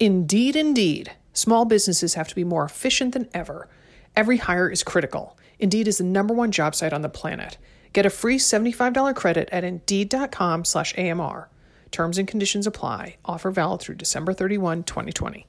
Indeed, 0.00 0.54
indeed. 0.54 1.12
Small 1.32 1.64
businesses 1.64 2.14
have 2.14 2.28
to 2.28 2.34
be 2.36 2.44
more 2.44 2.64
efficient 2.64 3.14
than 3.14 3.28
ever. 3.34 3.68
Every 4.14 4.36
hire 4.36 4.68
is 4.70 4.84
critical. 4.84 5.36
Indeed 5.58 5.88
is 5.88 5.98
the 5.98 6.04
number 6.04 6.32
one 6.32 6.52
job 6.52 6.76
site 6.76 6.92
on 6.92 7.02
the 7.02 7.08
planet. 7.08 7.58
Get 7.92 8.06
a 8.06 8.10
free 8.10 8.38
$75 8.38 9.16
credit 9.16 9.48
at 9.50 9.64
Indeed.com 9.64 10.64
slash 10.64 10.96
AMR. 10.96 11.48
Terms 11.90 12.16
and 12.16 12.28
conditions 12.28 12.66
apply. 12.66 13.16
Offer 13.24 13.50
valid 13.50 13.80
through 13.80 13.96
December 13.96 14.32
31, 14.32 14.84
2020. 14.84 15.46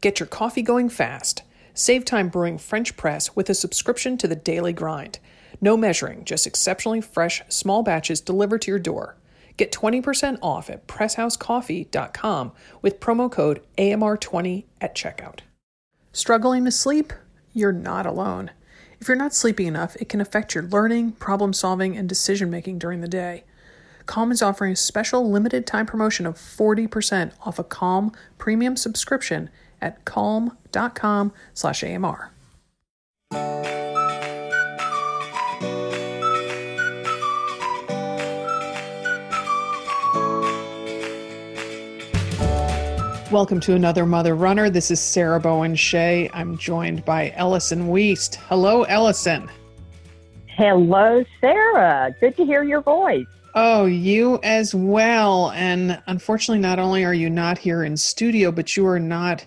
Get 0.00 0.20
your 0.20 0.28
coffee 0.28 0.62
going 0.62 0.88
fast. 0.88 1.42
Save 1.74 2.04
time 2.04 2.28
brewing 2.28 2.58
French 2.58 2.96
press 2.96 3.34
with 3.34 3.50
a 3.50 3.54
subscription 3.54 4.16
to 4.18 4.28
the 4.28 4.36
Daily 4.36 4.72
Grind. 4.72 5.18
No 5.60 5.76
measuring, 5.76 6.24
just 6.24 6.46
exceptionally 6.46 7.00
fresh, 7.00 7.42
small 7.48 7.82
batches 7.82 8.20
delivered 8.20 8.62
to 8.62 8.70
your 8.70 8.78
door. 8.78 9.16
Get 9.62 9.70
20% 9.70 10.40
off 10.42 10.68
at 10.68 10.88
presshousecoffee.com 10.88 12.50
with 12.82 12.98
promo 12.98 13.30
code 13.30 13.62
AMR20 13.78 14.64
at 14.80 14.96
checkout. 14.96 15.38
Struggling 16.10 16.64
to 16.64 16.72
sleep? 16.72 17.12
You're 17.52 17.70
not 17.70 18.04
alone. 18.04 18.50
If 18.98 19.06
you're 19.06 19.16
not 19.16 19.32
sleeping 19.32 19.68
enough, 19.68 19.94
it 20.00 20.08
can 20.08 20.20
affect 20.20 20.56
your 20.56 20.64
learning, 20.64 21.12
problem 21.12 21.52
solving, 21.52 21.96
and 21.96 22.08
decision 22.08 22.50
making 22.50 22.80
during 22.80 23.02
the 23.02 23.06
day. 23.06 23.44
Calm 24.06 24.32
is 24.32 24.42
offering 24.42 24.72
a 24.72 24.76
special 24.76 25.30
limited 25.30 25.64
time 25.64 25.86
promotion 25.86 26.26
of 26.26 26.34
40% 26.34 27.30
off 27.42 27.60
a 27.60 27.62
Calm 27.62 28.10
premium 28.38 28.74
subscription 28.74 29.48
at 29.80 30.04
calm.com 30.04 31.32
Welcome 43.32 43.60
to 43.60 43.74
another 43.74 44.04
Mother 44.04 44.34
Runner. 44.36 44.68
This 44.68 44.90
is 44.90 45.00
Sarah 45.00 45.40
Bowen 45.40 45.74
Shea. 45.74 46.28
I'm 46.34 46.58
joined 46.58 47.02
by 47.06 47.32
Ellison 47.34 47.88
Wiest. 47.88 48.34
Hello, 48.34 48.82
Ellison. 48.82 49.50
Hello, 50.48 51.24
Sarah. 51.40 52.14
Good 52.20 52.36
to 52.36 52.44
hear 52.44 52.62
your 52.62 52.82
voice. 52.82 53.24
Oh, 53.54 53.86
you 53.86 54.38
as 54.42 54.74
well. 54.74 55.50
And 55.52 55.98
unfortunately, 56.08 56.60
not 56.60 56.78
only 56.78 57.06
are 57.06 57.14
you 57.14 57.30
not 57.30 57.56
here 57.56 57.84
in 57.84 57.96
studio, 57.96 58.52
but 58.52 58.76
you 58.76 58.86
are 58.86 59.00
not 59.00 59.46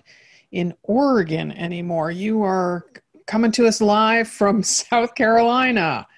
in 0.50 0.74
Oregon 0.82 1.52
anymore. 1.52 2.10
You 2.10 2.42
are 2.42 2.86
coming 3.28 3.52
to 3.52 3.68
us 3.68 3.80
live 3.80 4.26
from 4.26 4.62
South 4.64 5.14
Carolina. 5.14 6.08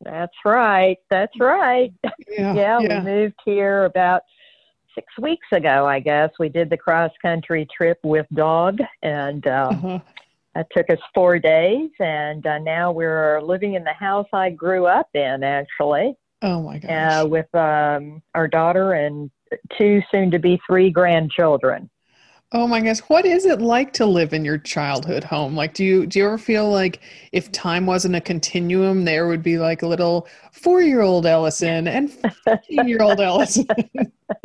That's 0.00 0.36
right. 0.46 0.96
That's 1.10 1.38
right. 1.38 1.92
Yeah, 2.26 2.54
yeah, 2.54 2.78
yeah. 2.80 3.04
we 3.04 3.10
moved 3.10 3.40
here 3.44 3.84
about 3.84 4.22
six 4.96 5.06
weeks 5.20 5.46
ago, 5.52 5.86
I 5.86 6.00
guess. 6.00 6.30
We 6.40 6.48
did 6.48 6.70
the 6.70 6.76
cross 6.76 7.12
country 7.22 7.68
trip 7.76 7.98
with 8.02 8.26
dog, 8.34 8.78
and 9.02 9.46
uh, 9.46 9.68
uh-huh. 9.70 9.98
that 10.56 10.66
took 10.76 10.90
us 10.90 10.98
four 11.14 11.38
days. 11.38 11.90
And 12.00 12.44
uh, 12.44 12.58
now 12.58 12.90
we're 12.90 13.40
living 13.40 13.74
in 13.74 13.84
the 13.84 13.92
house 13.92 14.26
I 14.32 14.50
grew 14.50 14.86
up 14.86 15.08
in, 15.14 15.44
actually. 15.44 16.16
Oh 16.42 16.62
my 16.62 16.78
gosh! 16.78 17.24
Uh, 17.24 17.26
with 17.28 17.54
um, 17.54 18.22
our 18.34 18.48
daughter 18.48 18.94
and 18.94 19.30
two, 19.78 20.02
soon 20.10 20.30
to 20.32 20.38
be 20.38 20.60
three 20.66 20.90
grandchildren. 20.90 21.88
Oh 22.52 22.68
my 22.68 22.80
gosh, 22.80 23.00
what 23.00 23.26
is 23.26 23.44
it 23.44 23.60
like 23.60 23.92
to 23.94 24.06
live 24.06 24.32
in 24.32 24.44
your 24.44 24.58
childhood 24.58 25.24
home? 25.24 25.56
Like 25.56 25.74
do 25.74 25.84
you 25.84 26.06
do 26.06 26.20
you 26.20 26.26
ever 26.26 26.38
feel 26.38 26.70
like 26.70 27.00
if 27.32 27.50
time 27.50 27.86
wasn't 27.86 28.14
a 28.14 28.20
continuum 28.20 29.04
there 29.04 29.26
would 29.26 29.42
be 29.42 29.58
like 29.58 29.82
a 29.82 29.88
little 29.88 30.28
4-year-old 30.54 31.26
Ellison 31.26 31.88
and 31.88 32.08
15-year-old 32.46 33.20
Ellison? 33.20 33.66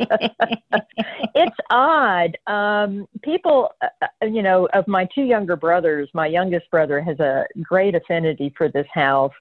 it's 0.00 1.56
odd. 1.70 2.36
Um, 2.48 3.06
people 3.22 3.70
uh, 3.80 3.86
uh, 4.02 4.26
you 4.26 4.42
know, 4.42 4.66
of 4.74 4.88
my 4.88 5.08
two 5.14 5.22
younger 5.22 5.54
brothers, 5.54 6.08
my 6.12 6.26
youngest 6.26 6.68
brother 6.72 7.00
has 7.00 7.20
a 7.20 7.46
great 7.62 7.94
affinity 7.94 8.52
for 8.58 8.68
this 8.68 8.86
house. 8.92 9.32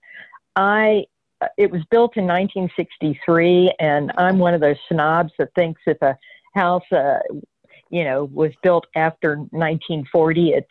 I 0.55 1.05
uh, 1.41 1.47
it 1.57 1.71
was 1.71 1.81
built 1.89 2.15
in 2.15 2.27
1963 2.27 3.73
and 3.79 4.11
I'm 4.17 4.37
one 4.37 4.53
of 4.53 4.61
those 4.61 4.77
snobs 4.87 5.31
that 5.39 5.49
thinks 5.55 5.81
if 5.87 5.99
a 6.03 6.15
house 6.53 6.83
uh, 6.91 7.17
you 7.91 8.03
know 8.03 8.25
was 8.33 8.51
built 8.63 8.87
after 8.95 9.35
1940 9.37 10.49
it's 10.49 10.67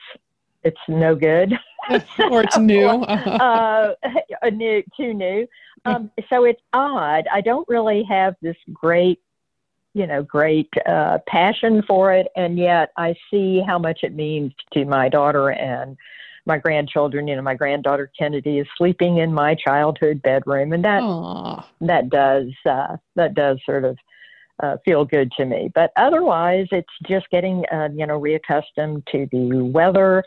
it's 0.62 0.81
no 0.88 1.14
good. 1.14 1.54
Or 2.31 2.42
it's 2.42 2.58
new. 2.58 2.86
Uh, 3.06 3.94
uh, 4.42 4.50
new 4.50 4.82
too 4.97 5.14
new. 5.14 5.47
Um, 5.86 6.10
so 6.28 6.44
it's 6.44 6.60
odd. 6.72 7.25
I 7.32 7.41
don't 7.41 7.66
really 7.69 8.04
have 8.09 8.34
this 8.42 8.56
great 8.72 9.20
you 9.94 10.06
know 10.06 10.22
great 10.22 10.69
uh, 10.86 11.19
passion 11.26 11.82
for 11.82 12.12
it 12.12 12.28
and 12.36 12.56
yet 12.56 12.91
i 12.97 13.12
see 13.28 13.60
how 13.66 13.76
much 13.76 14.00
it 14.04 14.14
means 14.14 14.53
to 14.72 14.84
my 14.84 15.09
daughter 15.09 15.50
and 15.50 15.97
my 16.47 16.59
grandchildren. 16.59 17.26
You 17.26 17.36
know 17.36 17.42
my 17.42 17.54
granddaughter 17.54 18.10
kennedy 18.16 18.59
is 18.59 18.69
sleeping 18.76 19.19
in 19.19 19.32
my 19.32 19.54
childhood 19.54 20.22
bedroom 20.22 20.72
and 20.72 20.84
that 20.84 21.03
Aww. 21.03 21.64
that 21.80 22.09
does 22.09 22.48
uh, 22.66 22.97
that 23.16 23.34
does 23.34 23.59
sort 23.66 23.84
of 23.84 23.97
uh, 24.62 24.76
feel 24.84 25.04
good 25.04 25.31
to 25.32 25.44
me. 25.44 25.71
But 25.75 25.93
otherwise, 25.97 26.66
it's 26.71 26.88
just 27.06 27.28
getting 27.31 27.65
uh, 27.72 27.88
you 27.94 28.06
know 28.06 28.21
reaccustomed 28.21 29.06
to 29.12 29.28
the 29.31 29.62
weather, 29.62 30.22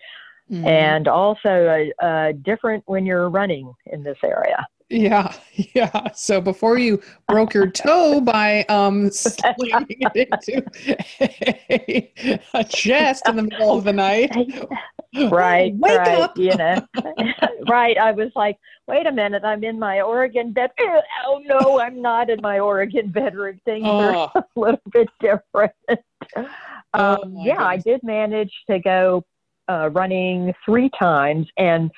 mm-hmm. 0.51 0.65
and 0.65 1.07
also 1.07 1.89
uh, 2.01 2.03
uh, 2.05 2.33
different 2.43 2.83
when 2.87 3.05
you're 3.05 3.29
running 3.29 3.73
in 3.87 4.03
this 4.03 4.17
area. 4.23 4.65
Yeah, 4.89 5.33
yeah. 5.73 6.11
So 6.13 6.41
before 6.41 6.77
you 6.77 7.01
broke 7.27 7.53
your 7.53 7.69
toe 7.69 8.21
by 8.21 8.63
um, 8.63 9.09
slamming 9.11 9.97
it 9.99 10.29
into 10.31 10.63
a, 11.69 12.41
a, 12.53 12.63
chest 12.63 13.27
in 13.27 13.35
the 13.35 13.43
middle 13.43 13.77
of 13.77 13.83
the 13.83 13.93
night, 13.93 14.31
right? 15.29 15.73
Wake 15.75 15.97
right. 15.97 16.19
Up. 16.19 16.37
You 16.37 16.55
know, 16.55 16.85
right? 17.69 17.97
I 17.97 18.11
was 18.11 18.31
like, 18.35 18.57
wait 18.87 19.05
a 19.05 19.11
minute, 19.11 19.43
I'm 19.43 19.63
in 19.63 19.79
my 19.79 20.01
Oregon 20.01 20.51
bed. 20.51 20.71
Oh 21.25 21.41
no, 21.45 21.79
I'm 21.79 22.01
not 22.01 22.29
in 22.29 22.41
my 22.41 22.59
Oregon 22.59 23.09
bedroom. 23.09 23.59
Things 23.65 23.85
oh. 23.87 23.99
are 23.99 24.31
a 24.35 24.59
little 24.59 24.81
bit 24.91 25.07
different. 25.19 25.73
Oh, 26.93 27.23
um, 27.23 27.35
yeah, 27.37 27.55
goodness. 27.55 27.57
I 27.59 27.77
did 27.77 28.03
manage 28.03 28.53
to 28.69 28.79
go 28.79 29.23
uh, 29.69 29.89
running 29.93 30.53
three 30.65 30.89
times 30.99 31.47
and 31.57 31.89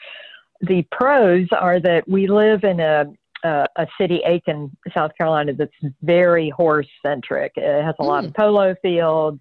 the 0.62 0.86
pros 0.92 1.48
are 1.52 1.80
that 1.80 2.08
we 2.08 2.28
live 2.28 2.64
in 2.64 2.80
a 2.80 3.06
uh, 3.44 3.68
a 3.76 3.86
city, 4.00 4.22
Aiken, 4.26 4.76
South 4.92 5.12
Carolina, 5.16 5.54
that's 5.54 5.72
very 6.02 6.50
horse 6.50 6.88
centric. 7.06 7.52
It 7.56 7.84
has 7.84 7.94
a 8.00 8.02
mm. 8.02 8.08
lot 8.08 8.26
of 8.26 8.32
hmm. 8.32 8.42
polo 8.42 8.76
fields. 8.82 9.40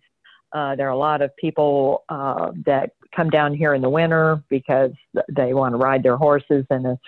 Uh, 0.52 0.76
there 0.76 0.86
are 0.86 0.92
a 0.92 0.96
lot 0.96 1.22
of 1.22 1.34
people 1.36 2.04
uh, 2.10 2.52
that 2.66 2.90
come 3.16 3.30
down 3.30 3.54
here 3.54 3.72
in 3.72 3.80
the 3.80 3.88
winter 3.88 4.42
because 4.50 4.90
they 5.34 5.54
want 5.54 5.72
to 5.72 5.78
ride 5.78 6.02
their 6.02 6.18
horses 6.18 6.66
in 6.70 6.84
a 6.84 6.98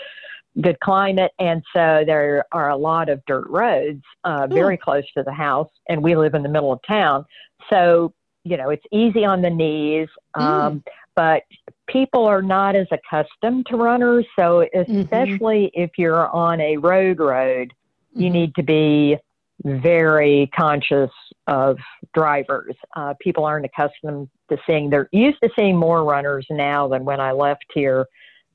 good 0.63 0.81
climate. 0.81 1.33
And 1.39 1.63
so 1.75 2.03
there 2.07 2.47
are 2.53 2.71
a 2.71 2.77
lot 2.77 3.11
of 3.11 3.21
dirt 3.27 3.47
roads 3.51 4.03
uh, 4.25 4.47
very 4.47 4.79
mm. 4.79 4.81
close 4.81 5.05
to 5.19 5.23
the 5.23 5.33
house, 5.33 5.71
and 5.91 6.03
we 6.03 6.17
live 6.17 6.35
in 6.35 6.43
the 6.43 6.49
middle 6.49 6.73
of 6.73 6.81
town. 6.89 7.27
So, 7.69 8.15
you 8.43 8.57
know, 8.57 8.71
it's 8.71 8.87
easy 8.91 9.25
on 9.25 9.43
the 9.43 9.51
knees. 9.51 10.09
Hmm. 10.35 10.43
Um, 10.43 10.75
mm 10.79 10.83
but 11.17 11.45
people 11.89 12.25
are 12.25 12.43
not 12.43 12.77
as 12.77 12.87
accustomed 12.91 13.67
to 13.67 13.77
runners. 13.77 14.27
So, 14.37 14.67
mm-hmm. 14.75 15.01
especially 15.01 15.67
mm-hmm. 15.67 15.83
if 15.83 15.91
you're 15.99 16.29
on 16.29 16.61
a 16.61 16.77
road 16.77 17.19
road, 17.19 17.69
mm-hmm. 17.69 18.23
you 18.23 18.31
need 18.31 18.55
to 18.57 18.63
be 18.63 19.17
very 19.65 20.51
conscious 20.55 21.11
of 21.47 21.79
drivers. 22.15 22.75
Uh, 22.95 23.15
people 23.21 23.45
aren't 23.45 23.65
accustomed 23.65 24.29
to 24.51 24.59
seeing, 24.67 24.91
they're 24.91 25.09
used 25.13 25.39
to 25.43 25.51
seeing 25.57 25.77
more 25.77 26.05
runners 26.05 26.47
now 26.51 26.89
than 26.89 27.05
when 27.05 27.21
I 27.21 27.33
left 27.33 27.65
here, 27.75 28.07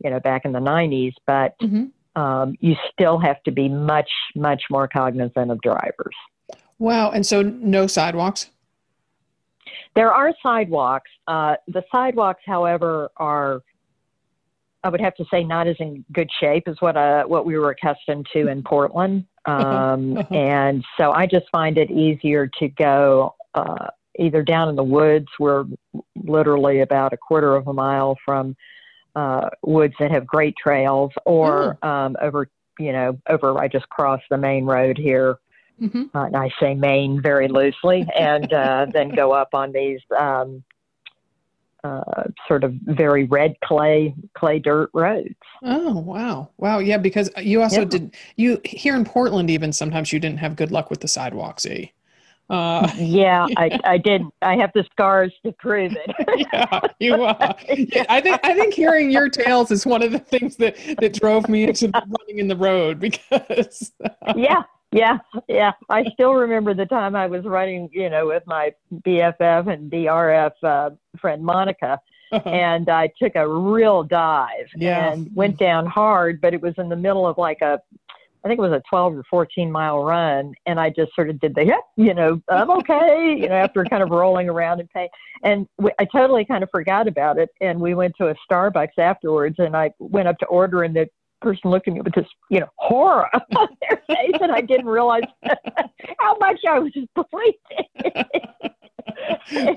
you 0.03 0.09
know, 0.09 0.19
back 0.19 0.45
in 0.45 0.51
the 0.51 0.59
90s. 0.59 1.13
But 1.25 1.55
mm-hmm. 1.61 2.21
um, 2.21 2.55
you 2.59 2.75
still 2.91 3.19
have 3.19 3.41
to 3.43 3.51
be 3.51 3.67
much, 3.67 4.09
much 4.35 4.63
more 4.69 4.87
cognizant 4.87 5.51
of 5.51 5.59
drivers. 5.61 6.15
Wow. 6.79 7.11
And 7.11 7.25
so, 7.25 7.41
no 7.41 7.87
sidewalks? 7.87 8.49
There 9.95 10.13
are 10.13 10.33
sidewalks. 10.41 11.11
Uh, 11.27 11.55
the 11.67 11.83
sidewalks, 11.91 12.41
however, 12.45 13.09
are 13.17 13.61
I 14.83 14.89
would 14.89 15.01
have 15.01 15.15
to 15.15 15.25
say 15.31 15.43
not 15.43 15.67
as 15.67 15.75
in 15.79 16.03
good 16.11 16.29
shape 16.39 16.67
as 16.67 16.75
what 16.79 16.97
uh, 16.97 17.23
what 17.23 17.45
we 17.45 17.57
were 17.57 17.69
accustomed 17.69 18.27
to 18.33 18.47
in 18.47 18.63
Portland. 18.63 19.25
Um, 19.45 20.17
and 20.31 20.83
so 20.99 21.11
I 21.11 21.27
just 21.27 21.45
find 21.51 21.77
it 21.77 21.91
easier 21.91 22.49
to 22.59 22.67
go 22.67 23.35
uh, 23.53 23.87
either 24.17 24.41
down 24.41 24.69
in 24.69 24.75
the 24.75 24.83
woods. 24.83 25.27
We're 25.39 25.65
literally 26.15 26.81
about 26.81 27.13
a 27.13 27.17
quarter 27.17 27.55
of 27.55 27.67
a 27.67 27.73
mile 27.73 28.17
from 28.25 28.55
uh, 29.15 29.49
woods 29.61 29.93
that 29.99 30.11
have 30.11 30.25
great 30.25 30.55
trails, 30.61 31.11
or 31.25 31.77
oh. 31.83 31.87
um, 31.87 32.15
over 32.21 32.47
you 32.79 32.91
know 32.91 33.19
over 33.29 33.57
I 33.59 33.67
just 33.67 33.87
crossed 33.89 34.23
the 34.29 34.37
main 34.37 34.65
road 34.65 34.97
here 34.97 35.37
Mm-hmm. 35.79 36.15
Uh, 36.15 36.25
and 36.25 36.35
I 36.35 36.49
say 36.59 36.73
Maine 36.73 37.21
very 37.21 37.47
loosely, 37.47 38.07
and 38.17 38.51
uh, 38.51 38.87
then 38.93 39.09
go 39.09 39.31
up 39.31 39.49
on 39.53 39.71
these 39.71 39.99
um, 40.17 40.63
uh, 41.83 42.23
sort 42.47 42.63
of 42.63 42.73
very 42.83 43.25
red 43.25 43.59
clay 43.61 44.13
clay 44.35 44.59
dirt 44.59 44.89
roads. 44.93 45.35
Oh 45.63 45.97
wow, 45.99 46.49
wow, 46.57 46.79
yeah. 46.79 46.97
Because 46.97 47.29
you 47.37 47.61
also 47.61 47.79
yeah. 47.81 47.85
did 47.85 48.15
you 48.35 48.61
here 48.63 48.95
in 48.95 49.05
Portland 49.05 49.49
even 49.49 49.73
sometimes 49.73 50.13
you 50.13 50.19
didn't 50.19 50.39
have 50.39 50.55
good 50.55 50.71
luck 50.71 50.89
with 50.89 51.01
the 51.01 51.07
sidewalks, 51.07 51.65
eh? 51.65 51.87
Uh, 52.51 52.91
yeah, 52.97 53.47
I, 53.55 53.79
I 53.85 53.97
did. 53.97 54.23
I 54.41 54.57
have 54.57 54.71
the 54.73 54.83
scars 54.91 55.33
to 55.45 55.53
prove 55.53 55.93
it. 55.95 56.47
yeah, 56.53 56.81
you. 56.99 57.23
Uh, 57.23 57.53
yeah, 57.69 58.05
I 58.09 58.19
think 58.21 58.39
I 58.43 58.53
think 58.53 58.73
hearing 58.73 59.09
your 59.09 59.29
tales 59.29 59.71
is 59.71 59.85
one 59.85 60.03
of 60.03 60.11
the 60.11 60.19
things 60.19 60.57
that 60.57 60.75
that 60.99 61.13
drove 61.13 61.47
me 61.47 61.63
into 61.63 61.89
running 61.93 62.39
in 62.39 62.47
the 62.47 62.57
road 62.57 62.99
because. 62.99 63.91
yeah, 64.35 64.63
yeah, 64.91 65.17
yeah. 65.47 65.71
I 65.89 66.03
still 66.13 66.33
remember 66.33 66.73
the 66.73 66.85
time 66.85 67.15
I 67.15 67.27
was 67.27 67.45
running, 67.45 67.89
you 67.91 68.09
know, 68.09 68.27
with 68.27 68.43
my 68.45 68.73
BFF 68.93 69.71
and 69.71 69.91
BRF 69.91 70.51
uh, 70.63 70.91
friend 71.19 71.43
Monica, 71.43 71.99
uh-huh. 72.31 72.49
and 72.49 72.89
I 72.89 73.09
took 73.21 73.35
a 73.35 73.47
real 73.47 74.03
dive 74.03 74.69
yeah. 74.75 75.11
and 75.11 75.29
went 75.35 75.57
down 75.57 75.85
hard, 75.85 76.41
but 76.41 76.53
it 76.53 76.61
was 76.61 76.73
in 76.77 76.89
the 76.89 76.95
middle 76.95 77.27
of 77.27 77.37
like 77.37 77.61
a 77.61 77.79
I 78.43 78.47
think 78.47 78.57
it 78.57 78.61
was 78.61 78.71
a 78.71 78.81
12 78.89 79.17
or 79.17 79.23
14 79.29 79.71
mile 79.71 80.03
run. 80.03 80.53
And 80.65 80.79
I 80.79 80.89
just 80.89 81.13
sort 81.13 81.29
of 81.29 81.39
did 81.39 81.53
the, 81.53 81.65
yep, 81.65 81.81
you 81.95 82.13
know, 82.13 82.41
I'm 82.49 82.71
okay, 82.79 83.35
you 83.39 83.47
know, 83.47 83.55
after 83.55 83.85
kind 83.85 84.01
of 84.01 84.09
rolling 84.09 84.49
around 84.49 84.79
in 84.79 84.87
pain. 84.87 85.09
And 85.43 85.67
we, 85.77 85.91
I 85.99 86.05
totally 86.05 86.45
kind 86.45 86.63
of 86.63 86.69
forgot 86.71 87.07
about 87.07 87.37
it. 87.37 87.49
And 87.61 87.79
we 87.79 87.93
went 87.93 88.15
to 88.17 88.29
a 88.29 88.35
Starbucks 88.49 88.97
afterwards 88.97 89.55
and 89.59 89.75
I 89.75 89.91
went 89.99 90.27
up 90.27 90.39
to 90.39 90.45
order 90.47 90.83
and 90.83 90.95
the 90.95 91.07
person 91.41 91.69
looked 91.69 91.87
at 91.87 91.93
me 91.93 92.01
with 92.01 92.13
this, 92.13 92.27
you 92.49 92.59
know, 92.59 92.69
horror 92.75 93.27
on 93.55 93.67
their 93.81 94.01
face. 94.07 94.37
And 94.41 94.51
I 94.51 94.61
didn't 94.61 94.87
realize 94.87 95.23
how 96.19 96.37
much 96.39 96.59
I 96.67 96.79
was 96.79 96.91
bleeding. 97.15 98.25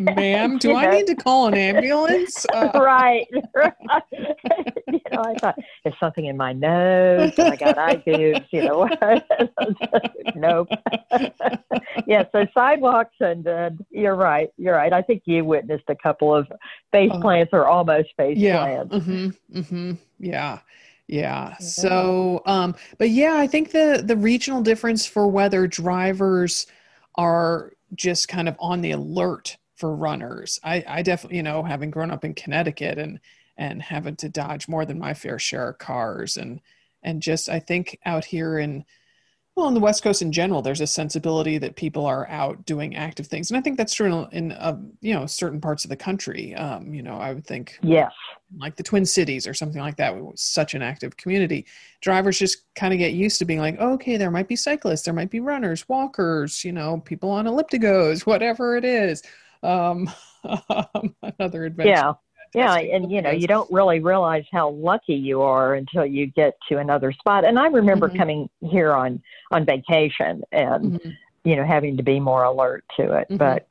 Ma'am, 0.00 0.58
do 0.58 0.68
you 0.70 0.76
I 0.76 0.86
know? 0.86 0.90
need 0.92 1.06
to 1.06 1.14
call 1.14 1.48
an 1.48 1.54
ambulance? 1.54 2.46
Uh, 2.52 2.70
right. 2.74 3.26
right. 3.54 3.72
you 4.12 5.00
know, 5.12 5.22
I 5.22 5.34
thought 5.34 5.58
there's 5.82 5.98
something 5.98 6.26
in 6.26 6.36
my 6.36 6.52
nose. 6.52 7.32
And 7.38 7.52
I 7.52 7.56
got 7.56 7.78
eye 7.78 7.96
tubes. 7.96 8.46
You 8.52 8.64
know, 8.64 8.88
nope. 10.34 10.68
yeah. 12.06 12.24
So 12.32 12.46
sidewalks, 12.54 13.14
and 13.20 13.46
uh, 13.46 13.70
you're 13.90 14.16
right. 14.16 14.50
You're 14.56 14.74
right. 14.74 14.92
I 14.92 15.02
think 15.02 15.22
you 15.26 15.44
witnessed 15.44 15.84
a 15.88 15.96
couple 15.96 16.34
of 16.34 16.46
face 16.92 17.10
uh, 17.12 17.20
plants 17.20 17.50
or 17.52 17.66
almost 17.66 18.10
face 18.16 18.38
yeah, 18.38 18.58
plants. 18.58 18.94
Mm-hmm, 18.94 19.58
mm-hmm, 19.58 19.92
yeah. 20.18 20.60
Yeah. 21.06 21.56
So, 21.58 22.42
um, 22.46 22.74
but 22.98 23.10
yeah, 23.10 23.36
I 23.36 23.46
think 23.46 23.72
the 23.72 24.02
the 24.04 24.16
regional 24.16 24.62
difference 24.62 25.04
for 25.06 25.26
whether 25.28 25.66
drivers 25.66 26.66
are 27.16 27.72
just 27.94 28.28
kind 28.28 28.48
of 28.48 28.56
on 28.58 28.80
the 28.80 28.92
alert 28.92 29.56
for 29.76 29.94
runners. 29.94 30.58
I, 30.64 30.84
I 30.86 31.02
definitely, 31.02 31.36
you 31.36 31.42
know, 31.42 31.62
having 31.62 31.90
grown 31.90 32.10
up 32.10 32.24
in 32.24 32.34
Connecticut 32.34 32.98
and 32.98 33.20
and 33.56 33.82
having 33.82 34.16
to 34.16 34.28
dodge 34.28 34.66
more 34.66 34.84
than 34.84 34.98
my 34.98 35.14
fair 35.14 35.38
share 35.38 35.68
of 35.70 35.78
cars 35.78 36.36
and 36.36 36.60
and 37.02 37.20
just 37.22 37.48
I 37.48 37.60
think 37.60 37.98
out 38.06 38.24
here 38.24 38.58
in 38.58 38.84
well, 39.56 39.66
on 39.66 39.74
the 39.74 39.80
West 39.80 40.02
Coast 40.02 40.20
in 40.20 40.32
general, 40.32 40.62
there's 40.62 40.80
a 40.80 40.86
sensibility 40.86 41.58
that 41.58 41.76
people 41.76 42.04
are 42.06 42.28
out 42.28 42.64
doing 42.66 42.96
active 42.96 43.28
things, 43.28 43.50
and 43.50 43.58
I 43.58 43.60
think 43.60 43.76
that's 43.76 43.94
true 43.94 44.06
in, 44.06 44.28
in 44.32 44.52
uh, 44.52 44.76
you 45.00 45.14
know 45.14 45.26
certain 45.26 45.60
parts 45.60 45.84
of 45.84 45.90
the 45.90 45.96
country. 45.96 46.54
Um, 46.56 46.92
you 46.92 47.02
know, 47.02 47.16
I 47.18 47.32
would 47.32 47.46
think 47.46 47.78
yes, 47.80 48.10
like 48.58 48.74
the 48.74 48.82
Twin 48.82 49.06
Cities 49.06 49.46
or 49.46 49.54
something 49.54 49.80
like 49.80 49.96
that, 49.96 50.16
was 50.16 50.40
such 50.40 50.74
an 50.74 50.82
active 50.82 51.16
community. 51.16 51.66
Drivers 52.00 52.38
just 52.38 52.64
kind 52.74 52.92
of 52.92 52.98
get 52.98 53.12
used 53.12 53.38
to 53.38 53.44
being 53.44 53.60
like, 53.60 53.76
oh, 53.78 53.92
okay, 53.92 54.16
there 54.16 54.30
might 54.32 54.48
be 54.48 54.56
cyclists, 54.56 55.02
there 55.02 55.14
might 55.14 55.30
be 55.30 55.38
runners, 55.40 55.88
walkers, 55.88 56.64
you 56.64 56.72
know, 56.72 56.98
people 56.98 57.30
on 57.30 57.46
ellipticos, 57.46 58.20
whatever 58.26 58.76
it 58.76 58.84
is. 58.84 59.22
Um, 59.62 60.10
another 61.22 61.64
adventure. 61.64 61.90
Yeah. 61.90 62.12
Yeah, 62.54 62.76
and 62.76 63.10
you 63.10 63.20
know, 63.20 63.30
you 63.30 63.46
don't 63.46 63.70
really 63.72 64.00
realize 64.00 64.44
how 64.52 64.70
lucky 64.70 65.14
you 65.14 65.42
are 65.42 65.74
until 65.74 66.06
you 66.06 66.26
get 66.26 66.56
to 66.68 66.78
another 66.78 67.12
spot. 67.12 67.44
And 67.44 67.58
I 67.58 67.66
remember 67.66 68.08
mm-hmm. 68.08 68.18
coming 68.18 68.50
here 68.60 68.92
on 68.92 69.22
on 69.50 69.64
vacation 69.64 70.42
and 70.52 70.92
mm-hmm. 70.92 71.10
you 71.44 71.56
know 71.56 71.64
having 71.64 71.96
to 71.96 72.02
be 72.02 72.20
more 72.20 72.44
alert 72.44 72.84
to 72.96 73.18
it. 73.18 73.28
Mm-hmm. 73.28 73.36
But 73.36 73.66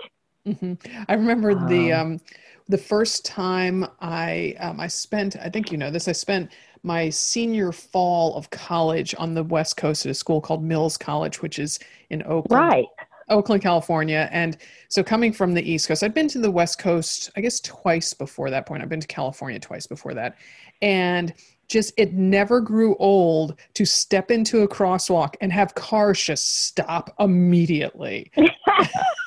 mm-hmm. 0.45 0.73
I 1.07 1.13
remember 1.13 1.51
um, 1.51 1.67
the 1.67 1.93
um, 1.93 2.21
the 2.67 2.77
first 2.77 3.25
time 3.25 3.85
I 4.01 4.55
um, 4.59 4.79
I 4.79 4.87
spent 4.87 5.37
I 5.37 5.49
think 5.49 5.71
you 5.71 5.77
know 5.77 5.89
this 5.89 6.07
I 6.07 6.13
spent 6.13 6.51
my 6.83 7.09
senior 7.09 7.71
fall 7.71 8.35
of 8.35 8.49
college 8.49 9.15
on 9.17 9.33
the 9.33 9.43
west 9.43 9.77
coast 9.77 10.05
at 10.05 10.09
a 10.09 10.13
school 10.13 10.41
called 10.41 10.63
Mills 10.63 10.97
College, 10.97 11.41
which 11.41 11.57
is 11.57 11.79
in 12.09 12.21
Oakland. 12.23 12.51
Right. 12.51 12.85
Oakland, 13.33 13.61
California. 13.61 14.29
And 14.31 14.57
so 14.89 15.03
coming 15.03 15.33
from 15.33 15.53
the 15.53 15.69
East 15.69 15.87
Coast, 15.87 16.03
I've 16.03 16.13
been 16.13 16.27
to 16.29 16.39
the 16.39 16.51
West 16.51 16.79
Coast, 16.79 17.31
I 17.35 17.41
guess 17.41 17.59
twice 17.59 18.13
before 18.13 18.49
that 18.49 18.65
point. 18.65 18.81
I've 18.81 18.89
been 18.89 19.01
to 19.01 19.07
California 19.07 19.59
twice 19.59 19.87
before 19.87 20.13
that. 20.13 20.37
And 20.81 21.33
just 21.69 21.93
it 21.97 22.13
never 22.13 22.61
grew 22.61 22.95
old 22.97 23.59
to 23.73 23.85
step 23.85 24.29
into 24.29 24.61
a 24.61 24.67
crosswalk 24.67 25.35
and 25.41 25.51
have 25.51 25.73
cars 25.75 26.21
just 26.21 26.65
stop 26.65 27.13
immediately. 27.19 28.31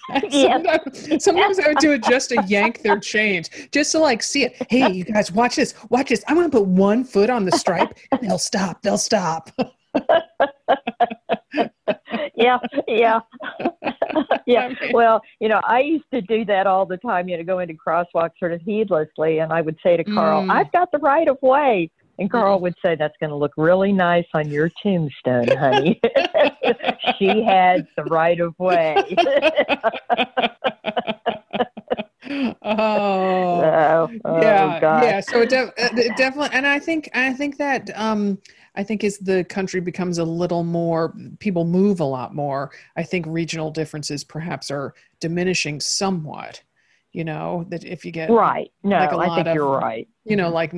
sometimes, 0.31 1.25
sometimes 1.25 1.58
I 1.58 1.69
would 1.69 1.79
do 1.79 1.93
it 1.93 2.05
just 2.05 2.31
to 2.31 2.43
yank 2.47 2.82
their 2.82 2.99
change, 2.99 3.70
just 3.73 3.93
to 3.93 3.99
like 3.99 4.23
see 4.23 4.44
it. 4.44 4.56
Hey, 4.70 4.91
you 4.93 5.05
guys, 5.05 5.32
watch 5.32 5.56
this, 5.56 5.75
watch 5.91 6.11
this. 6.11 6.23
I'm 6.29 6.37
gonna 6.37 6.49
put 6.49 6.67
one 6.67 7.05
foot 7.05 7.31
on 7.31 7.44
the 7.44 7.53
stripe 7.53 7.97
and 8.12 8.20
they'll 8.23 8.38
stop, 8.38 8.82
they'll 8.82 8.99
stop. 8.99 9.50
yeah, 12.37 12.59
yeah, 12.87 13.21
yeah. 14.47 14.73
Well, 14.93 15.23
you 15.41 15.49
know, 15.49 15.61
I 15.65 15.81
used 15.81 16.05
to 16.12 16.21
do 16.21 16.44
that 16.44 16.67
all 16.67 16.87
the 16.87 16.99
time. 16.99 17.29
You 17.29 17.38
know, 17.38 17.44
go 17.44 17.59
into 17.59 17.75
crosswalks 17.75 18.38
sort 18.38 18.53
of 18.53 18.61
heedlessly, 18.62 19.38
and 19.38 19.53
I 19.53 19.61
would 19.61 19.79
say 19.83 19.97
to 19.97 20.05
Carl, 20.05 20.44
mm. 20.44 20.50
"I've 20.50 20.71
got 20.73 20.93
the 20.93 20.99
right 20.99 21.29
of 21.29 21.38
way." 21.43 21.91
And 22.19 22.31
Carl 22.31 22.59
mm. 22.59 22.62
would 22.62 22.75
say, 22.83 22.94
That's 22.94 23.17
going 23.21 23.31
to 23.31 23.37
look 23.37 23.53
really 23.56 23.93
nice 23.93 24.27
on 24.35 24.49
your 24.49 24.71
tombstone, 24.83 25.49
honey. 25.49 26.00
she 27.19 27.43
had 27.43 27.87
the 27.97 28.05
right 28.05 28.41
of 28.41 28.59
way. 28.59 28.97
oh, 32.62 33.61
so, 33.61 34.09
oh, 34.25 34.41
yeah, 34.41 34.81
God. 34.81 35.05
yeah. 35.05 35.21
So 35.21 35.43
it, 35.43 35.50
de- 35.50 35.73
it, 35.77 36.17
definitely, 36.17 36.56
and 36.56 36.67
I 36.67 36.79
think 36.79 37.11
I 37.15 37.32
think 37.35 37.59
that 37.59 37.91
um, 37.94 38.39
I 38.76 38.82
think 38.82 39.02
as 39.05 39.19
the 39.19 39.44
country 39.44 39.81
becomes 39.81 40.19
a 40.19 40.25
little 40.25 40.62
more, 40.62 41.14
people 41.38 41.64
move 41.64 42.00
a 42.00 42.05
lot 42.05 42.34
more. 42.34 42.70
I 42.96 43.02
think 43.02 43.25
regional 43.26 43.70
differences 43.70 44.23
perhaps 44.23 44.70
are 44.70 44.94
diminishing 45.20 45.81
somewhat. 45.81 46.62
You 47.12 47.25
know 47.25 47.64
that 47.70 47.82
if 47.82 48.05
you 48.05 48.12
get 48.12 48.28
right, 48.28 48.70
no, 48.82 48.99
like 48.99 49.31
I 49.31 49.34
think 49.37 49.46
of, 49.46 49.55
you're 49.55 49.78
right. 49.78 50.06
You 50.25 50.37
know, 50.37 50.50
like 50.50 50.75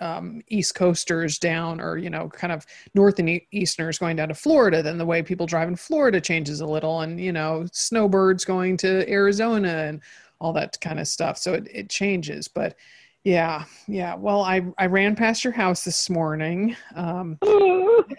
um, 0.00 0.40
East 0.48 0.74
Coasters 0.74 1.38
down, 1.38 1.78
or 1.78 1.98
you 1.98 2.08
know, 2.08 2.30
kind 2.30 2.54
of 2.54 2.64
North 2.94 3.18
and 3.18 3.38
Easterners 3.52 3.98
going 3.98 4.16
down 4.16 4.28
to 4.28 4.34
Florida, 4.34 4.82
then 4.82 4.96
the 4.96 5.04
way 5.04 5.22
people 5.22 5.44
drive 5.44 5.68
in 5.68 5.76
Florida 5.76 6.22
changes 6.22 6.62
a 6.62 6.66
little, 6.66 7.02
and 7.02 7.20
you 7.20 7.32
know, 7.32 7.66
snowbirds 7.70 8.46
going 8.46 8.78
to 8.78 9.06
Arizona 9.12 9.68
and 9.68 10.00
all 10.40 10.54
that 10.54 10.80
kind 10.80 10.98
of 10.98 11.06
stuff. 11.06 11.36
So 11.36 11.52
it, 11.52 11.68
it 11.70 11.90
changes, 11.90 12.48
but 12.48 12.76
yeah, 13.24 13.64
yeah. 13.88 14.14
Well, 14.14 14.42
I 14.42 14.62
I 14.76 14.86
ran 14.86 15.16
past 15.16 15.44
your 15.44 15.54
house 15.54 15.82
this 15.82 16.10
morning. 16.10 16.76
Um, 16.94 17.38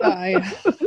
I, 0.01 0.41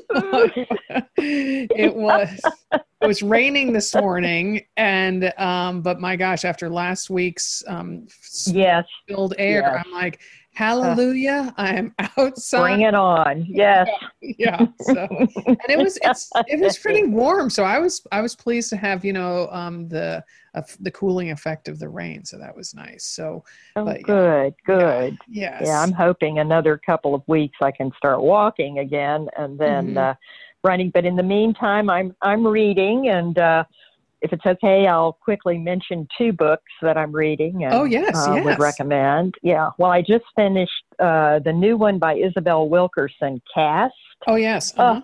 it 1.17 1.95
was 1.95 2.41
it 2.73 3.07
was 3.07 3.23
raining 3.23 3.73
this 3.73 3.95
morning, 3.95 4.67
and 4.77 5.33
um, 5.39 5.83
but 5.83 6.01
my 6.01 6.17
gosh, 6.17 6.45
after 6.45 6.69
last 6.69 7.11
week's 7.11 7.63
um, 7.69 8.09
yes 8.47 8.85
filled 9.07 9.35
air, 9.39 9.63
yes. 9.63 9.85
I'm 9.87 9.93
like, 9.93 10.21
hallelujah, 10.59 11.55
I 11.57 11.75
am 11.75 11.95
outside. 12.19 12.61
Bring 12.61 12.81
it 12.83 12.95
on, 12.95 13.47
yes. 13.49 13.89
Yeah, 14.21 14.35
yeah. 14.39 14.67
So, 14.81 15.07
and 15.47 15.59
it 15.69 15.79
was 15.79 15.99
it's 16.03 16.29
it 16.49 16.61
was 16.61 16.77
pretty 16.79 17.05
warm, 17.07 17.49
so 17.49 17.63
I 17.63 17.79
was 17.79 18.05
I 18.11 18.21
was 18.21 18.35
pleased 18.35 18.69
to 18.71 18.77
have 18.77 19.05
you 19.05 19.13
know 19.13 19.49
um, 19.53 19.89
the 19.89 20.25
uh, 20.55 20.63
the 20.81 20.91
cooling 20.91 21.31
effect 21.31 21.69
of 21.69 21.79
the 21.79 21.89
rain. 21.89 22.25
So 22.25 22.39
that 22.39 22.57
was 22.57 22.75
nice. 22.75 23.05
So, 23.05 23.45
oh, 23.77 23.85
but, 23.85 24.03
good, 24.03 24.55
yeah. 24.69 24.77
good. 24.77 25.19
Yeah, 25.29 25.59
yes. 25.61 25.63
Yeah, 25.67 25.81
I'm 25.81 25.93
hoping 25.93 26.41
another 26.41 26.77
couple 26.77 27.15
of 27.15 27.23
weeks 27.29 27.59
I 27.63 27.71
can 27.71 27.93
start 27.97 28.21
walking 28.21 28.81
again 28.81 29.29
and 29.37 29.59
then 29.59 29.91
mm-hmm. 29.91 29.99
uh, 29.99 30.15
running. 30.65 30.91
But 30.91 31.05
in 31.05 31.15
the 31.15 31.23
meantime, 31.23 31.89
I'm 31.89 32.17
I'm 32.21 32.45
reading 32.45 33.09
and. 33.09 33.39
Uh, 33.39 33.65
if 34.21 34.33
it's 34.33 34.47
okay, 34.47 34.87
I'll 34.87 35.13
quickly 35.13 35.59
mention 35.59 36.09
two 36.17 36.33
books 36.33 36.71
that 36.83 36.97
I'm 36.97 37.13
reading. 37.13 37.65
And, 37.65 37.75
oh 37.75 37.85
yes, 37.85 38.17
uh, 38.17 38.35
yes. 38.35 38.45
Would 38.45 38.59
recommend. 38.59 39.35
Yeah. 39.43 39.71
Well, 39.79 39.91
I 39.91 40.01
just 40.03 40.25
finished 40.35 40.73
uh, 40.99 41.41
the 41.41 41.53
new 41.53 41.77
one 41.77 41.99
by 41.99 42.15
Isabel 42.15 42.69
Wilkerson, 42.69 43.41
Caste. 43.55 43.95
Oh 44.27 44.37
yes. 44.37 44.75
Uh-huh 44.77 45.03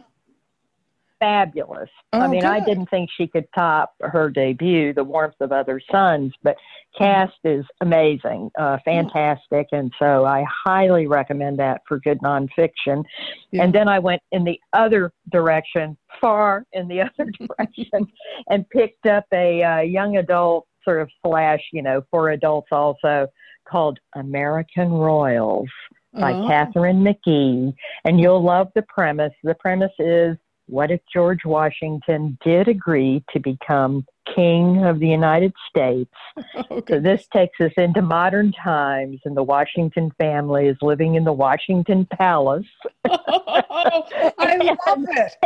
fabulous. 1.24 1.88
Oh, 2.12 2.20
I 2.20 2.26
mean, 2.26 2.42
good. 2.42 2.50
I 2.50 2.60
didn't 2.60 2.90
think 2.90 3.08
she 3.16 3.26
could 3.26 3.46
top 3.54 3.94
her 4.00 4.28
debut, 4.28 4.92
The 4.92 5.04
Warmth 5.04 5.36
of 5.40 5.52
Other 5.52 5.80
Suns, 5.90 6.34
but 6.42 6.56
caste 6.98 7.32
is 7.44 7.64
amazing, 7.80 8.50
uh, 8.58 8.76
fantastic. 8.84 9.68
And 9.72 9.90
so 9.98 10.26
I 10.26 10.44
highly 10.64 11.06
recommend 11.06 11.58
that 11.60 11.80
for 11.88 11.98
good 11.98 12.18
nonfiction. 12.20 13.04
Yeah. 13.50 13.64
And 13.64 13.74
then 13.74 13.88
I 13.88 13.98
went 14.00 14.20
in 14.32 14.44
the 14.44 14.60
other 14.74 15.12
direction, 15.32 15.96
far 16.20 16.66
in 16.74 16.88
the 16.88 17.00
other 17.18 17.30
direction, 17.30 18.06
and 18.50 18.68
picked 18.68 19.06
up 19.06 19.24
a 19.32 19.62
uh, 19.62 19.80
young 19.80 20.18
adult 20.18 20.66
sort 20.84 21.00
of 21.00 21.08
slash, 21.24 21.60
you 21.72 21.80
know, 21.80 22.02
for 22.10 22.30
adults 22.30 22.68
also 22.70 23.26
called 23.66 23.98
American 24.14 24.90
Royals 24.90 25.70
by 26.12 26.34
oh. 26.34 26.46
Katharine 26.46 27.02
McGee. 27.02 27.74
And 28.04 28.20
you'll 28.20 28.44
love 28.44 28.68
the 28.74 28.82
premise. 28.82 29.32
The 29.42 29.54
premise 29.54 29.92
is 29.98 30.36
what 30.66 30.90
if 30.90 31.00
George 31.12 31.44
Washington 31.44 32.38
did 32.44 32.68
agree 32.68 33.22
to 33.32 33.40
become 33.40 34.06
King 34.34 34.84
of 34.84 35.00
the 35.00 35.08
United 35.08 35.52
States. 35.68 36.10
Oh, 36.70 36.82
so 36.88 37.00
this 37.00 37.26
takes 37.32 37.60
us 37.60 37.72
into 37.76 38.00
modern 38.00 38.52
times, 38.52 39.20
and 39.24 39.36
the 39.36 39.42
Washington 39.42 40.10
family 40.18 40.66
is 40.66 40.76
living 40.82 41.14
in 41.16 41.24
the 41.24 41.32
Washington 41.32 42.06
Palace. 42.06 42.66
oh, 43.08 43.22
I 44.38 44.56
love 44.86 45.04
it. 45.08 45.36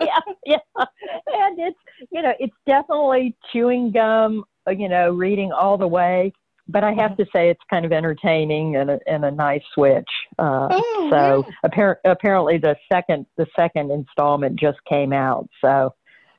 yeah, 0.00 0.18
yeah, 0.46 0.84
and 1.26 1.58
it's 1.58 1.78
you 2.10 2.22
know 2.22 2.32
it's 2.38 2.54
definitely 2.66 3.34
chewing 3.52 3.92
gum. 3.92 4.44
You 4.68 4.88
know, 4.88 5.10
reading 5.10 5.52
all 5.52 5.76
the 5.78 5.88
way. 5.88 6.32
But 6.66 6.82
I 6.82 6.92
have 6.94 7.16
to 7.18 7.26
say, 7.34 7.50
it's 7.50 7.60
kind 7.68 7.84
of 7.84 7.92
entertaining 7.92 8.76
and 8.76 8.90
a, 8.90 8.98
and 9.06 9.24
a 9.24 9.30
nice 9.30 9.62
switch. 9.74 10.08
Uh, 10.38 10.68
oh, 10.70 11.08
so 11.10 11.46
appar- 11.68 11.96
apparently, 12.04 12.56
the 12.58 12.76
second 12.90 13.26
the 13.36 13.46
second 13.54 13.90
installment 13.90 14.58
just 14.58 14.78
came 14.88 15.12
out. 15.12 15.48
So 15.60 15.94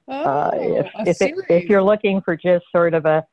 uh, 0.08 0.50
oh, 0.54 0.78
if 0.78 0.88
if, 1.08 1.22
it, 1.22 1.36
if 1.50 1.70
you're 1.70 1.84
looking 1.84 2.22
for 2.22 2.36
just 2.36 2.66
sort 2.72 2.94
of 2.94 3.06
a 3.06 3.26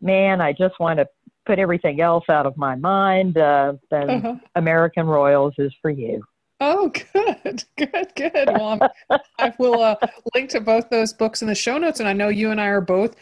man, 0.00 0.40
I 0.40 0.52
just 0.52 0.78
want 0.80 0.98
to 0.98 1.06
put 1.46 1.58
everything 1.58 2.00
else 2.00 2.24
out 2.28 2.46
of 2.46 2.56
my 2.56 2.74
mind, 2.74 3.36
uh, 3.36 3.74
then 3.90 4.10
uh-huh. 4.10 4.34
American 4.54 5.06
Royals 5.06 5.54
is 5.58 5.72
for 5.80 5.90
you. 5.90 6.22
Oh, 6.60 6.92
good, 7.12 7.64
good, 7.76 8.12
good. 8.14 8.48
Well, 8.52 8.88
I 9.38 9.52
will 9.58 9.82
uh, 9.82 9.96
link 10.34 10.50
to 10.50 10.60
both 10.60 10.90
those 10.90 11.12
books 11.12 11.42
in 11.42 11.48
the 11.48 11.56
show 11.56 11.76
notes, 11.78 11.98
and 11.98 12.08
I 12.08 12.12
know 12.12 12.28
you 12.28 12.50
and 12.52 12.60
I 12.60 12.66
are 12.66 12.80
both 12.80 13.16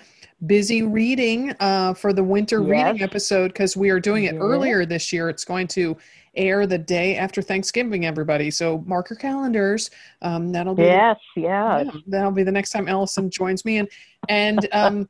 busy 0.47 0.83
reading 0.83 1.55
uh, 1.61 1.95
for 1.95 2.13
the 2.13 2.25
winter 2.25 2.61
yes. 2.63 2.69
reading 2.69 3.03
episode 3.03 3.49
because 3.49 3.77
we 3.77 3.91
are 3.91 4.01
doing 4.01 4.25
it 4.25 4.35
earlier 4.37 4.87
this 4.87 5.13
year. 5.13 5.29
It's 5.29 5.45
going 5.45 5.67
to 5.69 5.97
air 6.35 6.67
the 6.67 6.79
day 6.79 7.17
after 7.17 7.43
Thanksgiving, 7.43 8.07
everybody. 8.07 8.51
So 8.51 8.79
mark 8.87 9.11
your 9.11 9.19
calendars. 9.19 9.91
Um, 10.23 10.53
that'll 10.53 10.75
be 10.75 10.83
yes, 10.85 11.17
the, 11.35 11.43
yeah. 11.43 11.83
yeah. 11.83 11.91
That'll 12.07 12.31
be 12.31 12.43
the 12.43 12.53
next 12.53 12.71
time 12.71 12.89
Allison 12.89 13.31
joins 13.31 13.65
me, 13.65 13.79
and 13.79 13.89
and 14.29 14.69
um, 14.73 15.09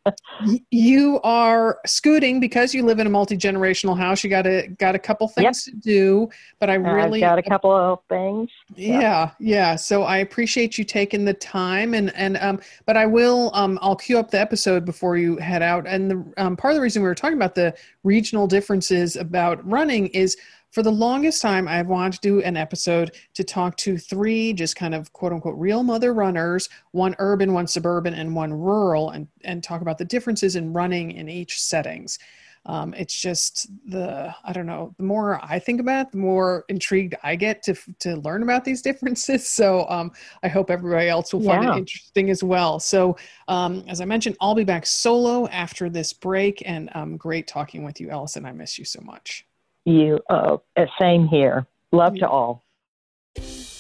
you 0.71 1.21
are 1.25 1.79
scooting 1.87 2.41
because 2.41 2.75
you 2.75 2.85
live 2.85 2.99
in 2.99 3.07
a 3.07 3.11
multi 3.11 3.37
generational 3.37 3.97
house. 3.97 4.23
You 4.23 4.31
got 4.31 4.47
a 4.47 4.69
got 4.79 4.95
a 4.95 4.99
couple 4.99 5.29
things 5.29 5.67
yep. 5.67 5.75
to 5.75 5.81
do, 5.81 6.29
but 6.59 6.71
I 6.71 6.75
really 6.75 7.23
I've 7.25 7.31
got 7.31 7.39
a 7.39 7.43
couple 7.43 7.73
of 7.73 8.01
things. 8.09 8.51
Yeah, 8.77 9.01
yeah, 9.01 9.31
yeah. 9.41 9.77
So 9.77 10.05
I 10.05 10.19
appreciate 10.19 10.79
you 10.79 10.85
taking 10.85 11.25
the 11.25 11.35
time, 11.35 11.95
and 11.95 12.15
and 12.15 12.37
um, 12.39 12.61
but 12.87 12.97
I 12.97 13.07
will 13.07 13.51
um, 13.55 13.79
I'll 13.83 13.97
cue 13.97 14.19
up 14.19 14.31
the 14.31 14.41
episode 14.41 14.85
before 14.85 15.17
you 15.17 15.37
head 15.39 15.63
out. 15.63 15.87
And 15.87 16.11
the 16.11 16.33
um, 16.37 16.57
part 16.57 16.73
of 16.73 16.77
the 16.77 16.83
reason 16.83 17.03
we 17.03 17.09
were 17.09 17.15
talking 17.15 17.37
about 17.37 17.55
the 17.55 17.75
regional 18.05 18.47
differences 18.47 19.17
about 19.17 19.67
running 19.69 20.07
is 20.09 20.37
for 20.71 20.83
the 20.83 20.93
longest 20.93 21.43
time, 21.43 21.67
I've 21.67 21.89
wanted 21.89 22.15
to 22.15 22.21
do 22.21 22.43
an 22.43 22.57
episode 22.57 23.17
to 23.35 23.45
talk 23.45 23.77
to 23.79 23.99
three 23.99 24.53
just 24.53 24.77
kind 24.77 24.95
of 24.95 25.13
quote 25.13 25.33
unquote 25.33 25.59
real 25.59 25.83
mother 25.83 26.15
runners, 26.15 26.69
one 26.93 27.17
urban, 27.19 27.53
one 27.53 27.67
suburban, 27.67 28.15
and 28.15 28.35
one 28.35 28.53
rural, 28.53 29.11
and, 29.11 29.27
and 29.43 29.63
talk 29.63 29.83
about 29.83 29.99
the 29.99 30.05
differences 30.05 30.57
in 30.57 30.73
running 30.73 31.13
in 31.13 31.29
each 31.29 31.61
settings. 31.61 32.19
Um, 32.67 32.93
it's 32.95 33.19
just 33.19 33.69
the 33.87 34.35
I 34.45 34.53
don't 34.53 34.67
know. 34.67 34.95
The 34.99 35.03
more 35.03 35.41
I 35.43 35.59
think 35.59 35.81
about 35.81 36.07
it, 36.07 36.13
the 36.13 36.19
more 36.19 36.67
intrigued 36.69 37.15
I 37.23 37.35
get 37.35 37.63
to 37.65 37.75
to 38.01 38.17
learn 38.17 38.43
about 38.43 38.65
these 38.65 38.83
differences. 38.83 39.49
So 39.61 39.87
um, 39.89 40.13
I 40.43 40.49
hope 40.49 40.71
everybody 40.71 41.09
else 41.09 41.35
will 41.35 41.43
find 41.43 41.65
yeah. 41.65 41.75
it 41.75 41.79
interesting 41.79 42.31
as 42.31 42.43
well. 42.43 42.79
So 42.79 43.17
um, 43.49 43.85
as 43.89 44.01
I 44.01 44.05
mentioned, 44.05 44.37
I'll 44.41 44.55
be 44.55 44.65
back 44.65 44.87
solo 44.87 45.49
after 45.49 45.91
this 45.91 46.13
break, 46.13 46.63
and 46.65 46.89
um, 46.95 47.17
great 47.17 47.47
talking 47.47 47.83
with 47.83 48.01
you, 48.01 48.11
Allison. 48.11 48.47
I 48.47 48.53
miss 48.53 48.79
you 48.79 48.85
so 48.85 49.01
much 49.03 49.47
you. 49.85 50.21
Uh, 50.29 50.59
same 51.01 51.27
here. 51.27 51.67
Love 51.93 52.15
to 52.17 52.29
all. 52.29 52.63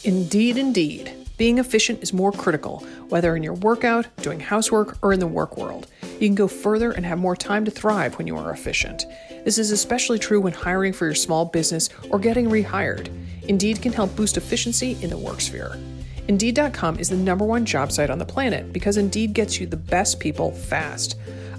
Indeed, 0.04 0.56
indeed. 0.56 1.12
Being 1.36 1.58
efficient 1.58 2.02
is 2.02 2.12
more 2.12 2.32
critical, 2.32 2.80
whether 3.08 3.34
in 3.34 3.42
your 3.42 3.54
workout, 3.54 4.06
doing 4.18 4.40
housework, 4.40 4.98
or 5.02 5.12
in 5.12 5.20
the 5.20 5.26
work 5.26 5.56
world. 5.56 5.86
You 6.02 6.28
can 6.28 6.34
go 6.34 6.48
further 6.48 6.90
and 6.90 7.06
have 7.06 7.18
more 7.18 7.34
time 7.34 7.64
to 7.64 7.70
thrive 7.70 8.18
when 8.18 8.26
you 8.26 8.36
are 8.36 8.52
efficient. 8.52 9.06
This 9.44 9.56
is 9.56 9.70
especially 9.70 10.18
true 10.18 10.40
when 10.40 10.52
hiring 10.52 10.92
for 10.92 11.06
your 11.06 11.14
small 11.14 11.46
business 11.46 11.88
or 12.10 12.18
getting 12.18 12.50
rehired. 12.50 13.08
Indeed 13.48 13.80
can 13.80 13.92
help 13.92 14.14
boost 14.16 14.36
efficiency 14.36 14.98
in 15.00 15.08
the 15.08 15.16
work 15.16 15.40
sphere. 15.40 15.78
Indeed.com 16.28 16.98
is 16.98 17.08
the 17.08 17.16
number 17.16 17.44
one 17.44 17.64
job 17.64 17.90
site 17.90 18.10
on 18.10 18.18
the 18.18 18.26
planet 18.26 18.72
because 18.72 18.98
Indeed 18.98 19.32
gets 19.32 19.58
you 19.58 19.66
the 19.66 19.76
best 19.76 20.20
people 20.20 20.52
fast. 20.52 21.16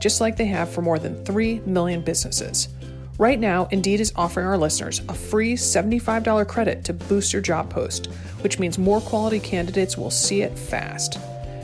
just 0.00 0.20
like 0.20 0.36
they 0.36 0.46
have 0.46 0.68
for 0.68 0.82
more 0.82 0.98
than 0.98 1.24
3 1.24 1.60
million 1.60 2.00
businesses. 2.00 2.68
Right 3.18 3.38
now, 3.38 3.68
Indeed 3.70 4.00
is 4.00 4.14
offering 4.16 4.46
our 4.46 4.56
listeners 4.56 5.02
a 5.10 5.14
free 5.14 5.54
$75 5.54 6.48
credit 6.48 6.84
to 6.84 6.94
boost 6.94 7.34
your 7.34 7.42
job 7.42 7.68
post, 7.68 8.06
which 8.40 8.58
means 8.58 8.78
more 8.78 9.02
quality 9.02 9.38
candidates 9.38 9.98
will 9.98 10.10
see 10.10 10.40
it 10.40 10.58
fast. 10.58 11.18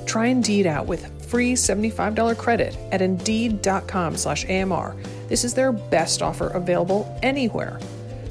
Try 0.04 0.26
Indeed 0.26 0.66
out 0.66 0.86
with 0.86 1.10
free 1.30 1.54
$75 1.54 2.36
credit 2.36 2.76
at 2.92 3.00
indeed.com/amr. 3.00 4.94
This 5.28 5.44
is 5.44 5.54
their 5.54 5.72
best 5.72 6.22
offer 6.22 6.48
available 6.48 7.18
anywhere. 7.22 7.80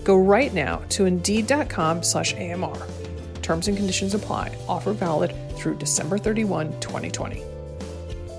Go 0.03 0.17
right 0.17 0.53
now 0.53 0.83
to 0.89 1.05
indeed.com/amr. 1.05 2.87
Terms 3.41 3.67
and 3.67 3.75
conditions 3.75 4.13
apply. 4.13 4.55
Offer 4.69 4.93
valid 4.93 5.33
through 5.57 5.77
December 5.77 6.19
31, 6.19 6.79
2020. 6.79 7.54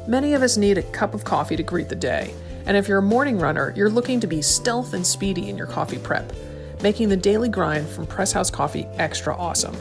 Many 0.08 0.34
of 0.34 0.42
us 0.42 0.56
need 0.56 0.78
a 0.78 0.82
cup 0.82 1.14
of 1.14 1.24
coffee 1.24 1.56
to 1.56 1.64
greet 1.64 1.88
the 1.88 1.96
day, 1.96 2.32
and 2.66 2.76
if 2.76 2.86
you're 2.86 2.98
a 2.98 3.02
morning 3.02 3.40
runner, 3.40 3.72
you're 3.74 3.90
looking 3.90 4.20
to 4.20 4.28
be 4.28 4.40
stealth 4.40 4.94
and 4.94 5.04
speedy 5.04 5.48
in 5.48 5.58
your 5.58 5.66
coffee 5.66 5.98
prep, 5.98 6.32
making 6.80 7.08
the 7.08 7.16
daily 7.16 7.48
grind 7.48 7.88
from 7.88 8.06
Press 8.06 8.30
House 8.30 8.48
Coffee 8.48 8.86
extra 8.98 9.36
awesome. 9.36 9.76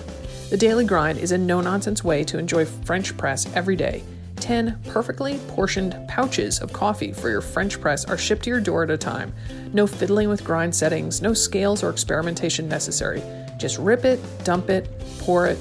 The 0.50 0.58
daily 0.58 0.84
grind 0.84 1.20
is 1.20 1.32
a 1.32 1.38
no 1.38 1.62
nonsense 1.62 2.04
way 2.04 2.24
to 2.24 2.40
enjoy 2.40 2.66
French 2.66 3.16
press 3.16 3.46
every 3.54 3.76
day. 3.76 4.02
10 4.38 4.80
perfectly 4.88 5.38
portioned 5.50 5.96
pouches 6.08 6.60
of 6.60 6.74
coffee 6.74 7.14
for 7.14 7.30
your 7.30 7.42
French 7.42 7.80
press 7.80 8.04
are 8.06 8.18
shipped 8.18 8.46
to 8.46 8.50
your 8.50 8.60
door 8.60 8.84
at 8.84 8.90
a 8.90 8.98
time. 8.98 9.32
No 9.74 9.86
fiddling 9.86 10.30
with 10.30 10.44
grind 10.44 10.74
settings, 10.74 11.22
no 11.22 11.36
scales 11.36 11.84
or 11.84 11.92
experimentation 11.92 12.68
necessary. 12.68 13.22
Just 13.58 13.78
rip 13.78 14.06
it, 14.06 14.20
dump 14.44 14.72
it, 14.72 14.90
pour 15.20 15.46
it, 15.46 15.60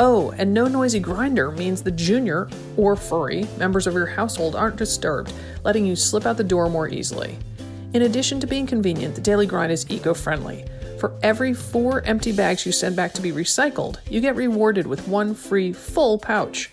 Oh, 0.00 0.32
and 0.38 0.54
no 0.54 0.68
noisy 0.68 1.00
grinder 1.00 1.50
means 1.50 1.82
the 1.82 1.90
junior 1.90 2.48
or 2.76 2.94
furry 2.94 3.48
members 3.58 3.88
of 3.88 3.94
your 3.94 4.06
household 4.06 4.54
aren't 4.54 4.76
disturbed, 4.76 5.32
letting 5.64 5.84
you 5.84 5.96
slip 5.96 6.24
out 6.24 6.36
the 6.36 6.44
door 6.44 6.68
more 6.70 6.88
easily. 6.88 7.36
In 7.94 8.02
addition 8.02 8.38
to 8.40 8.46
being 8.46 8.66
convenient, 8.66 9.16
the 9.16 9.20
Daily 9.20 9.46
Grind 9.46 9.72
is 9.72 9.90
eco 9.90 10.14
friendly. 10.14 10.64
For 11.00 11.18
every 11.22 11.52
four 11.52 12.02
empty 12.04 12.32
bags 12.32 12.64
you 12.64 12.70
send 12.70 12.94
back 12.94 13.12
to 13.14 13.22
be 13.22 13.32
recycled, 13.32 13.98
you 14.08 14.20
get 14.20 14.36
rewarded 14.36 14.86
with 14.86 15.08
one 15.08 15.34
free 15.34 15.72
full 15.72 16.18
pouch. 16.18 16.70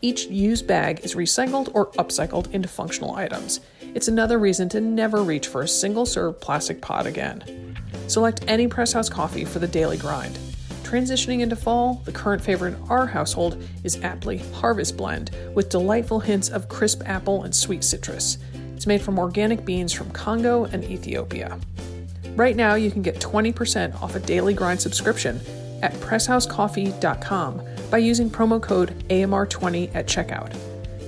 Each 0.00 0.26
used 0.26 0.68
bag 0.68 1.00
is 1.04 1.16
recycled 1.16 1.70
or 1.74 1.90
upcycled 1.92 2.52
into 2.52 2.68
functional 2.68 3.16
items. 3.16 3.60
It's 3.94 4.06
another 4.06 4.38
reason 4.38 4.68
to 4.70 4.80
never 4.80 5.22
reach 5.22 5.48
for 5.48 5.62
a 5.62 5.68
single 5.68 6.06
serve 6.06 6.40
plastic 6.40 6.80
pod 6.80 7.06
again. 7.06 7.76
Select 8.06 8.44
any 8.46 8.68
Press 8.68 8.92
House 8.92 9.08
coffee 9.08 9.44
for 9.44 9.58
the 9.58 9.66
daily 9.66 9.96
grind. 9.96 10.38
Transitioning 10.88 11.40
into 11.40 11.54
fall, 11.54 12.00
the 12.06 12.12
current 12.12 12.42
favorite 12.42 12.72
in 12.72 12.82
our 12.88 13.04
household 13.06 13.62
is 13.84 14.02
aptly 14.02 14.38
Harvest 14.54 14.96
Blend 14.96 15.30
with 15.54 15.68
delightful 15.68 16.18
hints 16.18 16.48
of 16.48 16.70
crisp 16.70 17.02
apple 17.04 17.42
and 17.42 17.54
sweet 17.54 17.84
citrus. 17.84 18.38
It's 18.74 18.86
made 18.86 19.02
from 19.02 19.18
organic 19.18 19.66
beans 19.66 19.92
from 19.92 20.10
Congo 20.12 20.64
and 20.64 20.82
Ethiopia. 20.84 21.58
Right 22.36 22.56
now, 22.56 22.76
you 22.76 22.90
can 22.90 23.02
get 23.02 23.20
20% 23.20 24.00
off 24.00 24.14
a 24.14 24.20
daily 24.20 24.54
grind 24.54 24.80
subscription 24.80 25.42
at 25.82 25.92
presshousecoffee.com 25.96 27.62
by 27.90 27.98
using 27.98 28.30
promo 28.30 28.58
code 28.58 28.94
AMR20 29.10 29.94
at 29.94 30.06
checkout. 30.06 30.56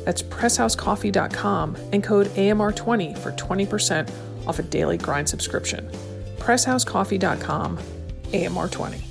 That's 0.04 0.22
presshousecoffee.com 0.22 1.76
and 1.94 2.04
code 2.04 2.26
AMR20 2.26 3.16
for 3.16 3.32
20% 3.32 4.12
off 4.46 4.58
a 4.58 4.62
daily 4.62 4.98
grind 4.98 5.26
subscription. 5.26 5.88
presshousecoffee.com 6.36 7.78
AMR20. 7.78 9.09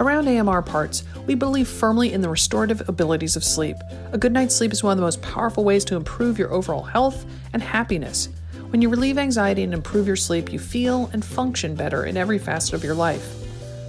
Around 0.00 0.28
AMR 0.28 0.62
Parts, 0.62 1.02
we 1.26 1.34
believe 1.34 1.66
firmly 1.66 2.12
in 2.12 2.20
the 2.20 2.28
restorative 2.28 2.88
abilities 2.88 3.34
of 3.34 3.42
sleep. 3.42 3.76
A 4.12 4.18
good 4.18 4.32
night's 4.32 4.54
sleep 4.54 4.72
is 4.72 4.84
one 4.84 4.92
of 4.92 4.96
the 4.96 5.02
most 5.02 5.20
powerful 5.22 5.64
ways 5.64 5.84
to 5.86 5.96
improve 5.96 6.38
your 6.38 6.52
overall 6.52 6.84
health 6.84 7.26
and 7.52 7.60
happiness. 7.60 8.28
When 8.70 8.80
you 8.80 8.90
relieve 8.90 9.18
anxiety 9.18 9.64
and 9.64 9.74
improve 9.74 10.06
your 10.06 10.14
sleep, 10.14 10.52
you 10.52 10.60
feel 10.60 11.10
and 11.12 11.24
function 11.24 11.74
better 11.74 12.04
in 12.04 12.16
every 12.16 12.38
facet 12.38 12.74
of 12.74 12.84
your 12.84 12.94
life. 12.94 13.34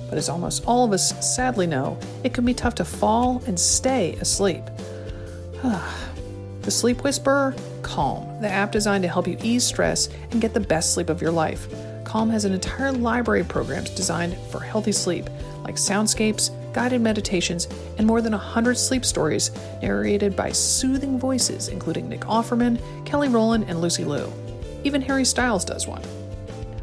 But 0.09 0.17
as 0.17 0.29
almost 0.29 0.65
all 0.65 0.83
of 0.83 0.93
us 0.93 1.13
sadly 1.35 1.67
know, 1.67 1.99
it 2.23 2.33
can 2.33 2.43
be 2.43 2.55
tough 2.55 2.73
to 2.75 2.85
fall 2.85 3.43
and 3.45 3.59
stay 3.59 4.13
asleep. 4.15 4.63
the 5.61 6.71
Sleep 6.71 7.03
Whisperer, 7.03 7.53
Calm, 7.83 8.41
the 8.41 8.49
app 8.49 8.71
designed 8.71 9.03
to 9.03 9.09
help 9.09 9.27
you 9.27 9.37
ease 9.43 9.63
stress 9.63 10.09
and 10.31 10.41
get 10.41 10.55
the 10.55 10.59
best 10.59 10.95
sleep 10.95 11.09
of 11.09 11.21
your 11.21 11.31
life. 11.31 11.67
Calm 12.03 12.31
has 12.31 12.45
an 12.45 12.53
entire 12.53 12.91
library 12.91 13.41
of 13.41 13.47
programs 13.47 13.91
designed 13.91 14.35
for 14.49 14.59
healthy 14.59 14.91
sleep, 14.91 15.29
like 15.63 15.75
soundscapes, 15.75 16.51
guided 16.73 17.01
meditations, 17.01 17.67
and 17.97 18.05
more 18.05 18.21
than 18.21 18.33
100 18.33 18.77
sleep 18.77 19.05
stories 19.05 19.51
narrated 19.81 20.35
by 20.35 20.51
soothing 20.51 21.19
voices, 21.19 21.67
including 21.67 22.09
Nick 22.09 22.21
Offerman, 22.21 22.79
Kelly 23.05 23.29
Rowland, 23.29 23.65
and 23.67 23.81
Lucy 23.81 24.03
Liu. 24.03 24.31
Even 24.83 25.01
Harry 25.01 25.25
Styles 25.25 25.65
does 25.65 25.87
one. 25.87 26.01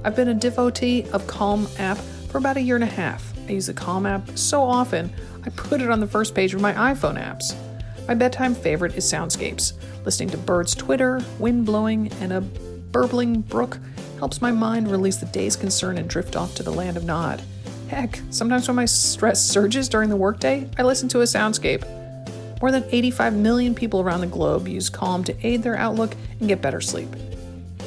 I've 0.05 0.17
been 0.17 0.29
a 0.29 0.35
devotee 0.35 1.07
of 1.13 1.27
Calm 1.27 1.67
app 1.79 1.99
for 2.29 2.39
about 2.39 2.57
a 2.57 2.61
year 2.61 2.75
and 2.75 2.85
a 2.85 2.89
half. 2.89 3.33
I 3.49 3.53
use 3.53 3.67
the 3.67 3.75
Calm 3.75 4.07
app 4.07 4.37
so 4.37 4.63
often, 4.63 5.13
I 5.45 5.51
put 5.51 5.81
it 5.81 5.91
on 5.91 6.01
the 6.01 6.07
first 6.07 6.35
page 6.35 6.55
of 6.55 6.61
my 6.61 6.73
iPhone 6.73 7.21
apps. 7.21 7.55
My 8.09 8.15
bedtime 8.15 8.55
favorite 8.55 8.97
is 8.97 9.05
soundscapes. 9.05 9.73
Listening 10.05 10.31
to 10.31 10.39
birds 10.39 10.75
twitter, 10.75 11.21
wind 11.39 11.67
blowing, 11.67 12.13
and 12.21 12.33
a 12.33 12.41
burbling 12.41 13.41
brook 13.43 13.79
helps 14.19 14.41
my 14.41 14.51
mind 14.51 14.91
release 14.91 15.17
the 15.17 15.27
day's 15.27 15.57
concern 15.57 15.99
and 15.99 16.09
drift 16.09 16.37
off 16.37 16.55
to 16.57 16.63
the 16.63 16.73
land 16.73 16.97
of 16.97 17.05
Nod. 17.05 17.43
Heck, 17.89 18.21
sometimes 18.31 18.69
when 18.69 18.77
my 18.77 18.85
stress 18.85 19.43
surges 19.43 19.89
during 19.89 20.11
the 20.11 20.17
workday, 20.17 20.69
I 20.77 20.83
listen 20.83 21.09
to 21.11 21.21
a 21.21 21.25
soundscape. 21.25 21.87
More 22.61 22.73
than 22.73 22.85
85 22.91 23.35
million 23.35 23.75
people 23.75 24.01
around 24.01 24.21
the 24.21 24.27
globe 24.27 24.67
use 24.67 24.89
Calm 24.89 25.23
to 25.25 25.47
aid 25.47 25.63
their 25.63 25.77
outlook 25.77 26.15
and 26.41 26.49
get 26.49 26.63
better 26.63 26.81
sleep. 26.81 27.09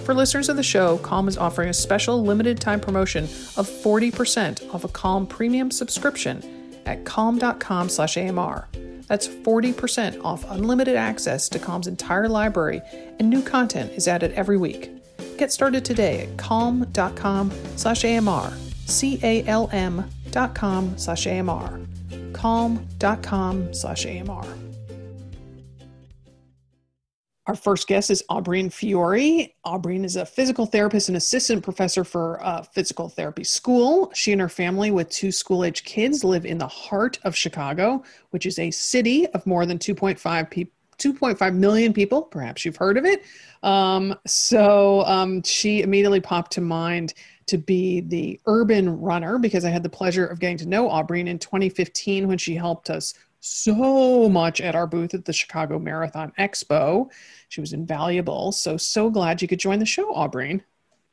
For 0.06 0.13
listeners 0.13 0.50
of 0.50 0.56
the 0.56 0.63
show, 0.63 0.98
Calm 1.00 1.27
is 1.27 1.38
offering 1.38 1.70
a 1.70 1.74
special 1.74 2.24
limited 2.24 2.60
time 2.60 2.79
promotion 2.79 3.25
of 3.58 3.68
40% 3.68 4.74
off 4.74 4.84
a 4.84 4.88
Calm 4.88 5.27
premium 5.27 5.70
subscription 5.70 6.82
at 6.86 7.03
calm.com/amr. 7.06 8.68
That's 9.08 9.27
40% 9.27 10.24
off 10.24 10.50
unlimited 10.50 10.96
access 10.96 11.50
to 11.50 11.60
Calm's 11.60 11.88
entire 11.88 12.29
library, 12.29 12.82
and 13.20 13.29
new 13.29 13.41
content 13.41 13.91
is 13.96 14.08
added 14.08 14.32
every 14.34 14.58
week. 14.58 14.91
Get 15.38 15.51
started 15.51 15.84
today 15.84 16.22
at 16.22 16.38
calm.com 18.89 20.98
slash 20.98 21.27
AMR, 21.27 21.79
calm.com 22.34 23.74
slash 23.74 24.05
AMR. 24.05 24.46
Our 27.46 27.55
first 27.55 27.88
guest 27.88 28.12
is 28.12 28.24
Aubreen 28.29 28.72
Fiore. 28.72 29.55
Aubreen 29.65 30.03
is 30.03 30.15
a 30.15 30.25
physical 30.25 30.67
therapist 30.67 31.08
and 31.08 31.17
assistant 31.17 31.63
professor 31.63 32.03
for 32.03 32.39
physical 32.74 33.10
therapy 33.10 33.43
school. 33.43 34.12
She 34.13 34.31
and 34.31 34.41
her 34.41 34.50
family, 34.50 34.91
with 34.91 35.10
two 35.10 35.31
school 35.31 35.63
age 35.63 35.84
kids, 35.84 36.24
live 36.24 36.46
in 36.46 36.60
the 36.60 36.67
heart 36.67 37.17
of 37.24 37.36
Chicago, 37.36 38.03
which 38.29 38.46
is 38.46 38.60
a 38.60 38.69
city 38.69 39.25
of 39.27 39.46
more 39.48 39.65
than 39.65 39.79
2.5 39.79 40.50
people. 40.50 40.74
2.5 41.00 41.55
million 41.55 41.93
people, 41.93 42.24
perhaps 42.24 42.65
you've 42.65 42.75
heard 42.75 42.98
of 42.98 43.05
it. 43.05 43.24
Um, 43.63 44.13
so 44.27 45.05
um, 45.05 45.41
she 45.43 45.81
immediately 45.81 46.19
popped 46.19 46.51
to 46.51 46.62
mind 46.62 47.13
to 47.50 47.58
be 47.58 48.01
the 48.01 48.39
urban 48.46 49.00
runner 49.00 49.38
because 49.38 49.65
I 49.65 49.70
had 49.70 49.84
the 49.84 49.89
pleasure 49.89 50.25
of 50.25 50.39
getting 50.39 50.58
to 50.58 50.68
know 50.68 50.88
Aubreen 50.88 51.27
in 51.27 51.39
2015 51.39 52.27
when 52.27 52.38
she 52.38 52.56
helped 52.56 52.89
us 52.89 53.13
so 53.41 54.29
much 54.29 54.62
at 54.62 54.75
our 54.75 54.88
booth 54.88 55.13
at 55.13 55.25
the 55.25 55.34
Chicago 55.34 55.79
Marathon 55.79 56.32
Expo. 56.38 57.10
She 57.50 57.62
was 57.62 57.74
invaluable. 57.74 58.51
So, 58.51 58.77
so 58.77 59.10
glad 59.10 59.41
you 59.41 59.48
could 59.48 59.60
join 59.60 59.79
the 59.79 59.86
show, 59.86 60.13
Aubreen. 60.13 60.62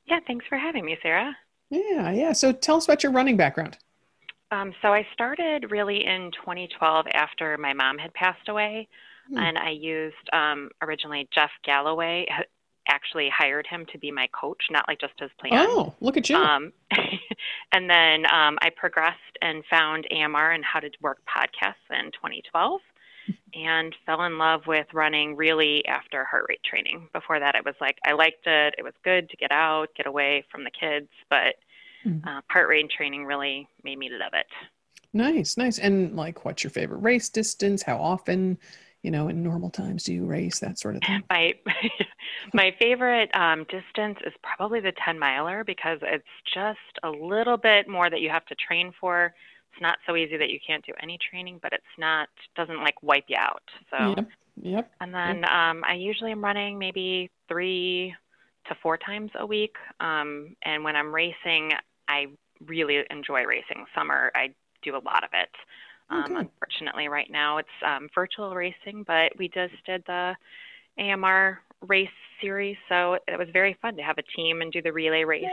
Yeah, 0.07 0.21
thanks 0.27 0.47
for 0.49 0.59
having 0.59 0.85
me, 0.85 0.97
Sarah. 1.03 1.37
Yeah, 1.71 2.11
yeah. 2.13 2.33
So, 2.33 2.53
tell 2.53 2.77
us 2.77 2.85
about 2.85 3.03
your 3.03 3.13
running 3.13 3.37
background. 3.37 3.79
Um, 4.51 4.73
so, 4.83 4.89
I 4.89 5.07
started 5.13 5.71
really 5.71 6.05
in 6.05 6.31
2012 6.33 7.07
after 7.13 7.57
my 7.59 7.73
mom 7.73 7.99
had 7.99 8.13
passed 8.15 8.49
away. 8.49 8.89
Hmm. 9.29 9.39
And 9.39 9.59
I 9.59 9.71
used 9.71 10.17
um, 10.33 10.71
originally 10.83 11.29
Jeff 11.35 11.51
Galloway 11.65 12.27
actually 12.89 13.29
hired 13.29 13.67
him 13.67 13.87
to 13.93 13.99
be 13.99 14.11
my 14.11 14.29
coach, 14.29 14.65
not 14.71 14.87
like 14.89 15.01
just 15.01 15.15
his 15.19 15.31
plan. 15.39 15.53
Oh, 15.55 15.95
look 16.01 16.17
at 16.17 16.29
you. 16.29 16.37
Um, 16.37 16.73
and 17.73 17.91
then 17.91 18.27
um, 18.27 18.59
I 18.61 18.71
progressed 18.75 19.19
and 19.43 19.65
found 19.69 20.07
AMR 20.11 20.53
and 20.53 20.65
how 20.65 20.81
to 20.81 20.91
work 21.01 21.19
podcasts 21.27 21.75
in 21.91 22.07
2012 22.13 22.81
and 23.55 23.95
fell 24.05 24.23
in 24.23 24.39
love 24.39 24.63
with 24.67 24.87
running 24.93 25.37
really 25.37 25.85
after 25.87 26.25
heart 26.25 26.47
rate 26.49 26.63
training. 26.65 27.09
Before 27.13 27.41
that, 27.41 27.55
it 27.55 27.65
was 27.65 27.75
like 27.81 27.99
I 28.05 28.13
liked 28.13 28.47
it. 28.47 28.75
It 28.79 28.83
was 28.83 28.95
good 29.05 29.29
to 29.31 29.37
get 29.37 29.51
out, 29.51 29.89
get 29.97 30.07
away 30.07 30.45
from 30.51 30.65
the 30.65 30.71
kids, 30.71 31.09
but 31.29 31.57
mm-hmm. 32.05 32.27
uh, 32.27 32.41
heart 32.49 32.69
rate 32.69 32.91
training 32.91 33.25
really 33.25 33.69
made 33.83 33.99
me 33.99 34.11
love 34.11 34.33
it. 34.35 34.47
Nice, 35.13 35.57
nice. 35.57 35.79
And 35.79 36.15
like, 36.15 36.45
what's 36.45 36.63
your 36.63 36.71
favorite 36.71 36.99
race 36.99 37.29
distance? 37.29 37.83
How 37.83 37.97
often? 37.97 38.59
You 39.03 39.11
know, 39.11 39.29
in 39.29 39.43
normal 39.43 39.71
times 39.71 40.05
do 40.05 40.13
you 40.13 40.25
race 40.25 40.59
that 40.61 40.79
sort 40.79 40.97
of 40.97 41.03
thing? 41.03 41.23
My 41.31 41.55
my 42.53 42.75
favorite 42.79 43.31
um, 43.35 43.65
distance 43.65 44.19
is 44.27 44.33
probably 44.43 44.81
the 44.81 44.93
10 45.05 45.19
miler 45.19 45.65
because 45.65 45.99
it's 46.03 46.25
just 46.53 46.79
a 47.03 47.11
little 47.11 47.57
bit 47.57 47.89
more 47.89 48.11
that 48.11 48.21
you 48.21 48.31
have 48.31 48.45
to 48.47 48.55
train 48.55 48.93
for. 49.01 49.35
It's 49.73 49.83
not 49.83 49.99
so 50.07 50.17
easy 50.17 50.37
that 50.37 50.51
you 50.51 50.59
can't 50.67 50.85
do 50.85 50.93
any 51.03 51.19
training, 51.31 51.61
but 51.63 51.73
it's 51.73 51.85
not 51.99 52.29
doesn't 52.57 52.83
like 52.83 53.03
wipe 53.03 53.25
you 53.29 53.37
out. 53.39 53.63
So 53.91 54.15
yep, 54.17 54.29
yep. 54.63 54.93
And 55.01 55.15
then 55.15 55.41
yep. 55.41 55.51
Um, 55.51 55.85
I 55.85 55.95
usually 55.95 56.33
am 56.33 56.43
running 56.43 56.79
maybe 56.79 57.31
three 57.49 58.15
to 58.69 58.75
four 58.83 58.97
times 58.97 59.31
a 59.39 59.47
week. 59.47 59.77
Um, 60.01 60.57
and 60.63 60.83
when 60.83 60.97
I'm 60.97 61.15
racing, 61.15 61.73
I 62.09 62.27
really 62.65 63.03
enjoy 63.11 63.45
racing. 63.45 63.85
Summer, 63.95 64.33
I 64.35 64.55
do 64.83 64.95
a 64.97 65.03
lot 65.05 65.25
of 65.25 65.31
it. 65.33 65.51
Um, 66.11 66.25
okay. 66.25 66.35
Unfortunately, 66.37 67.09
right 67.09 67.31
now 67.31 67.59
it's 67.59 67.69
um, 67.85 68.09
virtual 68.15 68.55
racing, 68.55 69.05
but 69.07 69.33
we 69.39 69.49
just 69.49 69.75
did 69.85 70.05
the 70.07 70.35
AMR 70.99 71.61
race 71.87 72.09
series, 72.41 72.77
so 72.89 73.15
it 73.27 73.39
was 73.39 73.49
very 73.53 73.77
fun 73.83 73.97
to 73.97 74.03
have 74.03 74.19
a 74.19 74.23
team 74.23 74.63
and 74.63 74.73
do 74.73 74.81
the 74.83 74.93
relay 74.93 75.25
race. 75.25 75.45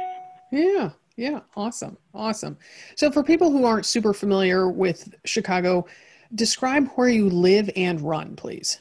Yeah, 0.51 0.91
yeah, 1.15 1.41
awesome, 1.55 1.97
awesome. 2.13 2.57
So, 2.95 3.11
for 3.11 3.23
people 3.23 3.51
who 3.51 3.65
aren't 3.65 3.85
super 3.85 4.13
familiar 4.13 4.69
with 4.69 5.15
Chicago, 5.25 5.85
describe 6.35 6.87
where 6.89 7.09
you 7.09 7.29
live 7.29 7.69
and 7.75 7.99
run, 8.01 8.35
please. 8.35 8.79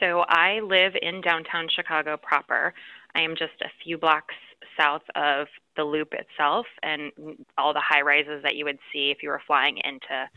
So, 0.00 0.20
I 0.28 0.60
live 0.60 0.94
in 1.00 1.20
downtown 1.20 1.68
Chicago 1.74 2.16
proper. 2.16 2.72
I 3.14 3.20
am 3.20 3.36
just 3.36 3.60
a 3.60 3.68
few 3.84 3.98
blocks 3.98 4.34
south 4.78 5.02
of 5.14 5.48
the 5.76 5.84
loop 5.84 6.14
itself 6.14 6.66
and 6.82 7.12
all 7.58 7.72
the 7.72 7.82
high 7.82 8.00
rises 8.00 8.42
that 8.42 8.56
you 8.56 8.64
would 8.64 8.78
see 8.92 9.10
if 9.10 9.22
you 9.22 9.28
were 9.28 9.42
flying 9.46 9.78
into 9.78 10.28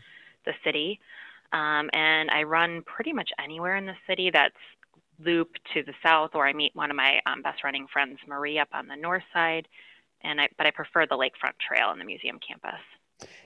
the 0.46 0.54
city. 0.64 1.00
Um, 1.54 1.90
and 1.94 2.30
I 2.32 2.44
run 2.44 2.84
pretty 2.84 3.14
much 3.14 3.30
anywhere 3.44 3.76
in 3.76 3.86
the 3.86 3.96
city 4.08 4.30
that's 4.32 4.56
loop 5.24 5.52
to 5.74 5.84
the 5.84 5.94
south, 6.04 6.32
or 6.34 6.48
I 6.48 6.54
meet 6.54 6.76
one 6.76 6.92
of 6.92 6.98
my 6.98 7.22
um, 7.26 7.42
best 7.42 7.64
running 7.64 7.88
friends, 7.92 8.20
Marie, 8.28 8.60
up 8.60 8.70
on 8.74 8.88
the 8.88 8.96
north 8.96 9.24
side. 9.34 9.68
And 10.24 10.42
I, 10.42 10.50
but 10.58 10.66
I 10.66 10.72
prefer 10.72 11.06
the 11.06 11.16
lakefront 11.18 11.54
trail 11.66 11.92
in 11.92 12.00
the 12.00 12.06
museum 12.06 12.40
campus. 12.46 12.82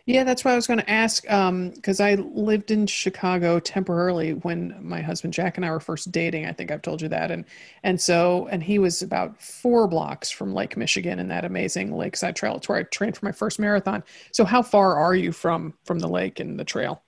Yeah, 0.05 0.23
that's 0.23 0.43
what 0.43 0.53
I 0.53 0.55
was 0.55 0.65
going 0.65 0.79
to 0.79 0.89
ask. 0.89 1.21
Because 1.21 1.99
um, 1.99 2.05
I 2.05 2.15
lived 2.15 2.71
in 2.71 2.87
Chicago 2.87 3.59
temporarily 3.59 4.33
when 4.33 4.75
my 4.81 5.01
husband 5.01 5.33
Jack 5.33 5.57
and 5.57 5.65
I 5.65 5.69
were 5.69 5.79
first 5.79 6.11
dating. 6.11 6.47
I 6.47 6.51
think 6.51 6.71
I've 6.71 6.81
told 6.81 7.01
you 7.01 7.07
that, 7.09 7.29
and 7.29 7.45
and 7.83 8.01
so 8.01 8.47
and 8.49 8.63
he 8.63 8.79
was 8.79 9.03
about 9.03 9.39
four 9.39 9.87
blocks 9.87 10.31
from 10.31 10.53
Lake 10.53 10.75
Michigan 10.75 11.19
and 11.19 11.29
that 11.29 11.45
amazing 11.45 11.95
lakeside 11.95 12.35
trail. 12.35 12.55
It's 12.57 12.67
where 12.67 12.79
I 12.79 12.83
trained 12.83 13.17
for 13.17 13.25
my 13.25 13.31
first 13.31 13.59
marathon. 13.59 14.03
So 14.31 14.45
how 14.45 14.63
far 14.63 14.95
are 14.95 15.13
you 15.13 15.31
from 15.31 15.75
from 15.85 15.99
the 15.99 16.09
lake 16.09 16.39
and 16.39 16.59
the 16.59 16.65
trail? 16.65 17.03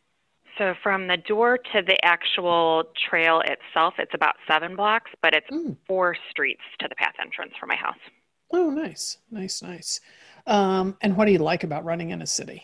So 0.60 0.76
from 0.84 1.08
the 1.08 1.18
door 1.18 1.58
to 1.58 1.82
the 1.82 1.98
actual 2.06 2.84
trail 3.10 3.42
itself, 3.42 3.96
it's 3.98 4.14
about 4.14 4.36
seven 4.48 4.76
blocks, 4.76 5.10
but 5.24 5.34
it's 5.34 5.50
mm. 5.50 5.76
four 5.88 6.16
streets 6.30 6.62
to 6.82 6.88
the 6.88 6.94
path 6.94 7.16
entrance 7.20 7.54
for 7.60 7.66
my 7.66 7.76
house. 7.76 7.98
Oh, 8.54 8.70
nice, 8.70 9.18
nice, 9.32 9.64
nice. 9.64 10.02
Um, 10.48 10.98
and 11.02 11.16
what 11.16 11.26
do 11.26 11.32
you 11.32 11.40
like 11.40 11.64
about 11.64 11.86
running 11.86 12.12
in 12.12 12.22
a 12.22 12.28
city? 12.28 12.64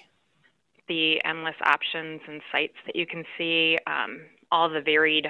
The 0.88 1.24
endless 1.26 1.56
options 1.63 2.22
and 2.28 2.42
sights 2.52 2.76
that 2.86 2.96
you 2.96 3.06
can 3.06 3.24
see, 3.38 3.78
um, 3.88 4.22
all 4.52 4.70
the 4.70 4.82
varied 4.82 5.28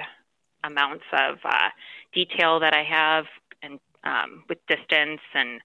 amounts 0.64 1.04
of 1.12 1.38
uh, 1.44 1.68
detail 2.12 2.60
that 2.60 2.74
I 2.74 2.84
have, 2.84 3.24
and 3.62 3.80
um, 4.04 4.44
with 4.48 4.58
distance 4.66 5.20
and 5.34 5.60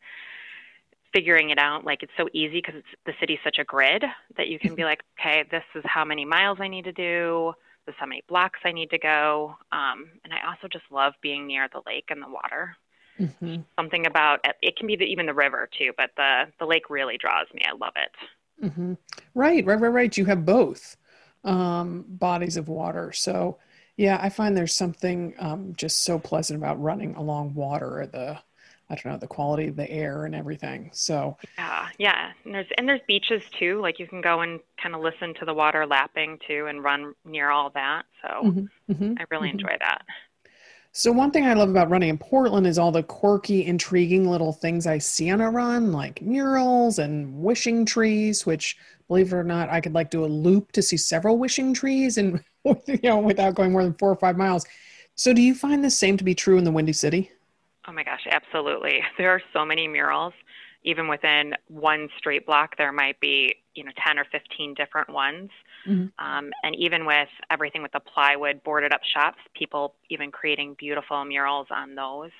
figuring 1.13 1.51
it 1.51 1.59
out. 1.59 1.85
Like 1.85 2.03
it's 2.03 2.11
so 2.17 2.27
easy 2.33 2.61
because 2.65 2.81
the 3.05 3.13
city's 3.19 3.39
such 3.43 3.57
a 3.59 3.63
grid 3.63 4.03
that 4.35 4.47
you 4.47 4.59
can 4.59 4.75
be 4.75 4.83
like, 4.83 5.03
okay, 5.19 5.43
this 5.51 5.63
is 5.75 5.83
how 5.85 6.03
many 6.03 6.25
miles 6.25 6.57
I 6.59 6.67
need 6.67 6.85
to 6.85 6.91
do. 6.91 7.53
This 7.85 7.93
is 7.93 7.99
how 7.99 8.07
many 8.07 8.23
blocks 8.27 8.59
I 8.65 8.71
need 8.71 8.89
to 8.89 8.97
go. 8.97 9.55
Um, 9.71 10.09
and 10.23 10.33
I 10.33 10.47
also 10.47 10.67
just 10.71 10.85
love 10.89 11.13
being 11.21 11.45
near 11.45 11.67
the 11.71 11.81
lake 11.85 12.05
and 12.09 12.21
the 12.21 12.29
water. 12.29 12.75
Mm-hmm. 13.19 13.61
Something 13.75 14.05
about 14.05 14.45
it 14.61 14.75
can 14.75 14.87
be 14.87 14.95
the, 14.95 15.05
even 15.05 15.25
the 15.25 15.33
river 15.33 15.69
too, 15.77 15.91
but 15.97 16.11
the 16.17 16.45
the 16.59 16.65
lake 16.65 16.89
really 16.89 17.17
draws 17.17 17.47
me. 17.53 17.61
I 17.67 17.73
love 17.73 17.93
it. 17.95 18.65
Mm-hmm. 18.65 18.93
Right, 19.35 19.65
right, 19.65 19.79
right, 19.79 19.89
right. 19.89 20.17
You 20.17 20.25
have 20.25 20.45
both 20.45 20.97
um, 21.43 22.05
bodies 22.07 22.57
of 22.57 22.67
water, 22.67 23.11
so 23.11 23.57
yeah, 23.97 24.19
I 24.21 24.29
find 24.29 24.57
there's 24.57 24.73
something 24.73 25.35
um, 25.37 25.73
just 25.75 26.01
so 26.01 26.17
pleasant 26.17 26.57
about 26.57 26.81
running 26.81 27.15
along 27.15 27.53
water. 27.53 28.09
The 28.11 28.39
I 28.89 28.95
don't 28.95 29.13
know 29.13 29.17
the 29.17 29.27
quality 29.27 29.67
of 29.67 29.75
the 29.75 29.89
air 29.89 30.25
and 30.25 30.35
everything. 30.35 30.89
So 30.93 31.37
yeah, 31.57 31.87
yeah, 31.97 32.31
and 32.45 32.53
there's 32.53 32.67
and 32.77 32.87
there's 32.87 33.01
beaches 33.07 33.41
too. 33.59 33.79
Like 33.81 33.99
you 33.99 34.07
can 34.07 34.21
go 34.21 34.41
and 34.41 34.59
kind 34.81 34.95
of 34.95 35.01
listen 35.01 35.33
to 35.35 35.45
the 35.45 35.53
water 35.53 35.85
lapping 35.85 36.39
too, 36.47 36.67
and 36.67 36.83
run 36.83 37.13
near 37.25 37.49
all 37.49 37.69
that. 37.71 38.03
So 38.21 38.27
mm-hmm, 38.27 38.91
mm-hmm, 38.91 39.13
I 39.19 39.25
really 39.29 39.49
mm-hmm. 39.49 39.59
enjoy 39.59 39.77
that. 39.79 40.03
So 40.95 41.11
one 41.11 41.31
thing 41.31 41.47
I 41.47 41.55
love 41.55 41.71
about 41.71 41.89
running 41.89 42.09
in 42.09 42.19
Portland 42.19 42.67
is 42.67 42.77
all 42.77 42.91
the 42.91 43.01
quirky, 43.01 43.65
intriguing 43.65 44.29
little 44.29 44.53
things 44.53 44.85
I 44.85 44.99
see 44.99 45.31
on 45.31 45.41
a 45.41 45.49
run, 45.49 45.91
like 45.91 46.21
murals 46.21 46.99
and 46.99 47.41
wishing 47.41 47.83
trees. 47.83 48.45
Which, 48.45 48.77
believe 49.07 49.33
it 49.33 49.35
or 49.35 49.43
not, 49.43 49.69
I 49.69 49.81
could 49.81 49.95
like 49.95 50.11
do 50.11 50.23
a 50.23 50.27
loop 50.27 50.71
to 50.73 50.83
see 50.83 50.97
several 50.97 51.39
wishing 51.39 51.73
trees, 51.73 52.19
and 52.19 52.43
you 52.63 52.99
know, 53.01 53.17
without 53.17 53.55
going 53.55 53.71
more 53.71 53.83
than 53.83 53.95
four 53.95 54.11
or 54.11 54.15
five 54.15 54.37
miles. 54.37 54.67
So, 55.15 55.33
do 55.33 55.41
you 55.41 55.55
find 55.55 55.83
the 55.83 55.89
same 55.89 56.15
to 56.17 56.23
be 56.23 56.35
true 56.35 56.59
in 56.59 56.63
the 56.63 56.71
Windy 56.71 56.93
City? 56.93 57.31
Oh 57.87 57.91
my 57.91 58.03
gosh, 58.03 58.27
absolutely. 58.29 59.01
There 59.17 59.31
are 59.31 59.41
so 59.51 59.65
many 59.65 59.87
murals. 59.87 60.33
Even 60.83 61.07
within 61.07 61.55
one 61.69 62.07
street 62.19 62.45
block, 62.45 62.77
there 62.77 62.91
might 62.91 63.19
be 63.19 63.55
you 63.73 63.83
know 63.83 63.91
10 64.05 64.19
or 64.19 64.25
15 64.31 64.75
different 64.75 65.09
ones. 65.09 65.49
Mm-hmm. 65.87 66.25
Um, 66.25 66.51
and 66.63 66.75
even 66.75 67.05
with 67.05 67.29
everything 67.49 67.81
with 67.81 67.91
the 67.91 67.99
plywood 67.99 68.63
boarded 68.63 68.93
up 68.93 69.01
shops, 69.03 69.39
people 69.53 69.95
even 70.09 70.31
creating 70.31 70.75
beautiful 70.77 71.23
murals 71.25 71.67
on 71.71 71.95
those. 71.95 72.31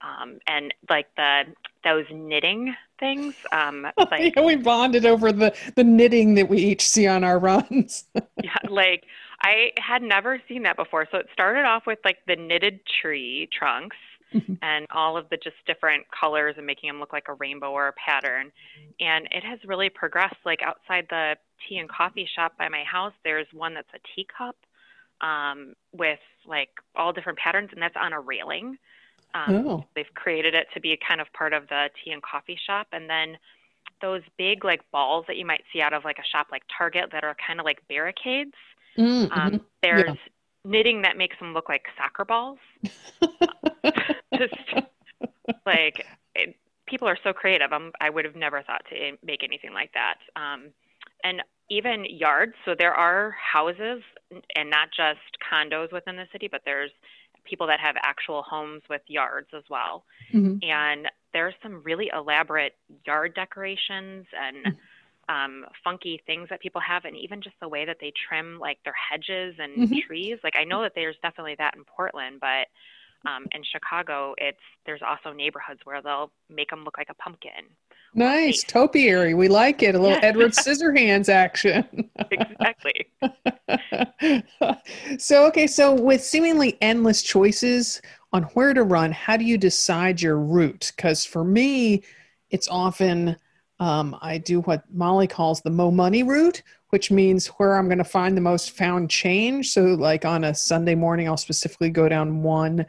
Um, 0.00 0.38
and 0.46 0.72
like 0.88 1.06
the 1.16 1.42
those 1.84 2.04
knitting 2.12 2.74
things. 2.98 3.34
Um, 3.52 3.86
like 4.10 4.36
yeah, 4.36 4.42
we 4.42 4.56
bonded 4.56 5.06
over 5.06 5.32
the 5.32 5.54
the 5.76 5.84
knitting 5.84 6.34
that 6.34 6.48
we 6.48 6.58
each 6.58 6.86
see 6.88 7.06
on 7.06 7.24
our 7.24 7.38
runs. 7.38 8.04
yeah, 8.42 8.56
like 8.68 9.04
I 9.42 9.70
had 9.78 10.02
never 10.02 10.40
seen 10.48 10.62
that 10.64 10.76
before. 10.76 11.06
So 11.10 11.18
it 11.18 11.26
started 11.32 11.64
off 11.64 11.86
with 11.86 11.98
like 12.04 12.18
the 12.26 12.36
knitted 12.36 12.80
tree 13.00 13.48
trunks, 13.56 13.96
mm-hmm. 14.32 14.54
and 14.62 14.86
all 14.90 15.16
of 15.16 15.28
the 15.30 15.36
just 15.36 15.56
different 15.66 16.06
colors 16.10 16.54
and 16.56 16.66
making 16.66 16.88
them 16.88 17.00
look 17.00 17.12
like 17.12 17.28
a 17.28 17.34
rainbow 17.34 17.70
or 17.70 17.88
a 17.88 17.92
pattern. 17.92 18.52
And 19.00 19.26
it 19.30 19.44
has 19.44 19.58
really 19.64 19.88
progressed. 19.88 20.36
Like 20.44 20.60
outside 20.62 21.06
the 21.10 21.36
tea 21.66 21.78
and 21.78 21.88
coffee 21.88 22.28
shop 22.34 22.56
by 22.58 22.68
my 22.68 22.84
house, 22.84 23.12
there's 23.24 23.46
one 23.52 23.74
that's 23.74 23.88
a 23.94 23.98
teacup 24.14 24.56
um, 25.20 25.74
with 25.92 26.18
like 26.46 26.70
all 26.96 27.12
different 27.12 27.38
patterns, 27.38 27.70
and 27.72 27.82
that's 27.82 27.96
on 28.00 28.12
a 28.12 28.20
railing. 28.20 28.76
Um, 29.34 29.66
oh. 29.66 29.84
They've 29.94 30.12
created 30.14 30.54
it 30.54 30.68
to 30.74 30.80
be 30.80 30.98
kind 31.06 31.20
of 31.20 31.32
part 31.32 31.52
of 31.52 31.68
the 31.68 31.90
tea 32.02 32.12
and 32.12 32.22
coffee 32.22 32.58
shop, 32.66 32.88
and 32.92 33.08
then 33.08 33.36
those 34.00 34.22
big 34.36 34.64
like 34.64 34.80
balls 34.90 35.24
that 35.26 35.36
you 35.36 35.44
might 35.44 35.62
see 35.72 35.80
out 35.80 35.92
of 35.92 36.04
like 36.04 36.18
a 36.18 36.24
shop 36.24 36.48
like 36.50 36.62
Target 36.76 37.10
that 37.12 37.24
are 37.24 37.36
kind 37.44 37.60
of 37.60 37.66
like 37.66 37.86
barricades. 37.88 38.54
Mm, 38.96 39.28
mm-hmm. 39.28 39.40
Um, 39.40 39.60
there's 39.82 40.04
yeah. 40.06 40.14
knitting 40.64 41.02
that 41.02 41.16
makes 41.16 41.38
them 41.38 41.52
look 41.54 41.68
like 41.68 41.84
soccer 41.96 42.24
balls. 42.24 42.58
Just 44.34 44.54
like 45.66 46.06
it, 46.34 46.56
people 46.86 47.08
are 47.08 47.18
so 47.22 47.32
creative. 47.32 47.72
I'm, 47.72 47.92
I 48.00 48.10
would 48.10 48.24
have 48.24 48.36
never 48.36 48.62
thought 48.62 48.82
to 48.90 49.16
make 49.24 49.44
anything 49.44 49.72
like 49.72 49.92
that. 49.92 50.16
Um, 50.36 50.70
and 51.24 51.42
even 51.70 52.04
yards. 52.08 52.54
So 52.64 52.74
there 52.78 52.94
are 52.94 53.32
houses 53.32 54.02
and 54.56 54.70
not 54.70 54.88
just 54.96 55.20
condos 55.52 55.92
within 55.92 56.16
the 56.16 56.26
city, 56.32 56.48
but 56.50 56.62
there's 56.64 56.90
people 57.44 57.66
that 57.66 57.80
have 57.80 57.96
actual 58.02 58.42
homes 58.42 58.82
with 58.88 59.02
yards 59.06 59.48
as 59.56 59.64
well. 59.70 60.04
Mm-hmm. 60.32 60.58
And 60.68 61.08
there's 61.32 61.54
some 61.62 61.82
really 61.82 62.10
elaborate 62.14 62.74
yard 63.06 63.34
decorations 63.34 64.26
and 64.38 64.56
mm-hmm. 64.66 65.34
um, 65.34 65.64
funky 65.84 66.22
things 66.26 66.48
that 66.50 66.60
people 66.60 66.80
have, 66.80 67.04
and 67.04 67.16
even 67.16 67.42
just 67.42 67.56
the 67.60 67.68
way 67.68 67.84
that 67.84 67.98
they 68.00 68.12
trim 68.28 68.58
like 68.58 68.78
their 68.84 68.94
hedges 69.10 69.56
and 69.58 69.76
mm-hmm. 69.76 69.98
trees. 70.06 70.38
Like 70.42 70.56
I 70.58 70.64
know 70.64 70.82
that 70.82 70.92
there's 70.94 71.16
definitely 71.22 71.56
that 71.58 71.74
in 71.76 71.84
Portland, 71.84 72.40
but 72.40 72.68
um, 73.28 73.46
in 73.52 73.62
Chicago, 73.64 74.34
it's 74.38 74.58
there's 74.86 75.02
also 75.06 75.32
neighborhoods 75.32 75.80
where 75.84 76.00
they'll 76.02 76.30
make 76.48 76.70
them 76.70 76.84
look 76.84 76.98
like 76.98 77.10
a 77.10 77.14
pumpkin. 77.14 77.74
Nice 78.18 78.64
topiary. 78.64 79.34
We 79.34 79.46
like 79.46 79.82
it. 79.82 79.94
A 79.94 79.98
little 79.98 80.18
Edward 80.22 80.50
Scissorhands 80.52 81.28
action. 81.28 82.10
exactly. 82.32 83.06
so 85.18 85.46
okay, 85.46 85.68
so 85.68 85.94
with 85.94 86.22
seemingly 86.22 86.76
endless 86.80 87.22
choices 87.22 88.02
on 88.32 88.42
where 88.54 88.74
to 88.74 88.82
run, 88.82 89.12
how 89.12 89.36
do 89.36 89.44
you 89.44 89.56
decide 89.56 90.20
your 90.20 90.36
route? 90.36 90.92
Because 90.96 91.24
for 91.24 91.44
me, 91.44 92.02
it's 92.50 92.68
often 92.68 93.36
um, 93.78 94.16
I 94.20 94.38
do 94.38 94.62
what 94.62 94.82
Molly 94.92 95.28
calls 95.28 95.60
the 95.60 95.70
mo 95.70 95.92
money 95.92 96.24
route, 96.24 96.62
which 96.88 97.12
means 97.12 97.46
where 97.46 97.76
I'm 97.76 97.86
going 97.86 97.98
to 97.98 98.04
find 98.04 98.36
the 98.36 98.40
most 98.40 98.72
found 98.72 99.10
change. 99.10 99.70
So, 99.70 99.84
like 99.84 100.24
on 100.24 100.42
a 100.42 100.54
Sunday 100.54 100.96
morning, 100.96 101.28
I'll 101.28 101.36
specifically 101.36 101.90
go 101.90 102.08
down 102.08 102.42
one, 102.42 102.84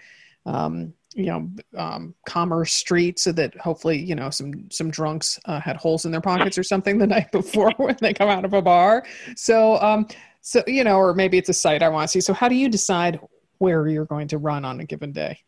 um, 0.48 0.94
you 1.14 1.26
know, 1.26 1.50
um, 1.78 2.14
commerce 2.28 2.74
street, 2.74 3.20
so 3.20 3.32
that 3.32 3.56
hopefully, 3.58 3.98
you 3.98 4.16
know, 4.16 4.30
some 4.30 4.70
some 4.70 4.92
drunks 4.92 5.40
uh, 5.46 5.60
had 5.60 5.76
holes 5.76 6.06
in 6.06 6.12
their 6.12 6.22
pockets 6.22 6.58
or 6.58 6.64
something 6.64 6.98
the 6.98 7.08
night 7.18 7.32
before 7.32 7.72
when 7.78 7.98
they 8.02 8.14
come 8.14 8.30
out 8.30 8.46
of 8.46 8.54
a 8.54 8.62
bar. 8.62 9.06
So, 9.36 9.82
um, 9.82 10.08
so 10.42 10.64
you 10.68 10.84
know, 10.84 10.98
or 10.98 11.14
maybe 11.14 11.38
it's 11.38 11.50
a 11.50 11.54
site 11.54 11.84
I 11.84 11.90
want 11.90 12.10
to 12.10 12.12
see. 12.12 12.22
So, 12.22 12.34
how 12.34 12.48
do 12.48 12.56
you 12.56 12.70
decide 12.70 13.20
where 13.58 13.88
you're 13.88 14.06
going 14.06 14.28
to 14.30 14.38
run 14.38 14.66
on 14.66 14.80
a 14.80 14.86
given 14.86 15.12
day? 15.12 15.40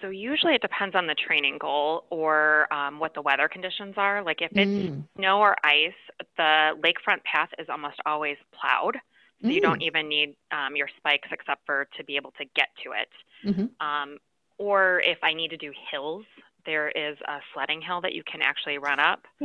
So 0.00 0.08
usually 0.08 0.54
it 0.54 0.62
depends 0.62 0.94
on 0.94 1.06
the 1.06 1.14
training 1.14 1.58
goal 1.60 2.04
or 2.10 2.72
um, 2.72 2.98
what 2.98 3.14
the 3.14 3.22
weather 3.22 3.48
conditions 3.48 3.94
are. 3.96 4.22
Like 4.22 4.40
if 4.40 4.50
it's 4.52 4.70
mm. 4.70 5.04
snow 5.16 5.40
or 5.40 5.56
ice, 5.62 5.92
the 6.36 6.70
lakefront 6.82 7.22
path 7.24 7.50
is 7.58 7.68
almost 7.68 7.96
always 8.06 8.36
plowed. 8.58 8.96
So 9.42 9.48
you 9.48 9.62
don't 9.62 9.80
mm. 9.80 9.86
even 9.86 10.08
need 10.08 10.36
um, 10.52 10.76
your 10.76 10.88
spikes 10.98 11.28
except 11.32 11.64
for 11.64 11.88
to 11.96 12.04
be 12.04 12.16
able 12.16 12.32
to 12.32 12.44
get 12.54 12.68
to 12.84 12.92
it. 12.92 13.08
Mm-hmm. 13.48 13.86
Um, 13.86 14.18
or 14.60 15.00
if 15.00 15.16
I 15.22 15.32
need 15.32 15.48
to 15.48 15.56
do 15.56 15.72
hills, 15.90 16.26
there 16.66 16.90
is 16.90 17.16
a 17.26 17.38
sledding 17.54 17.80
hill 17.80 18.02
that 18.02 18.12
you 18.12 18.22
can 18.30 18.42
actually 18.42 18.76
run 18.76 19.00
up. 19.00 19.24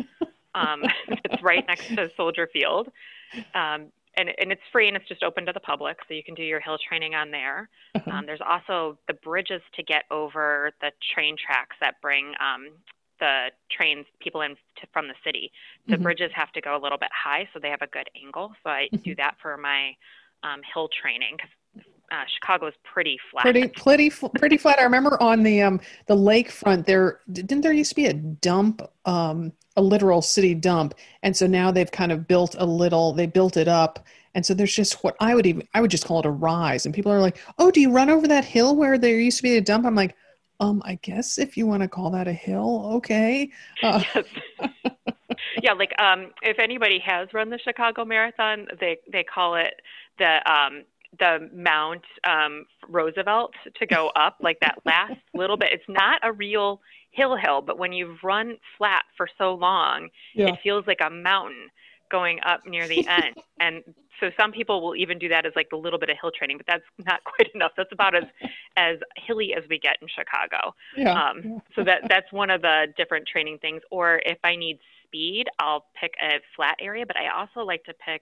um, 0.55 0.83
it's 1.07 1.41
right 1.41 1.63
next 1.67 1.87
to 1.95 2.11
Soldier 2.17 2.49
Field. 2.51 2.89
Um, 3.55 3.87
and, 4.17 4.29
and 4.37 4.51
it's 4.51 4.61
free 4.73 4.89
and 4.89 4.97
it's 4.97 5.07
just 5.07 5.23
open 5.23 5.45
to 5.45 5.53
the 5.53 5.61
public, 5.61 5.97
so 6.05 6.13
you 6.13 6.23
can 6.23 6.35
do 6.35 6.43
your 6.43 6.59
hill 6.59 6.77
training 6.87 7.15
on 7.15 7.31
there. 7.31 7.69
Uh-huh. 7.95 8.11
Um, 8.11 8.25
there's 8.25 8.41
also 8.45 8.97
the 9.07 9.13
bridges 9.13 9.61
to 9.75 9.83
get 9.83 10.03
over 10.11 10.71
the 10.81 10.91
train 11.13 11.37
tracks 11.37 11.77
that 11.79 11.95
bring 12.01 12.33
um, 12.41 12.71
the 13.21 13.47
trains 13.71 14.05
people 14.19 14.41
in 14.41 14.51
to, 14.51 14.87
from 14.91 15.07
the 15.07 15.15
city. 15.23 15.49
The 15.87 15.93
mm-hmm. 15.93 16.03
bridges 16.03 16.31
have 16.35 16.51
to 16.53 16.61
go 16.61 16.75
a 16.75 16.81
little 16.81 16.97
bit 16.97 17.09
high, 17.11 17.47
so 17.53 17.59
they 17.61 17.69
have 17.69 17.81
a 17.81 17.87
good 17.87 18.09
angle. 18.21 18.51
So 18.63 18.69
I 18.69 18.89
mm-hmm. 18.93 19.03
do 19.03 19.15
that 19.15 19.35
for 19.41 19.55
my 19.55 19.95
um, 20.43 20.61
hill 20.73 20.89
training 21.01 21.35
because 21.37 21.51
uh, 22.11 22.23
Chicago 22.33 22.67
is 22.67 22.73
pretty 22.83 23.17
flat. 23.31 23.41
Pretty, 23.41 23.67
pretty, 23.67 24.09
pretty 24.09 24.57
flat. 24.57 24.79
I 24.79 24.83
remember 24.83 25.21
on 25.21 25.43
the 25.43 25.61
um 25.61 25.79
the 26.07 26.15
lakefront 26.15 26.85
there 26.85 27.19
didn't 27.31 27.61
there 27.61 27.73
used 27.73 27.89
to 27.89 27.95
be 27.95 28.05
a 28.05 28.13
dump, 28.13 28.81
um, 29.05 29.51
a 29.75 29.81
literal 29.81 30.21
city 30.21 30.53
dump, 30.53 30.95
and 31.23 31.35
so 31.35 31.47
now 31.47 31.71
they've 31.71 31.91
kind 31.91 32.11
of 32.11 32.27
built 32.27 32.55
a 32.57 32.65
little. 32.65 33.13
They 33.13 33.27
built 33.27 33.57
it 33.57 33.67
up, 33.67 34.05
and 34.33 34.45
so 34.45 34.53
there's 34.53 34.75
just 34.75 35.03
what 35.03 35.15
I 35.19 35.35
would 35.35 35.45
even 35.45 35.67
I 35.73 35.81
would 35.81 35.91
just 35.91 36.05
call 36.05 36.19
it 36.19 36.25
a 36.25 36.31
rise. 36.31 36.85
And 36.85 36.93
people 36.93 37.11
are 37.11 37.21
like, 37.21 37.37
"Oh, 37.57 37.71
do 37.71 37.81
you 37.81 37.91
run 37.91 38.09
over 38.09 38.27
that 38.27 38.45
hill 38.45 38.75
where 38.75 38.97
there 38.97 39.19
used 39.19 39.37
to 39.37 39.43
be 39.43 39.57
a 39.57 39.61
dump?" 39.61 39.85
I'm 39.85 39.95
like, 39.95 40.15
um, 40.59 40.81
I 40.85 40.95
guess 41.01 41.37
if 41.37 41.57
you 41.57 41.67
want 41.67 41.81
to 41.83 41.89
call 41.89 42.09
that 42.11 42.27
a 42.27 42.33
hill, 42.33 42.91
okay. 42.95 43.49
Uh, 43.83 44.03
yes. 44.15 44.25
yeah, 45.61 45.73
like 45.73 45.93
um, 45.99 46.31
if 46.41 46.59
anybody 46.59 46.99
has 46.99 47.33
run 47.33 47.49
the 47.49 47.59
Chicago 47.59 48.05
Marathon, 48.05 48.67
they 48.79 48.97
they 49.11 49.23
call 49.23 49.55
it 49.55 49.81
the 50.17 50.51
um, 50.51 50.83
the 51.19 51.49
Mount 51.53 52.03
um, 52.23 52.65
Roosevelt 52.87 53.53
to 53.77 53.85
go 53.85 54.09
up, 54.15 54.37
like 54.41 54.59
that 54.61 54.79
last 54.85 55.15
little 55.33 55.57
bit. 55.57 55.69
It's 55.71 55.83
not 55.87 56.19
a 56.23 56.31
real 56.31 56.81
hill 57.11 57.35
hill, 57.35 57.61
but 57.61 57.77
when 57.79 57.93
you've 57.93 58.17
run 58.23 58.57
flat 58.77 59.03
for 59.15 59.27
so 59.37 59.53
long, 59.53 60.09
yeah. 60.33 60.47
it 60.47 60.55
feels 60.61 60.85
like 60.87 60.99
a 61.05 61.09
mountain 61.09 61.69
going 62.11 62.39
up 62.45 62.61
near 62.65 62.87
the 62.87 63.07
end. 63.07 63.35
and 63.59 63.83
so 64.19 64.29
some 64.39 64.51
people 64.51 64.81
will 64.81 64.95
even 64.95 65.17
do 65.17 65.27
that 65.29 65.45
as 65.45 65.53
like 65.55 65.67
a 65.73 65.75
little 65.75 65.99
bit 65.99 66.09
of 66.09 66.17
hill 66.21 66.31
training, 66.37 66.57
but 66.57 66.65
that's 66.67 66.83
not 67.05 67.21
quite 67.37 67.49
enough. 67.53 67.71
That's 67.75 67.91
about 67.91 68.15
as 68.15 68.23
as 68.77 68.97
hilly 69.25 69.53
as 69.55 69.63
we 69.69 69.79
get 69.79 69.97
in 70.01 70.07
Chicago. 70.07 70.73
Yeah. 70.95 71.11
Um, 71.11 71.61
so 71.75 71.83
that 71.83 72.01
that's 72.09 72.31
one 72.31 72.49
of 72.49 72.61
the 72.61 72.87
different 72.97 73.27
training 73.27 73.59
things. 73.59 73.81
Or 73.91 74.21
if 74.25 74.37
I 74.43 74.55
need 74.55 74.79
speed, 75.03 75.45
I'll 75.59 75.85
pick 75.99 76.13
a 76.21 76.39
flat 76.55 76.75
area, 76.79 77.05
but 77.05 77.17
I 77.17 77.29
also 77.37 77.61
like 77.61 77.83
to 77.85 77.93
pick 77.93 78.21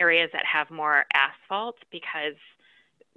areas 0.00 0.30
that 0.32 0.44
have 0.44 0.70
more 0.70 1.04
asphalt 1.14 1.76
because 1.90 2.34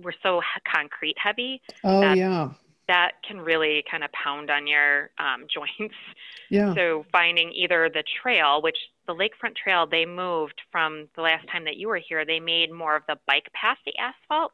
we're 0.01 0.13
so 0.23 0.41
concrete 0.71 1.15
heavy. 1.17 1.61
Oh 1.83 2.01
that, 2.01 2.17
yeah. 2.17 2.49
That 2.87 3.11
can 3.25 3.39
really 3.39 3.83
kind 3.89 4.03
of 4.03 4.11
pound 4.11 4.49
on 4.49 4.67
your 4.67 5.11
um, 5.17 5.45
joints. 5.53 5.95
Yeah. 6.49 6.73
So 6.75 7.05
finding 7.11 7.51
either 7.53 7.89
the 7.93 8.03
trail, 8.21 8.61
which 8.61 8.77
the 9.07 9.13
lakefront 9.13 9.55
trail 9.55 9.87
they 9.87 10.05
moved 10.05 10.61
from 10.71 11.07
the 11.15 11.21
last 11.21 11.47
time 11.51 11.65
that 11.65 11.77
you 11.77 11.87
were 11.87 11.99
here, 11.99 12.25
they 12.25 12.39
made 12.39 12.71
more 12.71 12.95
of 12.95 13.03
the 13.07 13.17
bike 13.27 13.47
path 13.53 13.77
the 13.85 13.93
asphalt. 13.97 14.53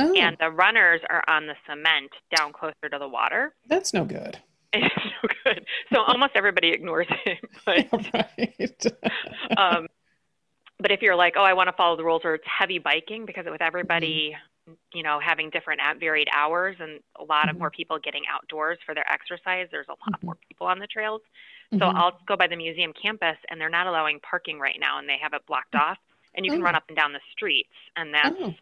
Oh. 0.00 0.14
And 0.14 0.36
the 0.38 0.50
runners 0.50 1.00
are 1.10 1.24
on 1.26 1.46
the 1.46 1.54
cement 1.68 2.10
down 2.36 2.52
closer 2.52 2.88
to 2.88 2.98
the 2.98 3.08
water. 3.08 3.54
That's 3.66 3.92
no 3.92 4.04
good. 4.04 4.38
It's 4.70 4.94
so 4.94 5.28
good. 5.44 5.64
So 5.90 6.02
almost 6.02 6.32
everybody 6.34 6.68
ignores 6.68 7.06
it. 7.24 7.38
But, 7.64 8.12
right. 8.12 8.86
um, 9.56 9.86
but 10.78 10.90
if 10.90 11.02
you're 11.02 11.16
like, 11.16 11.34
oh, 11.36 11.42
I 11.42 11.52
want 11.54 11.68
to 11.68 11.72
follow 11.72 11.96
the 11.96 12.04
rules, 12.04 12.22
or 12.24 12.34
it's 12.34 12.44
heavy 12.46 12.78
biking, 12.78 13.26
because 13.26 13.44
with 13.46 13.62
everybody, 13.62 14.36
mm-hmm. 14.68 14.74
you 14.92 15.02
know, 15.02 15.18
having 15.20 15.50
different 15.50 15.80
at 15.82 15.98
varied 15.98 16.28
hours 16.34 16.76
and 16.80 17.00
a 17.18 17.24
lot 17.24 17.42
mm-hmm. 17.42 17.50
of 17.50 17.58
more 17.58 17.70
people 17.70 17.98
getting 17.98 18.22
outdoors 18.30 18.78
for 18.86 18.94
their 18.94 19.10
exercise, 19.10 19.68
there's 19.70 19.88
a 19.88 19.92
lot 19.92 20.18
mm-hmm. 20.18 20.26
more 20.26 20.36
people 20.48 20.66
on 20.66 20.78
the 20.78 20.86
trails. 20.86 21.20
So 21.72 21.78
mm-hmm. 21.78 21.96
I'll 21.96 22.18
go 22.26 22.36
by 22.36 22.46
the 22.46 22.56
museum 22.56 22.92
campus, 23.00 23.36
and 23.50 23.60
they're 23.60 23.68
not 23.68 23.86
allowing 23.86 24.20
parking 24.20 24.58
right 24.58 24.78
now, 24.80 24.98
and 24.98 25.08
they 25.08 25.18
have 25.20 25.34
it 25.34 25.42
blocked 25.46 25.74
off, 25.74 25.98
and 26.34 26.44
you 26.44 26.52
can 26.52 26.60
oh. 26.60 26.64
run 26.64 26.74
up 26.74 26.84
and 26.88 26.96
down 26.96 27.12
the 27.12 27.20
streets, 27.32 27.68
and 27.96 28.14
that's. 28.14 28.36
Oh. 28.40 28.54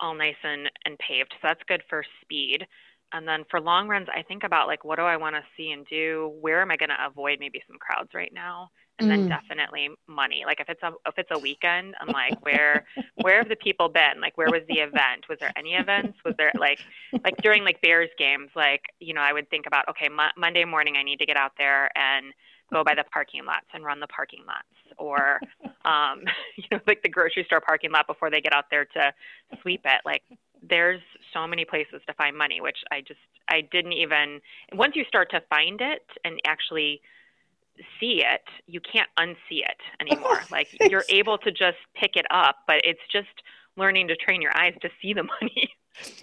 all 0.00 0.14
nice 0.14 0.40
and, 0.42 0.70
and 0.86 0.98
paved. 0.98 1.30
So 1.32 1.38
that's 1.42 1.60
good 1.68 1.82
for 1.90 2.02
speed. 2.22 2.66
And 3.12 3.28
then 3.28 3.44
for 3.50 3.60
long 3.60 3.86
runs, 3.86 4.08
I 4.08 4.22
think 4.22 4.44
about 4.44 4.66
like, 4.66 4.82
what 4.82 4.96
do 4.96 5.02
I 5.02 5.18
want 5.18 5.36
to 5.36 5.42
see 5.56 5.72
and 5.72 5.86
do? 5.86 6.32
Where 6.40 6.62
am 6.62 6.70
I 6.70 6.78
going 6.78 6.88
to 6.88 7.06
avoid 7.06 7.38
maybe 7.38 7.62
some 7.66 7.76
crowds 7.76 8.14
right 8.14 8.32
now? 8.32 8.70
And 9.00 9.08
mm. 9.08 9.16
then 9.16 9.28
definitely 9.28 9.88
money. 10.06 10.44
Like 10.46 10.60
if 10.60 10.68
it's 10.68 10.82
a 10.82 10.92
if 11.06 11.14
it's 11.16 11.30
a 11.32 11.38
weekend, 11.38 11.94
I'm 12.00 12.08
like, 12.08 12.40
where 12.44 12.84
where 13.16 13.38
have 13.38 13.48
the 13.48 13.56
people 13.56 13.88
been? 13.88 14.20
Like 14.20 14.36
where 14.36 14.48
was 14.48 14.62
the 14.68 14.78
event? 14.78 15.26
Was 15.28 15.38
there 15.40 15.52
any 15.56 15.74
events? 15.74 16.18
Was 16.24 16.34
there 16.38 16.52
like 16.58 16.78
like 17.24 17.36
during 17.38 17.64
like 17.64 17.80
Bears 17.80 18.10
games? 18.18 18.50
Like 18.54 18.82
you 19.00 19.14
know, 19.14 19.22
I 19.22 19.32
would 19.32 19.48
think 19.50 19.66
about 19.66 19.88
okay, 19.88 20.08
Mo- 20.08 20.36
Monday 20.36 20.64
morning 20.64 20.96
I 20.96 21.02
need 21.02 21.18
to 21.18 21.26
get 21.26 21.36
out 21.36 21.52
there 21.58 21.90
and 21.96 22.32
go 22.72 22.84
by 22.84 22.94
the 22.94 23.04
parking 23.12 23.44
lots 23.44 23.66
and 23.74 23.84
run 23.84 23.98
the 23.98 24.06
parking 24.06 24.44
lots 24.46 24.68
or 24.96 25.40
um 25.84 26.22
you 26.56 26.64
know 26.70 26.78
like 26.86 27.02
the 27.02 27.08
grocery 27.08 27.42
store 27.44 27.60
parking 27.60 27.90
lot 27.90 28.06
before 28.06 28.30
they 28.30 28.40
get 28.40 28.54
out 28.54 28.66
there 28.70 28.84
to 28.84 29.12
sweep 29.60 29.80
it 29.84 30.00
like 30.04 30.22
there's 30.68 31.00
so 31.32 31.46
many 31.46 31.64
places 31.64 32.00
to 32.06 32.14
find 32.14 32.36
money, 32.36 32.60
which 32.60 32.78
I 32.90 33.00
just 33.00 33.20
I 33.48 33.62
didn't 33.72 33.92
even 33.92 34.40
once 34.74 34.94
you 34.96 35.04
start 35.08 35.30
to 35.30 35.42
find 35.48 35.80
it 35.80 36.04
and 36.24 36.40
actually 36.46 37.00
see 37.98 38.24
it, 38.24 38.42
you 38.66 38.80
can't 38.80 39.08
unsee 39.18 39.62
it 39.62 39.76
anymore. 40.00 40.42
like 40.50 40.68
you're 40.88 41.04
able 41.08 41.38
to 41.38 41.50
just 41.50 41.78
pick 41.94 42.16
it 42.16 42.26
up, 42.30 42.56
but 42.66 42.80
it's 42.84 43.00
just 43.10 43.28
learning 43.76 44.08
to 44.08 44.16
train 44.16 44.42
your 44.42 44.56
eyes 44.56 44.74
to 44.82 44.90
see 45.00 45.12
the 45.12 45.22
money. 45.40 45.70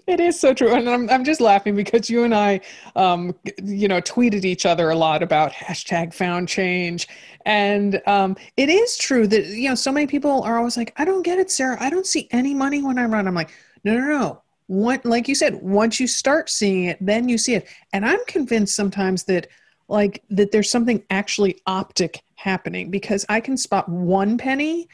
It 0.07 0.19
is 0.19 0.39
so 0.39 0.53
true, 0.53 0.73
and 0.73 0.89
I'm 0.89 1.09
I'm 1.09 1.23
just 1.23 1.41
laughing 1.41 1.75
because 1.75 2.09
you 2.09 2.23
and 2.23 2.33
I, 2.33 2.61
um, 2.95 3.35
you 3.61 3.87
know, 3.87 4.01
tweeted 4.01 4.45
each 4.45 4.65
other 4.65 4.89
a 4.89 4.95
lot 4.95 5.21
about 5.21 5.51
hashtag 5.51 6.13
found 6.13 6.47
change, 6.47 7.07
and 7.45 8.01
um, 8.07 8.37
it 8.55 8.69
is 8.69 8.97
true 8.97 9.27
that 9.27 9.45
you 9.47 9.69
know 9.69 9.75
so 9.75 9.91
many 9.91 10.07
people 10.07 10.41
are 10.43 10.57
always 10.57 10.77
like, 10.77 10.93
I 10.97 11.05
don't 11.05 11.21
get 11.21 11.37
it, 11.37 11.51
Sarah. 11.51 11.77
I 11.79 11.89
don't 11.89 12.07
see 12.07 12.27
any 12.31 12.53
money 12.53 12.81
when 12.81 12.97
I 12.97 13.05
run. 13.05 13.27
I'm 13.27 13.35
like, 13.35 13.51
no, 13.83 13.93
no, 13.93 14.05
no. 14.07 14.41
One, 14.67 15.01
like 15.03 15.27
you 15.27 15.35
said, 15.35 15.61
once 15.61 15.99
you 15.99 16.07
start 16.07 16.49
seeing 16.49 16.85
it, 16.85 16.97
then 16.99 17.29
you 17.29 17.37
see 17.37 17.55
it. 17.55 17.67
And 17.93 18.05
I'm 18.05 18.23
convinced 18.25 18.75
sometimes 18.75 19.25
that 19.25 19.47
like 19.87 20.23
that 20.29 20.51
there's 20.51 20.69
something 20.69 21.03
actually 21.09 21.59
optic 21.65 22.21
happening 22.35 22.91
because 22.91 23.25
I 23.29 23.39
can 23.39 23.57
spot 23.57 23.87
one 23.89 24.37
penny 24.37 24.87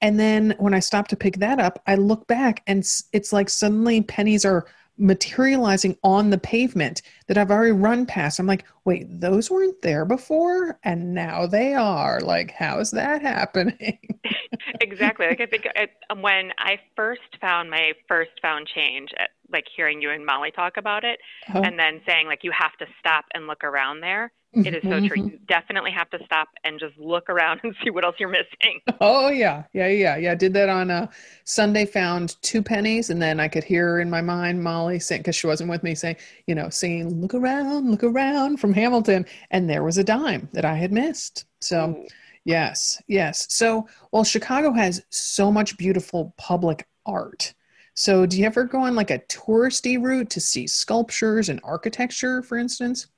and 0.00 0.18
then 0.18 0.54
when 0.58 0.74
I 0.74 0.80
stop 0.80 1.08
to 1.08 1.16
pick 1.16 1.38
that 1.38 1.58
up, 1.58 1.82
I 1.86 1.96
look 1.96 2.26
back 2.26 2.62
and 2.66 2.78
it's 3.12 3.32
like 3.32 3.48
suddenly 3.48 4.02
pennies 4.02 4.44
are 4.44 4.66
materializing 4.98 5.96
on 6.02 6.30
the 6.30 6.38
pavement 6.38 7.02
that 7.28 7.38
I've 7.38 7.50
already 7.50 7.72
run 7.72 8.04
past. 8.04 8.38
I'm 8.38 8.46
like, 8.46 8.64
wait, 8.84 9.06
those 9.20 9.50
weren't 9.50 9.80
there 9.80 10.04
before, 10.04 10.78
and 10.82 11.14
now 11.14 11.46
they 11.46 11.74
are. 11.74 12.20
Like, 12.20 12.50
how 12.50 12.80
is 12.80 12.90
that 12.92 13.22
happening? 13.22 13.98
exactly. 14.80 15.26
Like 15.26 15.40
I 15.40 15.46
think 15.46 15.66
it, 15.74 15.90
um, 16.10 16.22
when 16.22 16.52
I 16.58 16.80
first 16.96 17.20
found 17.40 17.70
my 17.70 17.92
first 18.08 18.32
found 18.42 18.66
change, 18.66 19.10
at, 19.18 19.30
like 19.52 19.66
hearing 19.74 20.02
you 20.02 20.10
and 20.10 20.26
Molly 20.26 20.50
talk 20.50 20.76
about 20.76 21.04
it, 21.04 21.20
uh-huh. 21.48 21.62
and 21.64 21.78
then 21.78 22.00
saying 22.06 22.26
like 22.26 22.42
you 22.42 22.52
have 22.52 22.76
to 22.78 22.86
stop 22.98 23.24
and 23.34 23.46
look 23.46 23.62
around 23.64 24.00
there. 24.00 24.32
It 24.54 24.74
is 24.74 24.82
so 24.82 24.88
mm-hmm. 24.88 25.06
true. 25.06 25.24
You 25.24 25.38
definitely 25.46 25.90
have 25.90 26.08
to 26.10 26.18
stop 26.24 26.48
and 26.64 26.80
just 26.80 26.96
look 26.96 27.28
around 27.28 27.60
and 27.64 27.74
see 27.84 27.90
what 27.90 28.04
else 28.04 28.16
you're 28.18 28.30
missing. 28.30 28.80
Oh 29.00 29.28
yeah, 29.28 29.64
yeah, 29.72 29.88
yeah, 29.88 30.16
yeah. 30.16 30.32
I 30.32 30.34
did 30.34 30.54
that 30.54 30.68
on 30.68 30.90
a 30.90 31.08
Sunday. 31.44 31.84
Found 31.86 32.40
two 32.42 32.62
pennies, 32.62 33.10
and 33.10 33.20
then 33.20 33.40
I 33.40 33.48
could 33.48 33.64
hear 33.64 34.00
in 34.00 34.08
my 34.08 34.22
mind 34.22 34.62
Molly 34.62 34.98
saying, 34.98 35.20
because 35.20 35.36
she 35.36 35.46
wasn't 35.46 35.70
with 35.70 35.82
me, 35.82 35.94
saying, 35.94 36.16
you 36.46 36.54
know, 36.54 36.70
singing 36.70 37.20
"Look 37.20 37.34
around, 37.34 37.90
look 37.90 38.02
around" 38.02 38.58
from 38.58 38.72
Hamilton, 38.72 39.26
and 39.50 39.68
there 39.68 39.84
was 39.84 39.98
a 39.98 40.04
dime 40.04 40.48
that 40.52 40.64
I 40.64 40.74
had 40.74 40.92
missed. 40.92 41.44
So. 41.60 41.90
Ooh. 41.90 42.06
Yes, 42.44 43.02
yes. 43.08 43.44
So, 43.50 43.86
well, 44.10 44.24
Chicago 44.24 44.72
has 44.72 45.04
so 45.10 45.52
much 45.52 45.76
beautiful 45.76 46.32
public 46.38 46.88
art. 47.04 47.52
So, 47.92 48.24
do 48.24 48.38
you 48.38 48.46
ever 48.46 48.64
go 48.64 48.78
on 48.78 48.94
like 48.94 49.10
a 49.10 49.18
touristy 49.18 50.02
route 50.02 50.30
to 50.30 50.40
see 50.40 50.66
sculptures 50.66 51.50
and 51.50 51.60
architecture, 51.62 52.42
for 52.42 52.56
instance? 52.56 53.08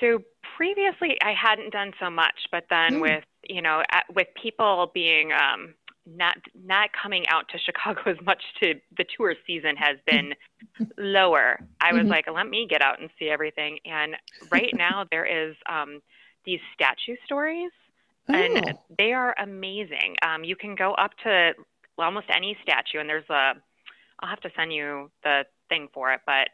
So, 0.00 0.22
previously 0.56 1.16
I 1.22 1.34
hadn't 1.34 1.72
done 1.72 1.92
so 2.00 2.10
much, 2.10 2.46
but 2.50 2.64
then 2.70 2.94
mm. 2.94 3.00
with 3.02 3.24
you 3.48 3.62
know 3.62 3.82
at, 3.90 4.04
with 4.14 4.28
people 4.40 4.90
being 4.94 5.32
um, 5.32 5.74
not 6.06 6.36
not 6.54 6.90
coming 7.00 7.26
out 7.28 7.48
to 7.50 7.58
Chicago 7.64 8.10
as 8.10 8.16
much 8.24 8.42
to 8.62 8.74
the 8.96 9.04
tour 9.16 9.34
season 9.46 9.76
has 9.76 9.96
been 10.06 10.34
lower. 10.98 11.58
I 11.80 11.92
was 11.92 12.02
mm-hmm. 12.02 12.10
like, 12.10 12.26
let 12.32 12.48
me 12.48 12.66
get 12.68 12.82
out 12.82 13.00
and 13.00 13.10
see 13.18 13.28
everything. 13.28 13.78
And 13.84 14.16
right 14.50 14.72
now 14.74 15.06
there 15.10 15.24
is 15.24 15.54
um, 15.68 16.00
these 16.44 16.60
statue 16.74 17.16
stories, 17.24 17.70
oh. 18.28 18.34
and 18.34 18.74
they 18.98 19.12
are 19.12 19.34
amazing. 19.38 20.16
Um, 20.22 20.44
you 20.44 20.56
can 20.56 20.74
go 20.74 20.92
up 20.94 21.12
to 21.24 21.52
almost 21.98 22.26
any 22.34 22.56
statue, 22.62 23.00
and 23.00 23.08
there's 23.08 23.28
a 23.30 23.52
I'll 24.20 24.28
have 24.28 24.40
to 24.40 24.50
send 24.56 24.72
you 24.72 25.10
the 25.22 25.44
thing 25.68 25.88
for 25.92 26.12
it, 26.12 26.20
but 26.26 26.48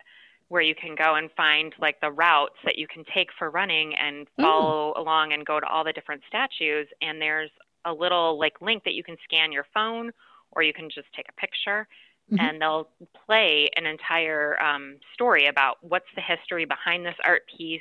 where 0.51 0.61
you 0.61 0.75
can 0.75 0.97
go 0.97 1.15
and 1.15 1.31
find 1.37 1.73
like 1.81 2.01
the 2.01 2.11
routes 2.11 2.57
that 2.65 2.77
you 2.77 2.87
can 2.89 3.05
take 3.15 3.29
for 3.39 3.51
running 3.51 3.95
and 3.95 4.27
mm. 4.27 4.43
follow 4.43 4.93
mm. 4.93 4.99
along 4.99 5.33
and 5.33 5.47
go 5.47 5.61
to 5.61 5.67
all 5.67 5.85
the 5.85 5.93
different 5.93 6.21
statues 6.27 6.89
and 7.01 7.23
there's 7.23 7.51
a 7.87 7.93
little 7.93 8.39
like 8.39 8.61
link 8.61 8.83
that 8.85 8.95
you 8.95 9.03
can 9.03 9.17
scan 9.25 9.53
your 9.53 9.65
phone 9.73 10.11
or 10.51 10.63
you 10.63 10.73
can 10.73 10.91
just 10.91 11.07
take 11.15 11.27
a 11.29 11.41
picture 11.41 11.87
mm-hmm. 12.31 12.45
and 12.45 12.61
they'll 12.61 12.89
play 13.27 13.71
an 13.77 13.87
entire 13.87 14.61
um, 14.61 14.97
story 15.15 15.47
about 15.47 15.77
what's 15.83 16.11
the 16.17 16.21
history 16.21 16.65
behind 16.65 17.07
this 17.07 17.15
art 17.25 17.43
piece 17.57 17.81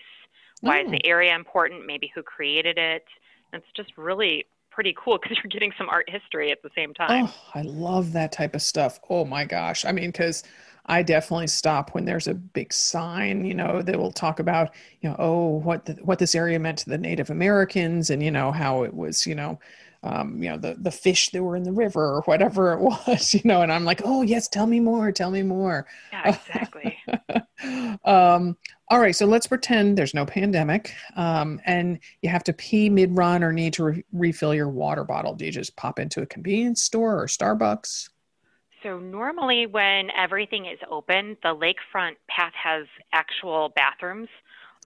why 0.61 0.81
oh. 0.81 0.85
is 0.85 0.91
the 0.91 1.05
area 1.05 1.35
important 1.35 1.87
maybe 1.87 2.11
who 2.13 2.21
created 2.21 2.77
it 2.77 3.03
it's 3.51 3.65
just 3.75 3.91
really 3.97 4.45
pretty 4.69 4.95
cool 5.03 5.17
because 5.21 5.37
you're 5.43 5.49
getting 5.49 5.71
some 5.75 5.89
art 5.89 6.07
history 6.07 6.51
at 6.51 6.61
the 6.61 6.69
same 6.75 6.93
time 6.93 7.25
oh 7.25 7.35
i 7.55 7.63
love 7.63 8.11
that 8.13 8.31
type 8.31 8.53
of 8.53 8.61
stuff 8.61 8.99
oh 9.09 9.25
my 9.25 9.43
gosh 9.43 9.83
i 9.85 9.91
mean 9.91 10.11
because 10.11 10.43
I 10.85 11.03
definitely 11.03 11.47
stop 11.47 11.93
when 11.93 12.05
there's 12.05 12.27
a 12.27 12.33
big 12.33 12.73
sign, 12.73 13.45
you 13.45 13.53
know, 13.53 13.81
that 13.81 13.97
will 13.99 14.11
talk 14.11 14.39
about, 14.39 14.73
you 15.01 15.09
know, 15.09 15.15
oh, 15.19 15.47
what 15.59 15.85
the, 15.85 15.93
what 16.01 16.19
this 16.19 16.35
area 16.35 16.59
meant 16.59 16.79
to 16.79 16.89
the 16.89 16.97
Native 16.97 17.29
Americans, 17.29 18.09
and 18.09 18.23
you 18.23 18.31
know 18.31 18.51
how 18.51 18.83
it 18.83 18.93
was, 18.93 19.27
you 19.27 19.35
know, 19.35 19.59
um, 20.03 20.41
you 20.41 20.49
know, 20.49 20.57
the 20.57 20.75
the 20.79 20.91
fish 20.91 21.29
that 21.31 21.43
were 21.43 21.55
in 21.55 21.63
the 21.63 21.71
river 21.71 22.01
or 22.01 22.21
whatever 22.21 22.73
it 22.73 22.79
was, 23.07 23.33
you 23.33 23.41
know, 23.43 23.61
and 23.61 23.71
I'm 23.71 23.85
like, 23.85 24.01
oh 24.05 24.21
yes, 24.21 24.47
tell 24.47 24.65
me 24.67 24.79
more, 24.79 25.11
tell 25.11 25.31
me 25.31 25.43
more. 25.43 25.87
Yeah, 26.11 26.35
exactly. 26.35 26.97
um, 28.05 28.57
all 28.89 28.99
right, 28.99 29.15
so 29.15 29.25
let's 29.25 29.47
pretend 29.47 29.97
there's 29.97 30.13
no 30.13 30.25
pandemic, 30.25 30.93
um, 31.15 31.61
and 31.65 31.99
you 32.21 32.29
have 32.29 32.43
to 32.45 32.53
pee 32.53 32.89
mid 32.89 33.15
run 33.15 33.43
or 33.43 33.51
need 33.51 33.73
to 33.73 33.83
re- 33.83 34.05
refill 34.11 34.55
your 34.55 34.69
water 34.69 35.03
bottle. 35.03 35.35
Do 35.35 35.45
you 35.45 35.51
just 35.51 35.75
pop 35.75 35.99
into 35.99 36.21
a 36.21 36.25
convenience 36.25 36.83
store 36.83 37.21
or 37.21 37.27
Starbucks? 37.27 38.09
So 38.83 38.99
normally 38.99 39.65
when 39.65 40.09
everything 40.11 40.65
is 40.65 40.79
open, 40.89 41.37
the 41.43 41.55
lakefront 41.55 42.15
path 42.27 42.53
has 42.61 42.85
actual 43.13 43.69
bathrooms 43.75 44.29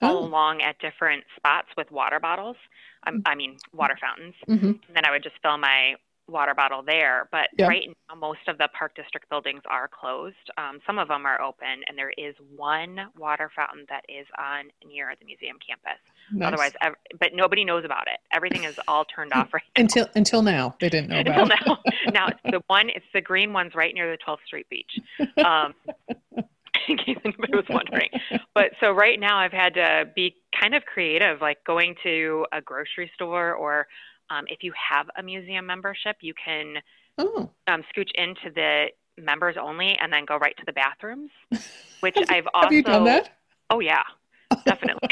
oh. 0.01 0.07
all 0.07 0.25
along 0.25 0.61
at 0.61 0.79
different 0.79 1.23
spots 1.35 1.67
with 1.77 1.91
water 1.91 2.19
bottles. 2.19 2.57
Um, 3.05 3.21
I 3.25 3.35
mean, 3.35 3.57
water 3.73 3.97
fountains. 3.99 4.35
Mm-hmm. 4.47 4.65
And 4.65 4.95
then 4.95 5.05
I 5.05 5.11
would 5.11 5.23
just 5.23 5.35
fill 5.41 5.57
my 5.57 5.95
water 6.27 6.53
bottle 6.53 6.81
there. 6.81 7.27
But 7.31 7.49
yep. 7.57 7.69
right 7.69 7.89
now, 8.09 8.15
most 8.15 8.47
of 8.47 8.57
the 8.57 8.69
Park 8.77 8.95
District 8.95 9.29
buildings 9.29 9.61
are 9.69 9.89
closed. 9.89 10.49
Um, 10.57 10.79
some 10.87 10.99
of 10.99 11.07
them 11.07 11.25
are 11.25 11.41
open, 11.41 11.83
and 11.87 11.97
there 11.97 12.13
is 12.17 12.35
one 12.55 12.97
water 13.17 13.51
fountain 13.55 13.85
that 13.89 14.05
is 14.07 14.25
on 14.37 14.71
near 14.87 15.13
the 15.19 15.25
museum 15.25 15.57
campus. 15.65 15.99
Nice. 16.33 16.47
Otherwise, 16.47 16.71
ev- 16.81 16.95
but 17.19 17.29
nobody 17.33 17.63
knows 17.63 17.85
about 17.85 18.07
it. 18.07 18.19
Everything 18.31 18.63
is 18.63 18.79
all 18.87 19.05
turned 19.05 19.33
off 19.33 19.53
right 19.53 19.63
now. 19.75 19.81
Until 19.81 20.07
until 20.15 20.41
now, 20.41 20.75
they 20.79 20.89
didn't 20.89 21.09
know 21.09 21.19
about. 21.19 21.41
until 21.41 21.57
now, 21.65 21.79
now 22.13 22.27
it's 22.27 22.39
the 22.43 22.61
one. 22.67 22.89
It's 22.89 23.05
the 23.13 23.21
green 23.21 23.53
ones 23.53 23.73
right 23.75 23.93
near 23.93 24.09
the 24.11 24.17
12th 24.25 24.45
Street 24.45 24.67
beach. 24.69 24.99
Um, 25.43 25.73
in 26.87 26.97
case 26.97 27.17
anybody 27.23 27.55
was 27.55 27.65
wondering. 27.69 28.09
But 28.53 28.71
so 28.79 28.91
right 28.91 29.19
now, 29.19 29.37
I've 29.37 29.53
had 29.53 29.75
to 29.75 30.09
be 30.15 30.35
kind 30.59 30.75
of 30.75 30.83
creative, 30.85 31.41
like 31.41 31.63
going 31.63 31.95
to 32.03 32.45
a 32.51 32.61
grocery 32.61 33.09
store 33.15 33.53
or 33.53 33.87
um, 34.29 34.45
if 34.47 34.63
you 34.63 34.73
have 34.89 35.07
a 35.17 35.23
museum 35.23 35.65
membership, 35.65 36.17
you 36.21 36.33
can 36.33 36.75
oh. 37.17 37.49
um, 37.67 37.83
scooch 37.93 38.09
into 38.15 38.49
the 38.53 38.87
members 39.17 39.55
only 39.61 39.95
and 39.99 40.11
then 40.11 40.25
go 40.25 40.37
right 40.37 40.55
to 40.57 40.63
the 40.65 40.73
bathrooms, 40.73 41.29
which 41.99 42.15
I've 42.29 42.47
also. 42.53 42.67
Have 42.67 42.73
you 42.73 42.83
done 42.83 43.03
that? 43.05 43.37
Oh 43.69 43.79
yeah, 43.79 44.03
definitely. 44.65 45.09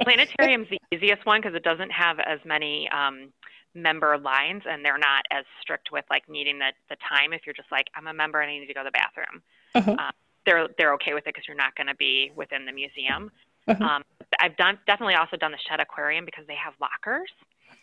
The 0.00 0.04
planetarium's 0.04 0.68
the 0.70 0.78
easiest 0.92 1.24
one 1.26 1.40
because 1.40 1.54
it 1.54 1.62
doesn't 1.62 1.90
have 1.90 2.18
as 2.20 2.40
many 2.44 2.88
um, 2.90 3.32
member 3.74 4.18
lines 4.18 4.62
and 4.68 4.84
they're 4.84 4.98
not 4.98 5.24
as 5.30 5.44
strict 5.60 5.92
with 5.92 6.04
like 6.10 6.28
needing 6.28 6.58
the, 6.58 6.72
the 6.88 6.96
time. 6.96 7.32
If 7.32 7.42
you're 7.46 7.54
just 7.54 7.70
like, 7.70 7.86
I'm 7.94 8.06
a 8.06 8.14
member 8.14 8.40
and 8.40 8.50
I 8.50 8.58
need 8.58 8.66
to 8.66 8.74
go 8.74 8.82
to 8.82 8.90
the 8.90 8.98
bathroom, 8.98 9.42
uh-huh. 9.74 10.06
um, 10.06 10.12
they're 10.46 10.68
they're 10.78 10.94
okay 10.94 11.14
with 11.14 11.26
it 11.26 11.34
because 11.34 11.44
you're 11.46 11.56
not 11.56 11.76
going 11.76 11.86
to 11.86 11.94
be 11.96 12.32
within 12.34 12.64
the 12.64 12.72
museum. 12.72 13.30
Uh-huh. 13.68 13.84
Um, 13.84 14.02
I've 14.40 14.56
done 14.56 14.78
definitely 14.86 15.14
also 15.14 15.36
done 15.36 15.52
the 15.52 15.58
Shedd 15.68 15.80
Aquarium 15.80 16.24
because 16.24 16.46
they 16.46 16.56
have 16.56 16.72
lockers. 16.80 17.30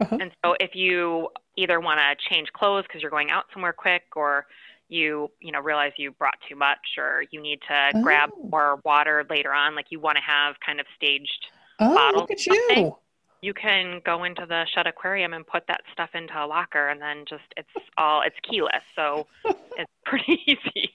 Uh-huh. 0.01 0.17
And 0.19 0.31
so 0.43 0.55
if 0.59 0.75
you 0.75 1.29
either 1.55 1.79
want 1.79 1.99
to 1.99 2.15
change 2.29 2.51
clothes 2.53 2.83
because 2.87 3.01
you're 3.01 3.11
going 3.11 3.31
out 3.31 3.45
somewhere 3.53 3.73
quick 3.73 4.03
or 4.15 4.45
you 4.89 5.29
you 5.39 5.51
know 5.51 5.59
realize 5.59 5.91
you 5.97 6.11
brought 6.11 6.37
too 6.47 6.55
much 6.55 6.97
or 6.97 7.23
you 7.31 7.41
need 7.41 7.59
to 7.67 7.91
oh. 7.93 8.03
grab 8.03 8.29
more 8.49 8.79
water 8.85 9.25
later 9.29 9.53
on 9.53 9.75
like 9.75 9.87
you 9.89 9.99
want 9.99 10.15
to 10.15 10.21
have 10.21 10.55
kind 10.65 10.79
of 10.79 10.85
staged 10.95 11.47
oh, 11.79 12.11
look 12.15 12.31
at 12.31 12.45
you 12.45 12.95
you 13.41 13.53
can 13.53 14.01
go 14.03 14.23
into 14.23 14.47
the 14.47 14.65
Shedd 14.73 14.87
Aquarium 14.87 15.33
and 15.33 15.45
put 15.45 15.67
that 15.67 15.81
stuff 15.93 16.09
into 16.15 16.33
a 16.33 16.47
locker 16.47 16.89
and 16.89 17.01
then 17.01 17.23
just 17.29 17.43
it's 17.55 17.69
all 17.97 18.21
it's 18.21 18.35
keyless 18.49 18.83
so 18.95 19.27
it's 19.77 19.91
pretty 20.05 20.41
easy 20.47 20.91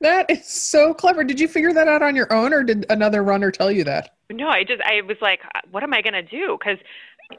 That 0.00 0.30
is 0.30 0.46
so 0.46 0.94
clever. 0.94 1.24
Did 1.24 1.40
you 1.40 1.48
figure 1.48 1.72
that 1.72 1.88
out 1.88 2.02
on 2.02 2.16
your 2.16 2.32
own, 2.32 2.52
or 2.52 2.62
did 2.62 2.86
another 2.90 3.22
runner 3.22 3.50
tell 3.50 3.70
you 3.70 3.84
that? 3.84 4.16
No, 4.30 4.48
I 4.48 4.64
just 4.64 4.82
I 4.82 5.02
was 5.02 5.16
like, 5.20 5.40
what 5.70 5.82
am 5.82 5.92
I 5.92 6.02
gonna 6.02 6.22
do? 6.22 6.56
Because 6.58 6.78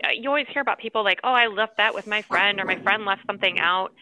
uh, 0.04 0.10
you 0.16 0.30
always 0.30 0.48
hear 0.48 0.62
about 0.62 0.80
people 0.80 1.04
like, 1.04 1.20
oh, 1.24 1.34
I 1.34 1.48
left 1.48 1.78
that 1.78 1.94
with 1.94 2.08
my 2.08 2.22
friend, 2.22 2.60
or 2.60 2.66
my 2.66 2.80
friend 2.82 3.06
left 3.06 3.26
something 3.26 3.60
out. 3.60 3.94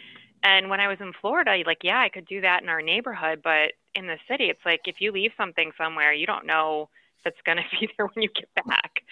And 0.43 0.69
when 0.69 0.79
I 0.79 0.87
was 0.87 0.99
in 1.01 1.13
Florida, 1.19 1.57
like, 1.65 1.83
yeah, 1.83 1.99
I 1.99 2.09
could 2.09 2.27
do 2.27 2.41
that 2.41 2.61
in 2.63 2.69
our 2.69 2.81
neighborhood, 2.81 3.41
but 3.43 3.73
in 3.95 4.07
the 4.07 4.17
city, 4.27 4.45
it's 4.45 4.65
like 4.65 4.81
if 4.85 5.01
you 5.01 5.11
leave 5.11 5.31
something 5.37 5.71
somewhere, 5.77 6.13
you 6.13 6.27
don't 6.27 6.45
know 6.45 6.89
it's 7.27 7.37
going 7.45 7.57
to 7.57 7.63
be 7.79 7.89
there 7.97 8.07
when 8.07 8.23
you 8.23 8.29
get 8.29 8.65
back. 8.65 9.03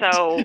So 0.00 0.42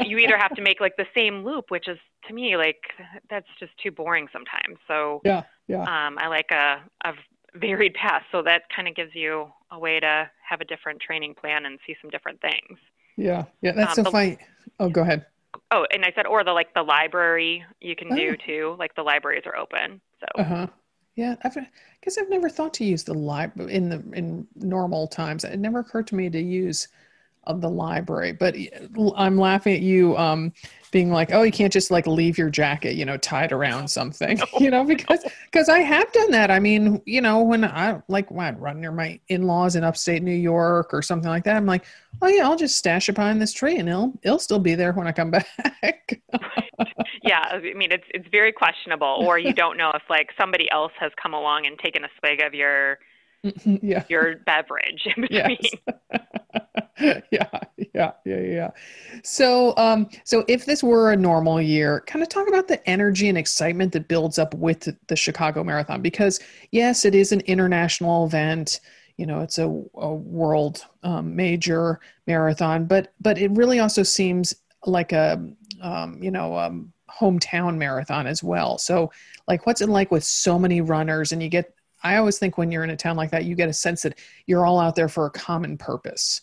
you 0.04 0.18
either 0.18 0.38
have 0.38 0.54
to 0.56 0.62
make 0.62 0.80
like 0.80 0.96
the 0.96 1.06
same 1.14 1.44
loop, 1.44 1.66
which 1.70 1.88
is 1.88 1.98
to 2.28 2.34
me 2.34 2.56
like 2.56 2.82
that's 3.28 3.48
just 3.58 3.72
too 3.82 3.90
boring 3.90 4.28
sometimes. 4.32 4.78
So 4.88 5.20
yeah, 5.24 5.42
yeah. 5.68 5.82
Um, 5.82 6.18
I 6.18 6.28
like 6.28 6.50
a, 6.50 6.82
a 7.04 7.12
varied 7.54 7.94
path, 7.94 8.22
so 8.32 8.42
that 8.42 8.62
kind 8.74 8.88
of 8.88 8.94
gives 8.94 9.14
you 9.14 9.48
a 9.70 9.78
way 9.78 10.00
to 10.00 10.30
have 10.48 10.60
a 10.60 10.64
different 10.64 11.00
training 11.00 11.34
plan 11.34 11.66
and 11.66 11.78
see 11.86 11.96
some 12.00 12.10
different 12.10 12.40
things. 12.40 12.78
Yeah, 13.16 13.44
yeah, 13.60 13.72
that's 13.72 13.98
um, 13.98 14.04
so 14.04 14.10
funny. 14.10 14.38
Oh, 14.80 14.88
go 14.88 15.02
ahead. 15.02 15.26
Oh, 15.70 15.86
and 15.92 16.04
I 16.04 16.12
said, 16.14 16.26
or 16.26 16.44
the 16.44 16.52
like 16.52 16.74
the 16.74 16.82
library 16.82 17.64
you 17.80 17.94
can 17.96 18.12
oh. 18.12 18.16
do 18.16 18.36
too. 18.36 18.76
Like 18.78 18.94
the 18.94 19.02
libraries 19.02 19.44
are 19.46 19.56
open. 19.56 20.00
So. 20.20 20.26
Uh 20.42 20.44
huh. 20.44 20.66
Yeah, 21.16 21.36
I've, 21.42 21.56
I 21.56 21.68
guess 22.02 22.18
I've 22.18 22.28
never 22.30 22.48
thought 22.48 22.74
to 22.74 22.84
use 22.84 23.04
the 23.04 23.14
library 23.14 23.72
in 23.72 23.88
the 23.88 24.02
in 24.12 24.46
normal 24.56 25.06
times. 25.06 25.44
It 25.44 25.58
never 25.58 25.78
occurred 25.80 26.08
to 26.08 26.14
me 26.16 26.28
to 26.30 26.40
use 26.40 26.88
of 27.46 27.60
the 27.60 27.70
library. 27.70 28.32
But 28.32 28.56
I'm 29.16 29.36
laughing 29.36 29.74
at 29.74 29.80
you 29.80 30.16
um, 30.16 30.52
being 30.94 31.10
like, 31.10 31.32
oh, 31.32 31.42
you 31.42 31.50
can't 31.50 31.72
just 31.72 31.90
like 31.90 32.06
leave 32.06 32.38
your 32.38 32.48
jacket, 32.48 32.94
you 32.94 33.04
know, 33.04 33.16
tied 33.16 33.50
around 33.52 33.88
something, 33.88 34.38
no, 34.38 34.44
you 34.60 34.70
know, 34.70 34.84
because 34.84 35.24
because 35.50 35.68
no. 35.68 35.74
I 35.74 35.80
have 35.80 36.10
done 36.12 36.30
that. 36.30 36.50
I 36.50 36.60
mean, 36.60 37.02
you 37.04 37.20
know, 37.20 37.42
when 37.42 37.64
I 37.64 38.00
like 38.08 38.30
when 38.30 38.54
I 38.54 38.58
run 38.58 38.80
near 38.80 38.92
my 38.92 39.18
in-laws 39.28 39.76
in 39.76 39.84
upstate 39.84 40.22
New 40.22 40.32
York 40.32 40.94
or 40.94 41.02
something 41.02 41.28
like 41.28 41.44
that, 41.44 41.56
I'm 41.56 41.66
like, 41.66 41.84
oh 42.22 42.28
yeah, 42.28 42.44
I'll 42.44 42.56
just 42.56 42.76
stash 42.76 43.08
it 43.08 43.16
behind 43.16 43.42
this 43.42 43.52
tree 43.52 43.76
and 43.76 43.88
it'll 43.88 44.12
it'll 44.22 44.38
still 44.38 44.60
be 44.60 44.74
there 44.74 44.92
when 44.92 45.08
I 45.08 45.12
come 45.12 45.30
back. 45.32 46.20
yeah, 47.22 47.42
I 47.50 47.58
mean 47.58 47.90
it's 47.90 48.06
it's 48.10 48.28
very 48.30 48.52
questionable, 48.52 49.24
or 49.26 49.38
you 49.38 49.52
don't 49.52 49.76
know 49.76 49.90
if 49.94 50.02
like 50.08 50.30
somebody 50.38 50.70
else 50.70 50.92
has 51.00 51.10
come 51.20 51.34
along 51.34 51.66
and 51.66 51.78
taken 51.78 52.04
a 52.04 52.08
swig 52.20 52.40
of 52.40 52.54
your 52.54 52.98
yeah. 53.82 54.04
your 54.08 54.36
beverage 54.46 55.06
in 55.16 55.22
between. 55.22 55.58
Yes. 55.60 56.20
yeah, 57.00 57.48
yeah, 57.94 58.12
yeah, 58.24 58.40
yeah. 58.40 58.70
So, 59.24 59.76
um, 59.76 60.08
so 60.24 60.44
if 60.46 60.64
this 60.64 60.82
were 60.82 61.12
a 61.12 61.16
normal 61.16 61.60
year, 61.60 62.04
kind 62.06 62.22
of 62.22 62.28
talk 62.28 62.46
about 62.46 62.68
the 62.68 62.88
energy 62.88 63.28
and 63.28 63.36
excitement 63.36 63.92
that 63.92 64.06
builds 64.06 64.38
up 64.38 64.54
with 64.54 64.88
the 65.08 65.16
Chicago 65.16 65.64
Marathon, 65.64 66.02
because 66.02 66.38
yes, 66.70 67.04
it 67.04 67.14
is 67.14 67.32
an 67.32 67.40
international 67.42 68.26
event. 68.26 68.80
You 69.16 69.26
know, 69.26 69.40
it's 69.40 69.58
a, 69.58 69.64
a 69.64 70.14
world 70.14 70.84
um, 71.02 71.34
major 71.34 72.00
marathon, 72.26 72.86
but 72.86 73.12
but 73.20 73.38
it 73.38 73.50
really 73.52 73.80
also 73.80 74.02
seems 74.04 74.54
like 74.86 75.12
a 75.12 75.44
um, 75.82 76.22
you 76.22 76.30
know 76.30 76.56
um, 76.56 76.92
hometown 77.10 77.76
marathon 77.76 78.28
as 78.28 78.42
well. 78.42 78.78
So, 78.78 79.10
like, 79.48 79.66
what's 79.66 79.80
it 79.80 79.88
like 79.88 80.12
with 80.12 80.24
so 80.24 80.60
many 80.60 80.80
runners, 80.80 81.32
and 81.32 81.42
you 81.42 81.48
get 81.48 81.74
I 82.04 82.16
always 82.16 82.38
think 82.38 82.56
when 82.56 82.70
you're 82.70 82.84
in 82.84 82.90
a 82.90 82.96
town 82.96 83.16
like 83.16 83.30
that, 83.30 83.46
you 83.46 83.56
get 83.56 83.68
a 83.68 83.72
sense 83.72 84.02
that 84.02 84.18
you're 84.46 84.66
all 84.66 84.78
out 84.78 84.94
there 84.94 85.08
for 85.08 85.26
a 85.26 85.30
common 85.30 85.76
purpose. 85.78 86.42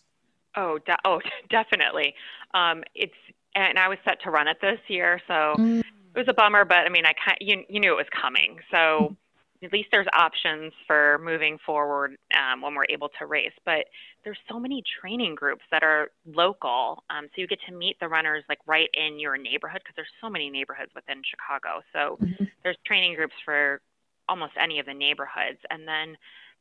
Oh, 0.56 0.80
de- 0.86 0.98
oh, 1.06 1.20
definitely. 1.50 2.14
Um, 2.54 2.84
it's 2.96 3.14
and 3.56 3.78
I 3.78 3.90
was 3.90 3.98
set 4.06 4.22
to 4.24 4.32
run 4.32 4.48
it 4.48 4.58
this 4.62 4.80
year, 4.88 5.20
so 5.28 5.56
mm. 5.58 5.80
it 5.80 6.18
was 6.18 6.28
a 6.30 6.34
bummer. 6.34 6.66
But 6.66 6.80
I 6.86 6.90
mean, 6.90 7.06
I 7.06 7.14
kind 7.14 7.38
you 7.40 7.64
you 7.70 7.80
knew 7.80 7.92
it 7.92 7.98
was 7.98 8.08
coming, 8.20 8.60
so 8.72 9.16
at 9.64 9.72
least 9.72 9.90
there's 9.92 10.08
options 10.14 10.74
for 10.88 11.20
moving 11.24 11.58
forward 11.64 12.18
um, 12.36 12.62
when 12.62 12.74
we're 12.74 12.86
able 12.90 13.10
to 13.20 13.26
race. 13.26 13.54
But 13.64 13.86
there's 14.24 14.40
so 14.50 14.60
many 14.60 14.84
training 15.02 15.36
groups 15.36 15.62
that 15.72 15.84
are 15.84 16.10
local, 16.26 17.04
um, 17.10 17.26
so 17.28 17.42
you 17.42 17.48
get 17.48 17.60
to 17.68 17.74
meet 17.74 18.00
the 18.00 18.08
runners 18.08 18.44
like 18.50 18.60
right 18.66 18.90
in 18.94 19.20
your 19.20 19.38
neighborhood 19.38 19.82
because 19.84 19.96
there's 19.96 20.14
so 20.22 20.30
many 20.30 20.50
neighborhoods 20.50 20.92
within 20.96 21.22
Chicago. 21.30 21.82
So 21.94 22.18
mm-hmm. 22.22 22.46
there's 22.64 22.78
training 22.86 23.16
groups 23.16 23.36
for 23.46 23.82
almost 24.30 24.54
any 24.62 24.80
of 24.80 24.86
the 24.86 24.94
neighborhoods, 24.94 25.60
and 25.70 25.88
then 25.88 26.16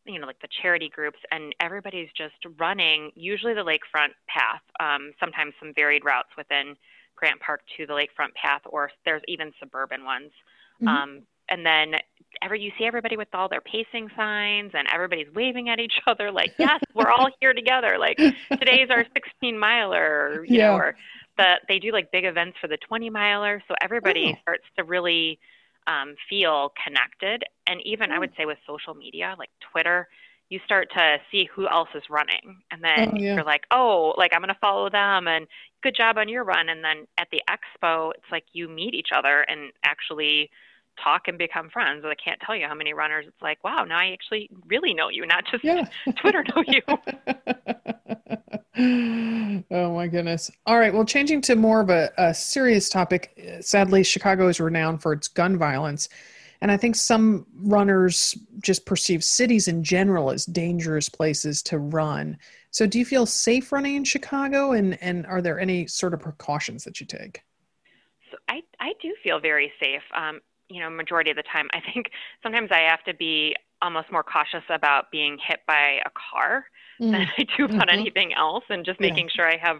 you 0.06 0.18
know, 0.18 0.26
like 0.26 0.40
the 0.40 0.48
charity 0.62 0.88
groups, 0.88 1.18
and 1.30 1.54
everybody's 1.60 2.08
just 2.16 2.34
running 2.58 3.10
usually 3.14 3.54
the 3.54 3.64
lakefront 3.64 4.12
path, 4.28 4.62
um, 4.80 5.12
sometimes 5.20 5.54
some 5.60 5.72
varied 5.74 6.04
routes 6.04 6.30
within 6.36 6.76
Grant 7.16 7.40
Park 7.40 7.60
to 7.76 7.86
the 7.86 7.92
lakefront 7.92 8.34
path, 8.34 8.62
or 8.66 8.90
there's 9.04 9.22
even 9.28 9.52
suburban 9.60 10.04
ones. 10.04 10.30
Mm-hmm. 10.82 10.88
Um, 10.88 11.22
and 11.50 11.66
then 11.66 11.94
every 12.42 12.60
you 12.60 12.70
see 12.78 12.84
everybody 12.84 13.16
with 13.16 13.28
all 13.34 13.48
their 13.48 13.60
pacing 13.60 14.08
signs 14.16 14.70
and 14.72 14.86
everybody's 14.92 15.26
waving 15.34 15.68
at 15.68 15.80
each 15.80 15.94
other 16.06 16.30
like 16.30 16.52
yes 16.58 16.80
we're 16.94 17.10
all 17.10 17.28
here 17.40 17.52
together 17.52 17.96
like 17.98 18.16
today's 18.16 18.88
our 18.88 19.04
16 19.12 19.58
miler 19.58 20.44
you 20.46 20.58
yeah. 20.58 20.68
know 20.68 20.74
or 20.74 20.96
the 21.36 21.54
they 21.68 21.78
do 21.78 21.90
like 21.92 22.10
big 22.12 22.24
events 22.24 22.56
for 22.60 22.68
the 22.68 22.76
20 22.76 23.10
miler 23.10 23.62
so 23.68 23.74
everybody 23.82 24.32
oh. 24.36 24.40
starts 24.42 24.64
to 24.78 24.84
really 24.84 25.38
um, 25.90 26.14
feel 26.29 26.72
connected. 26.85 27.44
And 27.66 27.81
even 27.85 28.12
I 28.12 28.18
would 28.18 28.33
say 28.37 28.46
with 28.46 28.59
social 28.66 28.94
media, 28.94 29.35
like 29.38 29.50
Twitter, 29.72 30.09
you 30.48 30.61
start 30.64 30.88
to 30.96 31.18
see 31.31 31.48
who 31.55 31.68
else 31.68 31.88
is 31.94 32.03
running. 32.11 32.62
And 32.70 32.83
then 32.83 33.11
oh, 33.12 33.16
yeah. 33.16 33.35
you're 33.35 33.44
like, 33.44 33.64
oh, 33.70 34.14
like 34.16 34.33
I'm 34.35 34.40
going 34.40 34.48
to 34.48 34.61
follow 34.61 34.90
them 34.90 35.29
and 35.29 35.46
good 35.83 35.94
job 35.96 36.18
on 36.18 36.29
your 36.29 36.44
run. 36.44 36.68
And 36.68 36.85
then 36.85 37.07
at 37.18 37.29
the 37.31 37.42
expo, 37.48 38.11
it's 38.11 38.31
like 38.31 38.44
you 38.53 38.68
meet 38.68 38.94
each 38.94 39.11
other 39.14 39.42
and 39.42 39.72
actually 39.85 40.50
talk 41.03 41.29
and 41.29 41.38
become 41.38 41.70
friends. 41.70 42.05
I 42.05 42.14
can't 42.14 42.40
tell 42.44 42.57
you 42.57 42.66
how 42.66 42.74
many 42.74 42.92
runners 42.92 43.26
it's 43.29 43.42
like, 43.42 43.62
wow, 43.64 43.85
now 43.85 43.98
I 43.98 44.11
actually 44.12 44.50
really 44.66 44.92
know 44.92 45.09
you, 45.09 45.24
not 45.26 45.44
just 45.50 45.64
yeah. 45.64 45.88
Twitter 46.20 46.44
know 46.55 46.64
you. 46.66 46.83
oh 48.78 49.94
my 49.94 50.06
goodness. 50.06 50.50
All 50.66 50.78
right. 50.78 50.94
Well, 50.94 51.04
changing 51.04 51.40
to 51.42 51.56
more 51.56 51.80
of 51.80 51.90
a, 51.90 52.11
a, 52.16 52.33
serious 52.33 52.88
topic. 52.88 53.59
Sadly, 53.61 54.04
Chicago 54.04 54.46
is 54.46 54.61
renowned 54.61 55.02
for 55.02 55.12
its 55.12 55.26
gun 55.26 55.59
violence. 55.59 56.09
And 56.61 56.70
I 56.70 56.76
think 56.76 56.94
some 56.94 57.46
runners 57.56 58.37
just 58.61 58.87
perceive 58.87 59.24
cities 59.24 59.66
in 59.66 59.83
general 59.83 60.30
as 60.30 60.44
dangerous 60.44 61.09
places 61.09 61.62
to 61.64 61.78
run. 61.78 62.38
So, 62.70 62.87
do 62.87 62.98
you 62.98 63.04
feel 63.04 63.26
safe 63.26 63.72
running 63.72 63.96
in 63.96 64.04
Chicago? 64.04 64.72
And, 64.72 65.02
and 65.02 65.26
are 65.26 65.42
there 65.42 65.59
any 65.59 65.87
sort 65.88 66.14
of 66.14 66.20
precautions 66.20 66.85
that 66.85 67.00
you 67.00 67.06
take? 67.06 67.42
So 68.30 68.37
I, 68.48 68.62
I 68.78 68.92
do 69.02 69.14
feel 69.24 69.40
very 69.40 69.72
safe. 69.80 70.02
Um, 70.14 70.40
you 70.68 70.80
know, 70.80 70.90
majority 70.90 71.30
of 71.30 71.37
the 71.37 71.42
time, 71.42 71.68
I 71.74 71.80
think 71.92 72.11
sometimes 72.42 72.70
I 72.70 72.83
have 72.88 73.02
to 73.04 73.14
be 73.14 73.56
almost 73.83 74.12
more 74.12 74.22
cautious 74.22 74.62
about 74.68 75.11
being 75.11 75.38
hit 75.44 75.61
by 75.66 76.00
a 76.04 76.11
car 76.11 76.66
mm. 77.00 77.10
than 77.12 77.26
I 77.38 77.46
do 77.56 77.64
about 77.64 77.88
mm-hmm. 77.88 78.00
anything 78.00 78.34
else, 78.34 78.64
and 78.68 78.84
just 78.84 79.00
making 79.00 79.26
yeah. 79.26 79.32
sure 79.34 79.48
I 79.48 79.56
have 79.56 79.78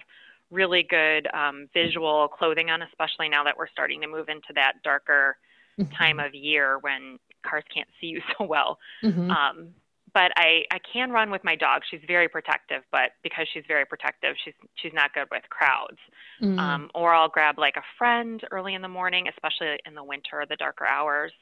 really 0.51 0.83
good 0.83 1.29
um, 1.33 1.69
visual 1.73 2.29
clothing 2.29 2.71
on, 2.71 2.83
especially 2.83 3.29
now 3.29 3.45
that 3.45 3.57
we're 3.57 3.69
starting 3.69 4.01
to 4.01 4.09
move 4.09 4.29
into 4.29 4.53
that 4.55 4.75
darker 4.83 5.37
mm-hmm. 5.79 5.93
time 5.95 6.21
of 6.21 6.35
year 6.35 6.79
when 6.81 7.19
cars 7.47 7.65
can't 7.73 7.89
see 8.01 8.09
you 8.09 8.21
so 8.39 8.45
well. 8.45 8.79
Mm-hmm. 9.03 9.31
Um, 9.31 9.69
but 10.13 10.33
I, 10.37 10.63
I 10.73 10.79
can 10.93 11.13
run 11.13 11.31
with 11.31 11.45
my 11.45 11.55
dog. 11.55 11.83
She's 11.89 12.01
very 12.07 12.29
protective, 12.29 12.83
but 12.91 13.13
because 13.23 13.47
she's 13.53 13.63
very 13.69 13.85
protective, 13.85 14.35
she's 14.45 14.55
she's 14.75 14.93
not 14.93 15.15
good 15.15 15.29
with 15.31 15.45
crowds. 15.51 15.99
Mm-hmm. 16.43 16.59
Um, 16.59 16.91
or 16.97 17.15
I'll 17.15 17.29
grab 17.29 17.59
like 17.59 17.77
a 17.77 17.85
friend 17.97 18.43
early 18.51 18.75
in 18.75 18.83
the 18.83 18.89
morning, 18.89 19.29
especially 19.29 19.79
in 19.87 19.95
the 19.95 20.03
winter, 20.03 20.45
the 20.49 20.57
darker 20.57 20.85
hours. 20.85 21.33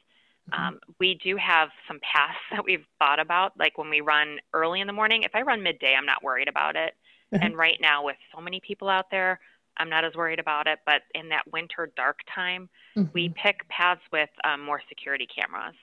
Um, 0.53 0.79
we 0.99 1.19
do 1.23 1.35
have 1.37 1.69
some 1.87 1.99
paths 2.01 2.37
that 2.51 2.63
we've 2.63 2.85
thought 2.97 3.19
about, 3.19 3.53
like 3.57 3.77
when 3.77 3.89
we 3.89 4.01
run 4.01 4.37
early 4.53 4.81
in 4.81 4.87
the 4.87 4.93
morning. 4.93 5.23
If 5.23 5.35
I 5.35 5.41
run 5.41 5.63
midday, 5.63 5.95
I'm 5.97 6.05
not 6.05 6.23
worried 6.23 6.47
about 6.47 6.75
it. 6.75 6.93
Mm-hmm. 7.33 7.43
And 7.43 7.57
right 7.57 7.77
now, 7.81 8.03
with 8.03 8.17
so 8.33 8.41
many 8.41 8.59
people 8.59 8.89
out 8.89 9.11
there, 9.11 9.39
I'm 9.77 9.89
not 9.89 10.03
as 10.03 10.13
worried 10.15 10.39
about 10.39 10.67
it. 10.67 10.79
But 10.85 11.03
in 11.13 11.29
that 11.29 11.43
winter 11.51 11.91
dark 11.95 12.19
time, 12.33 12.69
mm-hmm. 12.97 13.09
we 13.13 13.33
pick 13.41 13.67
paths 13.69 14.01
with 14.11 14.29
um, 14.43 14.61
more 14.61 14.81
security 14.89 15.27
cameras 15.27 15.75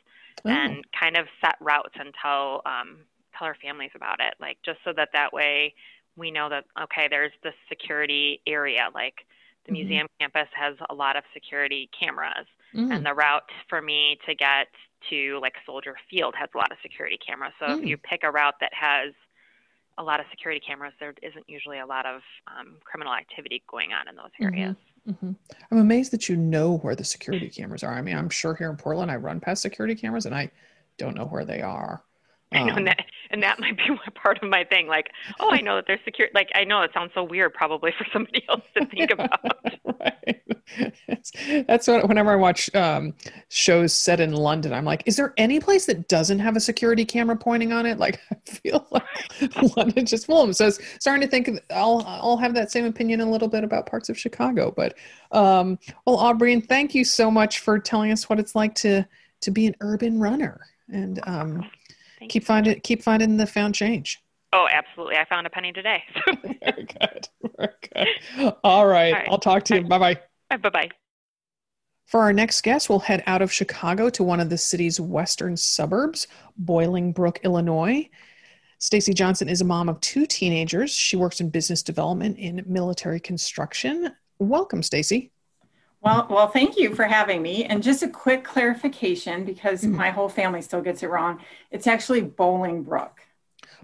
oh. 0.44 0.50
and 0.50 0.84
kind 0.98 1.16
of 1.16 1.26
set 1.40 1.56
routes 1.60 1.94
and 1.98 2.12
tell 2.20 2.62
um, 2.66 2.98
tell 3.38 3.46
our 3.46 3.56
families 3.62 3.90
about 3.94 4.20
it, 4.20 4.34
like 4.40 4.58
just 4.64 4.78
so 4.84 4.92
that 4.96 5.10
that 5.12 5.32
way 5.32 5.74
we 6.16 6.30
know 6.30 6.48
that 6.48 6.64
okay, 6.82 7.06
there's 7.08 7.32
this 7.42 7.54
security 7.68 8.40
area, 8.46 8.88
like 8.94 9.14
the 9.66 9.72
mm-hmm. 9.72 9.88
museum 9.88 10.06
campus 10.20 10.48
has 10.54 10.74
a 10.90 10.94
lot 10.94 11.16
of 11.16 11.24
security 11.32 11.88
cameras 11.98 12.46
mm. 12.76 12.94
and 12.94 13.04
the 13.04 13.14
route 13.14 13.42
for 13.68 13.80
me 13.80 14.18
to 14.26 14.34
get 14.34 14.68
to 15.10 15.38
like 15.40 15.54
Soldier 15.64 15.96
Field 16.10 16.34
has 16.38 16.48
a 16.54 16.58
lot 16.58 16.70
of 16.72 16.78
security 16.82 17.18
cameras. 17.24 17.52
So 17.58 17.66
mm. 17.66 17.78
if 17.78 17.86
you 17.86 17.96
pick 17.96 18.20
a 18.22 18.30
route 18.30 18.54
that 18.60 18.72
has 18.74 19.12
a 19.98 20.02
lot 20.02 20.20
of 20.20 20.26
security 20.30 20.60
cameras, 20.64 20.92
there 21.00 21.14
isn't 21.22 21.44
usually 21.48 21.78
a 21.78 21.86
lot 21.86 22.06
of 22.06 22.20
um, 22.46 22.76
criminal 22.84 23.14
activity 23.14 23.62
going 23.68 23.92
on 23.92 24.08
in 24.08 24.16
those 24.16 24.26
mm-hmm. 24.26 24.44
areas. 24.44 24.76
Mm-hmm. 25.08 25.26
Mm-hmm. 25.26 25.32
I'm 25.70 25.78
amazed 25.78 26.12
that 26.12 26.28
you 26.28 26.36
know 26.36 26.78
where 26.78 26.96
the 26.96 27.04
security 27.04 27.48
cameras 27.48 27.84
are. 27.84 27.94
I 27.94 28.02
mean, 28.02 28.16
I'm 28.16 28.28
sure 28.28 28.54
here 28.54 28.70
in 28.70 28.76
Portland, 28.76 29.10
I 29.10 29.16
run 29.16 29.40
past 29.40 29.62
security 29.62 29.94
cameras 29.94 30.26
and 30.26 30.34
I 30.34 30.50
don't 30.98 31.16
know 31.16 31.26
where 31.26 31.44
they 31.44 31.62
are. 31.62 32.02
I 32.52 32.58
know, 32.64 32.68
and 32.70 32.78
um, 32.78 32.84
that, 32.84 33.06
and 33.30 33.42
that 33.42 33.58
might 33.58 33.76
be 33.76 33.84
part 34.14 34.42
of 34.42 34.48
my 34.48 34.64
thing. 34.64 34.86
Like, 34.86 35.10
oh, 35.40 35.50
I 35.50 35.60
know 35.60 35.76
that 35.76 35.84
there's 35.86 36.00
security. 36.04 36.32
Like, 36.34 36.50
I 36.54 36.64
know 36.64 36.82
it 36.82 36.92
sounds 36.94 37.10
so 37.14 37.24
weird, 37.24 37.54
probably 37.54 37.92
for 37.96 38.06
somebody 38.12 38.44
else 38.48 38.62
to 38.76 38.86
think 38.86 39.10
about. 39.10 39.40
right. 40.00 40.42
that's 41.66 41.88
what 41.88 42.08
whenever 42.08 42.30
I 42.30 42.36
watch 42.36 42.72
um, 42.74 43.14
shows 43.48 43.92
set 43.92 44.20
in 44.20 44.32
London, 44.32 44.72
I'm 44.72 44.84
like, 44.84 45.02
is 45.06 45.16
there 45.16 45.34
any 45.36 45.60
place 45.60 45.86
that 45.86 46.08
doesn't 46.08 46.38
have 46.38 46.56
a 46.56 46.60
security 46.60 47.04
camera 47.04 47.36
pointing 47.36 47.72
on 47.72 47.86
it? 47.86 47.98
Like, 47.98 48.20
I 48.30 48.36
feel 48.50 48.86
like 48.90 49.76
London 49.76 50.06
just 50.06 50.26
full. 50.26 50.52
So 50.52 50.64
I 50.64 50.68
was 50.68 50.80
starting 51.00 51.22
to 51.22 51.30
think 51.30 51.60
I'll 51.70 52.04
I'll 52.06 52.36
have 52.36 52.54
that 52.54 52.70
same 52.70 52.84
opinion 52.84 53.20
a 53.20 53.30
little 53.30 53.48
bit 53.48 53.64
about 53.64 53.86
parts 53.86 54.08
of 54.08 54.18
Chicago. 54.18 54.72
But 54.76 54.96
um, 55.32 55.78
well, 56.06 56.16
Aubrey, 56.16 56.52
and 56.52 56.66
thank 56.66 56.94
you 56.94 57.04
so 57.04 57.30
much 57.30 57.60
for 57.60 57.78
telling 57.78 58.12
us 58.12 58.28
what 58.28 58.38
it's 58.38 58.54
like 58.54 58.74
to 58.76 59.06
to 59.40 59.50
be 59.50 59.66
an 59.66 59.74
urban 59.80 60.18
runner 60.18 60.60
and 60.88 61.20
um, 61.24 61.68
keep 62.28 62.44
finding 62.44 62.80
keep 62.80 63.02
finding 63.02 63.36
the 63.36 63.46
found 63.46 63.74
change. 63.74 64.22
Oh, 64.52 64.68
absolutely. 64.72 65.16
I 65.16 65.24
found 65.24 65.46
a 65.46 65.50
penny 65.50 65.72
today. 65.72 66.02
Very 66.42 66.84
good. 66.84 67.28
Very 67.58 67.72
good. 67.92 68.54
All 68.64 68.86
right. 68.86 69.12
All 69.12 69.18
right. 69.20 69.28
I'll 69.28 69.38
talk 69.38 69.64
to 69.64 69.76
you. 69.76 69.82
Bye 69.82 69.98
bye. 69.98 70.20
Bye 70.56 70.70
bye. 70.70 70.90
For 72.06 72.20
our 72.20 72.32
next 72.32 72.62
guest, 72.62 72.88
we'll 72.88 73.00
head 73.00 73.24
out 73.26 73.42
of 73.42 73.52
Chicago 73.52 74.08
to 74.10 74.22
one 74.22 74.38
of 74.38 74.48
the 74.48 74.56
city's 74.56 75.00
western 75.00 75.56
suburbs, 75.56 76.28
Boiling 76.56 77.12
Brook, 77.12 77.40
Illinois. 77.42 78.08
Stacy 78.78 79.12
Johnson 79.12 79.48
is 79.48 79.60
a 79.60 79.64
mom 79.64 79.88
of 79.88 80.00
two 80.00 80.24
teenagers. 80.24 80.92
She 80.92 81.16
works 81.16 81.40
in 81.40 81.50
business 81.50 81.82
development 81.82 82.38
in 82.38 82.62
military 82.66 83.18
construction. 83.18 84.12
Welcome, 84.38 84.84
Stacy. 84.84 85.32
Well, 86.06 86.24
well, 86.30 86.46
thank 86.46 86.76
you 86.76 86.94
for 86.94 87.02
having 87.02 87.42
me. 87.42 87.64
And 87.64 87.82
just 87.82 88.04
a 88.04 88.08
quick 88.08 88.44
clarification 88.44 89.44
because 89.44 89.82
mm-hmm. 89.82 89.96
my 89.96 90.10
whole 90.10 90.28
family 90.28 90.62
still 90.62 90.80
gets 90.80 91.02
it 91.02 91.10
wrong. 91.10 91.40
It's 91.72 91.88
actually 91.88 92.22
Bolingbrook. 92.22 93.10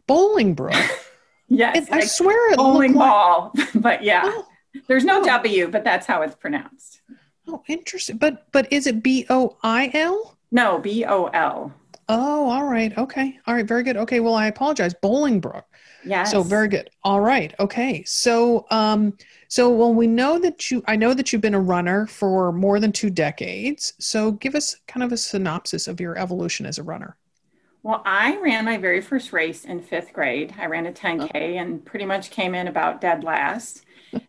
Bolingbrook. 0.06 0.88
yes, 1.48 1.88
it, 1.88 1.92
I 1.92 2.02
swear 2.02 2.52
it 2.52 2.58
bowling 2.58 2.92
ball, 2.92 3.50
like... 3.56 3.70
but 3.74 4.04
yeah, 4.04 4.22
oh. 4.24 4.46
there's 4.86 5.04
no 5.04 5.20
oh. 5.20 5.24
W, 5.24 5.66
but 5.66 5.82
that's 5.82 6.06
how 6.06 6.22
it's 6.22 6.36
pronounced. 6.36 7.00
Oh, 7.48 7.64
interesting. 7.66 8.18
But 8.18 8.46
but 8.52 8.72
is 8.72 8.86
it 8.86 9.02
B 9.02 9.26
O 9.28 9.56
I 9.64 9.90
L? 9.92 10.38
No, 10.52 10.78
B 10.78 11.04
O 11.04 11.24
L. 11.26 11.74
Oh, 12.08 12.50
all 12.50 12.66
right. 12.66 12.96
Okay. 12.96 13.36
All 13.48 13.54
right. 13.54 13.66
Very 13.66 13.82
good. 13.82 13.96
Okay. 13.96 14.20
Well, 14.20 14.36
I 14.36 14.46
apologize. 14.46 14.94
Bolingbrook. 15.02 15.64
Yes. 16.05 16.30
So 16.30 16.42
very 16.42 16.68
good. 16.68 16.90
All 17.05 17.20
right. 17.20 17.55
Okay. 17.61 18.03
So 18.05 18.66
um 18.70 19.16
so 19.48 19.70
well 19.70 19.94
we 19.94 20.07
know 20.07 20.38
that 20.38 20.70
you 20.70 20.82
I 20.86 20.96
know 20.96 21.14
that 21.14 21.32
you've 21.32 21.42
been 21.42 21.55
a 21.55 21.61
runner 21.61 22.07
for 22.07 22.53
more 22.53 22.80
than 22.80 22.92
2 22.92 23.11
decades. 23.11 23.94
So 23.98 24.32
give 24.32 24.55
us 24.55 24.76
kind 24.86 25.03
of 25.03 25.12
a 25.12 25.16
synopsis 25.16 25.86
of 25.88 26.00
your 26.00 26.18
evolution 26.18 26.66
as 26.66 26.78
a 26.78 26.82
runner. 26.82 27.16
Well, 27.82 28.03
I 28.07 28.38
ran 28.40 28.64
my 28.64 28.78
very 28.78 29.00
first 29.00 29.32
race 29.32 29.64
in 29.64 29.80
fifth 29.82 30.12
grade. 30.12 30.55
I 30.57 30.66
ran 30.66 30.86
a 30.86 30.92
10K 30.92 31.61
and 31.61 31.84
pretty 31.84 32.05
much 32.05 32.30
came 32.30 32.55
in 32.55 32.68
about 32.68 33.00
dead 33.00 33.24
last. 33.24 33.84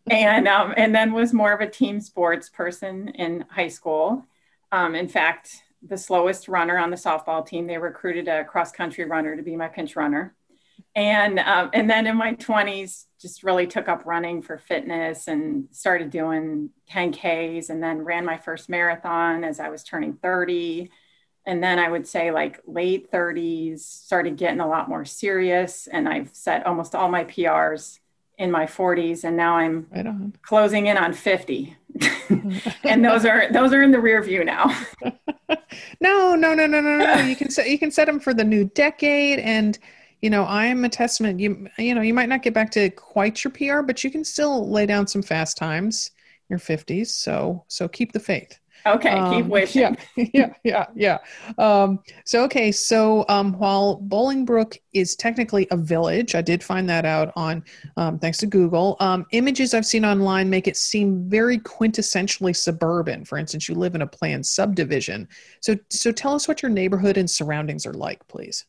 and 0.09 0.47
um, 0.47 0.73
and 0.75 0.95
then 0.95 1.13
was 1.13 1.33
more 1.33 1.51
of 1.53 1.61
a 1.61 1.69
team 1.69 1.99
sports 1.99 2.49
person 2.49 3.09
in 3.09 3.45
high 3.49 3.67
school. 3.67 4.25
Um, 4.71 4.95
in 4.95 5.07
fact, 5.07 5.63
the 5.87 5.97
slowest 5.97 6.47
runner 6.47 6.77
on 6.77 6.89
the 6.89 6.95
softball 6.95 7.45
team, 7.45 7.67
they 7.67 7.77
recruited 7.77 8.27
a 8.27 8.43
cross 8.43 8.71
country 8.71 9.05
runner 9.05 9.35
to 9.35 9.43
be 9.43 9.55
my 9.55 9.67
pinch 9.67 9.95
runner. 9.95 10.33
And 10.95 11.39
um, 11.39 11.71
and 11.73 11.89
then 11.89 12.05
in 12.05 12.15
my 12.15 12.35
20s, 12.35 13.05
just 13.19 13.43
really 13.43 13.65
took 13.65 13.87
up 13.87 14.05
running 14.05 14.41
for 14.41 14.57
fitness 14.57 15.27
and 15.27 15.67
started 15.71 16.11
doing 16.11 16.69
10Ks 16.91 17.69
and 17.69 17.81
then 17.81 18.03
ran 18.03 18.25
my 18.25 18.37
first 18.37 18.69
marathon 18.69 19.43
as 19.43 19.59
I 19.59 19.69
was 19.69 19.83
turning 19.83 20.13
30 20.13 20.91
and 21.45 21.61
then 21.61 21.79
I 21.79 21.89
would 21.89 22.07
say 22.07 22.31
like 22.31 22.61
late 22.65 23.11
30s, 23.11 23.79
started 23.79 24.37
getting 24.37 24.61
a 24.61 24.67
lot 24.67 24.87
more 24.87 25.05
serious. 25.05 25.87
And 25.87 26.07
I've 26.07 26.29
set 26.33 26.65
almost 26.65 26.95
all 26.95 27.09
my 27.09 27.25
PRs 27.25 27.99
in 28.37 28.49
my 28.49 28.65
40s, 28.65 29.23
and 29.23 29.37
now 29.37 29.57
I'm 29.57 29.87
right 29.91 30.07
closing 30.41 30.87
in 30.87 30.97
on 30.97 31.13
50. 31.13 31.75
and 32.83 33.05
those 33.05 33.25
are 33.25 33.51
those 33.51 33.73
are 33.73 33.83
in 33.83 33.91
the 33.91 33.99
rear 33.99 34.23
view 34.23 34.43
now. 34.43 34.75
no, 35.99 36.35
no, 36.35 36.53
no, 36.53 36.65
no, 36.65 36.81
no, 36.81 36.97
no. 36.97 37.15
You 37.17 37.35
can 37.35 37.51
set 37.51 37.69
you 37.69 37.77
can 37.77 37.91
set 37.91 38.05
them 38.05 38.19
for 38.19 38.33
the 38.33 38.43
new 38.43 38.65
decade, 38.65 39.39
and 39.39 39.77
you 40.23 40.29
know 40.29 40.45
I 40.45 40.65
am 40.67 40.85
a 40.85 40.89
testament. 40.89 41.41
You 41.41 41.67
you 41.77 41.93
know 41.93 42.01
you 42.01 42.13
might 42.13 42.29
not 42.29 42.41
get 42.43 42.53
back 42.53 42.71
to 42.71 42.89
quite 42.89 43.43
your 43.43 43.51
PR, 43.51 43.81
but 43.81 44.03
you 44.05 44.09
can 44.09 44.23
still 44.23 44.69
lay 44.69 44.85
down 44.85 45.05
some 45.05 45.21
fast 45.21 45.57
times 45.57 46.11
in 46.49 46.53
your 46.53 46.59
50s. 46.59 47.07
So 47.07 47.65
so 47.67 47.89
keep 47.89 48.13
the 48.13 48.21
faith. 48.21 48.57
Okay, 48.85 49.09
um, 49.09 49.33
keep 49.33 49.45
wishing. 49.47 49.81
Yeah, 49.81 49.95
yeah, 50.33 50.53
yeah, 50.63 50.85
yeah. 50.95 51.17
Um, 51.57 51.99
so 52.23 52.43
okay, 52.45 52.71
so 52.71 53.25
um, 53.27 53.53
while 53.59 54.01
Bolingbrook 54.07 54.77
is 54.93 55.17
technically 55.17 55.67
a 55.71 55.77
village, 55.77 56.35
I 56.35 56.41
did 56.41 56.63
find 56.63 56.89
that 56.89 57.05
out 57.05 57.33
on 57.35 57.63
um, 57.97 58.17
thanks 58.17 58.37
to 58.39 58.45
Google. 58.45 58.95
Um, 59.01 59.25
images 59.31 59.73
I've 59.73 59.85
seen 59.85 60.05
online 60.05 60.49
make 60.49 60.69
it 60.69 60.77
seem 60.77 61.29
very 61.29 61.59
quintessentially 61.59 62.55
suburban. 62.55 63.25
For 63.25 63.37
instance, 63.37 63.67
you 63.67 63.75
live 63.75 63.93
in 63.93 64.01
a 64.01 64.07
planned 64.07 64.45
subdivision. 64.45 65.27
So, 65.59 65.75
so 65.89 66.13
tell 66.13 66.33
us 66.33 66.47
what 66.47 66.61
your 66.61 66.71
neighborhood 66.71 67.17
and 67.17 67.29
surroundings 67.29 67.85
are 67.85 67.93
like, 67.93 68.25
please. 68.27 68.65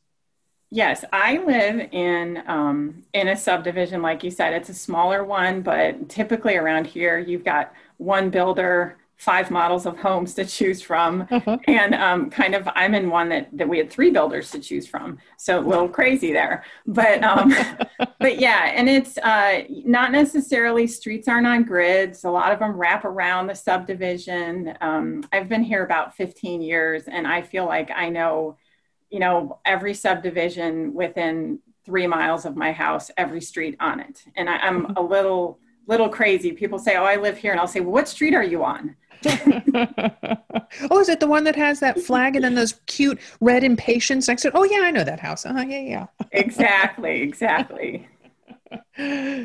Yes, 0.74 1.04
I 1.12 1.38
live 1.38 1.88
in 1.92 2.42
um, 2.48 3.04
in 3.12 3.28
a 3.28 3.36
subdivision, 3.36 4.02
like 4.02 4.24
you 4.24 4.30
said. 4.32 4.52
It's 4.54 4.68
a 4.68 4.74
smaller 4.74 5.22
one, 5.22 5.62
but 5.62 6.08
typically 6.08 6.56
around 6.56 6.88
here, 6.88 7.16
you've 7.16 7.44
got 7.44 7.72
one 7.98 8.28
builder 8.28 8.96
five 9.16 9.52
models 9.52 9.86
of 9.86 9.96
homes 9.96 10.34
to 10.34 10.44
choose 10.44 10.82
from 10.82 11.28
uh-huh. 11.30 11.56
and 11.68 11.94
um, 11.94 12.28
kind 12.28 12.52
of 12.56 12.68
i'm 12.74 12.96
in 12.96 13.08
one 13.08 13.28
that, 13.28 13.48
that 13.56 13.68
we 13.68 13.78
had 13.78 13.88
three 13.88 14.10
builders 14.10 14.50
to 14.50 14.58
choose 14.58 14.88
from 14.88 15.16
so 15.36 15.60
a 15.60 15.62
little 15.62 15.88
crazy 15.88 16.32
there 16.32 16.64
but 16.88 17.22
um, 17.22 17.54
but 18.18 18.40
yeah 18.40 18.72
and 18.74 18.88
it's 18.88 19.16
uh, 19.18 19.62
not 19.70 20.10
necessarily 20.10 20.88
streets 20.88 21.28
aren't 21.28 21.46
on 21.46 21.62
grids 21.62 22.24
a 22.24 22.30
lot 22.30 22.50
of 22.50 22.58
them 22.58 22.72
wrap 22.72 23.04
around 23.04 23.46
the 23.46 23.54
subdivision 23.54 24.76
um, 24.80 25.24
i've 25.32 25.48
been 25.48 25.62
here 25.62 25.84
about 25.84 26.16
15 26.16 26.60
years 26.60 27.04
and 27.06 27.24
i 27.24 27.40
feel 27.40 27.66
like 27.66 27.92
i 27.92 28.08
know 28.08 28.56
you 29.10 29.18
know 29.18 29.58
every 29.64 29.94
subdivision 29.94 30.94
within 30.94 31.58
three 31.84 32.06
miles 32.06 32.44
of 32.44 32.56
my 32.56 32.72
house 32.72 33.10
every 33.16 33.40
street 33.40 33.76
on 33.80 34.00
it 34.00 34.24
and 34.36 34.48
I, 34.48 34.56
i'm 34.58 34.86
a 34.96 35.02
little 35.02 35.58
little 35.86 36.08
crazy 36.08 36.52
people 36.52 36.78
say 36.78 36.96
oh 36.96 37.04
i 37.04 37.16
live 37.16 37.36
here 37.36 37.52
and 37.52 37.60
i'll 37.60 37.68
say 37.68 37.80
well 37.80 37.92
what 37.92 38.08
street 38.08 38.34
are 38.34 38.44
you 38.44 38.64
on 38.64 38.96
oh, 39.26 41.00
is 41.00 41.08
it 41.08 41.20
the 41.20 41.26
one 41.26 41.44
that 41.44 41.56
has 41.56 41.80
that 41.80 41.98
flag 42.00 42.36
and 42.36 42.44
then 42.44 42.54
those 42.54 42.74
cute 42.86 43.18
red 43.40 43.64
impatiens 43.64 44.28
next 44.28 44.42
to 44.42 44.48
it? 44.48 44.54
Oh, 44.54 44.64
yeah, 44.64 44.80
I 44.82 44.90
know 44.90 45.04
that 45.04 45.20
house. 45.20 45.46
Uh, 45.46 45.64
yeah, 45.66 45.80
yeah. 45.80 46.06
exactly, 46.32 47.22
exactly. 47.22 48.06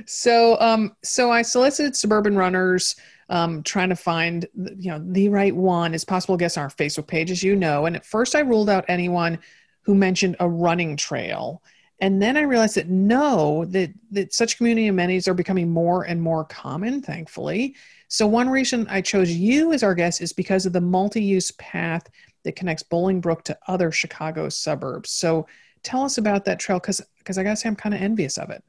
so, 0.05 0.60
um, 0.60 0.95
so 1.03 1.32
I 1.32 1.43
solicited 1.43 1.95
suburban 1.95 2.36
runners, 2.36 2.95
um, 3.30 3.61
trying 3.63 3.89
to 3.89 3.95
find, 3.95 4.47
you 4.77 4.91
know, 4.91 5.03
the 5.11 5.30
right 5.30 5.55
one 5.55 5.93
as 5.93 6.03
possible 6.03 6.36
guest 6.36 6.57
on 6.57 6.63
our 6.63 6.69
Facebook 6.69 7.07
page, 7.07 7.32
as 7.32 7.43
you 7.43 7.55
know. 7.55 7.86
And 7.86 7.95
at 7.95 8.05
first, 8.05 8.36
I 8.36 8.39
ruled 8.39 8.69
out 8.69 8.86
anyone 8.88 9.39
who 9.82 9.95
mentioned 9.95 10.36
a 10.39 10.49
running 10.49 10.97
trail. 10.97 11.61
And 12.01 12.21
then 12.21 12.38
I 12.38 12.41
realized 12.41 12.75
that 12.75 12.89
no, 12.89 13.65
that, 13.65 13.93
that 14.11 14.34
such 14.34 14.57
community 14.57 14.88
amenities 14.88 15.27
are 15.27 15.34
becoming 15.34 15.69
more 15.69 16.03
and 16.03 16.21
more 16.21 16.45
common, 16.45 17.01
thankfully. 17.01 17.75
So, 18.07 18.25
one 18.25 18.49
reason 18.49 18.88
I 18.89 19.01
chose 19.01 19.32
you 19.32 19.73
as 19.73 19.84
our 19.84 19.93
guest 19.93 20.21
is 20.21 20.34
because 20.34 20.65
of 20.65 20.73
the 20.73 20.82
multi 20.82 21.21
use 21.21 21.51
path 21.51 22.09
that 22.43 22.55
connects 22.55 22.84
Bolingbrook 22.84 23.43
to 23.43 23.57
other 23.67 23.91
Chicago 23.91 24.49
suburbs. 24.49 25.11
So, 25.11 25.45
tell 25.84 26.03
us 26.03 26.17
about 26.17 26.45
that 26.45 26.59
trail 26.59 26.80
because 26.80 27.01
because 27.17 27.38
I 27.38 27.43
gotta 27.43 27.57
say 27.57 27.69
I'm 27.69 27.75
kind 27.75 27.93
of 27.93 28.01
envious 28.01 28.38
of 28.38 28.49
it. 28.49 28.63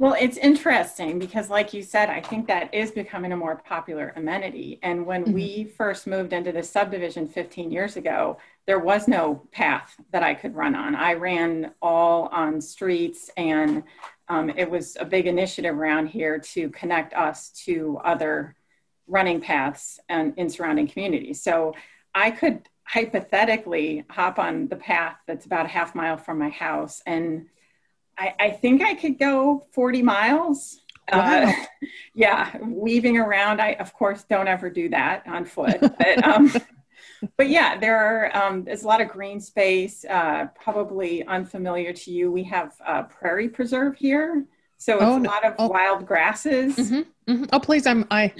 Well, 0.00 0.14
it's 0.18 0.36
interesting 0.36 1.18
because, 1.18 1.50
like 1.50 1.74
you 1.74 1.82
said, 1.82 2.08
I 2.08 2.20
think 2.20 2.46
that 2.46 2.72
is 2.72 2.92
becoming 2.92 3.32
a 3.32 3.36
more 3.36 3.56
popular 3.56 4.12
amenity. 4.14 4.78
And 4.84 5.04
when 5.04 5.24
mm-hmm. 5.24 5.32
we 5.32 5.64
first 5.76 6.06
moved 6.06 6.32
into 6.32 6.52
the 6.52 6.62
subdivision 6.62 7.26
15 7.26 7.72
years 7.72 7.96
ago, 7.96 8.38
there 8.66 8.78
was 8.78 9.08
no 9.08 9.42
path 9.50 9.96
that 10.12 10.22
I 10.22 10.34
could 10.34 10.54
run 10.54 10.76
on. 10.76 10.94
I 10.94 11.14
ran 11.14 11.72
all 11.82 12.26
on 12.26 12.60
streets, 12.60 13.28
and 13.36 13.82
um, 14.28 14.50
it 14.50 14.70
was 14.70 14.96
a 15.00 15.04
big 15.04 15.26
initiative 15.26 15.74
around 15.74 16.06
here 16.06 16.38
to 16.38 16.68
connect 16.70 17.12
us 17.14 17.50
to 17.64 17.98
other 18.04 18.54
running 19.08 19.40
paths 19.40 19.98
and 20.08 20.32
in 20.36 20.48
surrounding 20.48 20.86
communities. 20.86 21.42
So 21.42 21.74
I 22.14 22.30
could 22.30 22.68
hypothetically 22.84 24.04
hop 24.10 24.38
on 24.38 24.68
the 24.68 24.76
path 24.76 25.16
that's 25.26 25.46
about 25.46 25.66
a 25.66 25.70
half 25.70 25.96
mile 25.96 26.16
from 26.16 26.38
my 26.38 26.50
house 26.50 27.02
and 27.04 27.46
I, 28.18 28.34
I 28.38 28.50
think 28.50 28.82
I 28.82 28.94
could 28.94 29.18
go 29.18 29.66
40 29.72 30.02
miles. 30.02 30.80
Wow. 31.12 31.44
Uh, 31.44 31.52
yeah, 32.14 32.56
weaving 32.60 33.16
around. 33.16 33.60
I, 33.60 33.74
of 33.74 33.92
course, 33.92 34.24
don't 34.24 34.48
ever 34.48 34.68
do 34.68 34.88
that 34.90 35.26
on 35.26 35.44
foot. 35.44 35.80
But, 35.98 36.24
um, 36.26 36.52
but 37.36 37.48
yeah, 37.48 37.78
there 37.78 37.96
are, 37.96 38.36
um, 38.36 38.64
there's 38.64 38.82
a 38.82 38.86
lot 38.86 39.00
of 39.00 39.08
green 39.08 39.40
space, 39.40 40.04
uh, 40.04 40.46
probably 40.60 41.24
unfamiliar 41.26 41.92
to 41.92 42.10
you. 42.12 42.30
We 42.30 42.44
have 42.44 42.74
a 42.86 43.04
prairie 43.04 43.48
preserve 43.48 43.96
here. 43.96 44.44
So 44.80 44.94
it's 44.94 45.02
oh, 45.02 45.18
a 45.18 45.22
lot 45.22 45.44
of 45.44 45.54
oh. 45.58 45.66
wild 45.66 46.06
grasses. 46.06 46.76
Mm-hmm, 46.76 47.32
mm-hmm. 47.32 47.44
Oh, 47.52 47.58
please! 47.58 47.84
I'm 47.84 48.06
I, 48.12 48.32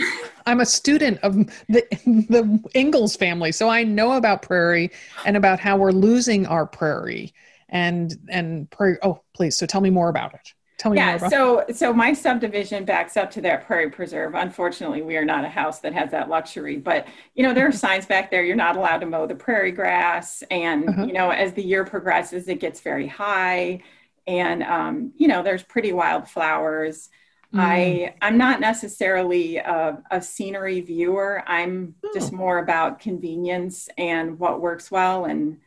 I'm 0.46 0.60
a 0.60 0.66
student 0.66 1.18
of 1.24 1.34
the 1.68 1.84
the 2.04 2.60
Ingalls 2.76 3.16
family, 3.16 3.50
so 3.50 3.68
I 3.68 3.82
know 3.82 4.12
about 4.12 4.42
prairie 4.42 4.92
and 5.26 5.36
about 5.36 5.58
how 5.58 5.76
we're 5.76 5.90
losing 5.90 6.46
our 6.46 6.64
prairie 6.64 7.34
and 7.68 8.14
and 8.28 8.70
prairie. 8.70 8.98
Oh, 9.02 9.22
please! 9.34 9.56
So 9.56 9.66
tell 9.66 9.80
me 9.80 9.90
more 9.90 10.08
about 10.08 10.34
it. 10.34 10.52
Tell 10.78 10.92
me 10.92 10.98
yeah, 10.98 11.06
more 11.06 11.16
about 11.16 11.30
so 11.30 11.64
so 11.72 11.92
my 11.92 12.12
subdivision 12.12 12.84
backs 12.84 13.16
up 13.16 13.30
to 13.32 13.40
that 13.42 13.66
prairie 13.66 13.90
preserve. 13.90 14.34
Unfortunately, 14.34 15.02
we 15.02 15.16
are 15.16 15.24
not 15.24 15.44
a 15.44 15.48
house 15.48 15.80
that 15.80 15.92
has 15.92 16.10
that 16.12 16.28
luxury, 16.28 16.76
but 16.76 17.08
you 17.34 17.42
know 17.42 17.52
there 17.52 17.66
are 17.66 17.72
signs 17.86 18.06
back 18.06 18.30
there. 18.30 18.44
You're 18.44 18.56
not 18.56 18.76
allowed 18.76 18.98
to 18.98 19.06
mow 19.06 19.26
the 19.26 19.34
prairie 19.34 19.72
grass, 19.72 20.42
and 20.50 20.88
uh-huh. 20.88 21.06
you 21.06 21.12
know 21.12 21.30
as 21.30 21.52
the 21.52 21.64
year 21.64 21.84
progresses, 21.84 22.46
it 22.48 22.60
gets 22.60 22.80
very 22.80 23.08
high, 23.08 23.82
and 24.26 24.62
um, 24.62 25.12
you 25.16 25.26
know 25.26 25.42
there's 25.42 25.64
pretty 25.64 25.92
wild 25.92 26.28
flowers. 26.28 27.08
Mm. 27.52 27.60
I 27.60 28.14
I'm 28.22 28.38
not 28.38 28.60
necessarily 28.60 29.56
a, 29.56 30.02
a 30.10 30.22
scenery 30.22 30.80
viewer. 30.80 31.42
I'm 31.46 31.96
oh. 32.04 32.10
just 32.14 32.32
more 32.32 32.58
about 32.58 33.00
convenience 33.00 33.88
and 33.98 34.38
what 34.38 34.60
works 34.60 34.90
well 34.90 35.24
and 35.24 35.58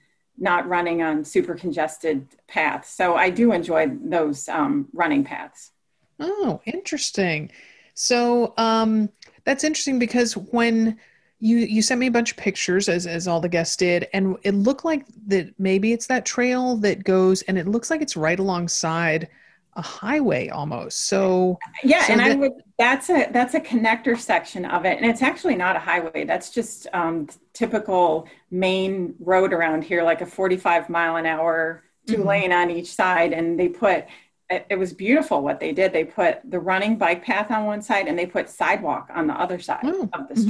not 0.42 0.68
running 0.68 1.02
on 1.04 1.24
super 1.24 1.56
congested 1.56 2.28
paths. 2.48 2.89
So 2.89 3.16
I 3.16 3.30
do 3.30 3.54
enjoy 3.54 3.92
those 4.04 4.50
um, 4.50 4.88
running 4.92 5.24
paths. 5.24 5.72
Oh, 6.20 6.60
interesting. 6.66 7.52
So 7.94 8.54
um, 8.58 9.10
that's 9.46 9.64
interesting 9.64 10.00
because 10.00 10.36
when 10.36 10.98
you 11.39 11.58
you 11.58 11.82
sent 11.82 12.00
me 12.00 12.08
a 12.08 12.12
bunch 12.12 12.32
of 12.32 12.38
pictures 12.38 12.89
as 12.89 13.08
as 13.08 13.28
all 13.28 13.39
the 13.39 13.50
guests 13.50 13.76
did, 13.76 14.08
and 14.14 14.38
it 14.44 14.54
looked 14.54 14.86
like 14.86 15.06
that 15.28 15.54
maybe 15.60 15.94
it's 15.94 16.08
that 16.08 16.26
trail 16.26 16.76
that 16.78 17.04
goes, 17.04 17.42
and 17.44 17.58
it 17.58 17.68
looks 17.68 17.89
like 17.89 18.02
it's 18.02 18.18
right 18.18 18.39
alongside 18.39 19.28
a 19.76 19.82
highway 19.82 20.49
almost. 20.49 21.07
So 21.07 21.57
yeah, 21.84 22.03
so 22.05 22.13
and 22.13 22.19
that, 22.19 22.32
I 22.32 22.36
would 22.36 22.51
that's 22.78 23.09
a 23.09 23.30
that's 23.32 23.53
a 23.53 23.59
connector 23.59 24.17
section 24.17 24.65
of 24.65 24.86
it, 24.86 24.97
and 24.97 25.05
it's 25.05 25.22
actually 25.22 25.55
not 25.55 25.76
a 25.76 25.80
highway. 25.80 26.26
That's 26.26 26.49
just 26.49 26.88
um, 26.93 27.28
typical 27.53 28.28
main 28.49 29.15
road 29.19 29.53
around 29.53 29.84
here, 29.84 30.03
like 30.03 30.22
a 30.22 30.26
45 30.26 30.89
mile 30.89 31.15
an 31.15 31.26
hour, 31.26 31.84
2 32.07 32.17
mm-hmm. 32.17 32.28
lane 32.28 32.51
on 32.51 32.69
each 32.69 32.93
side, 32.93 33.34
and 33.34 33.59
they 33.59 33.69
put. 33.69 34.05
It, 34.69 34.78
was 34.78 34.91
beautiful 34.91 35.41
what 35.41 35.61
they 35.61 35.72
did. 35.72 35.93
They 35.93 36.03
put 36.03 36.41
the 36.43 36.59
running 36.59 36.97
bike 36.97 37.24
path 37.24 37.51
on 37.51 37.63
one 37.63 37.82
side, 37.82 38.09
and 38.09 38.19
they 38.19 38.26
put 38.26 38.49
sidewalk 38.49 39.09
on 39.15 39.26
the 39.26 39.34
other 39.34 39.59
side 39.59 39.80
oh, 39.86 40.09
of 40.11 40.28
the 40.28 40.34
mm-hmm. 40.34 40.49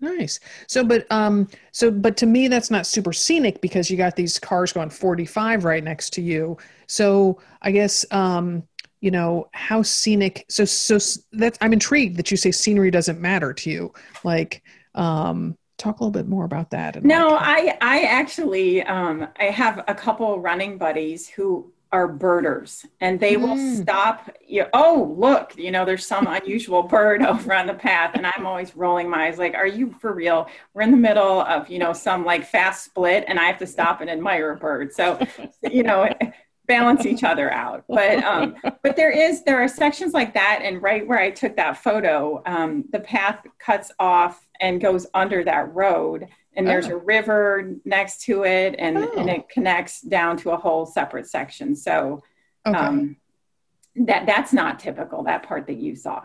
Nice. 0.00 0.40
So, 0.66 0.82
but 0.82 1.10
um, 1.10 1.48
so 1.72 1.90
but 1.90 2.16
to 2.18 2.26
me, 2.26 2.48
that's 2.48 2.70
not 2.70 2.86
super 2.86 3.12
scenic 3.12 3.60
because 3.60 3.90
you 3.90 3.96
got 3.96 4.16
these 4.16 4.38
cars 4.38 4.72
going 4.72 4.90
45 4.90 5.64
right 5.64 5.84
next 5.84 6.10
to 6.14 6.22
you. 6.22 6.56
So, 6.86 7.38
I 7.60 7.70
guess 7.70 8.06
um, 8.10 8.62
you 9.00 9.10
know 9.10 9.48
how 9.52 9.82
scenic. 9.82 10.46
So, 10.48 10.64
so 10.64 10.98
that's 11.32 11.58
I'm 11.60 11.72
intrigued 11.72 12.16
that 12.16 12.30
you 12.30 12.36
say 12.36 12.50
scenery 12.50 12.90
doesn't 12.90 13.20
matter 13.20 13.52
to 13.52 13.70
you. 13.70 13.92
Like, 14.24 14.62
um, 14.94 15.56
talk 15.76 16.00
a 16.00 16.04
little 16.04 16.10
bit 16.12 16.28
more 16.28 16.44
about 16.44 16.70
that. 16.70 17.02
no, 17.04 17.28
like, 17.28 17.40
I 17.42 17.78
I 17.80 18.00
actually 18.02 18.82
um, 18.84 19.28
I 19.38 19.44
have 19.44 19.84
a 19.86 19.94
couple 19.94 20.40
running 20.40 20.78
buddies 20.78 21.28
who 21.28 21.72
are 21.92 22.06
birders 22.06 22.86
and 23.00 23.18
they 23.18 23.34
mm. 23.34 23.42
will 23.42 23.76
stop 23.76 24.30
you 24.46 24.64
oh 24.74 25.14
look 25.18 25.56
you 25.56 25.70
know 25.70 25.84
there's 25.84 26.06
some 26.06 26.26
unusual 26.28 26.82
bird 26.82 27.22
over 27.30 27.54
on 27.54 27.66
the 27.66 27.74
path 27.74 28.12
and 28.14 28.26
i'm 28.26 28.46
always 28.46 28.76
rolling 28.76 29.08
my 29.08 29.26
eyes 29.26 29.38
like 29.38 29.54
are 29.54 29.66
you 29.66 29.90
for 30.00 30.12
real? 30.12 30.48
We're 30.74 30.82
in 30.82 30.90
the 30.90 30.96
middle 30.96 31.42
of 31.42 31.68
you 31.68 31.78
know 31.78 31.92
some 31.92 32.24
like 32.24 32.46
fast 32.46 32.84
split 32.84 33.24
and 33.28 33.38
i 33.38 33.44
have 33.44 33.58
to 33.58 33.66
stop 33.66 34.00
and 34.00 34.10
admire 34.10 34.52
a 34.52 34.56
bird. 34.56 34.92
So 34.92 35.18
you 35.70 35.82
know 35.82 36.08
balance 36.66 37.04
each 37.04 37.24
other 37.24 37.52
out. 37.52 37.84
But 37.88 38.22
um 38.24 38.56
but 38.82 38.96
there 38.96 39.10
is 39.10 39.42
there 39.44 39.62
are 39.62 39.68
sections 39.68 40.14
like 40.14 40.34
that 40.34 40.60
and 40.62 40.80
right 40.82 41.06
where 41.06 41.18
i 41.18 41.30
took 41.30 41.56
that 41.56 41.82
photo 41.82 42.42
um 42.46 42.84
the 42.92 43.00
path 43.00 43.44
cuts 43.58 43.90
off 43.98 44.46
and 44.60 44.80
goes 44.80 45.06
under 45.14 45.42
that 45.44 45.74
road 45.74 46.28
and 46.56 46.66
there's 46.66 46.88
oh. 46.88 46.92
a 46.92 46.96
river 46.96 47.76
next 47.84 48.22
to 48.22 48.44
it 48.44 48.74
and, 48.78 48.98
oh. 48.98 49.12
and 49.16 49.30
it 49.30 49.48
connects 49.48 50.00
down 50.00 50.36
to 50.36 50.50
a 50.50 50.56
whole 50.56 50.86
separate 50.86 51.26
section 51.26 51.74
so 51.74 52.22
okay. 52.66 52.78
um, 52.78 53.16
that 53.96 54.26
that's 54.26 54.52
not 54.52 54.78
typical 54.78 55.22
that 55.24 55.42
part 55.42 55.66
that 55.66 55.76
you 55.76 55.94
saw 55.94 56.22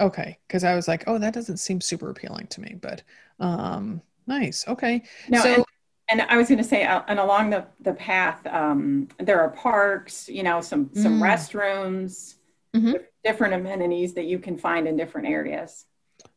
okay 0.00 0.38
because 0.46 0.64
i 0.64 0.74
was 0.74 0.88
like 0.88 1.04
oh 1.06 1.18
that 1.18 1.34
doesn't 1.34 1.58
seem 1.58 1.80
super 1.80 2.10
appealing 2.10 2.46
to 2.46 2.60
me 2.60 2.76
but 2.80 3.02
um 3.40 4.00
nice 4.26 4.66
okay 4.68 5.02
no, 5.28 5.40
so 5.40 5.54
and, 5.54 5.64
and 6.08 6.22
i 6.22 6.36
was 6.36 6.48
going 6.48 6.58
to 6.58 6.64
say 6.64 6.84
uh, 6.84 7.02
and 7.08 7.18
along 7.18 7.50
the 7.50 7.64
the 7.80 7.92
path 7.94 8.44
um 8.46 9.08
there 9.18 9.40
are 9.40 9.50
parks 9.50 10.28
you 10.28 10.42
know 10.42 10.60
some 10.60 10.90
some 10.94 11.20
mm. 11.20 11.22
restrooms 11.22 12.36
mm-hmm. 12.74 12.94
different 13.24 13.54
amenities 13.54 14.14
that 14.14 14.24
you 14.24 14.38
can 14.38 14.56
find 14.56 14.88
in 14.88 14.96
different 14.96 15.28
areas 15.28 15.86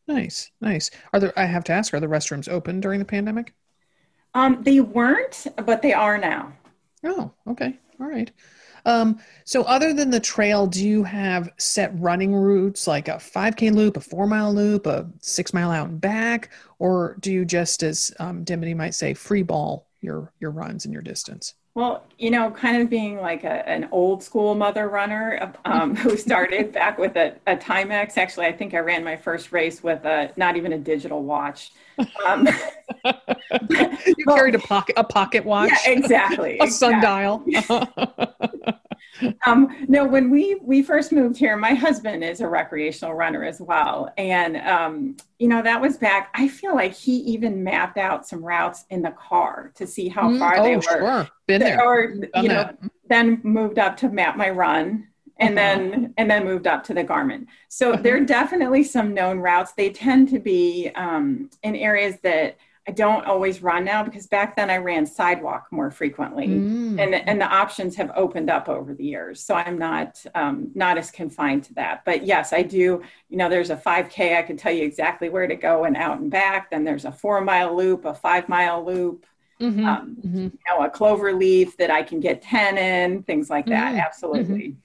Nice, 0.07 0.51
nice. 0.61 0.91
Are 1.13 1.19
there? 1.19 1.33
I 1.37 1.45
have 1.45 1.63
to 1.65 1.73
ask: 1.73 1.93
Are 1.93 1.99
the 1.99 2.07
restrooms 2.07 2.47
open 2.47 2.79
during 2.79 2.99
the 2.99 3.05
pandemic? 3.05 3.53
Um, 4.33 4.61
they 4.63 4.81
weren't, 4.81 5.47
but 5.65 5.81
they 5.81 5.93
are 5.93 6.17
now. 6.17 6.53
Oh, 7.03 7.31
okay, 7.47 7.77
all 7.99 8.07
right. 8.07 8.31
Um, 8.85 9.19
so, 9.45 9.63
other 9.63 9.93
than 9.93 10.11
the 10.11 10.19
trail, 10.19 10.67
do 10.67 10.85
you 10.87 11.03
have 11.03 11.49
set 11.57 11.91
running 11.99 12.35
routes 12.35 12.85
like 12.85 13.07
a 13.07 13.13
5K 13.13 13.73
loop, 13.73 13.97
a 13.97 14.01
four 14.01 14.27
mile 14.27 14.53
loop, 14.53 14.85
a 14.85 15.09
six 15.21 15.53
mile 15.53 15.71
out 15.71 15.89
and 15.89 15.99
back, 15.99 16.51
or 16.77 17.17
do 17.19 17.31
you 17.31 17.45
just, 17.45 17.81
as 17.81 18.13
um, 18.19 18.43
Dimity 18.43 18.75
might 18.75 18.93
say, 18.93 19.13
free 19.13 19.43
ball 19.43 19.87
your 20.01 20.31
your 20.39 20.51
runs 20.51 20.85
and 20.85 20.93
your 20.93 21.01
distance? 21.01 21.55
Well, 21.75 22.05
you 22.17 22.31
know, 22.31 22.51
kind 22.51 22.81
of 22.81 22.89
being 22.89 23.19
like 23.19 23.43
a, 23.43 23.67
an 23.67 23.89
old 23.91 24.23
school 24.23 24.55
mother 24.55 24.87
runner 24.87 25.53
um, 25.65 25.93
who 25.93 26.15
started 26.17 26.71
back 26.71 26.97
with 26.97 27.17
a, 27.17 27.35
a 27.47 27.57
Timex. 27.57 28.17
Actually, 28.17 28.45
I 28.45 28.53
think 28.53 28.73
I 28.73 28.79
ran 28.79 29.03
my 29.03 29.17
first 29.17 29.51
race 29.51 29.83
with 29.83 30.05
a 30.05 30.31
not 30.37 30.55
even 30.55 30.71
a 30.71 30.77
digital 30.77 31.21
watch. 31.21 31.73
Um, 32.25 32.47
you 33.03 34.25
carried 34.25 34.55
a 34.55 34.59
pocket 34.59 34.93
a 34.97 35.03
pocket 35.03 35.43
watch. 35.43 35.69
Yeah, 35.85 35.91
exactly. 35.91 36.57
a 36.61 36.63
exactly. 36.63 37.55
sundial. 37.55 38.79
Um, 39.45 39.85
no, 39.87 40.05
when 40.05 40.29
we 40.29 40.55
we 40.61 40.81
first 40.81 41.11
moved 41.11 41.37
here, 41.37 41.55
my 41.57 41.73
husband 41.73 42.23
is 42.23 42.41
a 42.41 42.47
recreational 42.47 43.13
runner 43.13 43.43
as 43.43 43.61
well, 43.61 44.11
and 44.17 44.57
um, 44.57 45.17
you 45.39 45.47
know 45.47 45.61
that 45.61 45.79
was 45.81 45.97
back. 45.97 46.29
I 46.33 46.47
feel 46.47 46.75
like 46.75 46.93
he 46.93 47.17
even 47.17 47.63
mapped 47.63 47.97
out 47.97 48.27
some 48.27 48.43
routes 48.43 48.85
in 48.89 49.01
the 49.01 49.11
car 49.11 49.71
to 49.75 49.87
see 49.87 50.09
how 50.09 50.29
mm, 50.29 50.39
far 50.39 50.59
oh, 50.59 50.63
they 50.63 50.75
were. 50.75 50.81
Sure. 50.81 51.29
Been 51.47 51.61
there, 51.61 51.83
or 51.83 52.07
Done 52.07 52.43
you 52.43 52.49
know, 52.49 52.63
that. 52.63 52.79
then 53.07 53.39
moved 53.43 53.79
up 53.79 53.97
to 53.97 54.09
MapMyRun, 54.09 55.03
and 55.39 55.57
uh-huh. 55.59 55.79
then 55.79 56.13
and 56.17 56.29
then 56.29 56.43
moved 56.43 56.67
up 56.67 56.83
to 56.85 56.93
the 56.93 57.03
Garmin. 57.03 57.45
So 57.69 57.93
uh-huh. 57.93 58.01
there 58.01 58.17
are 58.17 58.25
definitely 58.25 58.83
some 58.83 59.13
known 59.13 59.39
routes. 59.39 59.73
They 59.73 59.89
tend 59.91 60.29
to 60.29 60.39
be 60.39 60.91
um, 60.95 61.49
in 61.63 61.75
areas 61.75 62.17
that 62.23 62.57
I 62.87 62.91
don't 62.91 63.25
always 63.25 63.63
run 63.63 63.83
now 63.83 64.03
because 64.03 64.27
back 64.27 64.55
then 64.55 64.69
I 64.69 64.77
ran 64.77 65.07
sidewalk 65.07 65.67
more 65.71 65.89
frequently, 65.89 66.47
mm. 66.47 66.99
and 66.99 67.15
and 67.15 67.41
the 67.41 67.47
options 67.47 67.95
have 67.95 68.11
opened 68.15 68.49
up 68.49 68.69
over 68.69 68.93
the 68.93 69.03
years. 69.03 69.43
So 69.43 69.55
I'm 69.55 69.79
not 69.79 70.23
um, 70.35 70.71
not 70.75 70.97
as 70.97 71.09
confined 71.09 71.63
to 71.65 71.73
that. 71.75 72.05
But 72.05 72.25
yes, 72.25 72.53
I 72.53 72.61
do. 72.61 73.01
You 73.29 73.37
know, 73.37 73.49
there's 73.49 73.71
a 73.71 73.75
5K. 73.75 74.37
I 74.37 74.43
can 74.43 74.55
tell 74.55 74.71
you 74.71 74.83
exactly 74.83 75.29
where 75.29 75.47
to 75.47 75.55
go 75.55 75.85
and 75.85 75.97
out 75.97 76.19
and 76.19 76.29
back. 76.29 76.69
Then 76.69 76.83
there's 76.83 77.05
a 77.05 77.11
four 77.11 77.41
mile 77.41 77.75
loop, 77.75 78.05
a 78.05 78.13
five 78.13 78.47
mile 78.47 78.85
loop. 78.85 79.25
Mm-hmm. 79.59 79.85
Um, 79.85 80.17
mm-hmm. 80.23 80.37
You 80.37 80.59
know, 80.69 80.85
a 80.85 80.89
clover 80.89 81.33
leaf 81.33 81.77
that 81.77 81.89
I 81.89 82.03
can 82.03 82.19
get 82.19 82.41
10 82.41 82.77
in, 82.77 83.23
things 83.23 83.49
like 83.49 83.65
that. 83.67 83.93
Mm-hmm. 83.93 84.01
Absolutely. 84.01 84.75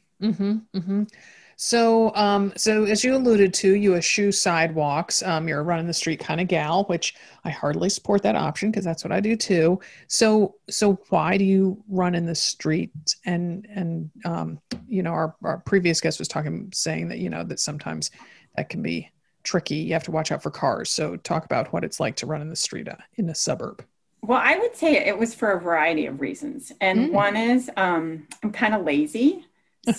So, 1.63 2.11
um, 2.15 2.55
so 2.57 2.85
as 2.85 3.05
you 3.05 3.15
alluded 3.15 3.53
to, 3.53 3.75
you 3.75 3.95
eschew 3.95 4.33
sidewalks. 4.33 5.23
Um, 5.23 5.47
you're 5.47 5.61
a 5.61 5.63
run 5.63 5.79
in 5.79 5.87
the 5.87 5.93
street 5.93 6.19
kind 6.19 6.41
of 6.41 6.49
gal, 6.49 6.85
which 6.85 7.15
I 7.45 7.51
hardly 7.51 7.91
support 7.91 8.23
that 8.23 8.35
option 8.35 8.71
because 8.71 8.83
that's 8.83 9.05
what 9.05 9.13
I 9.13 9.21
do 9.21 9.37
too. 9.37 9.79
So, 10.07 10.55
so 10.71 10.99
why 11.11 11.37
do 11.37 11.45
you 11.45 11.85
run 11.87 12.15
in 12.15 12.25
the 12.25 12.35
street? 12.35 12.93
And 13.27 13.69
and 13.75 14.11
um, 14.25 14.59
you 14.89 15.03
know, 15.03 15.11
our, 15.11 15.37
our 15.45 15.59
previous 15.59 16.01
guest 16.01 16.19
was 16.19 16.29
talking, 16.29 16.71
saying 16.73 17.09
that 17.09 17.19
you 17.19 17.29
know 17.29 17.45
that 17.45 17.61
sometimes 17.61 18.11
that 18.57 18.71
can 18.71 18.81
be 18.81 19.11
tricky. 19.43 19.77
You 19.77 19.93
have 19.93 20.05
to 20.05 20.13
watch 20.13 20.33
out 20.33 20.43
for 20.43 20.51
cars. 20.51 20.91
So, 20.91 21.17
talk 21.17 21.45
about 21.45 21.75
what 21.75 21.85
it's 21.85 22.01
like 22.01 22.17
to 22.17 22.27
run 22.27 22.41
in 22.41 22.49
the 22.49 22.57
street 22.57 22.89
uh, 22.89 22.97
in 23.17 23.29
a 23.29 23.35
suburb. 23.35 23.85
Well, 24.23 24.41
I 24.43 24.57
would 24.57 24.75
say 24.77 24.97
it 24.97 25.19
was 25.19 25.35
for 25.35 25.53
a 25.53 25.61
variety 25.61 26.07
of 26.07 26.23
reasons, 26.23 26.73
and 26.81 27.11
mm. 27.11 27.13
one 27.13 27.37
is 27.37 27.71
um, 27.77 28.27
I'm 28.43 28.51
kind 28.51 28.75
of 28.75 28.87
lazy 28.87 29.45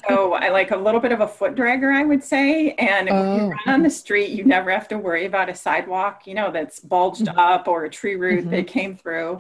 so 0.08 0.34
I 0.34 0.50
like 0.50 0.72
a 0.72 0.78
little 0.78 1.00
bit 1.00 1.12
of 1.12 1.22
a 1.22 1.28
foot 1.28 1.56
dragger, 1.56 1.94
I 1.94 2.06
would 2.06 2.24
say. 2.24 2.72
And 2.74 3.10
oh. 3.10 3.14
when 3.14 3.36
you 3.36 3.42
oh. 3.44 3.50
run 3.50 3.76
on 3.76 3.84
the 3.84 3.90
street, 3.90 4.30
you 4.30 4.44
never 4.44 4.72
have 4.72 4.88
to 4.90 4.98
worry 4.98 5.26
about 5.26 5.50
a 5.50 5.56
sidewalk, 5.56 6.28
you 6.28 6.34
know, 6.34 6.52
that's 6.52 6.80
bulged 6.80 7.26
mm-hmm. 7.26 7.40
up 7.40 7.68
or 7.68 7.86
a 7.86 7.90
tree 7.90 8.16
root 8.16 8.42
mm-hmm. 8.42 8.52
that 8.52 8.68
came 8.68 8.96
through. 8.96 9.38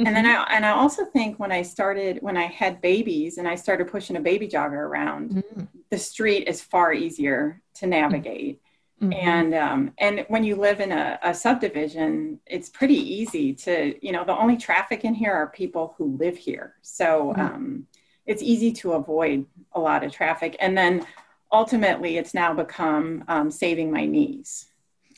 Mm-hmm. 0.00 0.06
And 0.06 0.16
then 0.16 0.24
mm-hmm. 0.24 0.50
I 0.50 0.56
and 0.56 0.66
I 0.66 0.70
also 0.70 1.04
think 1.04 1.38
when 1.38 1.52
I 1.52 1.62
started 1.62 2.18
when 2.20 2.36
I 2.36 2.46
had 2.46 2.80
babies 2.80 3.38
and 3.38 3.46
I 3.46 3.54
started 3.54 3.88
pushing 3.88 4.16
a 4.16 4.20
baby 4.20 4.48
jogger 4.48 4.72
around, 4.72 5.30
mm. 5.30 5.68
the 5.90 5.98
street 5.98 6.48
is 6.48 6.60
far 6.60 6.92
easier 6.92 7.62
to 7.74 7.86
navigate. 7.86 8.60
Mm-hmm. 9.00 9.12
And 9.12 9.54
um, 9.54 9.92
and 9.98 10.24
when 10.28 10.42
you 10.42 10.56
live 10.56 10.80
in 10.80 10.90
a, 10.90 11.18
a, 11.22 11.32
subdivision, 11.32 12.40
it's 12.46 12.68
pretty 12.68 12.96
easy 12.96 13.54
to 13.54 13.94
you 14.04 14.10
know 14.10 14.24
the 14.24 14.36
only 14.36 14.56
traffic 14.56 15.04
in 15.04 15.14
here 15.14 15.32
are 15.32 15.48
people 15.48 15.94
who 15.96 16.16
live 16.16 16.36
here. 16.36 16.74
So 16.82 17.32
mm-hmm. 17.36 17.40
um, 17.40 17.86
it's 18.26 18.42
easy 18.42 18.72
to 18.72 18.92
avoid 18.92 19.46
a 19.72 19.80
lot 19.80 20.04
of 20.04 20.12
traffic. 20.12 20.56
And 20.60 20.76
then 20.76 21.06
ultimately, 21.52 22.18
it's 22.18 22.34
now 22.34 22.54
become 22.54 23.24
um, 23.28 23.50
saving 23.50 23.90
my 23.90 24.06
knees. 24.06 24.66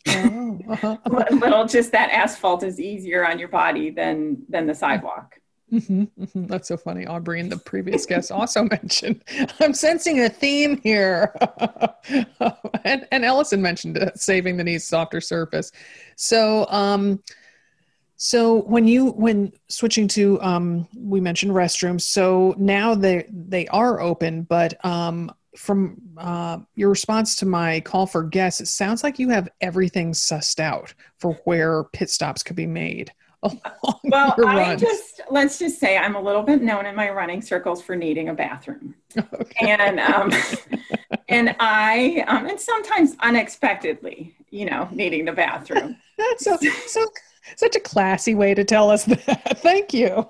Oh. 0.09 0.99
little 1.33 1.67
just 1.67 1.93
that 1.93 2.11
asphalt 2.11 2.63
is 2.63 2.79
easier 2.79 3.27
on 3.27 3.39
your 3.39 3.49
body 3.49 3.91
than 3.91 4.43
than 4.49 4.67
the 4.67 4.75
sidewalk. 4.75 5.41
Mm-hmm, 5.73 6.03
mm-hmm. 6.23 6.47
That's 6.47 6.69
so 6.69 6.77
funny. 6.77 7.07
Aubrey 7.07 7.41
and 7.41 7.51
the 7.51 7.59
previous 7.59 8.07
guest 8.07 8.31
also 8.31 8.63
mentioned. 8.71 9.23
I'm 9.61 9.75
sensing 9.75 10.21
a 10.21 10.29
theme 10.29 10.81
here, 10.83 11.35
and, 12.85 13.07
and 13.11 13.25
Ellison 13.25 13.61
mentioned 13.61 13.97
it, 13.97 14.19
saving 14.19 14.57
the 14.57 14.65
knees 14.65 14.85
softer 14.85 15.21
surface. 15.21 15.73
So, 16.15 16.67
um, 16.69 17.23
so 18.17 18.63
when 18.63 18.89
you 18.89 19.11
when 19.11 19.53
switching 19.69 20.09
to 20.09 20.41
um, 20.41 20.89
we 20.97 21.21
mentioned 21.21 21.53
restrooms. 21.53 22.03
So 22.03 22.55
now 22.59 22.95
they 22.95 23.27
they 23.31 23.67
are 23.69 24.01
open, 24.01 24.43
but 24.43 24.83
um, 24.85 25.33
from 25.57 26.01
uh, 26.17 26.59
your 26.75 26.91
response 26.91 27.37
to 27.37 27.47
my 27.47 27.81
call 27.81 28.07
for 28.07 28.23
guests, 28.23 28.61
it 28.61 28.69
sounds 28.69 29.03
like 29.03 29.19
you 29.19 29.29
have 29.31 29.49
everything 29.61 30.13
sussed 30.13 30.61
out 30.61 30.95
for 31.19 31.35
where 31.45 31.85
pit 31.85 32.11
stops 32.11 32.43
could 32.43 32.57
be 32.57 32.67
made. 32.67 33.13
well, 34.05 34.35
I 34.47 34.77
just 34.77 35.21
let's 35.31 35.59
just 35.59 35.79
say 35.79 35.99
I'm 35.99 36.17
a 36.17 36.21
little 36.21 36.43
bit 36.43 36.63
known 36.63 36.87
in 36.87 36.97
my 36.97 37.11
running 37.11 37.43
circles 37.43 37.83
for 37.83 37.95
needing 37.95 38.31
a 38.31 38.35
bathroom, 38.35 38.95
okay. 39.19 39.71
and 39.71 40.01
um, 40.01 40.33
and 41.29 41.55
I 41.61 42.25
um, 42.27 42.47
and 42.47 42.59
sometimes 42.59 43.15
unexpectedly, 43.21 44.35
you 44.51 44.65
know, 44.65 44.89
needing 44.91 45.27
the 45.27 45.33
bathroom. 45.33 45.97
That's 46.17 46.45
so 46.45 46.57
so 46.57 47.07
such 47.55 47.77
a 47.77 47.81
classy 47.81 48.35
way 48.35 48.55
to 48.55 48.65
tell 48.65 48.91
us 48.91 49.05
that. 49.07 49.59
Thank 49.59 49.95
you. 49.95 50.29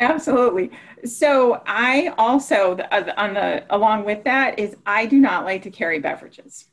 Absolutely. 0.00 0.70
So 1.04 1.62
I 1.66 2.14
also 2.18 2.78
on 3.16 3.34
the 3.34 3.64
along 3.70 4.04
with 4.04 4.24
that 4.24 4.58
is 4.58 4.76
I 4.86 5.06
do 5.06 5.18
not 5.20 5.44
like 5.44 5.62
to 5.62 5.70
carry 5.70 5.98
beverages. 5.98 6.66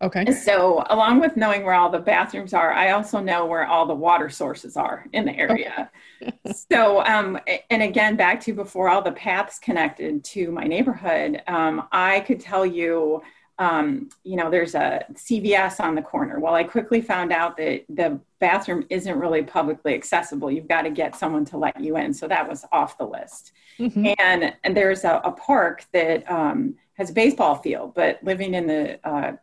Okay. 0.00 0.32
So 0.32 0.84
along 0.90 1.20
with 1.20 1.36
knowing 1.36 1.62
where 1.62 1.74
all 1.74 1.88
the 1.88 2.00
bathrooms 2.00 2.52
are, 2.52 2.72
I 2.72 2.90
also 2.90 3.20
know 3.20 3.46
where 3.46 3.64
all 3.66 3.86
the 3.86 3.94
water 3.94 4.28
sources 4.28 4.76
are 4.76 5.06
in 5.12 5.24
the 5.24 5.36
area. 5.36 5.90
Okay. 6.20 6.32
so 6.72 7.04
um, 7.04 7.38
and 7.70 7.82
again, 7.82 8.16
back 8.16 8.40
to 8.42 8.52
before 8.52 8.88
all 8.88 9.02
the 9.02 9.12
paths 9.12 9.60
connected 9.60 10.24
to 10.24 10.50
my 10.50 10.64
neighborhood, 10.64 11.42
um, 11.46 11.86
I 11.92 12.20
could 12.20 12.40
tell 12.40 12.66
you 12.66 13.22
um, 13.62 14.08
you 14.24 14.34
know, 14.34 14.50
there's 14.50 14.74
a 14.74 15.04
CVS 15.12 15.78
on 15.78 15.94
the 15.94 16.02
corner. 16.02 16.40
Well, 16.40 16.52
I 16.52 16.64
quickly 16.64 17.00
found 17.00 17.32
out 17.32 17.56
that 17.58 17.84
the 17.88 18.18
bathroom 18.40 18.84
isn't 18.90 19.16
really 19.16 19.44
publicly 19.44 19.94
accessible. 19.94 20.50
You've 20.50 20.66
got 20.66 20.82
to 20.82 20.90
get 20.90 21.14
someone 21.14 21.44
to 21.44 21.58
let 21.58 21.80
you 21.80 21.96
in. 21.96 22.12
So 22.12 22.26
that 22.26 22.48
was 22.48 22.64
off 22.72 22.98
the 22.98 23.06
list. 23.06 23.52
Mm-hmm. 23.78 24.14
And, 24.18 24.52
and 24.64 24.76
there's 24.76 25.04
a, 25.04 25.20
a 25.22 25.30
park 25.30 25.84
that 25.92 26.28
um, 26.28 26.74
has 26.94 27.10
a 27.10 27.12
baseball 27.12 27.54
field, 27.54 27.94
but 27.94 28.18
living 28.24 28.54
in 28.54 28.66
the 28.66 29.08
uh, 29.08 29.34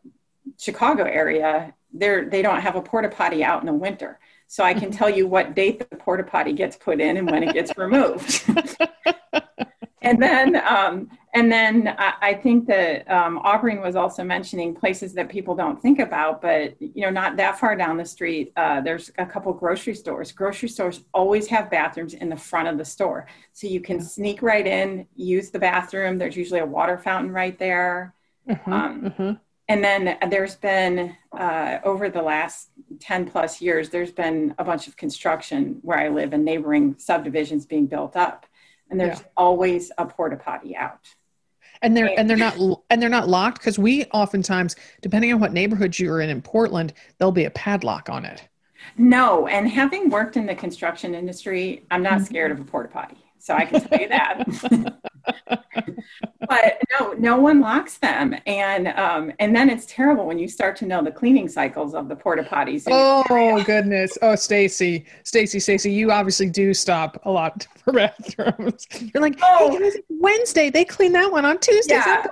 Chicago 0.58 1.06
area, 1.06 1.74
they're, 1.94 2.26
they 2.30 2.42
don't 2.42 2.60
have 2.60 2.76
a 2.76 2.82
porta 2.82 3.08
potty 3.08 3.42
out 3.42 3.62
in 3.62 3.68
the 3.68 3.74
winter. 3.74 4.20
So 4.48 4.66
I 4.66 4.74
can 4.74 4.92
tell 4.92 5.10
you 5.10 5.28
what 5.28 5.56
date 5.56 5.80
the 5.80 5.96
porta 5.96 6.26
potty 6.26 6.52
gets 6.52 6.76
put 6.76 7.00
in 7.00 7.16
and 7.16 7.32
when 7.32 7.44
it 7.44 7.54
gets 7.54 7.72
removed. 7.78 8.44
and 10.02 10.22
then 10.22 10.56
um, 10.68 11.10
and 11.34 11.52
then 11.52 11.96
I, 11.98 12.14
I 12.22 12.34
think 12.34 12.68
that 12.68 13.10
um, 13.10 13.38
Aubrey 13.40 13.78
was 13.78 13.96
also 13.96 14.24
mentioning 14.24 14.74
places 14.74 15.14
that 15.14 15.30
people 15.30 15.56
don't 15.56 15.80
think 15.82 16.00
about, 16.00 16.42
but 16.42 16.76
you 16.82 17.02
know, 17.02 17.10
not 17.10 17.38
that 17.38 17.60
far 17.60 17.76
down 17.76 17.98
the 17.98 18.06
street, 18.06 18.52
uh, 18.56 18.82
there's 18.82 19.12
a 19.18 19.26
couple 19.26 19.54
grocery 19.54 19.96
stores. 19.96 20.32
Grocery 20.32 20.70
stores 20.70 21.02
always 21.14 21.48
have 21.48 21.70
bathrooms 21.70 22.14
in 22.14 22.30
the 22.30 22.38
front 22.38 22.68
of 22.68 22.78
the 22.78 22.86
store, 22.86 23.28
so 23.54 23.68
you 23.68 23.82
can 23.82 24.02
sneak 24.02 24.42
right 24.42 24.66
in, 24.66 25.06
use 25.16 25.50
the 25.50 25.60
bathroom. 25.60 26.18
There's 26.18 26.38
usually 26.38 26.62
a 26.62 26.66
water 26.66 26.98
fountain 26.98 27.32
right 27.32 27.58
there. 27.60 28.16
Mm-hmm, 28.50 28.74
um, 28.74 29.02
mm-hmm. 29.02 29.32
And 29.68 29.84
then 29.84 30.18
there's 30.32 30.56
been 30.56 31.16
uh, 31.32 31.78
over 31.84 32.10
the 32.10 32.24
last 32.24 32.70
10 33.02 33.30
plus 33.30 33.62
years, 33.62 33.90
there's 33.90 34.12
been 34.12 34.56
a 34.58 34.64
bunch 34.64 34.88
of 34.88 34.98
construction 34.98 35.78
where 35.84 36.00
I 36.00 36.10
live 36.10 36.34
and 36.34 36.44
neighboring 36.44 36.96
subdivisions 36.98 37.68
being 37.68 37.86
built 37.86 38.16
up 38.16 38.48
and 38.90 39.00
there's 39.00 39.20
yeah. 39.20 39.26
always 39.38 39.92
a 39.98 40.06
porta 40.06 40.36
potty 40.36 40.76
out 40.76 41.08
and 41.82 41.96
they're 41.96 42.18
and 42.18 42.30
they're 42.30 42.38
not 42.38 42.58
and 42.90 43.02
they're 43.02 43.10
not 43.10 43.28
locked 43.28 43.60
because 43.60 43.80
we 43.80 44.06
oftentimes 44.06 44.76
depending 45.02 45.34
on 45.34 45.40
what 45.40 45.54
neighborhood 45.54 45.98
you're 45.98 46.22
in 46.22 46.30
in 46.30 46.42
portland 46.42 46.94
there'll 47.18 47.32
be 47.32 47.46
a 47.46 47.52
padlock 47.52 48.10
on 48.10 48.26
it 48.26 48.48
no 48.98 49.48
and 49.48 49.70
having 49.70 50.10
worked 50.10 50.38
in 50.38 50.46
the 50.46 50.56
construction 50.56 51.16
industry 51.16 51.86
i'm 51.92 52.04
not 52.04 52.14
mm-hmm. 52.14 52.24
scared 52.24 52.52
of 52.52 52.60
a 52.60 52.64
porta 52.64 52.90
potty 52.90 53.18
so 53.38 53.54
i 53.54 53.66
can 53.66 53.82
tell 53.82 54.00
you 54.00 54.10
that 54.10 54.44
but 55.48 56.82
no, 57.00 57.14
no 57.14 57.38
one 57.38 57.62
locks 57.62 57.98
them, 57.98 58.36
and 58.46 58.88
um, 58.90 59.32
and 59.40 59.56
then 59.56 59.70
it's 59.70 59.86
terrible 59.86 60.26
when 60.26 60.40
you 60.40 60.48
start 60.48 60.76
to 60.78 60.86
know 60.86 61.04
the 61.04 61.12
cleaning 61.12 61.48
cycles 61.48 61.94
of 61.94 62.08
the 62.10 62.16
porta 62.16 62.44
potties. 62.44 62.84
Oh 62.88 63.64
goodness! 63.64 64.18
Oh, 64.22 64.36
Stacy, 64.36 65.06
Stacy, 65.24 65.60
Stacy, 65.60 65.92
you 65.92 66.12
obviously 66.12 66.50
do 66.50 66.74
stop 66.74 67.22
a 67.26 67.32
lot 67.32 67.68
for 67.84 67.94
bathrooms. 67.94 68.88
You're 69.14 69.22
like, 69.22 69.38
oh, 69.42 69.78
hey 69.78 70.02
Wednesday 70.10 70.70
they 70.70 70.86
clean 70.86 71.12
that 71.14 71.32
one 71.32 71.46
on 71.46 71.60
Tuesday. 71.60 71.96
Yeah. 71.96 72.26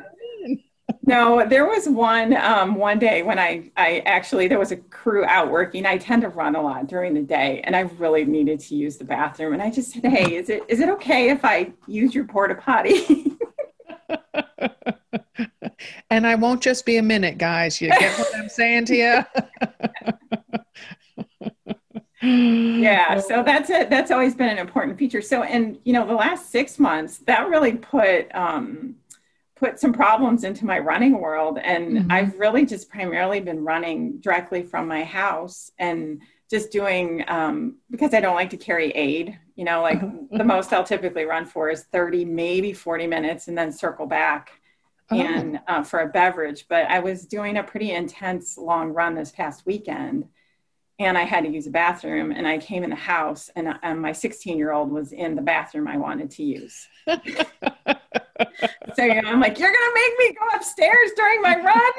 No, 1.03 1.45
there 1.47 1.65
was 1.65 1.87
one 1.87 2.35
um, 2.35 2.75
one 2.75 2.99
day 2.99 3.23
when 3.23 3.39
I 3.39 3.71
I 3.75 3.99
actually 4.05 4.47
there 4.47 4.59
was 4.59 4.71
a 4.71 4.77
crew 4.77 5.25
out 5.25 5.49
working. 5.49 5.85
I 5.85 5.97
tend 5.97 6.21
to 6.21 6.29
run 6.29 6.55
a 6.55 6.61
lot 6.61 6.87
during 6.87 7.13
the 7.13 7.21
day, 7.21 7.61
and 7.63 7.75
I 7.75 7.81
really 7.97 8.25
needed 8.25 8.59
to 8.61 8.75
use 8.75 8.97
the 8.97 9.05
bathroom. 9.05 9.53
And 9.53 9.61
I 9.61 9.69
just 9.69 9.91
said, 9.91 10.05
"Hey, 10.05 10.35
is 10.35 10.49
it 10.49 10.63
is 10.67 10.79
it 10.79 10.89
okay 10.89 11.29
if 11.29 11.43
I 11.43 11.71
use 11.87 12.13
your 12.13 12.25
porta 12.25 12.55
potty?" 12.55 13.37
and 16.09 16.27
I 16.27 16.35
won't 16.35 16.61
just 16.61 16.85
be 16.85 16.97
a 16.97 17.03
minute, 17.03 17.37
guys. 17.37 17.81
You 17.81 17.89
get 17.89 18.17
what 18.17 18.35
I'm 18.35 18.49
saying 18.49 18.85
to 18.85 18.95
you? 18.95 19.23
yeah 22.21 23.19
so 23.19 23.43
that's 23.43 23.69
it 23.69 23.91
that's 23.91 24.09
always 24.09 24.33
been 24.33 24.49
an 24.49 24.57
important 24.57 24.97
feature 24.97 25.21
so 25.21 25.43
and 25.43 25.77
you 25.83 25.93
know 25.93 26.05
the 26.05 26.15
last 26.15 26.49
six 26.49 26.79
months 26.79 27.19
that 27.19 27.47
really 27.47 27.73
put 27.73 28.33
um 28.35 28.95
put 29.59 29.79
some 29.79 29.93
problems 29.93 30.43
into 30.43 30.65
my 30.65 30.79
running 30.79 31.19
world 31.19 31.57
and 31.63 31.97
mm-hmm. 31.97 32.11
i've 32.11 32.37
really 32.37 32.65
just 32.65 32.89
primarily 32.89 33.39
been 33.39 33.63
running 33.63 34.19
directly 34.19 34.63
from 34.63 34.87
my 34.87 35.03
house 35.03 35.71
and 35.79 36.21
just 36.49 36.71
doing 36.71 37.23
um, 37.27 37.75
because 37.89 38.13
i 38.13 38.19
don't 38.19 38.35
like 38.35 38.49
to 38.49 38.57
carry 38.57 38.91
aid 38.91 39.37
you 39.55 39.65
know 39.65 39.81
like 39.81 39.99
the 40.31 40.43
most 40.43 40.71
i'll 40.73 40.83
typically 40.83 41.25
run 41.25 41.45
for 41.45 41.69
is 41.69 41.83
30 41.91 42.25
maybe 42.25 42.73
40 42.73 43.07
minutes 43.07 43.47
and 43.47 43.57
then 43.57 43.71
circle 43.71 44.05
back 44.05 44.51
oh. 45.11 45.19
and 45.19 45.59
uh, 45.67 45.83
for 45.83 45.99
a 45.99 46.07
beverage. 46.07 46.65
But 46.67 46.87
I 46.89 46.99
was 46.99 47.25
doing 47.25 47.57
a 47.57 47.63
pretty 47.63 47.91
intense 47.91 48.57
long 48.57 48.93
run 48.93 49.15
this 49.15 49.31
past 49.31 49.65
weekend, 49.65 50.25
and 50.99 51.17
I 51.17 51.23
had 51.23 51.43
to 51.43 51.49
use 51.49 51.67
a 51.67 51.71
bathroom. 51.71 52.31
And 52.31 52.47
I 52.47 52.57
came 52.57 52.83
in 52.83 52.89
the 52.89 52.95
house, 52.95 53.49
and, 53.55 53.67
and 53.83 54.01
my 54.01 54.11
16 54.11 54.57
year 54.57 54.71
old 54.71 54.91
was 54.91 55.11
in 55.11 55.35
the 55.35 55.41
bathroom 55.41 55.87
I 55.87 55.97
wanted 55.97 56.31
to 56.31 56.43
use. 56.43 56.87
so 57.07 57.15
you 59.03 59.21
know, 59.21 59.29
I'm 59.29 59.39
like, 59.39 59.59
"You're 59.59 59.71
gonna 59.71 59.93
make 59.93 60.13
me 60.19 60.33
go 60.39 60.47
upstairs 60.55 61.11
during 61.15 61.41
my 61.41 61.55
run." 61.61 61.91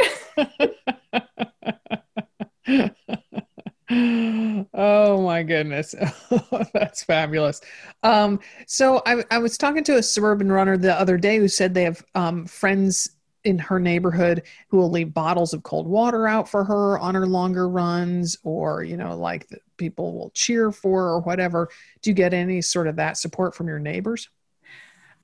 oh 4.75 5.23
my 5.23 5.43
goodness 5.43 5.95
that's 6.75 7.03
fabulous 7.05 7.63
um, 8.03 8.39
so 8.67 9.01
I, 9.07 9.25
I, 9.31 9.39
was 9.39 9.57
talking 9.57 9.83
to 9.85 9.97
a 9.97 10.03
suburban 10.03 10.53
runner 10.53 10.77
the 10.77 10.93
other 10.93 11.17
day 11.17 11.39
who 11.39 11.49
said 11.49 11.73
they 11.73 11.85
have 11.85 12.05
um, 12.15 12.45
friends 12.45 13.17
in 13.45 13.59
her 13.59 13.79
neighborhood 13.79 14.43
who 14.69 14.77
will 14.77 14.91
leave 14.91 15.15
bottles 15.15 15.53
of 15.53 15.63
cold 15.63 15.87
water 15.87 16.27
out 16.27 16.49
for 16.49 16.65
her 16.65 16.99
on 16.99 17.15
her 17.15 17.27
longer 17.27 17.69
runs 17.69 18.37
or 18.43 18.83
you 18.83 18.97
know 18.97 19.17
like 19.17 19.47
people 19.77 20.13
will 20.17 20.31
cheer 20.31 20.73
for 20.73 21.05
or 21.05 21.21
whatever 21.21 21.69
do 22.03 22.11
you 22.11 22.15
get 22.15 22.35
any 22.35 22.61
sort 22.61 22.89
of 22.89 22.97
that 22.97 23.17
support 23.17 23.55
from 23.55 23.69
your 23.69 23.79
neighbors 23.79 24.29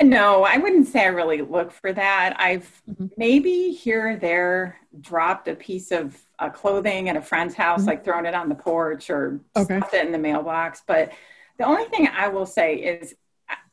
no, 0.03 0.43
I 0.43 0.59
wouldn't 0.59 0.89
say 0.89 1.05
I 1.05 1.07
really 1.07 1.43
look 1.43 1.71
for 1.71 1.93
that. 1.93 2.35
I've 2.39 2.83
mm-hmm. 2.91 3.07
maybe 3.17 3.71
here 3.71 4.11
or 4.11 4.17
there 4.17 4.81
dropped 5.01 5.47
a 5.47 5.55
piece 5.55 5.93
of 5.93 6.21
uh, 6.39 6.51
clothing 6.51 7.09
at 7.09 7.17
a 7.17 7.23
friend's 7.23 7.55
house, 7.55 7.81
mm-hmm. 7.81 7.91
like 7.91 8.05
thrown 8.05 8.27
it 8.27 8.35
on 8.35 8.49
the 8.49 8.57
porch 8.57 9.09
or 9.09 9.41
okay. 9.57 9.79
stuffed 9.79 9.95
it 9.95 10.05
in 10.05 10.11
the 10.11 10.19
mailbox. 10.19 10.83
But 10.85 11.13
the 11.59 11.65
only 11.65 11.85
thing 11.85 12.09
I 12.09 12.29
will 12.29 12.47
say 12.47 12.75
is 12.75 13.15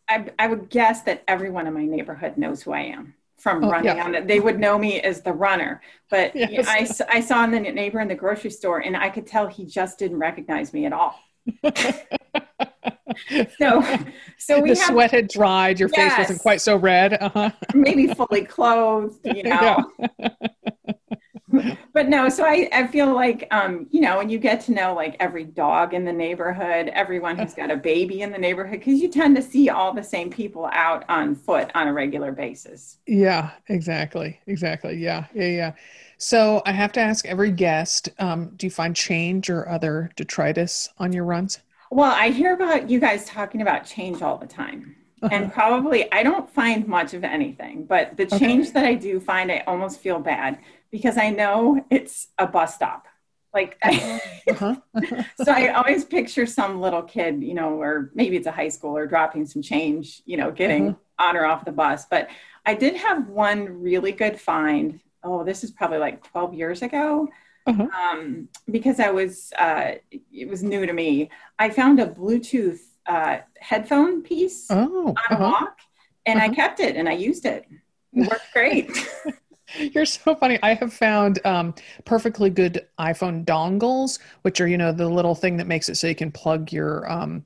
I, 0.07 0.29
I 0.37 0.47
would 0.47 0.69
guess 0.69 1.01
that 1.03 1.23
everyone 1.27 1.65
in 1.65 1.73
my 1.73 1.85
neighborhood 1.85 2.37
knows 2.37 2.61
who 2.61 2.71
I 2.73 2.81
am 2.81 3.15
from 3.41 3.63
oh, 3.63 3.69
running 3.69 3.97
yeah. 3.97 4.03
on 4.03 4.15
it. 4.15 4.27
They 4.27 4.39
would 4.39 4.59
know 4.59 4.77
me 4.77 5.01
as 5.01 5.21
the 5.21 5.33
runner. 5.33 5.81
But 6.09 6.35
yes. 6.35 7.01
I, 7.01 7.17
I 7.17 7.21
saw 7.21 7.45
the 7.47 7.59
neighbor 7.59 7.99
in 7.99 8.07
the 8.07 8.15
grocery 8.15 8.51
store 8.51 8.79
and 8.79 8.95
I 8.95 9.09
could 9.09 9.27
tell 9.27 9.47
he 9.47 9.65
just 9.65 9.97
didn't 9.99 10.19
recognize 10.19 10.73
me 10.73 10.85
at 10.85 10.93
all. 10.93 11.19
so 13.57 13.83
so 14.37 14.59
we 14.59 14.69
the 14.69 14.79
have, 14.79 14.89
sweat 14.89 15.11
had 15.11 15.27
dried 15.27 15.79
your 15.79 15.89
yes, 15.95 16.11
face 16.11 16.19
wasn't 16.19 16.39
quite 16.39 16.61
so 16.61 16.75
red 16.77 17.13
uh-huh. 17.13 17.49
maybe 17.73 18.07
fully 18.13 18.45
clothed 18.45 19.19
you 19.25 19.43
know 19.43 19.83
but 21.93 22.09
no 22.09 22.29
so 22.29 22.43
I, 22.45 22.69
I 22.73 22.87
feel 22.87 23.13
like 23.13 23.47
um, 23.51 23.87
you 23.91 24.01
know 24.01 24.17
when 24.17 24.29
you 24.29 24.37
get 24.37 24.61
to 24.61 24.71
know 24.71 24.93
like 24.93 25.15
every 25.19 25.43
dog 25.43 25.93
in 25.93 26.05
the 26.05 26.13
neighborhood 26.13 26.89
everyone 26.89 27.37
who's 27.37 27.53
got 27.53 27.71
a 27.71 27.77
baby 27.77 28.21
in 28.21 28.31
the 28.31 28.37
neighborhood 28.37 28.79
because 28.79 29.01
you 29.01 29.09
tend 29.09 29.35
to 29.35 29.41
see 29.41 29.69
all 29.69 29.93
the 29.93 30.03
same 30.03 30.29
people 30.29 30.69
out 30.73 31.03
on 31.09 31.35
foot 31.35 31.71
on 31.75 31.87
a 31.87 31.93
regular 31.93 32.31
basis 32.31 32.97
yeah 33.07 33.51
exactly 33.67 34.39
exactly 34.47 34.95
yeah 34.95 35.25
yeah 35.33 35.47
yeah 35.47 35.71
so 36.17 36.61
i 36.65 36.71
have 36.71 36.91
to 36.91 36.99
ask 36.99 37.25
every 37.25 37.51
guest 37.51 38.09
um, 38.19 38.51
do 38.55 38.67
you 38.67 38.71
find 38.71 38.95
change 38.95 39.49
or 39.49 39.67
other 39.69 40.11
detritus 40.15 40.89
on 40.97 41.11
your 41.11 41.25
runs 41.25 41.59
Well, 41.91 42.11
I 42.11 42.29
hear 42.29 42.53
about 42.53 42.89
you 42.89 42.99
guys 42.99 43.25
talking 43.25 43.61
about 43.61 43.85
change 43.85 44.21
all 44.21 44.37
the 44.37 44.47
time. 44.47 44.95
Uh-huh. 45.21 45.35
And 45.35 45.51
probably 45.51 46.11
I 46.11 46.23
don't 46.23 46.49
find 46.49 46.87
much 46.87 47.13
of 47.13 47.23
anything, 47.23 47.83
but 47.83 48.17
the 48.17 48.25
change 48.25 48.69
okay. 48.69 48.73
that 48.73 48.85
I 48.85 48.93
do 48.95 49.19
find, 49.19 49.51
I 49.51 49.63
almost 49.67 49.99
feel 49.99 50.19
bad 50.19 50.57
because 50.91 51.17
I 51.17 51.29
know 51.29 51.85
it's 51.89 52.27
a 52.37 52.47
bus 52.47 52.75
stop. 52.75 53.07
Like, 53.53 53.77
uh-huh. 53.83 54.75
so 55.43 55.51
I 55.51 55.69
always 55.69 56.05
picture 56.05 56.45
some 56.45 56.79
little 56.79 57.01
kid, 57.01 57.43
you 57.43 57.53
know, 57.53 57.81
or 57.81 58.11
maybe 58.13 58.37
it's 58.37 58.47
a 58.47 58.51
high 58.51 58.67
schooler 58.67 59.07
dropping 59.09 59.45
some 59.45 59.61
change, 59.61 60.21
you 60.25 60.37
know, 60.37 60.51
getting 60.51 60.89
uh-huh. 60.89 61.29
on 61.29 61.37
or 61.37 61.45
off 61.45 61.65
the 61.65 61.71
bus. 61.71 62.05
But 62.09 62.29
I 62.65 62.75
did 62.75 62.95
have 62.95 63.27
one 63.27 63.81
really 63.81 64.11
good 64.11 64.39
find. 64.39 65.01
Oh, 65.23 65.43
this 65.43 65.63
is 65.63 65.71
probably 65.71 65.97
like 65.97 66.23
12 66.23 66.53
years 66.53 66.81
ago. 66.81 67.27
Uh-huh. 67.67 67.87
Um, 67.93 68.47
because 68.69 68.99
I 68.99 69.11
was, 69.11 69.51
uh, 69.57 69.93
it 70.11 70.47
was 70.47 70.63
new 70.63 70.85
to 70.85 70.93
me. 70.93 71.29
I 71.59 71.69
found 71.69 71.99
a 71.99 72.07
Bluetooth 72.07 72.79
uh, 73.05 73.39
headphone 73.59 74.23
piece 74.23 74.67
oh, 74.69 75.09
on 75.09 75.15
a 75.29 75.33
uh-huh. 75.33 75.43
walk 75.43 75.77
and 76.25 76.39
I 76.39 76.45
uh-huh. 76.45 76.55
kept 76.55 76.79
it 76.79 76.95
and 76.95 77.07
I 77.07 77.13
used 77.13 77.45
it. 77.45 77.65
It 78.13 78.29
worked 78.29 78.51
great. 78.53 78.89
You're 79.93 80.05
so 80.05 80.35
funny. 80.35 80.59
I 80.63 80.73
have 80.75 80.93
found 80.93 81.39
um, 81.45 81.73
perfectly 82.05 82.49
good 82.49 82.87
iPhone 82.99 83.45
dongles, 83.45 84.19
which 84.41 84.61
are 84.61 84.67
you 84.67 84.77
know 84.77 84.91
the 84.91 85.07
little 85.07 85.35
thing 85.35 85.57
that 85.57 85.67
makes 85.67 85.89
it 85.89 85.95
so 85.95 86.07
you 86.07 86.15
can 86.15 86.31
plug 86.31 86.71
your 86.71 87.09
um, 87.11 87.45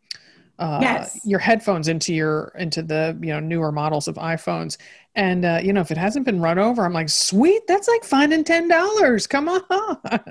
uh, 0.58 0.80
yes. 0.82 1.20
your 1.26 1.40
headphones 1.40 1.88
into 1.88 2.14
your 2.14 2.54
into 2.58 2.82
the 2.82 3.18
you 3.22 3.28
know 3.28 3.40
newer 3.40 3.72
models 3.72 4.08
of 4.08 4.16
iPhones. 4.16 4.78
And 5.16 5.46
uh, 5.46 5.60
you 5.62 5.74
know 5.74 5.82
if 5.82 5.92
it 5.92 5.98
hasn't 5.98 6.26
been 6.26 6.42
run 6.42 6.60
over, 6.60 6.86
I'm 6.86 6.94
like, 6.94 7.10
sweet, 7.10 7.68
that's 7.68 7.88
like 7.88 8.04
finding 8.04 8.44
ten 8.44 8.68
dollars. 8.68 9.28
Come 9.28 9.50
on. 9.50 9.62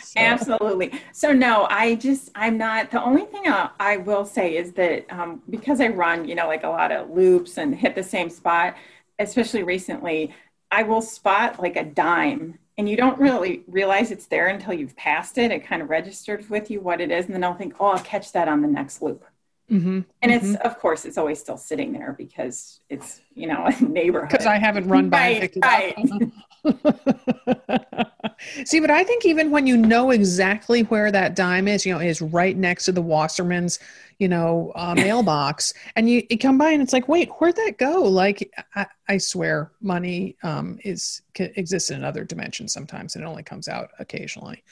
so. 0.00 0.16
Absolutely. 0.16 0.92
So 1.12 1.32
no, 1.32 1.66
I 1.70 1.96
just 1.96 2.30
I'm 2.34 2.58
not. 2.58 2.90
The 2.90 3.02
only 3.02 3.24
thing 3.26 3.46
I, 3.46 3.70
I 3.78 3.96
will 3.98 4.24
say 4.24 4.56
is 4.56 4.72
that 4.74 5.06
um, 5.12 5.42
because 5.50 5.80
I 5.80 5.88
run, 5.88 6.26
you 6.26 6.34
know, 6.34 6.46
like 6.46 6.64
a 6.64 6.68
lot 6.68 6.92
of 6.92 7.10
loops 7.10 7.58
and 7.58 7.74
hit 7.74 7.94
the 7.94 8.02
same 8.02 8.30
spot, 8.30 8.76
especially 9.18 9.62
recently 9.62 10.32
I 10.70 10.82
will 10.82 11.02
spot 11.02 11.60
like 11.60 11.76
a 11.76 11.84
dime 11.84 12.58
and 12.76 12.88
you 12.88 12.96
don't 12.96 13.18
really 13.18 13.62
realize 13.68 14.10
it's 14.10 14.26
there 14.26 14.48
until 14.48 14.74
you've 14.74 14.96
passed 14.96 15.38
it. 15.38 15.52
It 15.52 15.64
kind 15.64 15.80
of 15.80 15.90
registers 15.90 16.50
with 16.50 16.70
you 16.70 16.80
what 16.80 17.00
it 17.00 17.10
is. 17.10 17.26
And 17.26 17.34
then 17.34 17.44
I'll 17.44 17.54
think, 17.54 17.74
oh, 17.78 17.86
I'll 17.86 18.00
catch 18.00 18.32
that 18.32 18.48
on 18.48 18.62
the 18.62 18.68
next 18.68 19.00
loop. 19.00 19.24
Mm-hmm, 19.70 20.00
and 20.20 20.32
mm-hmm. 20.32 20.54
it's, 20.54 20.60
of 20.60 20.78
course, 20.78 21.06
it's 21.06 21.16
always 21.16 21.40
still 21.40 21.56
sitting 21.56 21.92
there 21.92 22.14
because 22.18 22.80
it's, 22.90 23.22
you 23.34 23.46
know, 23.46 23.64
a 23.80 23.84
neighborhood. 23.84 24.30
Because 24.30 24.46
I 24.46 24.58
haven't 24.58 24.88
run 24.88 25.08
by 25.08 25.18
right, 25.18 25.42
it 25.44 25.56
right. 25.62 25.96
See, 28.64 28.80
but 28.80 28.90
I 28.90 29.04
think 29.04 29.24
even 29.24 29.50
when 29.50 29.66
you 29.66 29.76
know 29.76 30.10
exactly 30.10 30.82
where 30.84 31.12
that 31.12 31.36
dime 31.36 31.68
is, 31.68 31.86
you 31.86 31.94
know, 31.94 32.00
is 32.00 32.20
right 32.20 32.56
next 32.56 32.84
to 32.86 32.92
the 32.92 33.02
Wasserman's 33.02 33.78
you 34.18 34.28
know, 34.28 34.72
uh, 34.74 34.94
mailbox, 34.98 35.74
and 35.96 36.08
you, 36.08 36.22
you 36.30 36.38
come 36.38 36.58
by 36.58 36.70
and 36.70 36.82
it's 36.82 36.92
like, 36.92 37.08
wait, 37.08 37.30
where'd 37.38 37.56
that 37.56 37.78
go? 37.78 38.02
Like, 38.02 38.52
I, 38.74 38.86
I 39.08 39.18
swear, 39.18 39.72
money 39.80 40.36
um, 40.42 40.78
is 40.84 41.22
exists 41.38 41.90
in 41.90 42.04
other 42.04 42.24
dimensions 42.24 42.72
sometimes, 42.72 43.14
and 43.14 43.24
it 43.24 43.28
only 43.28 43.42
comes 43.42 43.68
out 43.68 43.90
occasionally. 43.98 44.62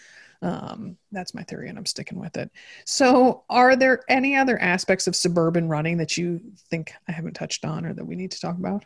Um, 0.43 0.97
that's 1.13 1.35
my 1.35 1.43
theory, 1.45 1.69
and 1.69 1.79
I'm 1.79 1.87
sticking 1.87 2.19
with 2.19 2.37
it. 2.37 2.51
So, 2.85 3.45
are 3.49 3.77
there 3.77 4.03
any 4.09 4.37
other 4.37 4.61
aspects 4.61 5.07
of 5.07 5.15
suburban 5.15 5.69
running 5.69 5.99
that 5.99 6.17
you 6.17 6.41
think 6.69 6.93
I 7.09 7.13
haven't 7.13 7.35
touched 7.35 7.65
on, 7.65 7.87
or 7.87 7.95
that 7.95 8.05
we 8.05 8.17
need 8.17 8.33
to 8.33 8.41
talk 8.41 8.59
about? 8.59 8.85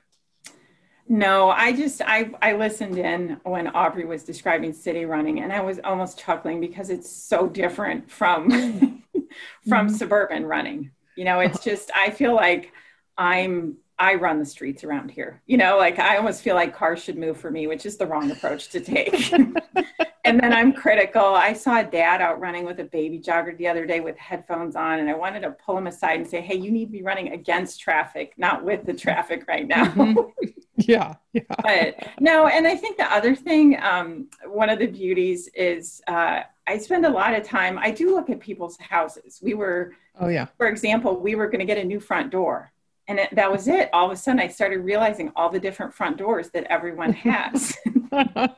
No, 1.08 1.50
I 1.50 1.72
just 1.72 2.02
I 2.04 2.30
I 2.42 2.54
listened 2.54 2.98
in 2.98 3.40
when 3.44 3.68
Aubrey 3.68 4.04
was 4.04 4.24
describing 4.24 4.72
city 4.72 5.04
running 5.04 5.40
and 5.40 5.52
I 5.52 5.60
was 5.60 5.78
almost 5.84 6.18
chuckling 6.18 6.60
because 6.60 6.90
it's 6.90 7.10
so 7.10 7.46
different 7.46 8.10
from 8.10 8.50
from 9.68 9.86
mm-hmm. 9.86 9.94
suburban 9.94 10.44
running. 10.44 10.90
You 11.16 11.24
know, 11.24 11.40
it's 11.40 11.62
just 11.64 11.90
I 11.94 12.10
feel 12.10 12.34
like 12.34 12.72
I'm 13.16 13.76
I 13.98 14.14
run 14.14 14.38
the 14.38 14.44
streets 14.44 14.84
around 14.84 15.10
here. 15.10 15.40
You 15.46 15.56
know, 15.56 15.78
like 15.78 15.98
I 15.98 16.16
almost 16.16 16.42
feel 16.42 16.54
like 16.54 16.76
cars 16.76 17.02
should 17.02 17.16
move 17.16 17.38
for 17.38 17.50
me, 17.50 17.66
which 17.66 17.86
is 17.86 17.96
the 17.96 18.06
wrong 18.06 18.30
approach 18.30 18.68
to 18.70 18.80
take. 18.80 19.32
and 20.24 20.38
then 20.38 20.52
I'm 20.52 20.72
critical. 20.74 21.24
I 21.24 21.54
saw 21.54 21.80
a 21.80 21.84
dad 21.84 22.20
out 22.20 22.38
running 22.38 22.66
with 22.66 22.78
a 22.80 22.84
baby 22.84 23.18
jogger 23.18 23.56
the 23.56 23.68
other 23.68 23.86
day 23.86 24.00
with 24.00 24.18
headphones 24.18 24.76
on, 24.76 24.98
and 24.98 25.08
I 25.08 25.14
wanted 25.14 25.40
to 25.40 25.50
pull 25.50 25.78
him 25.78 25.86
aside 25.86 26.20
and 26.20 26.28
say, 26.28 26.42
Hey, 26.42 26.56
you 26.56 26.70
need 26.70 26.86
to 26.86 26.92
be 26.92 27.02
running 27.02 27.32
against 27.32 27.80
traffic, 27.80 28.34
not 28.36 28.62
with 28.62 28.84
the 28.84 28.92
traffic 28.92 29.44
right 29.48 29.66
now. 29.66 29.86
Mm-hmm. 29.86 30.48
yeah, 30.76 31.14
yeah. 31.32 31.42
But 31.62 31.96
no, 32.20 32.48
and 32.48 32.66
I 32.66 32.76
think 32.76 32.98
the 32.98 33.10
other 33.10 33.34
thing, 33.34 33.78
um, 33.80 34.28
one 34.44 34.68
of 34.68 34.78
the 34.78 34.88
beauties 34.88 35.48
is 35.54 36.02
uh, 36.06 36.40
I 36.66 36.78
spend 36.78 37.06
a 37.06 37.10
lot 37.10 37.34
of 37.34 37.44
time, 37.44 37.78
I 37.78 37.92
do 37.92 38.14
look 38.14 38.28
at 38.28 38.40
people's 38.40 38.76
houses. 38.76 39.38
We 39.42 39.54
were, 39.54 39.94
oh, 40.20 40.28
yeah. 40.28 40.48
For 40.58 40.66
example, 40.66 41.18
we 41.18 41.34
were 41.34 41.46
going 41.46 41.60
to 41.60 41.64
get 41.64 41.78
a 41.78 41.84
new 41.84 42.00
front 42.00 42.30
door 42.30 42.72
and 43.08 43.18
it, 43.18 43.34
that 43.34 43.50
was 43.50 43.68
it. 43.68 43.88
All 43.92 44.06
of 44.06 44.12
a 44.12 44.16
sudden 44.16 44.40
i 44.40 44.48
started 44.48 44.78
realizing 44.80 45.32
all 45.36 45.50
the 45.50 45.60
different 45.60 45.94
front 45.94 46.16
doors 46.16 46.50
that 46.50 46.64
everyone 46.64 47.12
has. 47.12 47.76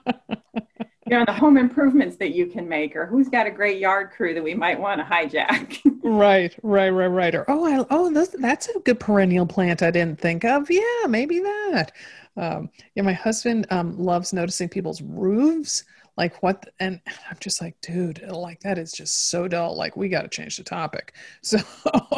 You 1.10 1.18
know 1.18 1.24
the 1.24 1.32
home 1.32 1.56
improvements 1.56 2.16
that 2.16 2.34
you 2.34 2.46
can 2.46 2.68
make 2.68 2.94
or 2.94 3.06
who's 3.06 3.30
got 3.30 3.46
a 3.46 3.50
great 3.50 3.78
yard 3.78 4.10
crew 4.10 4.34
that 4.34 4.44
we 4.44 4.52
might 4.52 4.78
want 4.78 5.00
to 5.00 5.04
hijack. 5.06 5.78
Right 6.02 6.54
right 6.62 6.88
right 6.88 7.06
right. 7.06 7.34
Or 7.34 7.44
oh 7.48 7.66
I, 7.66 7.84
oh 7.90 8.10
that's, 8.12 8.30
that's 8.38 8.68
a 8.68 8.78
good 8.80 8.98
perennial 9.00 9.46
plant 9.46 9.82
i 9.82 9.90
didn't 9.90 10.20
think 10.20 10.44
of. 10.44 10.70
Yeah 10.70 11.06
maybe 11.08 11.38
that. 11.40 11.92
Um, 12.36 12.70
yeah 12.94 13.02
my 13.02 13.14
husband 13.14 13.66
um, 13.70 13.98
loves 13.98 14.32
noticing 14.34 14.68
people's 14.68 15.00
roofs 15.00 15.84
like 16.18 16.42
what 16.42 16.68
and 16.80 17.00
i'm 17.30 17.36
just 17.38 17.62
like 17.62 17.80
dude 17.80 18.20
like 18.28 18.58
that 18.60 18.76
is 18.76 18.92
just 18.92 19.30
so 19.30 19.46
dull. 19.46 19.76
Like 19.76 19.96
we 19.96 20.08
got 20.08 20.22
to 20.22 20.28
change 20.28 20.56
the 20.56 20.64
topic. 20.64 21.14
So 21.42 21.58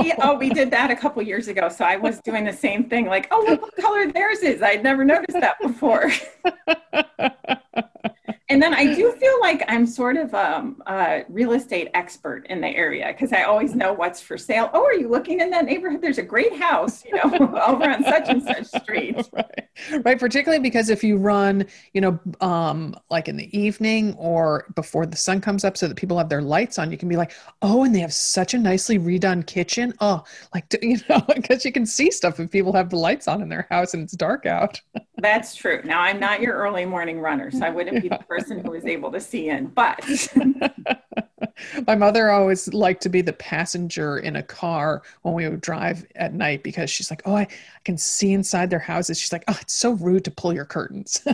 yeah, 0.03 0.17
oh 0.23 0.37
we 0.37 0.49
did 0.49 0.71
that 0.71 0.91
a 0.91 0.97
couple 0.97 1.23
years 1.23 1.47
ago. 1.49 1.69
So 1.69 1.85
i 1.85 1.97
was 1.97 2.21
doing 2.21 2.45
the 2.45 2.53
same 2.53 2.89
thing 2.89 3.07
like 3.07 3.29
oh 3.31 3.45
look 3.47 3.63
what 3.63 3.77
color 3.77 4.11
theirs 4.11 4.41
is. 4.41 4.63
I'd 4.63 4.83
never 4.83 5.05
noticed 5.05 5.39
that 5.39 5.61
before 5.61 6.11
and 8.51 8.61
then 8.61 8.75
I 8.75 8.95
do 8.95 9.13
feel 9.13 9.41
like 9.41 9.63
I'm 9.69 9.87
sort 9.87 10.17
of 10.17 10.35
um, 10.35 10.83
a 10.89 11.25
real 11.29 11.53
estate 11.53 11.89
expert 11.95 12.49
in 12.49 12.61
the 12.61 12.67
area 12.67 13.07
because 13.07 13.33
I 13.33 13.45
always 13.45 13.77
know 13.77 13.93
what's 13.93 14.21
for 14.21 14.37
sale. 14.37 14.71
Oh, 14.75 14.85
are 14.85 14.93
you 14.93 15.09
looking 15.09 15.41
in 15.41 15.51
that 15.51 15.65
neighborhood? 15.65 16.03
There's 16.03 16.19
a 16.19 16.23
great 16.23 16.59
house, 16.59 17.05
you 17.05 17.15
know, 17.15 17.23
over 17.67 17.89
on 17.89 18.03
such 18.03 18.29
and 18.29 18.43
such 18.43 18.67
street. 18.83 19.17
Right. 19.33 20.05
right. 20.05 20.19
Particularly 20.19 20.61
because 20.61 20.91
if 20.91 21.05
you 21.05 21.17
run, 21.17 21.65
you 21.95 22.01
know, 22.01 22.19
um, 22.41 22.95
like 23.09 23.29
in 23.29 23.37
the 23.37 23.57
evening 23.57 24.15
or 24.19 24.67
before 24.75 25.07
the 25.07 25.17
sun 25.17 25.41
comes 25.41 25.65
up 25.65 25.77
so 25.77 25.87
that 25.89 25.97
people 25.97 26.19
have 26.19 26.29
their 26.29 26.43
lights 26.43 26.79
on, 26.79 26.91
you 26.91 26.99
can 26.99 27.09
be 27.09 27.17
like, 27.17 27.33
oh, 27.63 27.85
and 27.85 27.95
they 27.95 28.01
have 28.01 28.13
such 28.13 28.53
a 28.53 28.59
nicely 28.59 28.99
redone 28.99 29.47
kitchen. 29.47 29.95
Oh, 30.01 30.25
like, 30.53 30.65
you 30.83 30.99
know, 31.09 31.23
because 31.35 31.65
you 31.65 31.73
can 31.73 31.87
see 31.87 32.11
stuff 32.11 32.41
if 32.41 32.51
people 32.51 32.73
have 32.73 32.91
the 32.91 32.97
lights 32.97 33.29
on 33.29 33.41
in 33.41 33.49
their 33.49 33.69
house 33.71 33.95
and 33.95 34.03
it's 34.03 34.13
dark 34.13 34.45
out. 34.45 34.81
That's 35.19 35.55
true. 35.55 35.81
Now, 35.85 36.01
I'm 36.01 36.19
not 36.19 36.41
your 36.41 36.55
early 36.55 36.85
morning 36.85 37.21
runner, 37.21 37.51
so 37.51 37.65
I 37.65 37.71
wouldn't 37.71 38.03
be 38.03 38.09
the 38.09 38.25
person 38.43 38.65
who 38.65 38.71
was 38.71 38.87
able 38.87 39.11
to 39.13 39.21
see 39.21 39.49
in, 39.49 39.67
but. 39.67 40.01
My 41.87 41.95
mother 41.95 42.31
always 42.31 42.73
liked 42.73 43.03
to 43.03 43.09
be 43.09 43.21
the 43.21 43.33
passenger 43.35 44.19
in 44.19 44.37
a 44.37 44.43
car 44.43 45.03
when 45.23 45.35
we 45.35 45.49
would 45.49 45.61
drive 45.61 46.07
at 46.17 46.33
night 46.33 46.63
because 46.63 46.91
she's 46.91 47.11
like, 47.11 47.23
Oh, 47.27 47.37
I, 47.37 47.43
I 47.43 47.49
can 47.85 47.99
see 47.99 48.33
inside 48.33 48.71
their 48.71 48.79
houses. 48.79 49.19
She's 49.19 49.33
like, 49.33 49.45
Oh, 49.49 49.57
it's 49.61 49.75
so 49.75 49.93
rude 49.93 50.25
to 50.25 50.31
pull 50.31 50.53
your 50.53 50.65
curtains. 50.65 51.23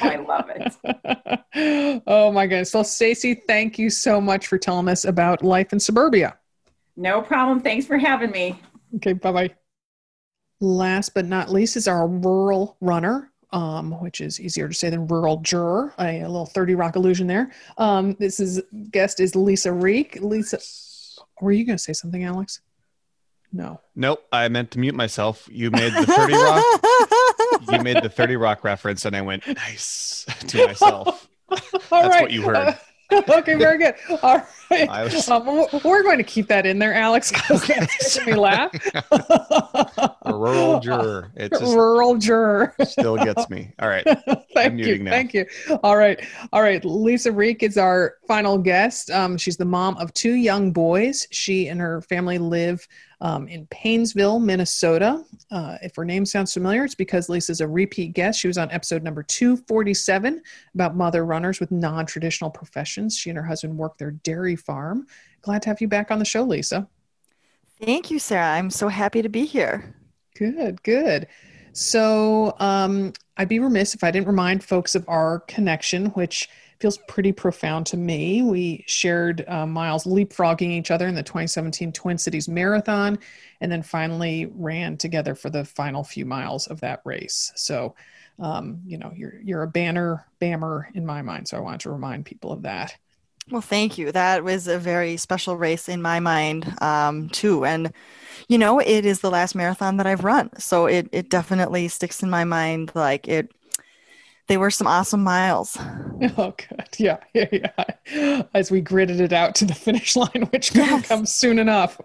Oh, 0.00 0.08
I 0.08 0.16
love 0.16 0.50
it. 0.50 2.02
Oh 2.06 2.32
my 2.32 2.46
goodness. 2.48 2.74
Well, 2.74 2.82
Stacy, 2.82 3.34
thank 3.34 3.78
you 3.78 3.88
so 3.88 4.20
much 4.20 4.48
for 4.48 4.58
telling 4.58 4.88
us 4.88 5.04
about 5.04 5.44
life 5.44 5.72
in 5.72 5.78
suburbia. 5.78 6.36
No 6.96 7.22
problem. 7.22 7.60
Thanks 7.60 7.86
for 7.86 7.96
having 7.96 8.32
me. 8.32 8.60
Okay, 8.96 9.12
bye 9.12 9.30
bye. 9.30 9.54
Last 10.60 11.14
but 11.14 11.26
not 11.26 11.50
least 11.50 11.76
is 11.76 11.86
our 11.86 12.08
rural 12.08 12.76
runner, 12.80 13.30
um, 13.54 13.92
which 14.00 14.20
is 14.20 14.40
easier 14.40 14.68
to 14.68 14.74
say 14.74 14.90
than 14.90 15.06
rural 15.06 15.38
juror. 15.38 15.94
A, 16.00 16.20
a 16.20 16.28
little 16.28 16.44
30 16.44 16.74
Rock 16.74 16.96
illusion 16.96 17.26
there. 17.26 17.52
Um, 17.78 18.14
this 18.18 18.40
is 18.40 18.60
guest 18.90 19.20
is 19.20 19.36
Lisa 19.36 19.72
Reek. 19.72 20.18
Lisa, 20.20 20.58
were 21.40 21.52
you 21.52 21.64
going 21.64 21.78
to 21.78 21.82
say 21.82 21.92
something, 21.92 22.24
Alex? 22.24 22.60
No. 23.52 23.80
Nope. 23.94 24.26
I 24.32 24.48
meant 24.48 24.72
to 24.72 24.80
mute 24.80 24.96
myself. 24.96 25.48
You 25.50 25.70
made 25.70 25.92
the 25.92 26.04
30 26.04 26.32
Rock. 26.34 27.72
you 27.72 27.84
made 27.84 28.02
the 28.02 28.08
30 28.08 28.34
Rock 28.36 28.64
reference, 28.64 29.04
and 29.04 29.14
I 29.14 29.22
went 29.22 29.46
nice 29.46 30.26
to 30.48 30.66
myself. 30.66 31.28
That's 31.48 31.90
right. 31.92 32.22
what 32.22 32.32
you 32.32 32.42
heard. 32.42 32.76
okay, 33.28 33.54
very 33.54 33.78
good. 33.78 33.94
All 34.22 34.42
right. 34.70 34.88
Was... 35.04 35.28
Um, 35.28 35.66
we're 35.84 36.02
going 36.02 36.18
to 36.18 36.24
keep 36.24 36.48
that 36.48 36.66
in 36.66 36.78
there, 36.78 36.94
Alex, 36.94 37.30
because 37.30 37.66
that 37.66 37.80
makes 37.80 38.26
me 38.26 38.34
laugh. 38.34 38.72
A 40.22 40.34
rural 40.34 40.80
juror. 40.80 41.30
It 41.36 41.52
just 41.52 41.74
rural 41.74 42.16
juror 42.16 42.74
still 42.84 43.16
gets 43.16 43.48
me. 43.50 43.72
All 43.78 43.88
right. 43.88 44.06
thank 44.54 44.78
you. 44.78 44.98
Now. 45.00 45.10
Thank 45.10 45.34
you. 45.34 45.46
All 45.82 45.96
right. 45.96 46.18
All 46.52 46.62
right. 46.62 46.84
Lisa 46.84 47.30
Reek 47.30 47.62
is 47.62 47.76
our 47.76 48.14
final 48.26 48.58
guest. 48.58 49.10
Um, 49.10 49.36
she's 49.36 49.56
the 49.56 49.64
mom 49.64 49.96
of 49.98 50.12
two 50.14 50.34
young 50.34 50.72
boys. 50.72 51.26
She 51.30 51.68
and 51.68 51.80
her 51.80 52.00
family 52.02 52.38
live 52.38 52.86
um, 53.20 53.48
in 53.48 53.66
Paynesville, 53.66 54.42
Minnesota. 54.42 55.24
Uh, 55.50 55.78
if 55.82 55.96
her 55.96 56.04
name 56.04 56.26
sounds 56.26 56.52
familiar, 56.52 56.84
it's 56.84 56.94
because 56.94 57.28
Lisa's 57.28 57.60
a 57.60 57.68
repeat 57.68 58.12
guest. 58.14 58.40
She 58.40 58.48
was 58.48 58.58
on 58.58 58.70
episode 58.70 59.02
number 59.02 59.22
247 59.22 60.42
about 60.74 60.96
mother 60.96 61.24
runners 61.24 61.60
with 61.60 61.70
non 61.70 62.06
traditional 62.06 62.50
professions. 62.50 63.16
She 63.16 63.30
and 63.30 63.36
her 63.36 63.44
husband 63.44 63.76
work 63.76 63.98
their 63.98 64.12
dairy 64.12 64.56
farm. 64.56 65.06
Glad 65.42 65.62
to 65.62 65.68
have 65.68 65.80
you 65.80 65.88
back 65.88 66.10
on 66.10 66.18
the 66.18 66.24
show, 66.24 66.42
Lisa. 66.42 66.88
Thank 67.80 68.10
you, 68.10 68.18
Sarah. 68.18 68.54
I'm 68.54 68.70
so 68.70 68.88
happy 68.88 69.22
to 69.22 69.28
be 69.28 69.44
here. 69.44 69.94
Good, 70.36 70.82
good. 70.82 71.26
So 71.72 72.54
um, 72.60 73.12
I'd 73.36 73.48
be 73.48 73.58
remiss 73.58 73.94
if 73.94 74.04
I 74.04 74.10
didn't 74.10 74.28
remind 74.28 74.62
folks 74.62 74.94
of 74.94 75.04
our 75.08 75.40
connection, 75.40 76.06
which 76.06 76.48
feels 76.84 76.98
pretty 77.08 77.32
profound 77.32 77.86
to 77.86 77.96
me. 77.96 78.42
We 78.42 78.84
shared 78.86 79.42
uh, 79.48 79.64
miles 79.64 80.04
leapfrogging 80.04 80.68
each 80.68 80.90
other 80.90 81.08
in 81.08 81.14
the 81.14 81.22
2017 81.22 81.92
Twin 81.92 82.18
Cities 82.18 82.46
Marathon, 82.46 83.18
and 83.62 83.72
then 83.72 83.82
finally 83.82 84.52
ran 84.54 84.98
together 84.98 85.34
for 85.34 85.48
the 85.48 85.64
final 85.64 86.04
few 86.04 86.26
miles 86.26 86.66
of 86.66 86.80
that 86.80 87.00
race. 87.06 87.52
So, 87.56 87.94
um, 88.38 88.82
you 88.84 88.98
know, 88.98 89.14
you're 89.16 89.40
you're 89.42 89.62
a 89.62 89.66
banner 89.66 90.26
bammer 90.42 90.84
in 90.94 91.06
my 91.06 91.22
mind. 91.22 91.48
So 91.48 91.56
I 91.56 91.60
wanted 91.60 91.80
to 91.80 91.90
remind 91.90 92.26
people 92.26 92.52
of 92.52 92.60
that. 92.64 92.94
Well, 93.50 93.62
thank 93.62 93.96
you. 93.96 94.12
That 94.12 94.44
was 94.44 94.68
a 94.68 94.78
very 94.78 95.16
special 95.16 95.56
race 95.56 95.88
in 95.88 96.02
my 96.02 96.20
mind, 96.20 96.70
um, 96.82 97.30
too. 97.30 97.64
And, 97.64 97.94
you 98.46 98.58
know, 98.58 98.78
it 98.78 99.06
is 99.06 99.20
the 99.20 99.30
last 99.30 99.54
marathon 99.54 99.96
that 99.96 100.06
I've 100.06 100.24
run. 100.24 100.50
So 100.58 100.84
it, 100.84 101.08
it 101.12 101.30
definitely 101.30 101.88
sticks 101.88 102.22
in 102.22 102.28
my 102.28 102.44
mind. 102.44 102.92
Like 102.94 103.26
it, 103.26 103.50
they 104.46 104.56
were 104.56 104.70
some 104.70 104.86
awesome 104.86 105.22
miles. 105.22 105.78
Oh, 106.38 106.54
good. 106.56 106.88
Yeah. 106.96 107.18
Yeah. 107.34 107.68
Yeah. 108.06 108.42
As 108.54 108.70
we 108.70 108.80
gridded 108.80 109.20
it 109.20 109.32
out 109.32 109.54
to 109.56 109.64
the 109.64 109.74
finish 109.86 110.16
line, 110.16 110.48
which 110.52 110.74
yes. 110.74 111.08
come 111.08 111.26
soon 111.26 111.58
enough. 111.58 112.00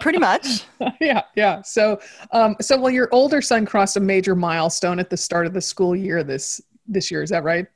Pretty 0.00 0.18
much. 0.18 0.64
yeah. 1.00 1.22
Yeah. 1.34 1.62
So, 1.62 2.00
um, 2.32 2.54
so, 2.60 2.78
well, 2.78 2.92
your 2.92 3.08
older 3.12 3.40
son 3.40 3.66
crossed 3.66 3.96
a 3.96 4.00
major 4.00 4.36
milestone 4.36 5.00
at 5.00 5.10
the 5.10 5.16
start 5.16 5.46
of 5.46 5.54
the 5.54 5.60
school 5.60 5.96
year 5.96 6.22
this, 6.22 6.60
this 6.86 7.10
year. 7.10 7.22
Is 7.22 7.30
that 7.30 7.42
right? 7.42 7.66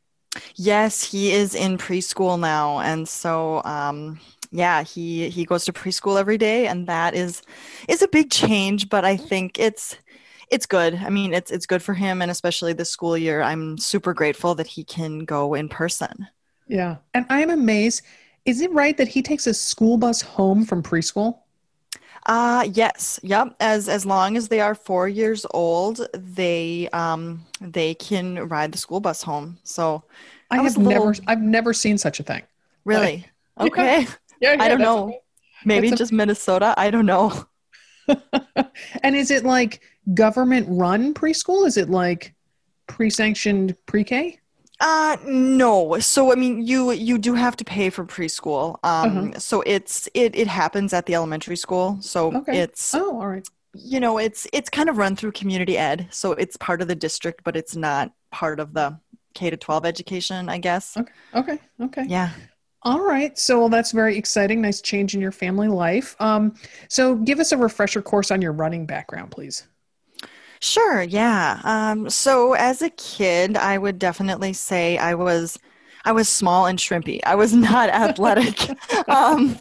Yes, 0.57 1.03
he 1.03 1.33
is 1.33 1.55
in 1.55 1.79
preschool 1.79 2.39
now, 2.39 2.81
and 2.81 3.09
so 3.09 3.63
um, 3.65 4.21
yeah, 4.51 4.83
he 4.83 5.29
he 5.31 5.45
goes 5.45 5.65
to 5.67 5.73
preschool 5.73 6.19
every 6.19 6.39
day, 6.39 6.67
and 6.67 6.87
that 6.87 7.15
is 7.15 7.43
is 7.89 8.03
a 8.03 8.09
big 8.09 8.31
change. 8.31 8.89
But 8.89 9.05
I 9.05 9.17
think 9.17 9.59
it's 9.59 9.97
it's 10.55 10.67
good. 10.67 10.95
I 10.95 11.11
mean, 11.11 11.35
it's 11.35 11.51
it's 11.51 11.67
good 11.67 11.83
for 11.83 11.95
him, 11.95 12.23
and 12.23 12.31
especially 12.31 12.73
this 12.73 12.89
school 12.89 13.19
year. 13.19 13.43
I'm 13.43 13.77
super 13.77 14.15
grateful 14.15 14.55
that 14.55 14.69
he 14.69 14.85
can 14.85 15.25
go 15.25 15.55
in 15.55 15.69
person. 15.69 16.29
Yeah, 16.69 16.97
and 17.13 17.27
I'm 17.29 17.51
amazed. 17.51 18.03
Is 18.45 18.61
it 18.61 18.71
right 18.71 18.97
that 18.97 19.09
he 19.09 19.21
takes 19.21 19.49
a 19.49 19.55
school 19.55 19.97
bus 19.97 20.23
home 20.23 20.65
from 20.65 20.83
preschool? 20.83 21.41
Uh 22.27 22.67
yes. 22.73 23.19
Yep. 23.23 23.57
As 23.61 23.89
as 23.89 24.07
long 24.07 24.37
as 24.37 24.49
they 24.49 24.61
are 24.61 24.75
four 24.75 25.09
years 25.09 25.45
old, 25.51 26.07
they 26.15 26.89
um 26.93 27.45
they 27.61 27.95
can 27.95 28.49
ride 28.49 28.73
the 28.73 28.79
school 28.79 29.01
bus 29.01 29.23
home. 29.23 29.59
So 29.65 30.05
I 30.51 30.63
have 30.63 30.77
little... 30.77 31.07
never 31.07 31.15
I've 31.27 31.43
never 31.43 31.75
seen 31.75 31.99
such 31.99 32.21
a 32.21 32.23
thing. 32.23 32.43
Really? 32.85 33.27
But, 33.57 33.67
okay. 33.73 34.07
Yeah, 34.41 34.55
yeah, 34.55 34.63
I 34.63 34.69
don't 34.69 34.81
know. 34.81 35.21
Maybe 35.65 35.91
just 35.91 36.13
a... 36.13 36.15
Minnesota. 36.15 36.75
I 36.77 36.91
don't 36.91 37.07
know. 37.07 37.47
and 39.03 39.17
is 39.17 39.31
it 39.31 39.45
like 39.45 39.83
government 40.13 40.67
run 40.69 41.15
preschool? 41.15 41.67
Is 41.67 41.77
it 41.77 41.89
like 41.89 42.35
pre-sanctioned 42.87 43.77
pre-K? 43.87 44.39
Uh 44.81 45.17
no. 45.25 45.99
So 46.01 46.33
I 46.33 46.35
mean 46.35 46.67
you 46.67 46.91
you 46.93 47.17
do 47.17 47.35
have 47.35 47.57
to 47.57 47.65
pay 47.65 47.91
for 47.91 48.05
preschool. 48.05 48.79
Um 48.83 49.31
uh-huh. 49.31 49.39
so 49.39 49.63
it's 49.63 50.09
it 50.15 50.35
it 50.35 50.49
happens 50.49 50.93
at 50.93 51.07
the 51.07 51.15
elementary 51.15 51.57
school. 51.57 51.99
So 52.01 52.35
okay. 52.35 52.59
it's 52.59 52.95
Oh, 52.95 53.21
all 53.21 53.29
right. 53.29 53.47
You 53.73 54.01
know, 54.01 54.19
it's 54.19 54.47
it's 54.53 54.69
kind 54.69 54.89
of 54.89 54.99
run 54.99 55.17
through 55.17 55.33
community 55.33 55.79
ed. 55.79 56.09
So 56.11 56.33
it's 56.33 56.57
part 56.57 56.83
of 56.83 56.89
the 56.89 56.95
district, 56.95 57.45
but 57.45 57.57
it's 57.57 57.77
not 57.77 58.13
part 58.31 58.61
of 58.61 58.75
the 58.75 58.99
K 59.35 59.51
to 59.51 59.57
12 59.57 59.85
education, 59.87 60.49
I 60.49 60.59
guess. 60.59 60.97
Okay. 60.97 61.13
Okay. 61.35 61.59
Okay. 61.81 62.05
Yeah. 62.09 62.31
All 62.83 63.01
right. 63.01 63.39
So 63.39 63.61
well, 63.61 63.69
that's 63.69 63.93
very 63.93 64.17
exciting. 64.17 64.61
Nice 64.61 64.83
change 64.83 65.15
in 65.15 65.21
your 65.21 65.33
family 65.33 65.69
life. 65.69 66.15
Um, 66.21 66.55
so 66.89 67.15
give 67.15 67.41
us 67.41 67.53
a 67.53 67.57
refresher 67.57 68.03
course 68.03 68.31
on 68.31 68.43
your 68.43 68.53
running 68.53 68.87
background, 68.87 69.31
please. 69.31 69.67
Sure, 70.65 71.03
yeah. 71.03 71.61
Um, 71.65 72.09
so 72.09 72.55
as 72.55 72.81
a 72.81 72.89
kid, 72.91 73.57
I 73.57 73.77
would 73.77 73.99
definitely 73.99 74.55
say 74.55 74.97
I 74.97 75.15
was 75.15 75.59
I 76.07 76.13
was 76.13 76.29
small 76.29 76.67
and 76.67 76.79
shrimpy. 76.79 77.21
I 77.27 77.35
was 77.35 77.53
not 77.69 77.91
athletic, 77.91 78.71
um, 79.09 79.59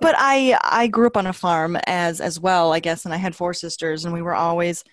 but 0.00 0.14
I 0.16 0.56
I 0.62 0.86
grew 0.86 1.06
up 1.08 1.16
on 1.16 1.26
a 1.26 1.32
farm 1.32 1.76
as 1.86 2.20
as 2.20 2.38
well, 2.38 2.72
I 2.72 2.78
guess, 2.80 3.04
and 3.04 3.12
I 3.12 3.16
had 3.16 3.34
four 3.34 3.52
sisters, 3.52 4.04
and 4.04 4.14
we 4.14 4.22
were 4.22 4.34
always, 4.34 4.84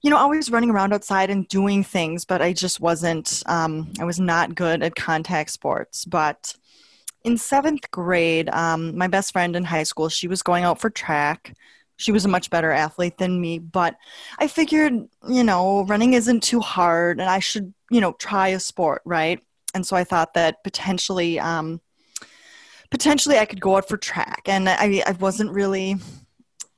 you 0.00 0.08
know, 0.10 0.16
always 0.16 0.50
running 0.50 0.70
around 0.70 0.94
outside 0.94 1.28
and 1.28 1.46
doing 1.48 1.84
things. 1.84 2.24
But 2.24 2.40
I 2.40 2.52
just 2.54 2.80
wasn't. 2.80 3.42
Um, 3.46 3.92
I 4.00 4.04
was 4.04 4.20
not 4.20 4.54
good 4.54 4.82
at 4.82 4.94
contact 4.94 5.50
sports. 5.50 6.06
But 6.06 6.54
in 7.24 7.36
seventh 7.36 7.90
grade, 7.90 8.48
um, 8.50 8.96
my 8.96 9.06
best 9.06 9.32
friend 9.32 9.54
in 9.56 9.64
high 9.64 9.82
school, 9.82 10.08
she 10.08 10.28
was 10.28 10.42
going 10.42 10.64
out 10.64 10.80
for 10.80 10.90
track 10.90 11.54
she 12.00 12.12
was 12.12 12.24
a 12.24 12.28
much 12.28 12.50
better 12.50 12.72
athlete 12.72 13.18
than 13.18 13.40
me 13.40 13.58
but 13.58 13.96
i 14.38 14.46
figured 14.46 14.92
you 15.28 15.44
know 15.44 15.84
running 15.84 16.14
isn't 16.14 16.42
too 16.42 16.60
hard 16.60 17.20
and 17.20 17.28
i 17.28 17.38
should 17.38 17.72
you 17.90 18.00
know 18.00 18.12
try 18.14 18.48
a 18.48 18.60
sport 18.60 19.02
right? 19.04 19.40
And 19.74 19.86
so 19.86 19.96
i 19.96 20.04
thought 20.04 20.34
that 20.34 20.64
potentially 20.64 21.38
um 21.38 21.80
potentially 22.90 23.38
i 23.38 23.44
could 23.44 23.60
go 23.60 23.76
out 23.76 23.88
for 23.88 23.96
track. 23.96 24.42
And 24.46 24.68
i 24.68 25.02
i 25.06 25.12
wasn't 25.12 25.52
really 25.52 25.96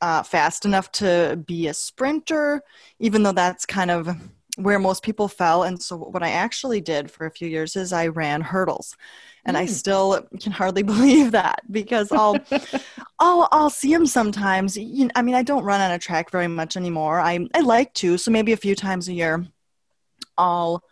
uh, 0.00 0.24
fast 0.24 0.64
enough 0.64 0.90
to 0.90 1.40
be 1.46 1.68
a 1.68 1.74
sprinter 1.74 2.60
even 2.98 3.22
though 3.22 3.32
that's 3.32 3.64
kind 3.64 3.88
of 3.88 4.08
where 4.56 4.78
most 4.78 5.02
people 5.02 5.28
fell 5.28 5.62
and 5.62 5.82
so 5.82 5.96
what 5.96 6.22
i 6.22 6.30
actually 6.30 6.80
did 6.80 7.10
for 7.10 7.26
a 7.26 7.30
few 7.30 7.48
years 7.48 7.74
is 7.74 7.92
i 7.92 8.06
ran 8.06 8.40
hurdles 8.40 8.96
and 9.44 9.56
mm. 9.56 9.60
I 9.60 9.66
still 9.66 10.26
can 10.40 10.52
hardly 10.52 10.82
believe 10.92 11.32
that 11.32 11.62
because 11.70 12.12
I'll 12.12 12.36
I'll 13.18 13.48
I'll 13.50 13.70
see 13.70 13.92
him 13.92 14.06
sometimes. 14.06 14.76
You 14.76 15.06
know, 15.06 15.10
I 15.14 15.22
mean, 15.22 15.34
I 15.34 15.42
don't 15.42 15.64
run 15.64 15.80
on 15.80 15.90
a 15.90 15.98
track 15.98 16.30
very 16.30 16.48
much 16.48 16.76
anymore. 16.76 17.20
I 17.20 17.46
I 17.54 17.60
like 17.60 17.92
to, 17.94 18.18
so 18.18 18.30
maybe 18.30 18.52
a 18.52 18.56
few 18.56 18.74
times 18.74 19.08
a 19.08 19.12
year, 19.12 19.46
I'll 20.38 20.82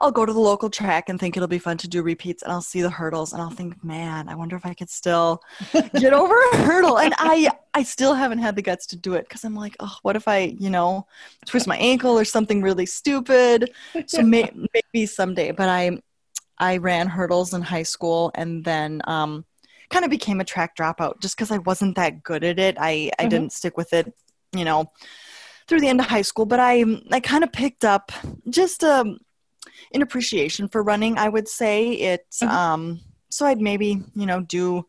I'll 0.00 0.12
go 0.12 0.24
to 0.24 0.32
the 0.32 0.38
local 0.38 0.70
track 0.70 1.08
and 1.08 1.18
think 1.18 1.36
it'll 1.36 1.48
be 1.48 1.58
fun 1.58 1.76
to 1.78 1.88
do 1.88 2.02
repeats, 2.02 2.42
and 2.42 2.52
I'll 2.52 2.62
see 2.62 2.82
the 2.82 2.90
hurdles, 2.90 3.32
and 3.32 3.42
I'll 3.42 3.50
think, 3.50 3.82
man, 3.82 4.28
I 4.28 4.34
wonder 4.34 4.54
if 4.56 4.64
I 4.64 4.74
could 4.74 4.90
still 4.90 5.42
get 5.72 6.12
over 6.12 6.34
a 6.52 6.56
hurdle. 6.58 6.98
And 6.98 7.14
I 7.18 7.50
I 7.74 7.82
still 7.82 8.14
haven't 8.14 8.38
had 8.38 8.56
the 8.56 8.62
guts 8.62 8.86
to 8.88 8.96
do 8.96 9.14
it 9.14 9.28
because 9.28 9.44
I'm 9.44 9.54
like, 9.54 9.76
oh, 9.80 9.96
what 10.02 10.16
if 10.16 10.28
I 10.28 10.54
you 10.58 10.70
know 10.70 11.06
twist 11.46 11.66
my 11.66 11.76
ankle 11.76 12.18
or 12.18 12.24
something 12.24 12.62
really 12.62 12.86
stupid? 12.86 13.72
So 14.06 14.22
may, 14.22 14.50
maybe 14.74 15.06
someday, 15.06 15.50
but 15.50 15.68
I 15.68 15.98
I 16.58 16.78
ran 16.78 17.08
hurdles 17.08 17.54
in 17.54 17.62
high 17.62 17.82
school 17.82 18.30
and 18.34 18.64
then 18.64 19.00
um, 19.04 19.44
kind 19.90 20.04
of 20.04 20.10
became 20.10 20.40
a 20.40 20.44
track 20.44 20.76
dropout 20.76 21.20
just 21.20 21.36
because 21.36 21.50
I 21.50 21.58
wasn't 21.58 21.96
that 21.96 22.22
good 22.22 22.44
at 22.44 22.58
it. 22.58 22.76
I, 22.78 23.10
I 23.18 23.22
mm-hmm. 23.22 23.28
didn't 23.28 23.52
stick 23.52 23.76
with 23.76 23.92
it, 23.92 24.12
you 24.52 24.64
know, 24.64 24.90
through 25.66 25.80
the 25.80 25.88
end 25.88 26.00
of 26.00 26.06
high 26.06 26.22
school, 26.22 26.46
but 26.46 26.60
I, 26.60 26.84
I 27.12 27.20
kind 27.20 27.44
of 27.44 27.52
picked 27.52 27.84
up 27.84 28.10
just 28.48 28.82
um, 28.84 29.18
an 29.92 30.02
appreciation 30.02 30.68
for 30.68 30.82
running, 30.82 31.18
I 31.18 31.28
would 31.28 31.48
say. 31.48 31.90
It, 31.92 32.26
mm-hmm. 32.42 32.54
um, 32.54 33.00
so 33.30 33.46
I'd 33.46 33.60
maybe, 33.60 34.02
you 34.14 34.26
know, 34.26 34.40
do 34.40 34.86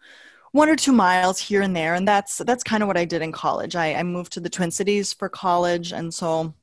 one 0.52 0.70
or 0.70 0.76
two 0.76 0.94
miles 0.94 1.40
here 1.40 1.62
and 1.62 1.76
there. 1.76 1.94
And 1.94 2.08
that's, 2.08 2.38
that's 2.40 2.64
kind 2.64 2.84
of 2.84 2.88
what 2.88 2.98
I 2.98 3.06
did 3.06 3.22
in 3.22 3.32
college. 3.32 3.76
I, 3.76 3.94
I 3.94 4.04
moved 4.04 4.34
to 4.34 4.40
the 4.40 4.50
Twin 4.50 4.72
Cities 4.72 5.14
for 5.14 5.30
college. 5.30 5.92
And 5.92 6.14
so 6.14 6.54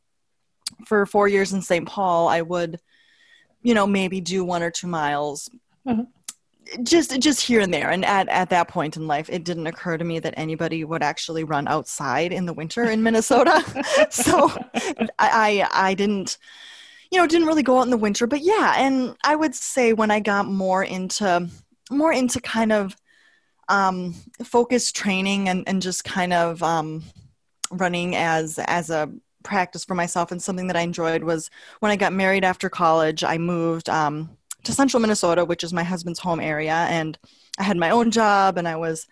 for 0.87 1.07
four 1.07 1.29
years 1.29 1.53
in 1.53 1.63
St. 1.63 1.87
Paul, 1.87 2.29
I 2.29 2.43
would– 2.43 2.81
you 3.67 3.75
know, 3.75 3.87
maybe 3.87 4.21
do 4.21 4.45
one 4.45 4.63
or 4.63 4.71
two 4.71 4.87
miles. 4.87 5.51
Mm-hmm. 5.87 6.83
Just, 6.85 7.21
just 7.21 7.41
here 7.41 7.61
and 7.61 7.75
there, 7.75 7.91
and 7.91 8.05
at, 8.05 8.29
at 8.29 8.51
that 8.51 8.69
point 8.69 8.97
in 8.97 9.09
life, 9.09 9.29
it 9.29 9.45
didn't 9.45 9.67
occur 9.67 9.97
to 9.97 10.05
me 10.05 10.21
that 10.21 10.35
anybody 10.37 10.85
would 10.85 11.03
actually 11.03 11.43
run 11.43 11.67
outside 11.67 12.33
in 12.33 12.47
the 12.47 12.53
winter 12.53 12.85
in 12.85 13.03
Minnesota. 13.03 13.65
so, 14.11 14.51
I, 15.19 15.65
I, 15.69 15.69
I 15.73 15.95
didn't, 15.95 16.39
you 17.11 17.19
know, 17.19 17.27
didn't 17.27 17.47
really 17.47 17.63
go 17.63 17.79
out 17.79 17.85
in 17.85 17.91
the 17.91 17.97
winter. 17.97 18.27
But 18.27 18.41
yeah, 18.43 18.75
and 18.77 19.17
I 19.25 19.37
would 19.37 19.55
say 19.55 19.93
when 19.93 20.11
I 20.11 20.21
got 20.21 20.47
more 20.47 20.83
into, 20.83 21.49
more 21.91 22.13
into 22.13 22.41
kind 22.41 22.73
of 22.73 22.97
um, 23.69 24.15
focused 24.45 24.97
training 24.97 25.49
and, 25.49 25.65
and 25.67 25.83
just 25.83 26.05
kind 26.05 26.33
of 26.33 26.63
um, 26.63 27.03
running 27.71 28.15
as 28.17 28.59
as 28.59 28.91
a 28.91 29.11
practice 29.43 29.85
for 29.85 29.95
myself 29.95 30.33
and 30.33 30.43
something 30.43 30.67
that 30.67 30.77
I 30.77 30.81
enjoyed 30.81 31.23
was 31.23 31.51
when 31.81 31.93
I 31.93 31.97
got 31.97 32.13
married 32.13 32.45
after 32.45 32.69
college, 32.69 33.23
I 33.23 33.39
moved 33.39 33.89
um, 33.89 34.37
to 34.65 34.73
central 34.73 35.01
Minnesota, 35.01 35.45
which 35.45 35.65
is 35.65 35.73
my 35.73 35.85
husband's 35.85 36.19
home 36.19 36.41
area. 36.41 36.75
And 36.75 37.17
I 37.59 37.63
had 37.63 37.77
my 37.77 37.91
own 37.91 38.11
job 38.11 38.59
and 38.59 38.67
I 38.69 38.77
was 38.77 39.07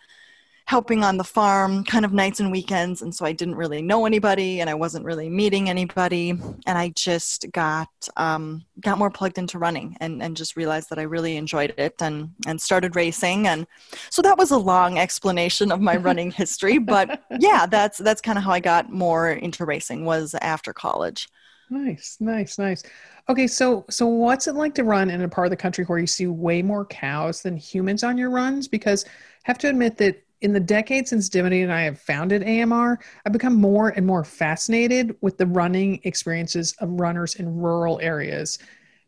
helping 0.67 1.05
on 1.05 1.19
the 1.19 1.25
farm 1.25 1.85
kind 1.85 2.05
of 2.05 2.13
nights 2.13 2.41
and 2.41 2.51
weekends 2.51 3.03
and 3.03 3.15
so 3.15 3.25
i 3.25 3.33
didn't 3.33 3.55
really 3.55 3.83
know 3.83 4.07
anybody 4.07 4.61
and 4.61 4.71
i 4.71 4.75
wasn't 4.75 5.05
really 5.05 5.29
meeting 5.29 5.69
anybody 5.69 6.31
and 6.31 6.79
i 6.79 6.89
just 6.97 7.51
got 7.53 7.89
um, 8.17 8.65
got 8.81 8.99
more 8.99 9.11
plugged 9.11 9.39
into 9.39 9.59
running 9.59 9.97
and, 10.01 10.23
and 10.23 10.37
just 10.37 10.57
realized 10.57 10.89
that 10.91 10.99
i 10.99 11.03
really 11.03 11.37
enjoyed 11.37 11.75
it 11.77 12.01
and 12.01 12.31
and 12.47 12.61
started 12.61 12.97
racing 12.97 13.47
and 13.47 13.67
so 14.11 14.23
that 14.23 14.39
was 14.39 14.51
a 14.51 14.59
long 14.59 14.99
explanation 14.99 15.71
of 15.71 15.81
my 15.81 15.97
running 16.09 16.31
history 16.31 16.79
but 16.79 17.23
yeah 17.41 17.67
that's 17.67 17.99
that's 17.99 18.21
kind 18.21 18.39
of 18.39 18.45
how 18.45 18.53
i 18.53 18.61
got 18.61 18.91
more 18.91 19.31
into 19.31 19.65
racing 19.65 20.05
was 20.05 20.35
after 20.41 20.73
college. 20.73 21.29
Nice 21.71 22.19
nice 22.21 22.59
nice. 22.59 22.83
Okay 23.29 23.47
so 23.47 23.85
so 23.91 24.07
what's 24.07 24.47
it 24.47 24.55
like 24.55 24.75
to 24.75 24.85
run 24.85 25.11
in 25.11 25.23
a 25.23 25.29
part 25.29 25.47
of 25.47 25.51
the 25.51 25.57
country 25.57 25.85
where 25.85 25.99
you 25.99 26.07
see 26.07 26.27
way 26.27 26.63
more 26.63 26.85
cows 26.85 27.43
than 27.43 27.57
humans 27.57 28.05
on 28.05 28.19
your 28.19 28.31
runs? 28.31 28.69
Because 28.69 29.05
I 29.07 29.09
have 29.45 29.59
to 29.59 29.69
admit 29.69 29.97
that 29.99 30.24
in 30.45 30.53
the 30.53 30.61
decades 30.61 31.09
since 31.09 31.31
Dimity 31.31 31.63
and 31.63 31.73
I 31.73 31.81
have 31.81 31.99
founded 31.99 32.43
AMR, 32.43 33.01
I've 33.25 33.33
become 33.33 33.55
more 33.55 33.89
and 33.89 34.07
more 34.07 34.25
fascinated 34.25 35.17
with 35.23 35.39
the 35.39 35.47
running 35.47 36.01
experiences 36.05 36.75
of 36.81 37.01
runners 37.01 37.37
in 37.37 37.57
rural 37.57 37.99
areas 38.01 38.59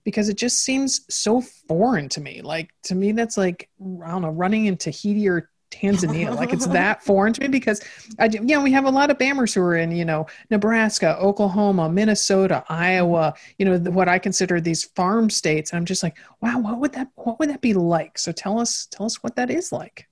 because 0.03 0.31
it 0.31 0.39
just 0.39 0.61
seems 0.61 1.03
so 1.15 1.43
foreign 1.43 2.09
to 2.09 2.23
me. 2.23 2.41
Like 2.41 2.73
to 2.85 2.95
me, 2.95 3.13
that's 3.13 3.37
like 3.37 3.69
I 3.79 4.09
don't 4.09 4.23
know, 4.23 4.31
running 4.31 4.65
in 4.65 4.79
Tahiti 4.79 5.29
or 5.29 5.51
Tanzania. 5.71 6.35
like 6.35 6.55
it's 6.55 6.67
that 6.69 7.03
foreign 7.05 7.35
to 7.35 7.43
me 7.43 7.49
because 7.49 7.83
I, 8.19 8.31
you 8.33 8.41
know, 8.41 8.63
we 8.63 8.73
have 8.73 8.87
a 8.87 8.91
lot 8.91 9.11
of 9.11 9.19
Bammers 9.19 9.55
who 9.55 9.61
are 9.61 9.77
in, 9.77 9.91
you 9.91 10.07
know, 10.07 10.27
Nebraska, 10.49 11.19
Oklahoma, 11.19 11.91
Minnesota, 11.91 12.65
Iowa, 12.71 13.35
you 13.59 13.67
know, 13.67 13.79
what 13.91 14.09
I 14.09 14.19
consider 14.19 14.59
these 14.59 14.85
farm 14.85 15.29
states. 15.29 15.73
And 15.73 15.77
I'm 15.77 15.85
just 15.85 16.03
like, 16.03 16.17
wow, 16.41 16.61
what 16.61 16.79
would 16.79 16.93
that, 16.95 17.09
what 17.17 17.39
would 17.41 17.51
that 17.51 17.61
be 17.61 17.75
like? 17.75 18.17
So 18.17 18.33
tell 18.33 18.59
us, 18.59 18.87
tell 18.87 19.05
us 19.05 19.23
what 19.23 19.37
that 19.37 19.51
is 19.51 19.71
like. 19.71 20.09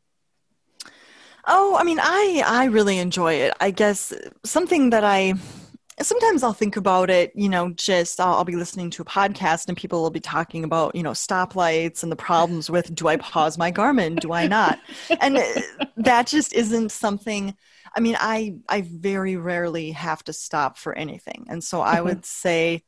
Oh, 1.47 1.77
I 1.79 1.85
mean, 1.85 1.99
I 2.01 2.43
I 2.47 2.65
really 2.67 2.99
enjoy 2.99 3.35
it. 3.35 3.55
I 3.61 3.71
guess 3.71 4.13
something 4.45 4.91
that 4.91 5.05
I 5.05 5.35
sometimes 6.03 6.43
I'll 6.43 6.53
think 6.53 6.77
about 6.77 7.11
it, 7.11 7.33
you 7.35 7.49
know, 7.49 7.71
just 7.71 8.21
I'll, 8.21 8.35
I'll, 8.35 8.45
be 8.45 8.57
listening 8.57 8.91
to 8.91 9.03
a 9.03 9.05
podcast 9.05 9.69
and 9.69 9.77
people 9.77 10.03
will 10.03 10.11
be 10.11 10.21
talking 10.21 10.65
about, 10.65 10.95
you 10.95 11.03
know, 11.03 11.13
stoplights 11.13 12.03
and 12.03 12.11
the 12.11 12.17
problems 12.17 12.69
with 12.69 12.95
do 12.95 13.07
I 13.09 13.17
pause 13.17 13.57
my 13.59 13.71
Garmin? 13.71 14.19
Do 14.19 14.33
I 14.33 14.47
not? 14.47 14.81
And 15.21 15.39
uh, 15.39 15.45
that 15.99 16.27
just 16.27 16.53
isn't 16.53 16.91
something. 16.91 17.55
I 17.97 18.01
mean, 18.01 18.17
I 18.19 18.57
I 18.69 18.83
very 18.83 19.37
rarely 19.37 19.93
have 19.93 20.25
to 20.25 20.33
stop 20.33 20.79
for 20.79 20.95
anything, 20.95 21.47
and 21.49 21.63
so 21.63 21.81
I 21.81 22.01
would 22.01 22.25
say, 22.25 22.83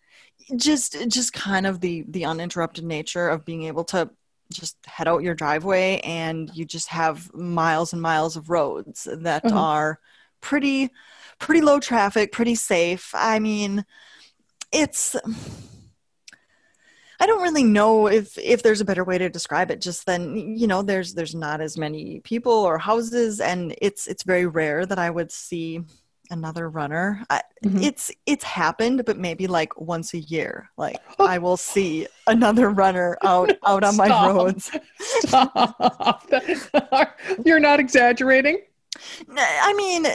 just 0.56 1.08
just 1.08 1.32
kind 1.32 1.66
of 1.66 1.80
the 1.80 2.04
the 2.08 2.24
uninterrupted 2.24 2.84
nature 2.84 3.28
of 3.28 3.44
being 3.44 3.64
able 3.64 3.84
to 3.84 4.10
just 4.52 4.76
head 4.86 5.08
out 5.08 5.22
your 5.22 5.34
driveway 5.34 6.00
and 6.04 6.50
you 6.54 6.64
just 6.64 6.88
have 6.88 7.32
miles 7.34 7.92
and 7.92 8.00
miles 8.00 8.36
of 8.36 8.50
roads 8.50 9.08
that 9.10 9.44
mm-hmm. 9.44 9.56
are 9.56 9.98
pretty 10.40 10.90
pretty 11.38 11.60
low 11.60 11.80
traffic 11.80 12.32
pretty 12.32 12.54
safe 12.54 13.10
i 13.14 13.38
mean 13.38 13.84
it's 14.72 15.16
i 17.20 17.26
don't 17.26 17.42
really 17.42 17.64
know 17.64 18.06
if 18.06 18.38
if 18.38 18.62
there's 18.62 18.80
a 18.80 18.84
better 18.84 19.04
way 19.04 19.18
to 19.18 19.28
describe 19.28 19.70
it 19.70 19.80
just 19.80 20.06
then 20.06 20.36
you 20.36 20.66
know 20.66 20.82
there's 20.82 21.14
there's 21.14 21.34
not 21.34 21.60
as 21.60 21.76
many 21.76 22.20
people 22.20 22.52
or 22.52 22.78
houses 22.78 23.40
and 23.40 23.74
it's 23.82 24.06
it's 24.06 24.22
very 24.22 24.46
rare 24.46 24.86
that 24.86 24.98
i 24.98 25.10
would 25.10 25.30
see 25.30 25.82
another 26.30 26.68
runner. 26.68 27.24
I, 27.30 27.42
mm-hmm. 27.64 27.82
It's 27.82 28.10
it's 28.26 28.44
happened, 28.44 29.04
but 29.04 29.18
maybe 29.18 29.46
like 29.46 29.78
once 29.80 30.14
a 30.14 30.18
year. 30.18 30.70
Like 30.76 30.96
I 31.18 31.38
will 31.38 31.56
see 31.56 32.06
another 32.26 32.70
runner 32.70 33.16
out 33.24 33.52
out 33.66 33.84
on 33.84 33.96
my 33.96 34.08
roads. 34.08 34.70
Stop. 34.98 36.28
You're 37.44 37.60
not 37.60 37.80
exaggerating. 37.80 38.60
I 39.36 39.74
mean, 39.74 40.06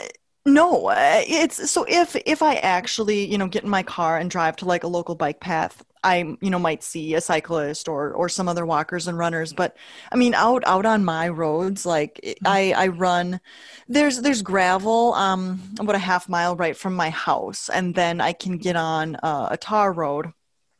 no. 0.44 0.88
Uh, 0.88 1.22
it's 1.26 1.70
so 1.70 1.84
if 1.88 2.16
if 2.26 2.42
I 2.42 2.56
actually 2.56 3.30
you 3.30 3.38
know 3.38 3.48
get 3.48 3.64
in 3.64 3.70
my 3.70 3.82
car 3.82 4.18
and 4.18 4.30
drive 4.30 4.56
to 4.56 4.64
like 4.64 4.84
a 4.84 4.88
local 4.88 5.14
bike 5.14 5.40
path, 5.40 5.84
I 6.04 6.36
you 6.40 6.50
know 6.50 6.58
might 6.58 6.82
see 6.82 7.14
a 7.14 7.20
cyclist 7.20 7.88
or 7.88 8.12
or 8.12 8.28
some 8.28 8.48
other 8.48 8.66
walkers 8.66 9.06
and 9.08 9.16
runners 9.16 9.52
but 9.52 9.76
I 10.10 10.16
mean 10.16 10.34
out 10.34 10.62
out 10.66 10.86
on 10.86 11.04
my 11.04 11.28
roads 11.28 11.86
like 11.86 12.20
mm-hmm. 12.22 12.46
I 12.46 12.72
I 12.76 12.86
run 12.88 13.40
there's 13.88 14.20
there's 14.20 14.42
gravel 14.42 15.14
um 15.14 15.60
about 15.78 15.94
a 15.94 15.98
half 15.98 16.28
mile 16.28 16.56
right 16.56 16.76
from 16.76 16.94
my 16.94 17.10
house 17.10 17.68
and 17.68 17.94
then 17.94 18.20
I 18.20 18.32
can 18.32 18.58
get 18.58 18.76
on 18.76 19.16
uh, 19.16 19.48
a 19.50 19.56
tar 19.56 19.92
road 19.92 20.32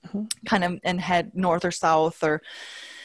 mm-hmm. 0.07 0.25
kind 0.47 0.64
of 0.64 0.81
and 0.85 1.01
head 1.01 1.33
north 1.35 1.64
or 1.64 1.70
south 1.70 2.23
or 2.23 2.43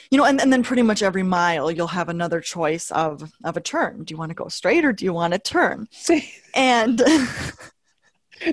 you 0.10 0.18
know 0.18 0.26
and, 0.26 0.42
and 0.42 0.52
then 0.52 0.64
pretty 0.64 0.82
much 0.82 1.04
every 1.04 1.24
mile 1.24 1.70
you'll 1.70 1.88
have 1.88 2.10
another 2.10 2.42
choice 2.42 2.92
of 2.92 3.32
of 3.44 3.58
a 3.58 3.62
turn 3.62 4.04
do 4.04 4.14
you 4.14 4.18
want 4.18 4.30
to 4.30 4.36
go 4.36 4.48
straight 4.48 4.86
or 4.86 4.94
do 4.94 5.06
you 5.06 5.14
want 5.14 5.34
to 5.34 5.40
turn 5.40 5.88
and 6.56 7.02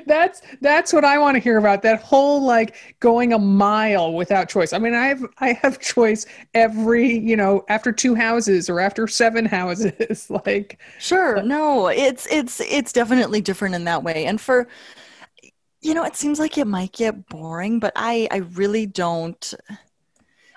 that's 0.06 0.42
that's 0.60 0.92
what 0.92 1.04
I 1.04 1.18
want 1.18 1.36
to 1.36 1.40
hear 1.40 1.58
about. 1.58 1.82
That 1.82 2.02
whole 2.02 2.42
like 2.42 2.76
going 3.00 3.32
a 3.32 3.38
mile 3.38 4.12
without 4.12 4.48
choice. 4.48 4.72
I 4.72 4.78
mean, 4.78 4.94
I 4.94 5.06
have 5.08 5.24
I 5.38 5.52
have 5.62 5.78
choice 5.80 6.26
every, 6.54 7.18
you 7.18 7.36
know, 7.36 7.64
after 7.68 7.92
two 7.92 8.14
houses 8.14 8.70
or 8.70 8.80
after 8.80 9.06
seven 9.06 9.44
houses. 9.46 10.30
like 10.30 10.78
Sure. 10.98 11.42
No, 11.42 11.88
it's 11.88 12.26
it's 12.30 12.60
it's 12.60 12.92
definitely 12.92 13.40
different 13.40 13.74
in 13.74 13.84
that 13.84 14.02
way. 14.02 14.26
And 14.26 14.40
for 14.40 14.68
you 15.80 15.92
know, 15.94 16.04
it 16.04 16.16
seems 16.16 16.38
like 16.38 16.56
it 16.56 16.66
might 16.66 16.92
get 16.92 17.28
boring, 17.28 17.78
but 17.78 17.92
I 17.96 18.28
I 18.30 18.38
really 18.38 18.86
don't 18.86 19.54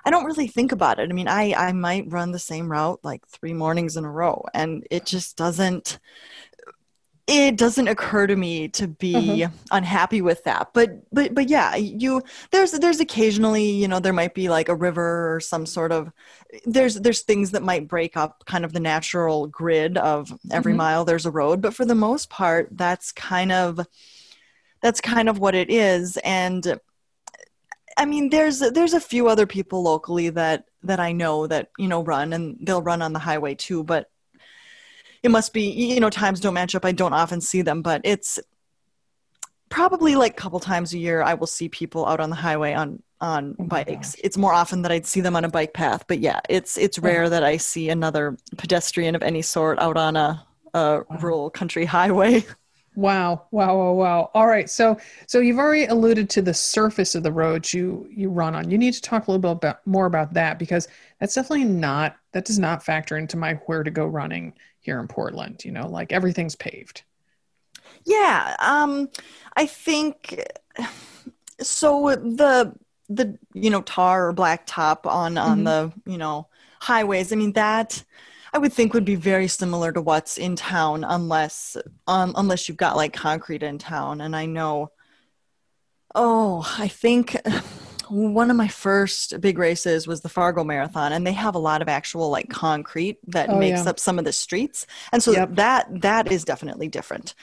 I 0.05 0.09
don't 0.09 0.25
really 0.25 0.47
think 0.47 0.71
about 0.71 0.99
it. 0.99 1.09
I 1.09 1.13
mean, 1.13 1.28
I 1.28 1.53
I 1.53 1.71
might 1.73 2.11
run 2.11 2.32
the 2.32 2.39
same 2.39 2.71
route 2.71 2.99
like 3.03 3.28
3 3.28 3.53
mornings 3.53 3.97
in 3.97 4.05
a 4.05 4.11
row 4.11 4.43
and 4.53 4.86
it 4.89 5.05
just 5.05 5.36
doesn't 5.36 5.99
it 7.28 7.57
doesn't 7.57 7.89
occur 7.89 8.25
to 8.25 8.38
me 8.38 8.69
to 8.69 8.88
be 8.88 9.13
mm-hmm. 9.13 9.55
unhappy 9.71 10.21
with 10.21 10.43
that 10.45 10.69
but 10.73 10.89
but 11.11 11.36
but 11.36 11.49
yeah 11.49 11.75
you 11.75 12.21
there's 12.51 12.71
there's 12.71 13.01
occasionally 13.01 13.69
you 13.69 13.88
know 13.88 13.99
there 13.99 14.13
might 14.13 14.34
be 14.34 14.47
like 14.47 14.69
a 14.69 14.75
river 14.75 15.36
or 15.36 15.39
some 15.41 15.65
sort 15.65 15.91
of 15.91 16.11
there's 16.65 16.95
there's 16.95 17.21
things 17.21 17.51
that 17.51 17.61
might 17.61 17.88
break 17.88 18.15
up 18.15 18.43
kind 18.45 18.63
of 18.63 18.71
the 18.71 18.80
natural 18.80 19.47
grid 19.47 19.97
of 19.97 20.32
every 20.51 20.71
mm-hmm. 20.71 20.78
mile 20.78 21.05
there's 21.05 21.25
a 21.25 21.32
road 21.32 21.61
but 21.61 21.73
for 21.73 21.86
the 21.86 21.95
most 21.95 22.30
part 22.30 22.69
that's 22.71 23.11
kind 23.11 23.51
of 23.51 23.86
that's 24.82 25.01
kind 25.01 25.28
of 25.28 25.38
what 25.38 25.53
it 25.53 25.69
is 25.69 26.17
and 26.23 26.80
i 27.97 28.05
mean 28.05 28.30
there's 28.30 28.59
there's 28.59 28.93
a 28.93 29.01
few 29.01 29.28
other 29.28 29.45
people 29.45 29.84
locally 29.84 30.30
that 30.30 30.65
that 30.82 31.01
i 31.01 31.11
know 31.11 31.45
that 31.45 31.71
you 31.78 31.89
know 31.89 32.03
run 32.03 32.32
and 32.32 32.57
they'll 32.61 32.82
run 32.82 33.01
on 33.01 33.11
the 33.11 33.19
highway 33.19 33.53
too 33.53 33.84
but 33.84 34.09
it 35.24 35.32
must 35.32 35.53
be 35.53 35.70
you 35.70 35.99
know 35.99 36.09
times 36.09 36.39
don't 36.39 36.53
match 36.53 36.76
up 36.76 36.86
i 36.86 36.91
don't 36.91 37.13
often 37.13 37.41
see 37.41 37.61
them 37.61 37.82
but 37.82 38.01
it's 38.03 38.39
probably 39.70 40.15
like 40.15 40.32
a 40.34 40.36
couple 40.36 40.59
times 40.59 40.93
a 40.93 40.97
year 40.97 41.22
i 41.22 41.34
will 41.34 41.47
see 41.47 41.70
people 41.70 42.05
out 42.05 42.20
on 42.20 42.30
the 42.30 42.36
highway 42.36 42.74
on 42.74 43.01
on 43.20 43.55
oh 43.59 43.63
bikes 43.65 44.15
gosh. 44.15 44.22
it's 44.24 44.38
more 44.38 44.53
often 44.53 44.82
that 44.82 44.91
i'd 44.91 45.05
see 45.05 45.22
them 45.22 45.36
on 45.36 45.43
a 45.43 45.49
bike 45.49 45.74
path 45.74 46.05
but 46.07 46.20
yeah 46.20 46.39
it's 46.49 46.78
it's 46.78 46.99
rare 46.99 47.24
oh. 47.24 47.30
that 47.30 47.43
i 47.43 47.57
see 47.57 47.89
another 47.89 48.38
pedestrian 48.57 49.15
of 49.15 49.24
any 49.24 49.41
sort 49.41 49.80
out 49.80 49.97
on 49.97 50.15
a, 50.15 50.45
a 50.74 51.01
wow. 51.09 51.18
rural 51.20 51.49
country 51.49 51.86
highway 51.86 52.43
Wow, 52.97 53.43
wow, 53.51 53.78
wow, 53.78 53.91
wow. 53.91 54.32
All 54.34 54.47
right. 54.47 54.68
So 54.68 54.97
so 55.28 55.39
you've 55.39 55.59
already 55.59 55.86
alluded 55.86 56.32
to 56.32 56.41
the 56.41 56.53
surface 56.55 57.13
of 57.13 57.22
the 57.22 57.32
roads 57.32 57.72
you 57.72 58.09
you 58.09 58.32
run 58.32 58.55
on. 58.55 58.72
You 58.72 58.80
need 58.80 58.95
to 58.95 59.01
talk 59.01 59.28
a 59.28 59.32
little 59.32 59.39
bit 59.39 59.51
about, 59.51 59.86
more 59.86 60.07
about 60.07 60.34
that 60.34 60.57
because 60.57 60.88
that's 61.20 61.36
definitely 61.36 61.65
not 61.65 62.18
that 62.32 62.45
does 62.45 62.57
not 62.57 62.82
factor 62.82 63.15
into 63.15 63.38
my 63.38 63.53
where 63.68 63.84
to 63.84 63.91
go 63.91 64.07
running 64.07 64.53
here 64.88 64.99
in 65.01 65.07
Portland, 65.09 65.65
you 65.65 65.71
know, 65.71 65.88
like 65.88 66.13
everything's 66.13 66.55
paved. 66.55 67.03
Yeah, 68.05 68.55
um 68.59 69.09
I 69.55 69.65
think 69.65 70.41
so 71.61 72.15
the 72.15 72.73
the 73.09 73.38
you 73.53 73.69
know 73.69 73.81
tar 73.81 74.29
or 74.29 74.33
black 74.33 74.63
top 74.65 75.05
on 75.05 75.38
on 75.38 75.63
mm-hmm. 75.63 75.65
the, 75.65 76.11
you 76.11 76.17
know, 76.17 76.47
highways. 76.79 77.33
I 77.33 77.35
mean 77.35 77.51
that 77.53 78.01
I 78.53 78.59
would 78.59 78.71
think 78.71 78.93
would 78.93 79.05
be 79.05 79.15
very 79.15 79.47
similar 79.47 79.91
to 79.91 80.01
what's 80.01 80.38
in 80.38 80.55
town, 80.55 81.03
unless 81.03 81.75
um, 82.07 82.33
unless 82.38 82.67
you've 82.67 82.77
got 82.77 82.95
like 82.95 83.11
concrete 83.11 83.61
in 83.61 83.77
town. 83.77 84.21
And 84.21 84.33
I 84.35 84.45
know, 84.45 84.91
oh, 86.15 86.65
I 86.79 86.88
think 86.88 87.35
one 88.10 88.49
of 88.49 88.58
my 88.58 88.68
first 88.68 89.39
big 89.41 89.58
races 89.58 90.08
was 90.08 90.22
the 90.22 90.30
Fargo 90.30 90.64
Marathon, 90.64 91.14
and 91.14 91.26
they 91.26 91.34
have 91.34 91.55
a 91.55 91.60
lot 91.60 91.82
of 91.82 91.89
actual 91.89 92.30
like 92.30 92.49
concrete 92.49 93.18
that 93.28 93.49
oh, 93.49 93.58
makes 93.60 93.84
yeah. 93.84 93.89
up 93.89 93.99
some 93.99 94.20
of 94.20 94.26
the 94.26 94.34
streets, 94.34 94.86
and 95.12 95.22
so 95.22 95.32
yep. 95.32 95.49
that 95.53 96.01
that 96.01 96.32
is 96.32 96.43
definitely 96.43 96.88
different. 96.88 97.36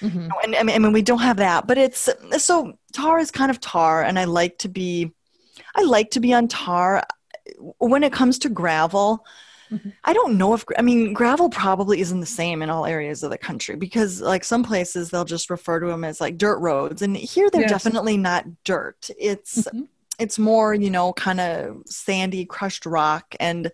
Mm-hmm. 0.00 0.28
And 0.42 0.56
I 0.56 0.62
mean, 0.62 0.74
I 0.76 0.78
mean, 0.78 0.92
we 0.92 1.02
don't 1.02 1.20
have 1.20 1.36
that, 1.36 1.66
but 1.66 1.78
it's 1.78 2.08
so 2.38 2.78
tar 2.92 3.18
is 3.18 3.30
kind 3.30 3.50
of 3.50 3.60
tar, 3.60 4.02
and 4.02 4.18
I 4.18 4.24
like 4.24 4.58
to 4.58 4.68
be, 4.68 5.12
I 5.74 5.82
like 5.82 6.10
to 6.12 6.20
be 6.20 6.32
on 6.32 6.48
tar. 6.48 7.04
When 7.78 8.02
it 8.02 8.12
comes 8.12 8.38
to 8.40 8.48
gravel, 8.48 9.24
Mm-hmm. 9.72 9.88
I 10.04 10.12
don't 10.12 10.36
know 10.36 10.52
if 10.52 10.64
I 10.76 10.82
mean 10.82 11.14
gravel 11.14 11.48
probably 11.48 12.00
isn't 12.00 12.20
the 12.20 12.26
same 12.26 12.60
in 12.60 12.68
all 12.68 12.84
areas 12.84 13.22
of 13.22 13.30
the 13.30 13.38
country 13.38 13.74
because 13.74 14.20
like 14.20 14.44
some 14.44 14.62
places 14.62 15.08
they'll 15.08 15.24
just 15.24 15.48
refer 15.48 15.80
to 15.80 15.86
them 15.86 16.04
as 16.04 16.20
like 16.20 16.36
dirt 16.36 16.58
roads 16.58 17.00
and 17.00 17.16
here 17.16 17.48
they're 17.48 17.62
yes. 17.62 17.70
definitely 17.70 18.18
not 18.18 18.44
dirt. 18.64 19.08
It's 19.18 19.62
mm-hmm. 19.62 19.84
It's 20.22 20.38
more, 20.38 20.72
you 20.72 20.90
know, 20.90 21.12
kind 21.12 21.40
of 21.40 21.82
sandy 21.86 22.44
crushed 22.44 22.86
rock. 22.86 23.34
And 23.40 23.72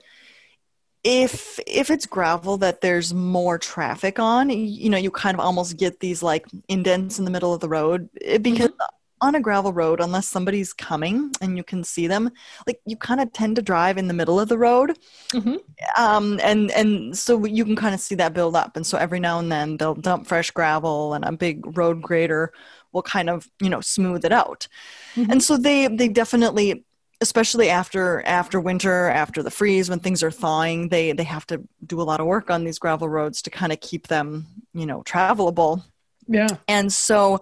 if 1.04 1.60
if 1.66 1.90
it's 1.90 2.06
gravel 2.06 2.56
that 2.58 2.80
there's 2.80 3.14
more 3.14 3.56
traffic 3.56 4.18
on 4.18 4.50
you 4.50 4.90
know 4.90 4.98
you 4.98 5.10
kind 5.10 5.34
of 5.34 5.40
almost 5.40 5.76
get 5.76 6.00
these 6.00 6.22
like 6.22 6.44
indents 6.68 7.18
in 7.18 7.24
the 7.24 7.30
middle 7.30 7.54
of 7.54 7.60
the 7.60 7.68
road. 7.68 8.08
Eh, 8.22 8.38
because 8.38 8.68
mm-hmm. 8.68 9.26
on 9.26 9.34
a 9.36 9.40
gravel 9.40 9.72
road 9.72 10.00
unless 10.00 10.26
somebody's 10.26 10.72
coming 10.72 11.30
and 11.40 11.56
you 11.56 11.62
can 11.62 11.84
see 11.84 12.08
them 12.08 12.30
like 12.66 12.80
you 12.84 12.96
kind 12.96 13.20
of 13.20 13.32
tend 13.32 13.56
to 13.56 13.62
drive 13.62 13.96
in 13.96 14.08
the 14.08 14.14
middle 14.14 14.40
of 14.40 14.48
the 14.48 14.58
road. 14.58 14.98
Mm-hmm. 15.32 15.56
um, 16.02 16.40
and 16.42 16.70
and 16.72 17.16
so 17.16 17.44
you 17.44 17.64
can 17.64 17.76
kind 17.76 17.94
of 17.94 18.00
see 18.00 18.16
that 18.16 18.34
build 18.34 18.56
up. 18.56 18.76
And 18.76 18.86
so 18.86 18.98
every 18.98 19.20
now 19.20 19.38
and 19.38 19.52
then 19.52 19.76
they'll 19.76 19.94
dump 19.94 20.26
fresh 20.26 20.50
gravel 20.50 21.14
and 21.14 21.24
a 21.24 21.32
big 21.32 21.76
road 21.78 22.02
grader 22.02 22.52
will 22.98 23.02
kind 23.18 23.30
of 23.30 23.48
you 23.60 23.70
know 23.70 23.80
smooth 23.80 24.24
it 24.24 24.32
out. 24.32 24.66
Mm-hmm. 25.14 25.30
and 25.32 25.42
so 25.42 25.56
they 25.56 25.86
they 25.88 26.08
definitely 26.08 26.84
especially 27.20 27.68
after 27.68 28.22
after 28.26 28.60
winter 28.60 29.08
after 29.10 29.42
the 29.42 29.50
freeze 29.50 29.90
when 29.90 30.00
things 30.00 30.22
are 30.22 30.30
thawing 30.30 30.88
they 30.88 31.12
they 31.12 31.24
have 31.24 31.46
to 31.46 31.56
do 31.86 32.00
a 32.00 32.06
lot 32.10 32.20
of 32.20 32.26
work 32.26 32.50
on 32.50 32.64
these 32.64 32.78
gravel 32.78 33.08
roads 33.08 33.42
to 33.42 33.50
kind 33.50 33.72
of 33.72 33.80
keep 33.80 34.08
them 34.08 34.46
you 34.74 34.86
know 34.86 35.02
travelable. 35.02 35.82
Yeah. 36.28 36.48
And 36.66 36.92
so 36.92 37.40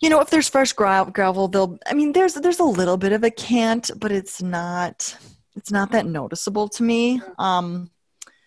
you 0.00 0.08
know 0.10 0.20
if 0.20 0.30
there's 0.30 0.48
fresh 0.48 0.72
gra- 0.72 1.10
gravel 1.12 1.48
they'll 1.48 1.78
i 1.86 1.94
mean 1.94 2.12
there's 2.12 2.34
there's 2.34 2.58
a 2.60 2.64
little 2.64 2.96
bit 2.96 3.12
of 3.12 3.22
a 3.22 3.30
cant 3.30 3.90
but 3.96 4.10
it's 4.10 4.42
not 4.42 5.16
it's 5.56 5.70
not 5.70 5.92
that 5.92 6.06
noticeable 6.06 6.68
to 6.68 6.82
me. 6.82 7.20
Um 7.38 7.90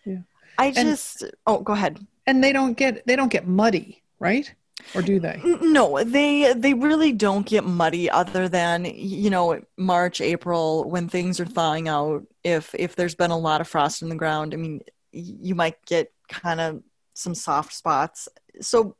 yeah. 0.06 0.22
I 0.58 0.72
just 0.72 1.22
and, 1.22 1.32
oh 1.48 1.60
go 1.62 1.74
ahead. 1.74 2.00
and 2.28 2.44
they 2.44 2.54
don't 2.54 2.76
get 2.78 3.06
they 3.08 3.16
don't 3.16 3.32
get 3.32 3.48
muddy 3.48 4.02
right 4.20 4.54
or 4.96 5.02
do 5.02 5.20
they? 5.20 5.42
No 5.44 6.04
they 6.04 6.54
they 6.54 6.74
really 6.74 7.12
don't 7.12 7.46
get 7.46 7.66
muddy 7.66 8.10
other 8.10 8.48
than 8.50 8.86
you 8.86 9.30
know 9.30 9.62
march 9.78 10.22
april 10.22 10.90
when 10.90 11.10
things 11.10 11.40
are 11.40 11.46
thawing 11.46 11.88
out 11.88 12.24
if 12.44 12.74
if 12.76 12.96
there's 12.96 13.16
been 13.16 13.32
a 13.32 13.38
lot 13.38 13.62
of 13.62 13.68
frost 13.68 14.02
in 14.02 14.10
the 14.10 14.16
ground 14.16 14.54
i 14.54 14.58
mean 14.58 14.82
you 15.14 15.56
might 15.56 15.84
get 15.86 16.12
kind 16.28 16.60
of 16.60 16.84
some 17.14 17.36
soft 17.36 17.74
spots. 17.74 18.28
So 18.62 18.96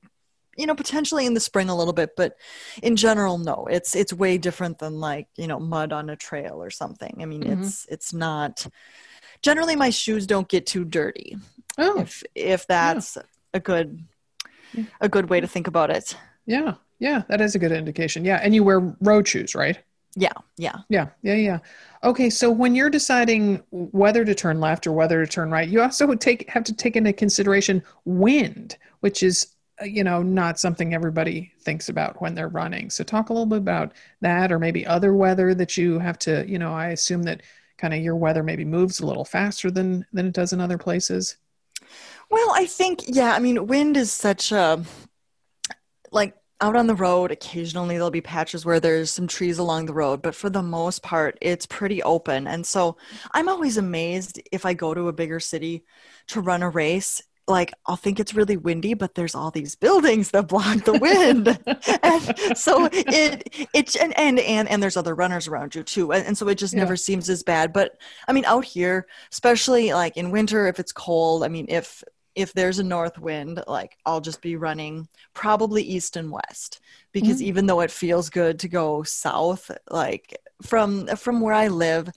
you 0.56 0.68
know 0.68 0.76
potentially 0.76 1.26
in 1.26 1.34
the 1.34 1.40
spring 1.40 1.68
a 1.70 1.76
little 1.76 1.94
bit 1.94 2.12
but 2.16 2.38
in 2.84 2.96
general 2.96 3.40
no 3.40 3.66
it's 3.72 3.96
it's 3.96 4.14
way 4.14 4.38
different 4.38 4.78
than 4.78 5.00
like 5.00 5.28
you 5.36 5.48
know 5.48 5.60
mud 5.60 5.92
on 5.92 6.10
a 6.10 6.16
trail 6.16 6.62
or 6.62 6.70
something. 6.70 7.18
I 7.22 7.26
mean 7.26 7.44
mm-hmm. 7.44 7.64
it's 7.64 7.86
it's 7.90 8.14
not 8.14 8.68
generally 9.42 9.76
my 9.76 9.90
shoes 9.90 10.28
don't 10.28 10.48
get 10.48 10.66
too 10.66 10.86
dirty. 10.86 11.38
Oh. 11.78 12.00
If 12.02 12.24
if 12.36 12.68
that's 12.68 13.16
yeah. 13.16 13.24
a 13.56 13.60
good 13.60 14.06
a 15.02 15.10
good 15.10 15.30
way 15.30 15.40
to 15.40 15.48
think 15.48 15.68
about 15.68 15.90
it. 15.90 16.16
Yeah. 16.46 16.76
Yeah. 17.00 17.24
That 17.30 17.42
is 17.42 17.56
a 17.56 17.60
good 17.60 17.72
indication. 17.72 18.26
Yeah. 18.26 18.40
And 18.42 18.54
you 18.56 18.64
wear 18.64 18.96
road 19.02 19.28
shoes, 19.28 19.56
right? 19.56 19.80
Yeah. 20.16 20.34
Yeah. 20.58 20.78
Yeah. 20.90 21.08
Yeah. 21.24 21.34
Yeah. 21.34 21.60
Okay. 22.04 22.30
So 22.30 22.52
when 22.52 22.76
you're 22.76 22.90
deciding 22.90 23.64
whether 23.72 24.24
to 24.24 24.36
turn 24.36 24.60
left 24.60 24.86
or 24.86 24.92
whether 24.92 25.26
to 25.26 25.32
turn 25.32 25.50
right, 25.50 25.68
you 25.68 25.82
also 25.82 26.14
take 26.16 26.48
have 26.50 26.64
to 26.66 26.74
take 26.74 26.96
into 26.96 27.14
consideration 27.14 27.84
wind, 28.06 28.78
which 29.00 29.24
is 29.24 29.48
uh, 29.82 29.86
you 29.86 30.04
know 30.04 30.22
not 30.22 30.60
something 30.60 30.94
everybody 30.94 31.52
thinks 31.62 31.90
about 31.90 32.22
when 32.22 32.36
they're 32.36 32.50
running. 32.50 32.92
So 32.92 33.04
talk 33.04 33.30
a 33.30 33.34
little 33.34 33.48
bit 33.48 33.58
about 33.58 33.94
that, 34.22 34.52
or 34.52 34.60
maybe 34.60 34.86
other 34.86 35.16
weather 35.16 35.56
that 35.56 35.78
you 35.78 35.98
have 35.98 36.20
to. 36.20 36.46
You 36.48 36.60
know, 36.60 36.74
I 36.74 36.90
assume 36.90 37.24
that 37.24 37.42
kind 37.80 37.94
of 37.94 38.02
your 38.02 38.16
weather 38.16 38.44
maybe 38.44 38.66
moves 38.66 39.00
a 39.00 39.06
little 39.06 39.26
faster 39.26 39.72
than 39.72 40.06
than 40.14 40.28
it 40.28 40.34
does 40.34 40.54
in 40.54 40.62
other 40.62 40.78
places. 40.78 41.38
Well, 42.34 42.52
I 42.56 42.66
think, 42.66 43.04
yeah, 43.06 43.36
I 43.36 43.38
mean, 43.38 43.68
wind 43.68 43.96
is 43.96 44.12
such 44.12 44.52
a, 44.52 44.84
like, 46.12 46.36
out 46.62 46.76
on 46.76 46.88
the 46.88 46.96
road, 46.96 47.30
occasionally 47.30 47.94
there'll 47.94 48.10
be 48.10 48.22
patches 48.22 48.66
where 48.66 48.80
there's 48.80 49.12
some 49.12 49.28
trees 49.28 49.60
along 49.60 49.86
the 49.86 49.94
road, 49.94 50.24
but 50.24 50.34
for 50.34 50.50
the 50.50 50.64
most 50.64 51.04
part, 51.04 51.38
it's 51.42 51.68
pretty 51.68 52.02
open. 52.02 52.48
And 52.48 52.66
so 52.66 52.98
I'm 53.34 53.48
always 53.48 53.78
amazed 53.78 54.42
if 54.52 54.66
I 54.66 54.74
go 54.74 54.96
to 54.96 55.10
a 55.10 55.14
bigger 55.14 55.40
city 55.40 55.86
to 56.30 56.42
run 56.42 56.64
a 56.64 56.72
race. 56.72 57.22
Like, 57.48 57.72
I'll 57.86 57.98
think 57.98 58.20
it's 58.20 58.34
really 58.34 58.58
windy, 58.58 58.96
but 58.96 59.14
there's 59.14 59.36
all 59.36 59.52
these 59.52 59.76
buildings 59.76 60.32
that 60.32 60.48
block 60.48 60.86
the 60.86 60.98
wind. 60.98 61.50
and 62.02 62.58
so 62.58 62.90
it, 62.92 63.68
it, 63.76 63.96
and, 63.96 64.18
and, 64.18 64.40
and, 64.40 64.68
and 64.68 64.82
there's 64.82 64.98
other 64.98 65.14
runners 65.14 65.48
around 65.48 65.76
you 65.76 65.84
too. 65.84 66.12
And, 66.12 66.26
and 66.26 66.36
so 66.36 66.48
it 66.48 66.58
just 66.58 66.74
yeah. 66.74 66.80
never 66.80 66.96
seems 66.96 67.30
as 67.30 67.44
bad. 67.44 67.74
But 67.74 67.96
I 68.28 68.34
mean, 68.34 68.46
out 68.46 68.66
here, 68.66 69.06
especially 69.32 69.94
like 69.94 70.18
in 70.18 70.32
winter, 70.32 70.66
if 70.66 70.80
it's 70.80 70.92
cold, 70.92 71.44
I 71.44 71.48
mean, 71.48 71.68
if 71.70 72.04
if 72.36 72.54
there's 72.54 72.80
a 72.80 72.84
north 72.84 73.20
wind, 73.20 73.64
like 73.68 73.98
I'll 74.06 74.22
just 74.22 74.42
be 74.42 74.56
running 74.56 75.08
probably 75.34 75.84
east 75.84 76.16
and 76.16 76.32
west 76.32 76.80
because 77.12 77.38
mm-hmm. 77.38 77.48
even 77.48 77.66
though 77.66 77.82
it 77.82 77.92
feels 77.92 78.30
good 78.30 78.60
to 78.60 78.68
go 78.68 79.04
south, 79.04 79.72
like 79.90 80.38
from 80.62 81.08
from 81.16 81.42
where 81.42 81.54
I 81.54 81.68
live, 81.68 82.10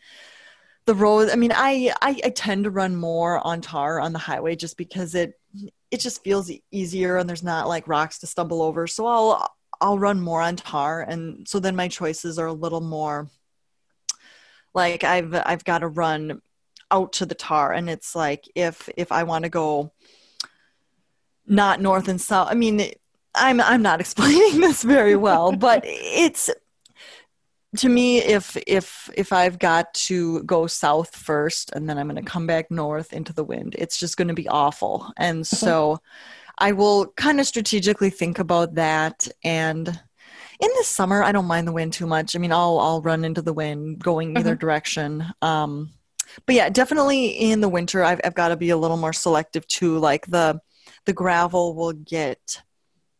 the 0.86 0.94
road. 0.94 1.30
I 1.30 1.36
mean, 1.36 1.52
I, 1.54 1.92
I 2.00 2.20
I 2.24 2.30
tend 2.30 2.64
to 2.64 2.70
run 2.70 2.96
more 2.96 3.44
on 3.46 3.60
tar 3.60 4.00
on 4.00 4.12
the 4.12 4.18
highway 4.18 4.56
just 4.56 4.76
because 4.76 5.14
it 5.14 5.38
it 5.90 6.00
just 6.00 6.24
feels 6.24 6.50
easier 6.70 7.16
and 7.18 7.28
there's 7.28 7.42
not 7.42 7.68
like 7.68 7.88
rocks 7.88 8.18
to 8.20 8.26
stumble 8.26 8.62
over. 8.62 8.86
So 8.86 9.06
I'll 9.06 9.54
I'll 9.80 9.98
run 9.98 10.20
more 10.20 10.40
on 10.40 10.56
tar, 10.56 11.02
and 11.02 11.46
so 11.46 11.60
then 11.60 11.76
my 11.76 11.88
choices 11.88 12.38
are 12.38 12.46
a 12.46 12.52
little 12.52 12.80
more 12.80 13.28
like 14.74 15.04
I've 15.04 15.34
I've 15.34 15.64
got 15.64 15.78
to 15.78 15.88
run 15.88 16.40
out 16.90 17.12
to 17.14 17.26
the 17.26 17.34
tar. 17.34 17.72
And 17.72 17.90
it's 17.90 18.14
like 18.14 18.48
if 18.54 18.88
if 18.96 19.12
i 19.12 19.22
want 19.22 19.44
to 19.44 19.48
go 19.48 19.92
not 21.46 21.80
north 21.80 22.08
and 22.08 22.20
south 22.20 22.48
i 22.50 22.54
mean 22.54 22.90
i'm 23.34 23.60
i'm 23.60 23.82
not 23.82 24.00
explaining 24.06 24.60
this 24.60 24.82
very 24.82 25.16
well 25.16 25.52
but 25.56 25.82
it's 25.84 26.50
to 27.76 27.88
me 27.88 28.18
if 28.18 28.56
if 28.66 29.10
if 29.14 29.32
i've 29.32 29.58
got 29.58 29.92
to 29.92 30.42
go 30.44 30.66
south 30.66 31.14
first 31.14 31.70
and 31.72 31.88
then 31.88 31.98
i'm 31.98 32.08
going 32.08 32.22
to 32.22 32.30
come 32.30 32.46
back 32.46 32.70
north 32.70 33.12
into 33.12 33.32
the 33.32 33.44
wind 33.44 33.74
it's 33.78 33.98
just 33.98 34.16
going 34.16 34.28
to 34.28 34.34
be 34.34 34.48
awful. 34.48 35.12
And 35.16 35.46
so 35.46 36.00
i 36.58 36.72
will 36.72 37.06
kind 37.16 37.38
of 37.38 37.46
strategically 37.46 38.10
think 38.10 38.38
about 38.38 38.74
that. 38.76 39.28
And 39.44 39.88
in 39.88 40.70
the 40.78 40.84
summer 40.84 41.22
i 41.22 41.32
don't 41.32 41.44
mind 41.44 41.68
the 41.68 41.72
wind 41.72 41.92
too 41.92 42.06
much. 42.06 42.34
I 42.34 42.38
mean 42.38 42.52
i'll 42.52 42.78
i'll 42.78 43.02
run 43.02 43.24
into 43.24 43.42
the 43.42 43.52
wind 43.52 43.98
going 43.98 44.38
either 44.38 44.52
uh-huh. 44.52 44.58
direction. 44.58 45.26
Um 45.42 45.90
but 46.44 46.54
yeah, 46.54 46.68
definitely 46.68 47.26
in 47.28 47.60
the 47.60 47.68
winter, 47.68 48.02
I've, 48.02 48.20
I've 48.24 48.34
got 48.34 48.48
to 48.48 48.56
be 48.56 48.70
a 48.70 48.76
little 48.76 48.96
more 48.96 49.12
selective 49.12 49.66
too. 49.66 49.98
Like 49.98 50.26
the 50.26 50.60
the 51.04 51.12
gravel 51.12 51.74
will 51.74 51.92
get 51.92 52.62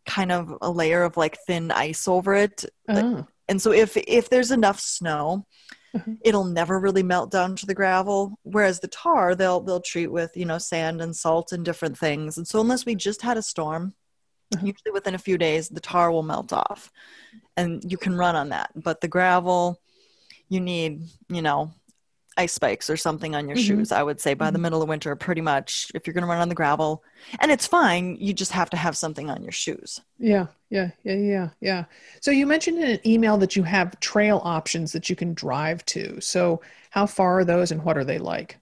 kind 0.07 0.31
of 0.31 0.57
a 0.61 0.71
layer 0.71 1.03
of 1.03 1.17
like 1.17 1.39
thin 1.47 1.71
ice 1.71 2.07
over 2.07 2.35
it, 2.35 2.65
oh. 2.89 3.27
and 3.49 3.61
so 3.61 3.73
if 3.73 3.97
if 3.97 4.29
there's 4.29 4.51
enough 4.51 4.81
snow, 4.81 5.47
mm-hmm. 5.95 6.15
it'll 6.23 6.45
never 6.45 6.79
really 6.79 7.03
melt 7.03 7.31
down 7.31 7.57
to 7.57 7.67
the 7.67 7.75
gravel. 7.75 8.39
Whereas 8.43 8.81
the 8.81 8.89
tar, 8.89 9.35
they'll 9.35 9.61
they'll 9.61 9.81
treat 9.81 10.09
with 10.09 10.37
you 10.37 10.45
know 10.45 10.59
sand 10.59 11.01
and 11.01 11.15
salt 11.15 11.53
and 11.53 11.65
different 11.65 11.99
things. 11.99 12.37
And 12.37 12.47
so 12.47 12.61
unless 12.61 12.87
we 12.87 12.95
just 12.95 13.23
had 13.23 13.37
a 13.37 13.43
storm, 13.43 13.95
mm-hmm. 14.55 14.67
usually 14.67 14.93
within 14.93 15.15
a 15.15 15.19
few 15.19 15.39
days, 15.39 15.69
the 15.69 15.81
tar 15.81 16.11
will 16.11 16.23
melt 16.23 16.53
off, 16.53 16.91
and 17.57 17.83
you 17.91 17.97
can 17.97 18.17
run 18.17 18.37
on 18.37 18.51
that. 18.51 18.71
But 18.75 19.01
the 19.01 19.09
gravel, 19.09 19.81
you 20.49 20.61
need 20.61 21.03
you 21.29 21.43
know 21.43 21.73
ice 22.37 22.53
spikes 22.53 22.91
or 22.91 22.97
something 22.97 23.35
on 23.35 23.49
your 23.49 23.57
mm-hmm. 23.57 23.79
shoes 23.79 23.93
i 23.93 24.03
would 24.03 24.21
say 24.21 24.35
by 24.35 24.47
mm-hmm. 24.47 24.53
the 24.55 24.59
middle 24.59 24.83
of 24.83 24.89
winter 24.89 25.15
pretty 25.17 25.41
much 25.41 25.91
if 25.95 26.07
you're 26.07 26.15
going 26.15 26.23
to 26.23 26.29
run 26.29 26.41
on 26.41 26.49
the 26.49 26.55
gravel 26.55 27.03
and 27.41 27.51
it's 27.51 27.67
fine 27.67 28.17
you 28.21 28.33
just 28.33 28.53
have 28.53 28.71
to 28.71 28.77
have 28.77 28.97
something 28.97 29.31
on 29.31 29.43
your 29.43 29.53
shoes 29.53 30.01
yeah 30.19 30.47
yeah 30.71 30.91
yeah 31.05 31.15
yeah 31.15 31.49
yeah 31.61 31.85
so 32.21 32.31
you 32.31 32.47
mentioned 32.47 32.79
in 32.79 32.91
an 32.91 33.07
email 33.07 33.37
that 33.39 33.57
you 33.57 33.63
have 33.63 33.99
trail 34.01 34.41
options 34.45 34.93
that 34.93 35.09
you 35.09 35.17
can 35.17 35.33
drive 35.35 35.85
to 35.87 36.21
so 36.21 36.61
how 36.91 37.07
far 37.07 37.39
are 37.39 37.45
those 37.45 37.71
and 37.71 37.83
what 37.83 37.97
are 37.97 38.05
they 38.05 38.19
like 38.19 38.59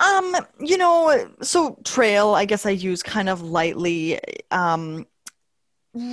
um 0.00 0.36
you 0.60 0.78
know 0.78 1.28
so 1.42 1.76
trail 1.84 2.34
i 2.34 2.44
guess 2.44 2.66
i 2.66 2.70
use 2.70 3.02
kind 3.02 3.28
of 3.28 3.42
lightly 3.42 4.20
um 4.52 5.06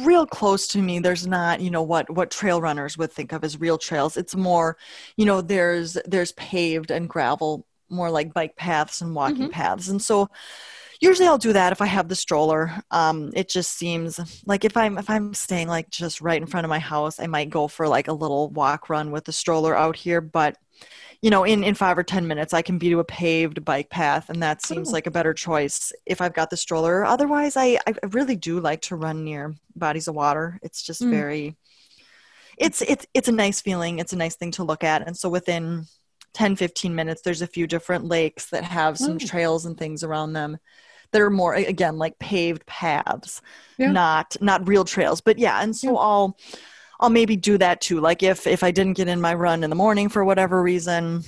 real 0.03 0.25
close 0.25 0.67
to 0.67 0.79
me 0.79 0.99
there's 0.99 1.27
not 1.27 1.61
you 1.61 1.69
know 1.69 1.83
what 1.83 2.09
what 2.09 2.31
trail 2.31 2.61
runners 2.61 2.97
would 2.97 3.11
think 3.11 3.31
of 3.31 3.43
as 3.43 3.59
real 3.59 3.77
trails. 3.77 4.17
It's 4.17 4.35
more 4.35 4.77
you 5.17 5.25
know 5.25 5.41
there's 5.41 5.97
there's 6.05 6.31
paved 6.33 6.91
and 6.91 7.09
gravel 7.09 7.65
more 7.89 8.09
like 8.09 8.33
bike 8.33 8.55
paths 8.55 9.01
and 9.01 9.15
walking 9.15 9.43
mm-hmm. 9.43 9.51
paths. 9.51 9.89
And 9.89 10.01
so 10.01 10.29
usually 11.01 11.27
i'll 11.27 11.37
do 11.37 11.51
that 11.51 11.73
if 11.73 11.81
i 11.81 11.85
have 11.85 12.07
the 12.07 12.15
stroller. 12.15 12.71
Um, 12.91 13.31
it 13.35 13.49
just 13.49 13.73
seems 13.73 14.19
like 14.45 14.65
if 14.65 14.77
i'm 14.77 14.97
if 14.97 15.09
i'm 15.09 15.33
staying 15.33 15.67
like 15.67 15.89
just 15.89 16.21
right 16.21 16.41
in 16.41 16.47
front 16.47 16.65
of 16.65 16.69
my 16.69 16.79
house 16.79 17.19
i 17.19 17.27
might 17.27 17.49
go 17.49 17.67
for 17.67 17.87
like 17.87 18.07
a 18.07 18.13
little 18.13 18.49
walk 18.51 18.89
run 18.89 19.11
with 19.11 19.25
the 19.25 19.33
stroller 19.33 19.75
out 19.75 19.95
here. 19.95 20.21
But 20.21 20.57
you 21.25 21.31
know, 21.31 21.43
in, 21.43 21.63
in 21.63 21.73
five 21.73 21.97
or 21.97 22.03
10 22.03 22.27
minutes, 22.27 22.53
I 22.53 22.61
can 22.61 22.77
be 22.77 22.91
to 22.91 22.99
a 22.99 23.03
paved 23.03 23.65
bike 23.65 23.89
path, 23.89 24.29
and 24.29 24.43
that 24.43 24.63
seems 24.63 24.89
oh. 24.89 24.91
like 24.91 25.07
a 25.07 25.11
better 25.11 25.33
choice 25.33 25.91
if 26.05 26.21
I've 26.21 26.35
got 26.35 26.51
the 26.51 26.55
stroller. 26.55 27.03
Otherwise, 27.03 27.57
I, 27.57 27.79
I 27.87 27.95
really 28.11 28.35
do 28.35 28.59
like 28.59 28.81
to 28.81 28.95
run 28.95 29.23
near 29.23 29.55
bodies 29.75 30.07
of 30.07 30.13
water. 30.13 30.59
It's 30.61 30.83
just 30.83 31.01
mm. 31.01 31.09
very, 31.09 31.55
it's, 32.59 32.83
it's, 32.83 33.07
it's 33.15 33.27
a 33.27 33.31
nice 33.31 33.59
feeling. 33.59 33.97
It's 33.97 34.13
a 34.13 34.17
nice 34.17 34.35
thing 34.35 34.51
to 34.51 34.63
look 34.63 34.83
at. 34.83 35.07
And 35.07 35.17
so 35.17 35.27
within 35.27 35.85
10, 36.35 36.57
15 36.57 36.93
minutes, 36.93 37.23
there's 37.23 37.41
a 37.41 37.47
few 37.47 37.65
different 37.65 38.05
lakes 38.05 38.51
that 38.51 38.63
have 38.63 38.95
some 38.95 39.15
oh. 39.15 39.17
trails 39.17 39.65
and 39.65 39.75
things 39.75 40.03
around 40.03 40.33
them 40.33 40.59
that 41.11 41.23
are 41.23 41.31
more, 41.31 41.55
again, 41.55 41.97
like 41.97 42.19
paved 42.19 42.67
paths, 42.67 43.41
yeah. 43.79 43.91
not, 43.91 44.37
not 44.41 44.67
real 44.67 44.85
trails. 44.85 45.21
But 45.21 45.39
yeah, 45.39 45.63
and 45.63 45.75
so 45.75 45.93
yeah. 45.93 45.97
I'll, 45.97 46.37
I'll 46.99 47.09
maybe 47.09 47.35
do 47.35 47.57
that 47.57 47.81
too. 47.81 47.99
Like 47.99 48.23
if 48.23 48.47
if 48.47 48.63
I 48.63 48.71
didn't 48.71 48.97
get 48.97 49.07
in 49.07 49.21
my 49.21 49.33
run 49.33 49.63
in 49.63 49.69
the 49.69 49.75
morning 49.75 50.09
for 50.09 50.23
whatever 50.23 50.61
reason, 50.61 51.23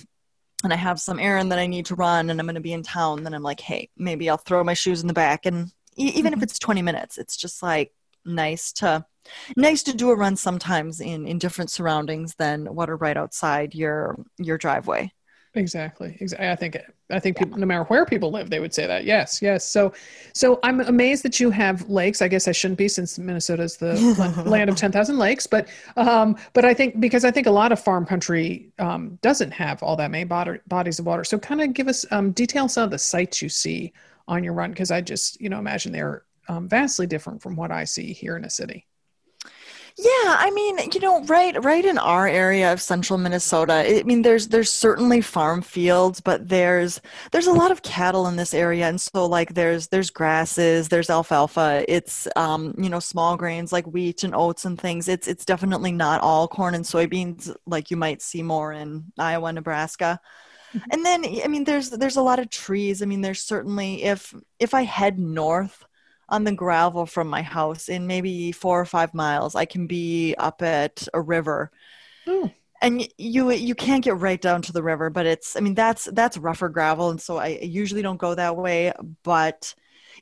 and 0.63 0.73
I 0.73 0.75
have 0.75 0.99
some 0.99 1.19
errand 1.19 1.51
that 1.51 1.59
I 1.59 1.67
need 1.67 1.85
to 1.87 1.95
run 1.95 2.29
and 2.29 2.39
I'm 2.39 2.45
going 2.45 2.55
to 2.55 2.61
be 2.61 2.73
in 2.73 2.83
town, 2.83 3.23
then 3.23 3.33
I'm 3.33 3.43
like, 3.43 3.59
hey, 3.59 3.89
maybe 3.97 4.29
I'll 4.29 4.37
throw 4.37 4.63
my 4.63 4.73
shoes 4.73 5.01
in 5.01 5.07
the 5.07 5.13
back. 5.13 5.45
And 5.45 5.71
e- 5.95 6.13
even 6.15 6.33
mm-hmm. 6.33 6.39
if 6.39 6.43
it's 6.43 6.59
20 6.59 6.81
minutes, 6.81 7.17
it's 7.17 7.37
just 7.37 7.61
like 7.61 7.91
nice 8.25 8.71
to 8.73 9.05
nice 9.55 9.83
to 9.83 9.95
do 9.95 10.09
a 10.09 10.15
run 10.15 10.35
sometimes 10.35 10.99
in 11.01 11.27
in 11.27 11.37
different 11.37 11.69
surroundings 11.71 12.35
than 12.35 12.65
what 12.73 12.89
are 12.89 12.97
right 12.97 13.17
outside 13.17 13.75
your 13.75 14.17
your 14.37 14.57
driveway. 14.57 15.11
Exactly. 15.57 16.17
Exactly. 16.19 16.47
I 16.47 16.55
think 16.55 16.77
I 17.09 17.19
think 17.19 17.37
people, 17.37 17.57
no 17.57 17.65
matter 17.65 17.83
where 17.85 18.05
people 18.05 18.31
live, 18.31 18.49
they 18.49 18.59
would 18.59 18.73
say 18.73 18.85
that. 18.85 19.05
Yes. 19.05 19.41
Yes. 19.41 19.67
So, 19.67 19.93
so 20.33 20.59
I'm 20.63 20.81
amazed 20.81 21.23
that 21.23 21.39
you 21.39 21.49
have 21.51 21.89
lakes. 21.89 22.21
I 22.21 22.27
guess 22.27 22.47
I 22.47 22.51
shouldn't 22.51 22.77
be 22.77 22.87
since 22.87 23.17
Minnesota 23.17 23.63
is 23.63 23.77
the 23.77 23.93
land 24.45 24.69
of 24.69 24.75
ten 24.75 24.91
thousand 24.91 25.17
lakes. 25.17 25.47
But, 25.47 25.69
um, 25.95 26.35
but 26.53 26.65
I 26.65 26.73
think 26.73 26.99
because 26.99 27.23
I 27.23 27.31
think 27.31 27.47
a 27.47 27.51
lot 27.51 27.71
of 27.71 27.79
farm 27.79 28.05
country 28.05 28.71
um, 28.79 29.17
doesn't 29.21 29.51
have 29.51 29.81
all 29.83 29.95
that 29.95 30.11
many 30.11 30.25
bodies 30.25 30.99
of 30.99 31.05
water. 31.05 31.23
So, 31.23 31.37
kind 31.39 31.61
of 31.61 31.73
give 31.73 31.87
us 31.87 32.05
um, 32.11 32.31
detail 32.31 32.67
some 32.67 32.83
of 32.83 32.91
the 32.91 32.99
sites 32.99 33.41
you 33.41 33.49
see 33.49 33.93
on 34.27 34.43
your 34.43 34.53
run 34.53 34.71
because 34.71 34.91
I 34.91 35.01
just 35.01 35.39
you 35.39 35.49
know 35.49 35.59
imagine 35.59 35.91
they're 35.91 36.23
um, 36.49 36.67
vastly 36.67 37.07
different 37.07 37.41
from 37.41 37.55
what 37.55 37.71
I 37.71 37.83
see 37.83 38.13
here 38.13 38.35
in 38.35 38.43
a 38.43 38.49
city. 38.49 38.86
Yeah, 39.99 40.35
I 40.37 40.51
mean, 40.51 40.77
you 40.93 40.99
know, 40.99 41.23
right 41.23 41.61
right 41.63 41.83
in 41.83 41.97
our 41.97 42.27
area 42.27 42.71
of 42.71 42.79
central 42.79 43.17
Minnesota, 43.17 43.73
I 43.73 44.03
mean 44.03 44.21
there's 44.21 44.47
there's 44.49 44.71
certainly 44.71 45.21
farm 45.21 45.63
fields, 45.63 46.21
but 46.21 46.47
there's 46.47 47.01
there's 47.31 47.47
a 47.47 47.51
lot 47.53 47.71
of 47.71 47.81
cattle 47.81 48.27
in 48.27 48.35
this 48.35 48.53
area 48.53 48.87
and 48.87 49.01
so 49.01 49.25
like 49.25 49.55
there's 49.55 49.87
there's 49.87 50.11
grasses, 50.11 50.89
there's 50.89 51.09
alfalfa, 51.09 51.83
it's 51.87 52.27
um, 52.35 52.75
you 52.77 52.89
know, 52.89 52.99
small 52.99 53.37
grains 53.37 53.71
like 53.73 53.87
wheat 53.87 54.23
and 54.23 54.35
oats 54.35 54.65
and 54.65 54.79
things. 54.79 55.07
It's 55.07 55.27
it's 55.27 55.45
definitely 55.45 55.93
not 55.93 56.21
all 56.21 56.47
corn 56.47 56.75
and 56.75 56.85
soybeans 56.85 57.51
like 57.65 57.89
you 57.89 57.97
might 57.97 58.21
see 58.21 58.43
more 58.43 58.71
in 58.73 59.11
Iowa, 59.17 59.51
Nebraska. 59.51 60.19
Mm-hmm. 60.75 60.91
And 60.91 61.05
then 61.05 61.25
I 61.43 61.47
mean 61.47 61.63
there's 61.63 61.89
there's 61.89 62.17
a 62.17 62.21
lot 62.21 62.37
of 62.39 62.51
trees. 62.51 63.01
I 63.01 63.05
mean 63.05 63.21
there's 63.21 63.41
certainly 63.41 64.03
if 64.03 64.33
if 64.59 64.75
I 64.75 64.83
head 64.83 65.17
north 65.17 65.83
on 66.29 66.43
the 66.43 66.51
gravel 66.51 67.05
from 67.05 67.27
my 67.27 67.41
house 67.41 67.89
in 67.89 68.07
maybe 68.07 68.51
four 68.51 68.79
or 68.79 68.85
five 68.85 69.13
miles 69.13 69.55
i 69.55 69.65
can 69.65 69.87
be 69.87 70.35
up 70.37 70.61
at 70.61 71.07
a 71.13 71.21
river 71.21 71.71
mm. 72.25 72.53
and 72.81 73.07
you 73.17 73.51
you 73.51 73.75
can't 73.75 74.03
get 74.03 74.17
right 74.17 74.41
down 74.41 74.61
to 74.61 74.71
the 74.71 74.83
river 74.83 75.09
but 75.09 75.25
it's 75.25 75.55
i 75.55 75.59
mean 75.59 75.73
that's 75.73 76.05
that's 76.13 76.37
rougher 76.37 76.69
gravel 76.69 77.09
and 77.09 77.21
so 77.21 77.37
i 77.37 77.59
usually 77.61 78.01
don't 78.01 78.17
go 78.17 78.35
that 78.35 78.55
way 78.55 78.91
but 79.23 79.73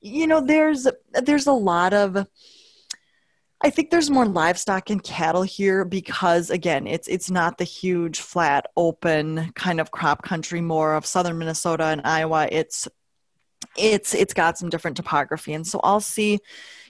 you 0.01 0.27
know 0.27 0.41
there's 0.41 0.87
there's 1.23 1.47
a 1.47 1.53
lot 1.53 1.93
of 1.93 2.27
I 3.61 3.69
think 3.71 3.89
there's 3.89 4.11
more 4.11 4.27
livestock 4.27 4.91
and 4.91 5.01
cattle 5.01 5.41
here 5.41 5.85
because 5.85 6.51
again, 6.51 6.85
it's 6.87 7.07
it's 7.07 7.31
not 7.31 7.57
the 7.57 7.63
huge 7.63 8.19
flat 8.19 8.67
open 8.77 9.51
kind 9.55 9.79
of 9.79 9.91
crop 9.91 10.23
country 10.23 10.61
more 10.61 10.93
of 10.93 11.05
southern 11.05 11.39
Minnesota 11.39 11.85
and 11.85 12.01
Iowa. 12.03 12.47
It's 12.51 12.87
it's 13.77 14.13
it's 14.13 14.33
got 14.33 14.57
some 14.57 14.69
different 14.69 14.97
topography 14.97 15.53
and 15.53 15.65
so 15.65 15.79
i'll 15.83 15.99
see 15.99 16.39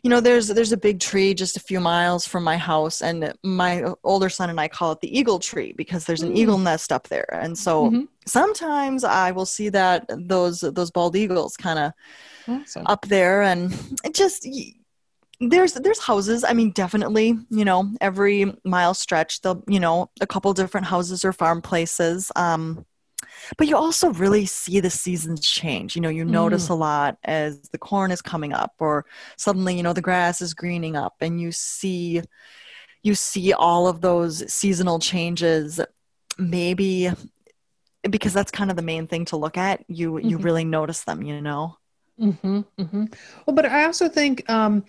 you 0.04 0.10
know 0.10 0.20
there's 0.20 0.48
there's 0.50 0.72
a 0.72 0.78
big 0.78 1.00
tree 1.00 1.34
just 1.34 1.58
a 1.58 1.60
few 1.60 1.80
miles 1.80 2.28
from 2.28 2.44
my 2.44 2.58
house 2.58 3.02
and 3.02 3.34
my 3.44 3.84
older 4.04 4.30
son 4.30 4.50
and 4.50 4.60
i 4.60 4.68
call 4.68 4.92
it 4.92 5.02
the 5.02 5.18
eagle 5.18 5.40
tree 5.40 5.74
because 5.74 6.06
there's 6.06 6.22
an 6.22 6.34
mm. 6.34 6.38
eagle 6.38 6.58
nest 6.58 6.92
up 6.92 7.08
there 7.08 7.28
and 7.34 7.58
so 7.58 7.86
mm-hmm. 7.86 8.04
sometimes 8.26 9.04
i 9.04 9.32
will 9.32 9.46
see 9.46 9.70
that 9.70 10.06
those 10.28 10.62
those 10.62 10.92
bald 10.92 11.16
eagles 11.16 11.58
kind 11.58 11.80
of 11.80 11.92
awesome. 12.48 12.84
up 12.86 13.06
there 13.08 13.42
and 13.42 13.74
it 14.04 14.14
just 14.14 14.48
there's 15.40 15.74
there's 15.74 16.00
houses 16.00 16.44
i 16.44 16.54
mean 16.54 16.72
definitely 16.72 17.38
you 17.50 17.66
know 17.66 17.92
every 18.00 18.54
mile 18.64 18.94
stretch 18.94 19.42
they'll 19.42 19.64
you 19.68 19.80
know 19.80 20.10
a 20.22 20.28
couple 20.28 20.54
different 20.54 20.86
houses 20.86 21.26
or 21.26 21.34
farm 21.34 21.62
places 21.62 22.32
um 22.36 22.86
but 23.58 23.68
you 23.68 23.76
also 23.76 24.12
really 24.12 24.46
see 24.46 24.80
the 24.80 24.90
seasons 24.90 25.42
change. 25.42 25.96
You 25.96 26.02
know, 26.02 26.10
you 26.10 26.26
notice 26.26 26.68
mm. 26.68 26.72
a 26.72 26.76
lot 26.76 27.18
as 27.24 27.60
the 27.70 27.78
corn 27.78 28.12
is 28.12 28.22
coming 28.22 28.54
up, 28.54 28.74
or 28.80 29.06
suddenly, 29.38 29.76
you 29.76 29.84
know, 29.84 29.94
the 29.94 30.02
grass 30.02 30.42
is 30.42 30.54
greening 30.54 30.96
up, 30.96 31.16
and 31.22 31.40
you 31.40 31.52
see 31.52 32.22
you 33.06 33.14
see 33.14 33.54
all 33.54 33.88
of 33.88 34.02
those 34.02 34.52
seasonal 34.52 34.98
changes 34.98 35.80
maybe 36.40 37.12
because 38.10 38.34
that's 38.34 38.52
kind 38.52 38.72
of 38.72 38.76
the 38.76 38.82
main 38.82 39.06
thing 39.06 39.26
to 39.26 39.38
look 39.38 39.58
at 39.58 39.84
you 39.88 40.14
mm-hmm. 40.14 40.28
you 40.28 40.38
really 40.40 40.66
notice 40.66 41.04
them 41.04 41.22
you 41.22 41.40
know 41.40 41.78
mm-hmm, 42.20 42.62
mm-hmm. 42.80 43.06
well 43.46 43.56
but 43.56 43.66
i 43.66 43.86
also 43.86 44.10
think 44.10 44.48
um 44.50 44.84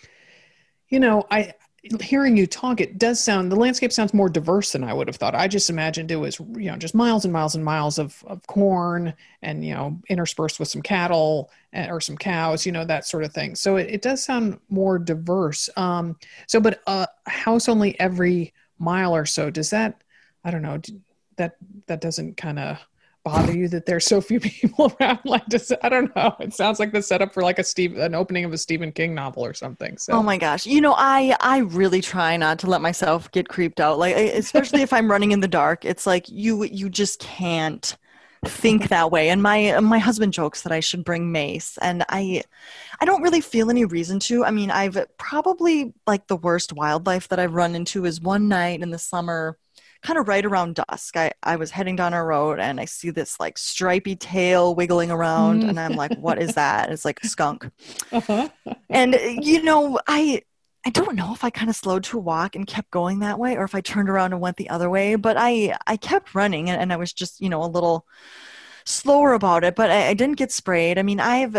you 0.89 0.99
know 0.99 1.25
i 1.31 1.53
hearing 2.01 2.37
you 2.37 2.47
talk, 2.47 2.81
it 2.81 2.99
does 2.99 3.23
sound 3.23 3.51
the 3.51 3.57
landscape 3.57 3.93
sounds 3.93 4.15
more 4.15 4.29
diverse 4.29 4.73
than 4.73 4.85
I 4.85 4.93
would 4.93 5.09
have 5.09 5.17
thought. 5.17 5.35
I 5.35 5.49
just 5.49 5.71
imagined 5.71 6.11
it 6.11 6.17
was 6.17 6.39
you 6.39 6.71
know 6.71 6.77
just 6.77 6.95
miles 6.95 7.25
and 7.25 7.33
miles 7.33 7.55
and 7.55 7.65
miles 7.65 7.99
of 7.99 8.23
of 8.27 8.47
corn 8.47 9.15
and 9.43 9.65
you 9.65 9.75
know 9.75 9.99
interspersed 10.09 10.59
with 10.59 10.69
some 10.69 10.83
cattle 10.83 11.51
eh, 11.73 11.89
or 11.91 12.01
some 12.01 12.17
cows, 12.17 12.67
you 12.67 12.73
know 12.73 12.85
that 12.85 13.07
sort 13.07 13.25
of 13.25 13.33
thing. 13.33 13.55
So 13.55 13.77
it, 13.77 13.89
it 13.91 14.03
does 14.03 14.25
sound 14.25 14.59
more 14.69 14.99
diverse. 14.99 15.69
Um, 15.77 16.17
so, 16.47 16.61
but 16.61 16.81
a 16.87 17.09
house 17.27 17.69
only 17.69 17.99
every 18.01 18.53
mile 18.79 19.15
or 19.15 19.27
so 19.27 19.51
does 19.51 19.71
that? 19.71 20.03
I 20.45 20.51
don't 20.51 20.63
know. 20.63 20.81
That 21.37 21.57
that 21.87 22.01
doesn't 22.01 22.37
kind 22.37 22.59
of 22.59 22.79
bother 23.27 23.53
you 23.53 23.67
that 23.67 23.87
there's 23.87 24.07
so 24.07 24.21
few 24.21 24.39
people 24.61 24.93
around? 25.01 25.19
Like, 25.25 25.43
I 25.83 25.89
don't 25.89 26.15
know. 26.15 26.37
It 26.39 26.55
sounds 26.55 26.79
like 26.79 26.93
the 26.93 27.03
setup 27.03 27.35
for 27.35 27.43
like 27.43 27.59
a 27.59 27.65
Steve, 27.65 27.99
an 27.99 28.15
opening 28.15 28.45
of 28.45 28.53
a 28.53 28.59
Stephen 28.59 28.93
King 28.93 29.15
novel 29.15 29.45
or 29.45 29.53
something. 29.53 29.99
So. 29.99 30.13
Oh 30.13 30.23
my 30.23 30.39
gosh, 30.39 30.65
you 30.65 30.81
know, 30.81 30.95
I 30.97 31.37
I 31.41 31.59
really 31.59 32.01
try 32.01 32.37
not 32.37 32.61
to 32.61 32.69
let 32.69 32.81
myself 32.81 33.31
get 33.33 33.49
creeped 33.49 33.81
out. 33.81 33.99
Like, 33.99 34.17
especially 34.17 34.83
if 34.83 34.93
I'm 34.93 35.11
running 35.11 35.33
in 35.33 35.41
the 35.41 35.49
dark, 35.49 35.85
it's 35.85 36.07
like 36.07 36.29
you 36.29 36.65
you 36.65 36.89
just 36.89 37.21
can't 37.21 37.97
think 38.45 38.91
that 38.91 39.11
way 39.11 39.31
and 39.31 39.43
my 39.43 39.81
my 39.81 39.99
husband 39.99 40.33
jokes 40.33 40.63
that 40.63 40.71
I 40.71 40.79
should 40.79 41.05
bring 41.05 41.33
mace 41.33 41.79
and 41.83 42.05
I 42.09 42.43
I 43.01 43.05
don't 43.05 43.23
really 43.23 43.41
feel 43.41 43.71
any 43.71 43.85
reason 43.85 44.21
to. 44.21 44.45
I 44.45 44.53
mean, 44.53 44.71
I've 44.71 44.97
probably 45.19 45.93
like 46.07 46.29
the 46.29 46.37
worst 46.37 46.73
wildlife 46.73 47.27
that 47.29 47.41
I've 47.41 47.55
run 47.55 47.75
into 47.75 48.05
is 48.05 48.21
one 48.21 48.47
night 48.47 48.83
in 48.83 48.91
the 48.91 48.99
summer 48.99 49.59
kind 50.03 50.19
of 50.19 50.29
right 50.29 50.45
around 50.45 50.77
dusk. 50.77 51.17
I, 51.17 51.33
I 51.43 51.57
was 51.57 51.71
heading 51.71 51.97
down 51.97 52.15
a 52.15 52.25
road 52.25 52.59
and 52.61 52.81
I 52.81 52.85
see 52.85 53.11
this 53.11 53.41
like 53.41 53.59
stripy 53.59 54.17
tail 54.17 54.75
wiggling 54.75 55.11
around 55.11 55.63
mm. 55.63 55.69
and 55.69 55.81
I'm 55.81 55.93
like, 55.93 56.17
what 56.19 56.41
is 56.41 56.55
that? 56.55 56.91
It's 56.91 57.05
like 57.05 57.21
a 57.23 57.29
skunk. 57.29 57.71
Uh-huh. 58.13 58.49
and 58.91 59.15
you 59.23 59.63
know, 59.63 59.99
I 60.07 60.43
I 60.85 60.91
don't 60.91 61.17
know 61.17 61.33
if 61.33 61.43
I 61.43 61.51
kind 61.51 61.69
of 61.69 61.75
slowed 61.75 62.05
to 62.05 62.19
a 62.19 62.21
walk 62.21 62.55
and 62.55 62.67
kept 62.67 62.91
going 62.91 63.19
that 63.19 63.39
way 63.39 63.57
or 63.57 63.65
if 63.65 63.75
I 63.75 63.81
turned 63.81 64.09
around 64.09 64.33
and 64.33 64.41
went 64.41 64.57
the 64.57 64.71
other 64.71 64.89
way, 64.89 65.17
but 65.17 65.37
I 65.39 65.77
I 65.87 65.97
kept 65.97 66.35
running 66.35 66.71
and, 66.71 66.81
and 66.81 66.93
I 66.93 66.97
was 66.97 67.13
just, 67.13 67.41
you 67.41 67.49
know, 67.49 67.63
a 67.63 67.67
little 67.67 68.07
slower 68.85 69.33
about 69.33 69.65
it, 69.65 69.75
but 69.75 69.91
I, 69.91 70.09
I 70.09 70.15
didn't 70.15 70.37
get 70.37 70.53
sprayed. 70.53 70.99
I 70.99 71.03
mean, 71.03 71.21
I've 71.21 71.57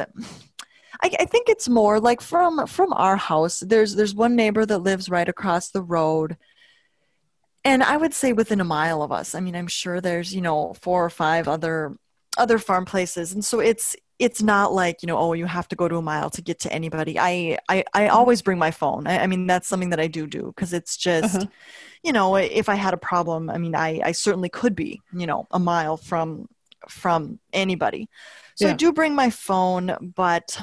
I, 1.02 1.12
I, 1.20 1.26
think 1.26 1.50
it's 1.50 1.70
more 1.70 2.00
like 2.00 2.22
from 2.22 2.66
from 2.68 2.94
our 2.94 3.18
house. 3.18 3.60
There's 3.60 3.96
there's 3.96 4.16
one 4.16 4.36
neighbor 4.36 4.66
that 4.66 4.80
lives 4.80 5.10
right 5.10 5.28
across 5.28 5.70
the 5.70 5.82
road, 5.82 6.38
and 7.68 7.84
i 7.84 7.98
would 7.98 8.14
say 8.14 8.34
within 8.34 8.62
a 8.62 8.66
mile 8.66 9.02
of 9.02 9.12
us 9.12 9.36
i 9.36 9.40
mean 9.40 9.56
i'm 9.56 9.68
sure 9.68 10.00
there's 10.00 10.34
you 10.34 10.42
know 10.42 10.74
four 10.82 11.04
or 11.04 11.10
five 11.10 11.48
other 11.48 11.96
other 12.38 12.58
farm 12.58 12.86
places 12.86 13.34
and 13.34 13.44
so 13.44 13.60
it's 13.60 13.96
it's 14.20 14.42
not 14.42 14.74
like 14.74 15.02
you 15.02 15.08
know 15.08 15.18
oh 15.18 15.34
you 15.34 15.46
have 15.46 15.68
to 15.68 15.76
go 15.76 15.88
to 15.88 15.98
a 15.98 16.02
mile 16.02 16.30
to 16.30 16.42
get 16.42 16.60
to 16.60 16.72
anybody 16.72 17.20
i 17.20 17.58
i, 17.70 17.84
I 17.94 18.02
mm-hmm. 18.04 18.16
always 18.16 18.42
bring 18.42 18.58
my 18.58 18.72
phone 18.72 19.06
I, 19.06 19.20
I, 19.20 19.28
mean 19.28 19.48
that's 19.48 19.68
something 19.68 19.90
that 19.90 20.00
i 20.00 20.08
do 20.08 20.28
do 20.28 20.54
because 20.56 20.74
it's 20.74 20.98
just 20.98 21.36
uh-huh. 21.36 21.46
you 22.04 22.14
know 22.14 22.36
if 22.36 22.70
i 22.70 22.76
had 22.76 22.94
a 22.94 22.98
problem 22.98 23.50
i 23.50 23.58
mean 23.58 23.76
i 23.76 24.02
i 24.04 24.12
certainly 24.12 24.50
could 24.50 24.76
be 24.76 25.02
you 25.14 25.28
know 25.28 25.48
a 25.52 25.60
mile 25.60 25.98
from 25.98 26.48
from 26.90 27.40
anybody 27.54 28.08
so 28.56 28.66
yeah. 28.66 28.74
i 28.74 28.76
do 28.76 28.94
bring 28.94 29.14
my 29.14 29.30
phone 29.30 30.14
but 30.16 30.60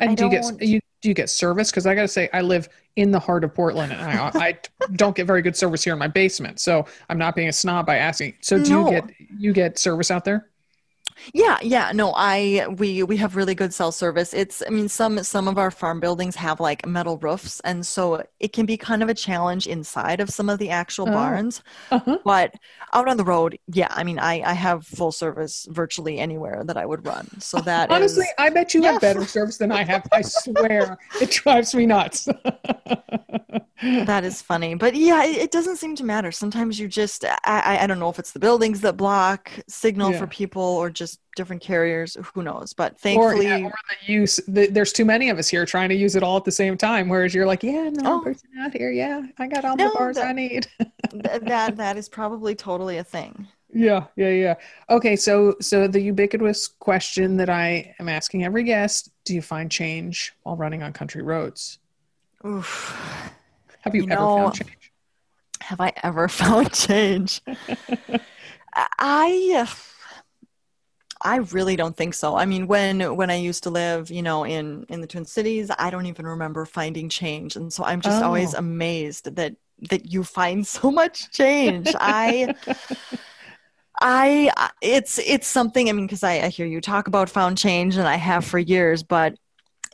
and 0.00 0.10
I 0.10 0.14
do 0.14 0.24
you 0.24 0.30
get 0.30 0.62
you 0.62 0.80
do 1.06 1.10
you 1.10 1.14
get 1.14 1.30
service? 1.30 1.70
Because 1.70 1.86
I 1.86 1.94
got 1.94 2.02
to 2.02 2.08
say, 2.08 2.28
I 2.32 2.40
live 2.40 2.68
in 2.96 3.12
the 3.12 3.20
heart 3.20 3.44
of 3.44 3.54
Portland, 3.54 3.92
and 3.92 4.02
I, 4.02 4.30
I 4.34 4.58
don't 4.96 5.14
get 5.14 5.24
very 5.24 5.40
good 5.40 5.56
service 5.56 5.84
here 5.84 5.92
in 5.92 6.00
my 6.00 6.08
basement. 6.08 6.58
So 6.58 6.84
I'm 7.08 7.16
not 7.16 7.36
being 7.36 7.48
a 7.48 7.52
snob 7.52 7.86
by 7.86 7.98
asking. 7.98 8.34
So 8.40 8.60
do 8.60 8.70
no. 8.70 8.84
you 8.84 8.90
get 8.90 9.10
you 9.38 9.52
get 9.52 9.78
service 9.78 10.10
out 10.10 10.24
there? 10.24 10.48
Yeah, 11.32 11.58
yeah. 11.62 11.92
No, 11.94 12.12
I 12.14 12.66
we 12.76 13.02
we 13.02 13.16
have 13.16 13.36
really 13.36 13.54
good 13.54 13.72
cell 13.72 13.92
service. 13.92 14.34
It's 14.34 14.62
I 14.66 14.70
mean 14.70 14.88
some 14.88 15.22
some 15.22 15.48
of 15.48 15.58
our 15.58 15.70
farm 15.70 16.00
buildings 16.00 16.36
have 16.36 16.60
like 16.60 16.86
metal 16.86 17.18
roofs 17.18 17.60
and 17.60 17.86
so 17.86 18.24
it 18.40 18.52
can 18.52 18.66
be 18.66 18.76
kind 18.76 19.02
of 19.02 19.08
a 19.08 19.14
challenge 19.14 19.66
inside 19.66 20.20
of 20.20 20.30
some 20.30 20.48
of 20.48 20.58
the 20.58 20.70
actual 20.70 21.08
oh. 21.08 21.12
barns. 21.12 21.62
Uh-huh. 21.90 22.18
But 22.24 22.54
out 22.92 23.08
on 23.08 23.16
the 23.16 23.24
road, 23.24 23.58
yeah, 23.72 23.88
I 23.90 24.04
mean 24.04 24.18
I 24.18 24.42
I 24.42 24.52
have 24.52 24.86
full 24.86 25.12
service 25.12 25.66
virtually 25.70 26.18
anywhere 26.18 26.62
that 26.64 26.76
I 26.76 26.86
would 26.86 27.06
run. 27.06 27.28
So 27.40 27.60
that 27.62 27.90
Honestly, 27.90 28.24
is, 28.24 28.34
I 28.38 28.50
bet 28.50 28.74
you 28.74 28.82
yeah. 28.82 28.92
have 28.92 29.00
better 29.00 29.24
service 29.24 29.58
than 29.58 29.72
I 29.72 29.84
have. 29.84 30.06
I 30.12 30.22
swear. 30.22 30.98
it 31.20 31.30
drives 31.30 31.74
me 31.74 31.86
nuts. 31.86 32.28
that 33.82 34.24
is 34.24 34.40
funny 34.40 34.74
but 34.74 34.94
yeah 34.94 35.22
it, 35.22 35.36
it, 35.36 35.50
doesn't 35.50 35.76
seem 35.76 35.94
to 35.94 36.02
matter 36.02 36.32
sometimes 36.32 36.80
you 36.80 36.88
just 36.88 37.26
I, 37.44 37.78
I 37.82 37.86
don't 37.86 37.98
know 37.98 38.08
if 38.08 38.18
it's 38.18 38.32
the 38.32 38.38
buildings 38.38 38.80
that 38.80 38.96
block 38.96 39.50
signal 39.68 40.12
yeah. 40.12 40.18
for 40.18 40.26
people 40.26 40.62
or 40.62 40.88
just 40.88 41.05
different 41.36 41.62
carriers 41.62 42.16
who 42.34 42.42
knows 42.42 42.72
but 42.72 42.98
thankfully 42.98 43.46
or, 43.46 43.58
yeah, 43.58 43.66
or 43.66 43.74
the 43.90 44.12
use 44.12 44.40
the, 44.48 44.66
there's 44.68 44.92
too 44.92 45.04
many 45.04 45.28
of 45.30 45.38
us 45.38 45.48
here 45.48 45.64
trying 45.66 45.88
to 45.88 45.94
use 45.94 46.16
it 46.16 46.22
all 46.22 46.36
at 46.36 46.44
the 46.44 46.52
same 46.52 46.76
time 46.76 47.08
whereas 47.08 47.34
you're 47.34 47.46
like 47.46 47.62
yeah 47.62 47.90
no 47.92 48.14
oh, 48.14 48.20
person 48.20 48.48
out 48.60 48.72
here 48.72 48.90
yeah 48.90 49.22
i 49.38 49.46
got 49.46 49.64
all 49.64 49.76
no, 49.76 49.88
the 49.88 49.98
bars 49.98 50.16
that, 50.16 50.26
i 50.26 50.32
need 50.32 50.66
that 51.12 51.76
that 51.76 51.96
is 51.96 52.08
probably 52.08 52.54
totally 52.54 52.98
a 52.98 53.04
thing 53.04 53.46
Yeah, 53.72 54.04
yeah, 54.16 54.30
yeah. 54.30 54.54
Okay, 54.88 55.16
so 55.16 55.56
so 55.60 55.88
the 55.88 56.00
ubiquitous 56.00 56.68
question 56.68 57.36
that 57.36 57.50
I 57.50 57.94
am 57.98 58.08
asking 58.08 58.44
every 58.44 58.62
guest: 58.62 59.10
Do 59.24 59.34
you 59.34 59.42
find 59.42 59.70
change 59.70 60.32
while 60.44 60.56
running 60.56 60.82
on 60.82 60.92
country 60.92 61.22
roads? 61.22 61.78
Oof. 62.46 62.96
Have 63.82 63.94
you, 63.94 64.02
you 64.02 64.12
ever 64.12 64.20
know, 64.20 64.36
found 64.36 64.54
change? 64.54 64.92
Have 65.60 65.80
I 65.80 65.92
ever 66.02 66.28
found 66.42 66.72
change? 66.72 67.42
I 68.74 69.66
I 71.22 71.36
really 71.36 71.76
don't 71.76 71.96
think 71.96 72.14
so. 72.14 72.36
I 72.36 72.44
mean, 72.44 72.66
when 72.66 73.16
when 73.16 73.30
I 73.30 73.36
used 73.36 73.62
to 73.64 73.70
live, 73.70 74.10
you 74.10 74.22
know, 74.22 74.44
in 74.44 74.84
in 74.88 75.00
the 75.00 75.06
Twin 75.06 75.24
Cities, 75.24 75.70
I 75.78 75.90
don't 75.90 76.06
even 76.06 76.26
remember 76.26 76.64
finding 76.64 77.08
change, 77.08 77.56
and 77.56 77.72
so 77.72 77.84
I'm 77.84 78.00
just 78.00 78.22
oh. 78.22 78.26
always 78.26 78.54
amazed 78.54 79.34
that 79.36 79.56
that 79.90 80.06
you 80.12 80.24
find 80.24 80.66
so 80.76 80.90
much 80.90 81.30
change. 81.32 81.88
I. 81.94 82.54
I 83.98 84.52
it's 84.82 85.18
it's 85.18 85.46
something 85.46 85.88
I 85.88 85.92
mean 85.92 86.04
because 86.04 86.22
I, 86.22 86.32
I 86.40 86.48
hear 86.48 86.66
you 86.66 86.82
talk 86.82 87.08
about 87.08 87.30
found 87.30 87.56
change 87.56 87.96
and 87.96 88.06
I 88.06 88.16
have 88.16 88.44
for 88.44 88.58
years, 88.58 89.02
but 89.02 89.36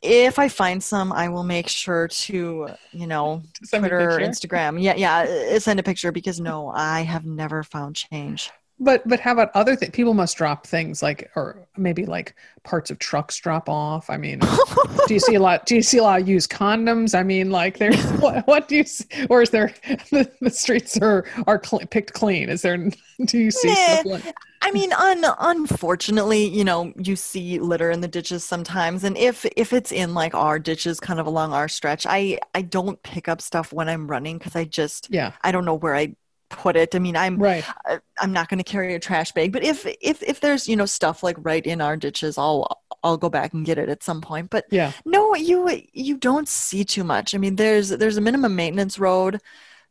if 0.03 0.39
I 0.41 0.49
find 0.49 0.83
some, 0.83 1.13
I 1.13 1.29
will 1.29 1.45
make 1.45 1.69
sure 1.69 2.09
to, 2.09 2.69
you 2.91 3.07
know, 3.07 3.43
Twitter, 3.71 4.19
Instagram. 4.21 4.83
Yeah, 4.83 4.95
yeah, 4.97 5.55
uh, 5.55 5.61
send 5.61 5.79
a 5.79 5.85
picture 5.85 6.11
because 6.11 6.41
no, 6.41 6.71
I 6.71 7.03
have 7.03 7.25
never 7.25 7.63
found 7.63 7.95
change. 7.95 8.51
But 8.83 9.07
but 9.07 9.21
how 9.21 9.33
about 9.33 9.51
other 9.55 9.77
things? 9.77 9.93
People 9.93 10.15
must 10.15 10.37
drop 10.37 10.67
things 10.67 11.03
like, 11.03 11.31
or 11.37 11.67
maybe 11.77 12.05
like 12.05 12.35
parts 12.65 12.91
of 12.91 12.99
trucks 12.99 13.37
drop 13.37 13.69
off. 13.69 14.11
I 14.11 14.17
mean, 14.17 14.41
do 15.07 15.15
you 15.15 15.21
see 15.21 15.37
a 15.37 15.41
lot? 15.41 15.67
Do 15.67 15.77
you 15.77 15.83
see 15.83 15.99
a 15.99 16.03
lot 16.03 16.21
of 16.21 16.29
used 16.29 16.51
condoms? 16.51 17.19
I 17.19 17.23
mean, 17.23 17.51
like, 17.51 17.79
there's 17.79 18.03
what, 18.21 18.47
what 18.47 18.69
do 18.69 18.77
you? 18.77 18.85
See, 18.85 19.07
or 19.31 19.43
is 19.43 19.51
there 19.51 19.73
the, 20.11 20.31
the 20.41 20.51
streets 20.51 20.99
are 20.99 21.25
are 21.47 21.63
cl- 21.63 21.87
picked 21.91 22.13
clean? 22.13 22.49
Is 22.49 22.63
there? 22.63 22.91
Do 23.25 23.39
you 23.39 23.51
see? 23.51 23.69
Nah. 24.05 24.19
I 24.65 24.71
mean, 24.71 24.93
un, 24.93 25.25
unfortunately, 25.41 26.47
you 26.47 26.63
know, 26.63 26.93
you 26.97 27.17
see 27.17 27.59
litter 27.59 27.91
in 27.91 28.01
the 28.01 28.07
ditches 28.09 28.45
sometimes, 28.45 29.03
and 29.03 29.17
if 29.17 29.45
if 29.57 29.73
it's 29.73 29.91
in 29.91 30.15
like 30.15 30.35
our 30.35 30.59
ditches, 30.61 31.01
kind 31.01 31.19
of 31.19 31.27
along 31.27 31.53
our 31.53 31.69
stretch, 31.69 32.07
I 32.09 32.39
I 32.55 32.63
don't 32.63 33.03
pick 33.03 33.29
up 33.29 33.41
stuff 33.41 33.73
when 33.73 33.89
I'm 33.89 34.09
running 34.09 34.39
because 34.39 34.55
I 34.55 34.65
just 34.65 35.09
yeah 35.11 35.33
I 35.43 35.51
don't 35.51 35.65
know 35.65 35.75
where 35.75 35.97
I 35.97 36.15
put 36.53 36.77
it. 36.77 36.95
I 36.95 36.99
mean, 36.99 37.17
I'm 37.17 37.39
right. 37.39 37.65
I, 37.85 37.99
I'm 38.21 38.33
not 38.33 38.49
going 38.49 38.59
to 38.59 38.65
carry 38.65 38.95
a 38.95 39.01
trash 39.01 39.33
bag, 39.33 39.53
but 39.53 39.65
if 39.65 39.87
if 40.01 40.23
if 40.23 40.41
there's 40.41 40.69
you 40.69 40.77
know 40.77 40.87
stuff 40.87 41.23
like 41.23 41.37
right 41.41 41.65
in 41.67 41.81
our 41.81 41.97
ditches, 41.97 42.39
I'll 42.39 42.83
I'll 43.03 43.17
go 43.17 43.29
back 43.29 43.53
and 43.53 43.67
get 43.67 43.79
it 43.79 43.89
at 43.89 44.03
some 44.03 44.21
point. 44.21 44.51
But 44.51 44.67
yeah, 44.71 44.93
no, 45.05 45.35
you 45.35 45.83
you 45.93 46.17
don't 46.17 46.49
see 46.49 46.85
too 46.85 47.05
much. 47.05 47.35
I 47.35 47.39
mean, 47.39 47.57
there's 47.57 47.89
there's 47.89 48.17
a 48.17 48.21
minimum 48.21 48.55
maintenance 48.55 48.99
road 48.99 49.41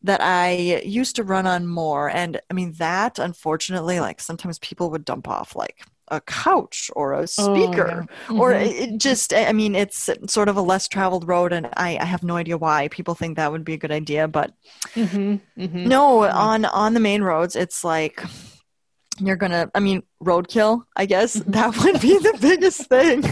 that 0.03 0.21
I 0.21 0.81
used 0.85 1.17
to 1.17 1.23
run 1.23 1.45
on 1.45 1.67
more, 1.67 2.09
and 2.09 2.39
I 2.49 2.53
mean 2.53 2.73
that 2.73 3.19
unfortunately, 3.19 3.99
like 3.99 4.21
sometimes 4.21 4.59
people 4.59 4.89
would 4.91 5.05
dump 5.05 5.27
off 5.27 5.55
like 5.55 5.83
a 6.11 6.21
couch 6.21 6.91
or 6.95 7.13
a 7.13 7.25
speaker 7.25 7.47
oh, 7.47 7.87
yeah. 7.87 8.01
mm-hmm. 8.01 8.39
or 8.39 8.51
it 8.51 8.97
just 8.97 9.33
i 9.33 9.51
mean 9.53 9.73
it's 9.73 10.09
sort 10.27 10.49
of 10.49 10.57
a 10.57 10.61
less 10.61 10.87
traveled 10.87 11.27
road 11.27 11.53
and 11.53 11.67
I, 11.77 11.97
I 11.99 12.05
have 12.05 12.21
no 12.21 12.35
idea 12.35 12.57
why 12.57 12.89
people 12.89 13.15
think 13.15 13.37
that 13.37 13.51
would 13.51 13.63
be 13.63 13.73
a 13.73 13.77
good 13.77 13.91
idea 13.91 14.27
but 14.27 14.53
mm-hmm. 14.93 15.37
Mm-hmm. 15.59 15.87
no 15.87 16.19
mm-hmm. 16.19 16.37
on 16.37 16.65
on 16.65 16.93
the 16.93 16.99
main 16.99 17.23
roads 17.23 17.55
it's 17.55 17.83
like 17.83 18.23
you're 19.19 19.37
gonna 19.37 19.71
i 19.73 19.79
mean 19.79 20.03
roadkill 20.21 20.83
i 20.97 21.05
guess 21.05 21.37
mm-hmm. 21.37 21.51
that 21.51 21.77
would 21.77 22.01
be 22.01 22.17
the 22.17 22.37
biggest 22.41 22.87
thing 22.87 23.23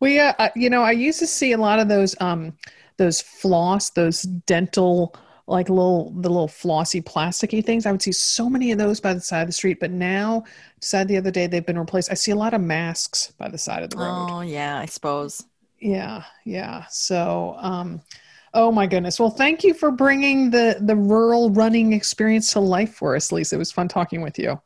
we 0.00 0.18
uh, 0.18 0.48
you 0.56 0.70
know 0.70 0.82
i 0.82 0.92
used 0.92 1.18
to 1.18 1.26
see 1.26 1.52
a 1.52 1.58
lot 1.58 1.78
of 1.78 1.88
those 1.88 2.16
um 2.20 2.56
those 2.96 3.20
floss 3.20 3.90
those 3.90 4.22
dental 4.22 5.14
like 5.46 5.68
little 5.68 6.10
the 6.12 6.28
little 6.28 6.48
flossy 6.48 7.02
plasticky 7.02 7.64
things. 7.64 7.84
I 7.86 7.92
would 7.92 8.02
see 8.02 8.12
so 8.12 8.48
many 8.48 8.72
of 8.72 8.78
those 8.78 9.00
by 9.00 9.12
the 9.14 9.20
side 9.20 9.42
of 9.42 9.48
the 9.48 9.52
street, 9.52 9.80
but 9.80 9.90
now 9.90 10.44
said 10.84 11.08
the 11.08 11.16
other 11.16 11.30
day 11.30 11.46
they've 11.46 11.64
been 11.64 11.78
replaced. 11.78 12.10
I 12.10 12.14
see 12.14 12.32
a 12.32 12.36
lot 12.36 12.54
of 12.54 12.60
masks 12.60 13.32
by 13.38 13.48
the 13.48 13.58
side 13.58 13.82
of 13.82 13.90
the 13.90 13.98
road. 13.98 14.28
Oh 14.30 14.40
yeah, 14.40 14.78
I 14.78 14.86
suppose. 14.86 15.44
Yeah, 15.80 16.24
yeah. 16.44 16.84
So, 16.90 17.56
um, 17.58 18.00
oh 18.54 18.70
my 18.70 18.86
goodness. 18.86 19.18
Well, 19.18 19.30
thank 19.30 19.64
you 19.64 19.74
for 19.74 19.90
bringing 19.90 20.50
the 20.50 20.78
the 20.80 20.96
rural 20.96 21.50
running 21.50 21.92
experience 21.92 22.52
to 22.52 22.60
life 22.60 22.94
for 22.94 23.16
us, 23.16 23.32
Lisa. 23.32 23.56
It 23.56 23.58
was 23.58 23.72
fun 23.72 23.88
talking 23.88 24.22
with 24.22 24.38
you. 24.38 24.60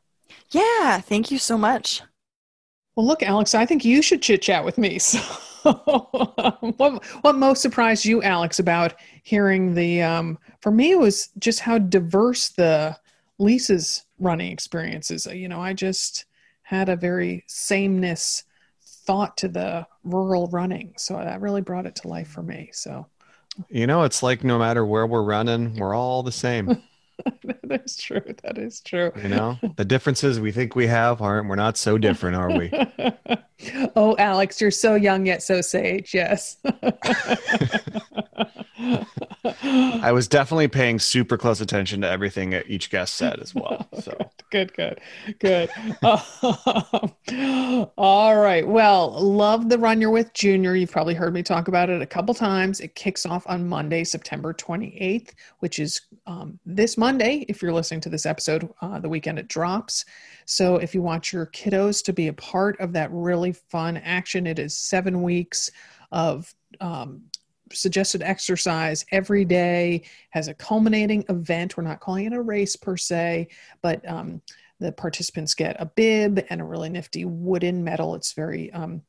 Yeah, 0.51 1.01
thank 1.01 1.31
you 1.31 1.39
so 1.39 1.59
much. 1.59 2.03
Well, 2.95 3.07
look, 3.07 3.23
Alex, 3.23 3.55
I 3.55 3.67
think 3.67 3.85
you 3.85 4.01
should 4.01 4.23
chit 4.23 4.43
chat 4.43 4.65
with 4.65 4.79
me. 4.79 4.99
So, 5.67 5.73
what 6.77 7.05
what 7.23 7.35
most 7.35 7.61
surprised 7.61 8.05
you, 8.05 8.23
Alex, 8.23 8.61
about 8.61 8.95
hearing 9.25 9.75
the? 9.75 10.01
Um, 10.01 10.39
for 10.61 10.71
me, 10.71 10.93
it 10.93 10.99
was 11.01 11.31
just 11.41 11.59
how 11.59 11.79
diverse 11.79 12.51
the 12.51 12.97
Lisa's 13.41 14.06
running 14.19 14.53
experiences. 14.53 15.27
Uh, 15.27 15.33
you 15.33 15.49
know, 15.49 15.61
I 15.61 15.73
just 15.73 16.25
had 16.63 16.89
a 16.89 16.97
very 16.97 17.45
sameness 17.47 18.45
thought 18.83 19.37
to 19.39 19.49
the 19.49 19.87
rural 20.05 20.49
running, 20.49 20.95
so 20.97 21.15
that 21.15 21.41
really 21.41 21.61
brought 21.61 21.87
it 21.87 21.95
to 21.97 22.09
life 22.09 22.29
for 22.29 22.43
me. 22.43 22.71
So, 22.73 23.07
you 23.69 23.87
know, 23.87 24.03
it's 24.03 24.23
like 24.23 24.43
no 24.43 24.59
matter 24.59 24.85
where 24.85 25.07
we're 25.07 25.23
running, 25.23 25.77
we're 25.77 25.95
all 25.95 26.23
the 26.23 26.33
same. 26.33 26.83
that 27.45 27.83
is 27.85 27.97
true. 27.97 28.23
That 28.43 28.59
is 28.59 28.81
true. 28.81 29.13
You 29.21 29.29
know, 29.29 29.59
the 29.77 29.85
differences 29.85 30.41
we 30.41 30.53
think 30.53 30.77
we 30.77 30.87
have 30.87 31.23
aren't, 31.23 31.49
we're 31.49 31.57
not 31.57 31.77
so 31.77 31.99
different, 31.99 32.37
are 32.37 32.57
we? 32.57 32.71
oh, 33.97 34.17
Alex, 34.19 34.61
you're 34.61 34.71
so 34.71 34.95
young 34.95 35.27
yet 35.27 35.43
so 35.43 35.61
sage. 35.61 36.15
Yes. 36.15 36.59
I 39.63 40.13
was 40.13 40.29
definitely 40.29 40.69
paying 40.69 40.99
super 40.99 41.37
close 41.37 41.61
attention 41.61 42.01
to 42.03 42.09
everything 42.09 42.53
each 42.67 42.91
guest 42.91 43.15
said 43.15 43.41
as 43.41 43.55
well. 43.55 43.89
So 44.01 44.17
good, 44.51 44.73
good, 44.75 45.01
good. 45.39 45.71
all 47.97 48.37
right. 48.37 48.67
Well, 48.67 49.11
love 49.11 49.69
the 49.69 49.79
Run 49.79 50.01
You're 50.01 50.11
With 50.11 50.33
Junior. 50.35 50.77
You've 50.77 50.91
probably 50.91 51.15
heard 51.15 51.33
me 51.33 51.43
talk 51.43 51.69
about 51.69 51.91
it 51.91 52.03
a 52.03 52.07
couple 52.07 52.35
times. 52.35 52.81
It 52.81 52.95
kicks 52.95 53.25
off 53.25 53.45
on 53.47 53.69
Monday, 53.69 54.05
September 54.05 54.53
28th, 54.53 55.33
which 55.61 55.79
is 55.79 56.01
um, 56.27 56.59
this 56.67 56.97
Monday. 57.07 57.45
If 57.49 57.63
you're 57.63 57.73
listening 57.73 58.01
to 58.01 58.09
this 58.09 58.27
episode, 58.27 58.69
uh, 58.81 58.99
the 58.99 59.09
weekend 59.09 59.39
it 59.39 59.47
drops. 59.47 60.05
So 60.45 60.79
if 60.79 60.93
you 60.93 61.03
want 61.03 61.33
your 61.33 61.47
kiddos 61.47 62.03
to 62.03 62.13
be 62.13 62.27
a 62.27 62.33
part 62.33 62.81
of 62.81 62.93
that 62.95 63.13
really 63.13 63.53
fun 63.53 63.97
action, 63.99 64.45
it 64.45 64.59
is 64.59 64.77
seven 64.77 65.23
weeks 65.23 65.71
of 66.11 66.53
um, 66.81 67.23
suggested 67.73 68.23
exercise 68.23 69.07
every 69.13 69.45
day 69.45 70.03
has 70.31 70.49
a 70.49 70.55
culminating 70.55 71.25
event 71.29 71.77
we're 71.77 71.83
not 71.85 72.01
calling 72.01 72.27
it 72.27 72.33
a 72.33 72.41
race 72.41 72.77
per 72.77 72.97
se 72.97 73.49
but 73.83 74.09
um, 74.09 74.41
the 74.79 74.93
participants 74.93 75.53
get 75.53 75.75
a 75.81 75.87
bib 75.87 76.45
and 76.49 76.61
a 76.61 76.65
really 76.65 76.89
nifty 76.89 77.25
wooden 77.25 77.83
medal 77.83 78.15
it's 78.15 78.35
very 78.35 78.73
um, 78.73 79.03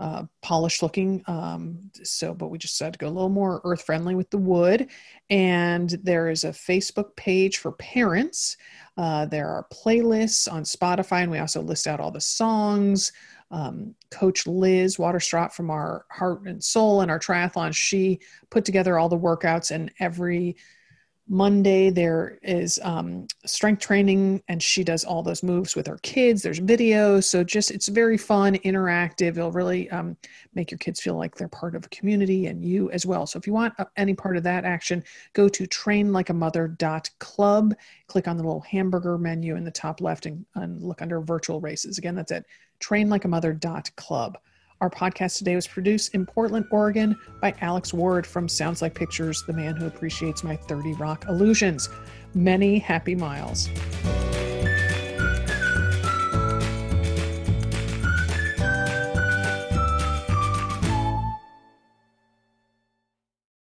uh, 0.00 0.24
polished 0.40 0.82
looking 0.82 1.22
um, 1.26 1.78
so 2.02 2.32
but 2.32 2.48
we 2.48 2.58
just 2.58 2.74
decided 2.74 2.94
to 2.94 2.98
go 2.98 3.06
a 3.06 3.12
little 3.12 3.28
more 3.28 3.60
earth 3.64 3.82
friendly 3.82 4.14
with 4.14 4.30
the 4.30 4.38
wood. 4.38 4.88
And 5.28 5.90
there 6.02 6.30
is 6.30 6.44
a 6.44 6.50
facebook 6.50 7.14
page 7.16 7.58
for 7.58 7.72
parents. 7.72 8.56
Uh, 8.96 9.26
there 9.26 9.48
are 9.48 9.66
playlists 9.72 10.50
on 10.50 10.62
spotify 10.62 11.22
and 11.22 11.30
we 11.30 11.38
also 11.38 11.60
list 11.60 11.86
out 11.86 12.00
all 12.00 12.10
the 12.10 12.20
songs. 12.20 13.12
Um, 13.52 13.94
Coach 14.10 14.46
Liz 14.46 14.96
Waterstraat 14.96 15.52
from 15.52 15.70
our 15.70 16.06
Heart 16.10 16.46
and 16.46 16.62
Soul 16.62 17.00
and 17.00 17.10
our 17.10 17.18
triathlon, 17.18 17.74
she 17.74 18.20
put 18.48 18.64
together 18.64 18.96
all 18.96 19.08
the 19.08 19.18
workouts, 19.18 19.72
and 19.72 19.90
every 19.98 20.56
Monday 21.32 21.90
there 21.90 22.40
is 22.42 22.80
um, 22.82 23.28
strength 23.46 23.80
training, 23.80 24.42
and 24.48 24.60
she 24.60 24.82
does 24.82 25.04
all 25.04 25.22
those 25.22 25.44
moves 25.44 25.76
with 25.76 25.86
her 25.86 25.98
kids. 25.98 26.42
There's 26.42 26.58
videos, 26.58 27.22
so 27.22 27.44
just 27.44 27.70
it's 27.70 27.86
very 27.86 28.18
fun, 28.18 28.56
interactive. 28.56 29.36
It'll 29.36 29.52
really 29.52 29.88
um, 29.90 30.16
make 30.56 30.72
your 30.72 30.78
kids 30.78 31.00
feel 31.00 31.14
like 31.14 31.36
they're 31.36 31.46
part 31.46 31.76
of 31.76 31.86
a 31.86 31.88
community 31.90 32.46
and 32.46 32.64
you 32.64 32.90
as 32.90 33.06
well. 33.06 33.28
So 33.28 33.38
if 33.38 33.46
you 33.46 33.52
want 33.52 33.74
uh, 33.78 33.84
any 33.96 34.12
part 34.12 34.36
of 34.36 34.42
that 34.42 34.64
action, 34.64 35.04
go 35.32 35.48
to 35.48 35.68
trainlikeamother.club. 35.68 37.74
Click 38.08 38.26
on 38.26 38.36
the 38.36 38.42
little 38.42 38.62
hamburger 38.62 39.16
menu 39.16 39.54
in 39.54 39.62
the 39.62 39.70
top 39.70 40.00
left 40.00 40.26
and, 40.26 40.44
and 40.56 40.82
look 40.82 41.00
under 41.00 41.20
virtual 41.20 41.60
races. 41.60 41.96
Again, 41.96 42.16
that's 42.16 42.32
at 42.32 42.44
trainlikeamother.club. 42.80 44.36
Our 44.80 44.88
podcast 44.88 45.36
today 45.36 45.54
was 45.54 45.66
produced 45.66 46.14
in 46.14 46.24
Portland, 46.24 46.66
Oregon 46.70 47.18
by 47.42 47.54
Alex 47.60 47.92
Ward 47.92 48.26
from 48.26 48.48
Sounds 48.48 48.80
Like 48.80 48.94
Pictures, 48.94 49.42
the 49.46 49.52
man 49.52 49.76
who 49.76 49.86
appreciates 49.86 50.42
my 50.42 50.56
30 50.56 50.94
Rock 50.94 51.26
illusions. 51.28 51.90
Many 52.32 52.78
happy 52.78 53.14
miles. 53.14 53.68